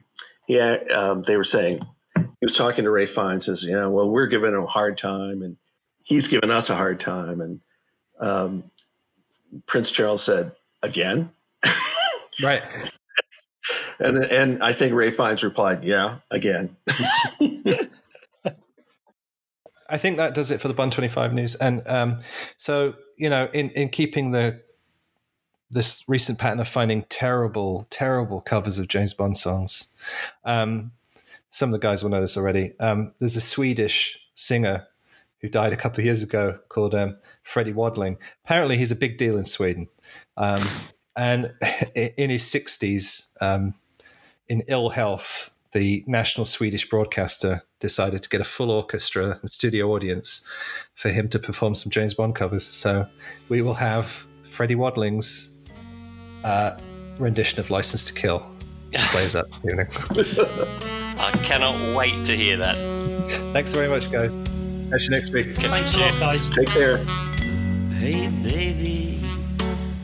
yeah, 0.48 0.76
um, 0.94 1.22
they 1.22 1.36
were 1.36 1.44
saying 1.44 1.80
he 2.16 2.46
was 2.46 2.56
talking 2.56 2.84
to 2.84 2.90
Ralph 2.90 3.10
Fiennes, 3.10 3.44
says, 3.46 3.64
"Yeah, 3.66 3.86
well, 3.86 4.08
we're 4.08 4.26
giving 4.26 4.54
him 4.54 4.62
a 4.64 4.66
hard 4.66 4.98
time, 4.98 5.42
and 5.42 5.56
he's 6.02 6.28
giving 6.28 6.50
us 6.50 6.70
a 6.70 6.76
hard 6.76 7.00
time." 7.00 7.40
And 7.40 7.60
um, 8.18 8.64
Prince 9.66 9.90
Charles 9.90 10.22
said, 10.22 10.52
"Again," 10.82 11.30
right. 12.42 12.62
and 13.98 14.24
and 14.24 14.62
I 14.62 14.72
think 14.72 14.94
Ralph 14.94 15.14
Fiennes 15.14 15.44
replied, 15.44 15.84
"Yeah, 15.84 16.16
again." 16.30 16.76
I 19.90 19.98
think 19.98 20.16
that 20.16 20.34
does 20.34 20.50
it 20.50 20.60
for 20.60 20.68
the 20.68 20.74
Bond 20.74 20.92
Twenty 20.92 21.08
Five 21.08 21.32
news. 21.32 21.54
And 21.56 21.82
um, 21.86 22.20
so, 22.56 22.94
you 23.16 23.28
know, 23.28 23.48
in 23.52 23.70
in 23.70 23.88
keeping 23.88 24.30
the 24.30 24.62
this 25.70 26.04
recent 26.08 26.38
pattern 26.38 26.60
of 26.60 26.68
finding 26.68 27.04
terrible, 27.08 27.86
terrible 27.90 28.40
covers 28.40 28.78
of 28.78 28.88
James 28.88 29.14
Bond 29.14 29.36
songs, 29.36 29.88
um, 30.44 30.92
some 31.50 31.68
of 31.68 31.72
the 31.72 31.86
guys 31.86 32.02
will 32.02 32.10
know 32.10 32.20
this 32.20 32.36
already. 32.36 32.72
Um, 32.80 33.12
there's 33.18 33.36
a 33.36 33.40
Swedish 33.40 34.18
singer 34.34 34.86
who 35.40 35.48
died 35.48 35.72
a 35.72 35.76
couple 35.76 36.00
of 36.00 36.04
years 36.04 36.22
ago 36.22 36.58
called 36.68 36.94
um, 36.94 37.16
Freddie 37.42 37.72
Wadling. 37.72 38.16
Apparently, 38.44 38.76
he's 38.76 38.92
a 38.92 38.96
big 38.96 39.16
deal 39.16 39.36
in 39.36 39.44
Sweden. 39.44 39.88
Um, 40.36 40.62
and 41.16 41.52
in 41.94 42.30
his 42.30 42.44
60s, 42.44 43.30
um, 43.40 43.74
in 44.48 44.62
ill 44.68 44.90
health, 44.90 45.50
the 45.72 46.04
national 46.06 46.44
Swedish 46.44 46.88
broadcaster 46.88 47.62
decided 47.78 48.22
to 48.22 48.28
get 48.28 48.40
a 48.40 48.44
full 48.44 48.70
orchestra 48.70 49.38
and 49.40 49.50
studio 49.50 49.92
audience 49.92 50.44
for 50.94 51.08
him 51.08 51.28
to 51.28 51.38
perform 51.38 51.74
some 51.74 51.90
James 51.90 52.14
Bond 52.14 52.34
covers. 52.34 52.64
So 52.64 53.06
we 53.48 53.62
will 53.62 53.74
have 53.74 54.26
Freddie 54.42 54.74
Wadling's 54.74 55.52
uh, 56.44 56.76
rendition 57.18 57.60
of 57.60 57.70
License 57.70 58.04
to 58.06 58.12
Kill 58.12 58.44
plays 58.92 59.32
that 59.32 59.46
evening. 59.64 59.86
I 61.18 61.30
cannot 61.42 61.96
wait 61.96 62.24
to 62.24 62.36
hear 62.36 62.56
that. 62.56 62.76
Thanks 63.52 63.72
very 63.72 63.88
much, 63.88 64.10
guys. 64.10 64.30
Catch 64.90 65.04
you 65.04 65.10
next 65.10 65.32
week. 65.32 65.54
Thanks 65.56 65.94
a 65.94 66.00
lot, 66.00 66.14
guys. 66.18 66.48
Take 66.48 66.68
care. 66.68 66.98
Hey 67.94 68.28
baby, 68.42 69.20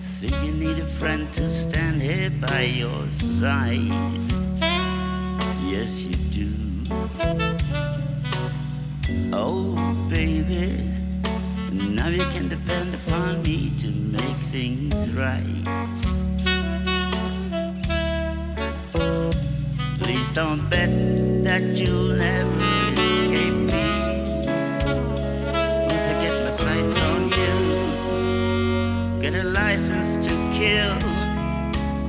think 0.02 0.32
you 0.44 0.52
need 0.52 0.78
a 0.78 0.86
friend 0.86 1.32
to 1.32 1.48
stand 1.48 2.02
here 2.02 2.30
by 2.30 2.62
your 2.62 3.08
side. 3.08 4.45
Yes, 5.78 6.04
you 6.04 6.16
do. 6.32 6.48
Oh 9.30 9.76
baby, 10.08 10.72
now 11.70 12.08
you 12.08 12.24
can 12.32 12.48
depend 12.48 12.94
upon 12.94 13.42
me 13.42 13.70
to 13.80 13.88
make 13.88 14.40
things 14.54 14.94
right. 15.10 15.62
Please 20.00 20.32
don't 20.32 20.66
bet 20.70 20.88
that 21.44 21.78
you'll 21.78 22.16
never 22.16 22.64
escape 22.96 23.60
me. 23.72 23.86
Once 25.90 26.06
I 26.12 26.14
get 26.24 26.34
my 26.42 26.50
sights 26.50 26.98
on 27.10 27.28
you, 27.38 27.54
get 29.20 29.34
a 29.34 29.44
license 29.44 30.26
to 30.26 30.32
kill, 30.56 30.96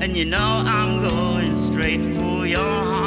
and 0.01 0.15
you 0.15 0.23
know 0.23 0.63
I'm 0.65 1.01
going 1.01 1.53
straight 1.57 2.15
for 2.15 2.47
your 2.47 2.63
heart. 2.63 3.06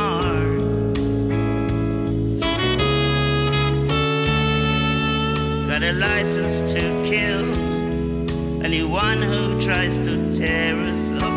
Got 5.81 5.89
a 5.89 5.93
license 5.94 6.73
to 6.74 6.81
kill 7.09 8.62
anyone 8.62 9.23
who 9.23 9.59
tries 9.62 9.98
to 10.01 10.31
tear 10.31 10.77
us 10.77 11.12
apart. 11.12 11.30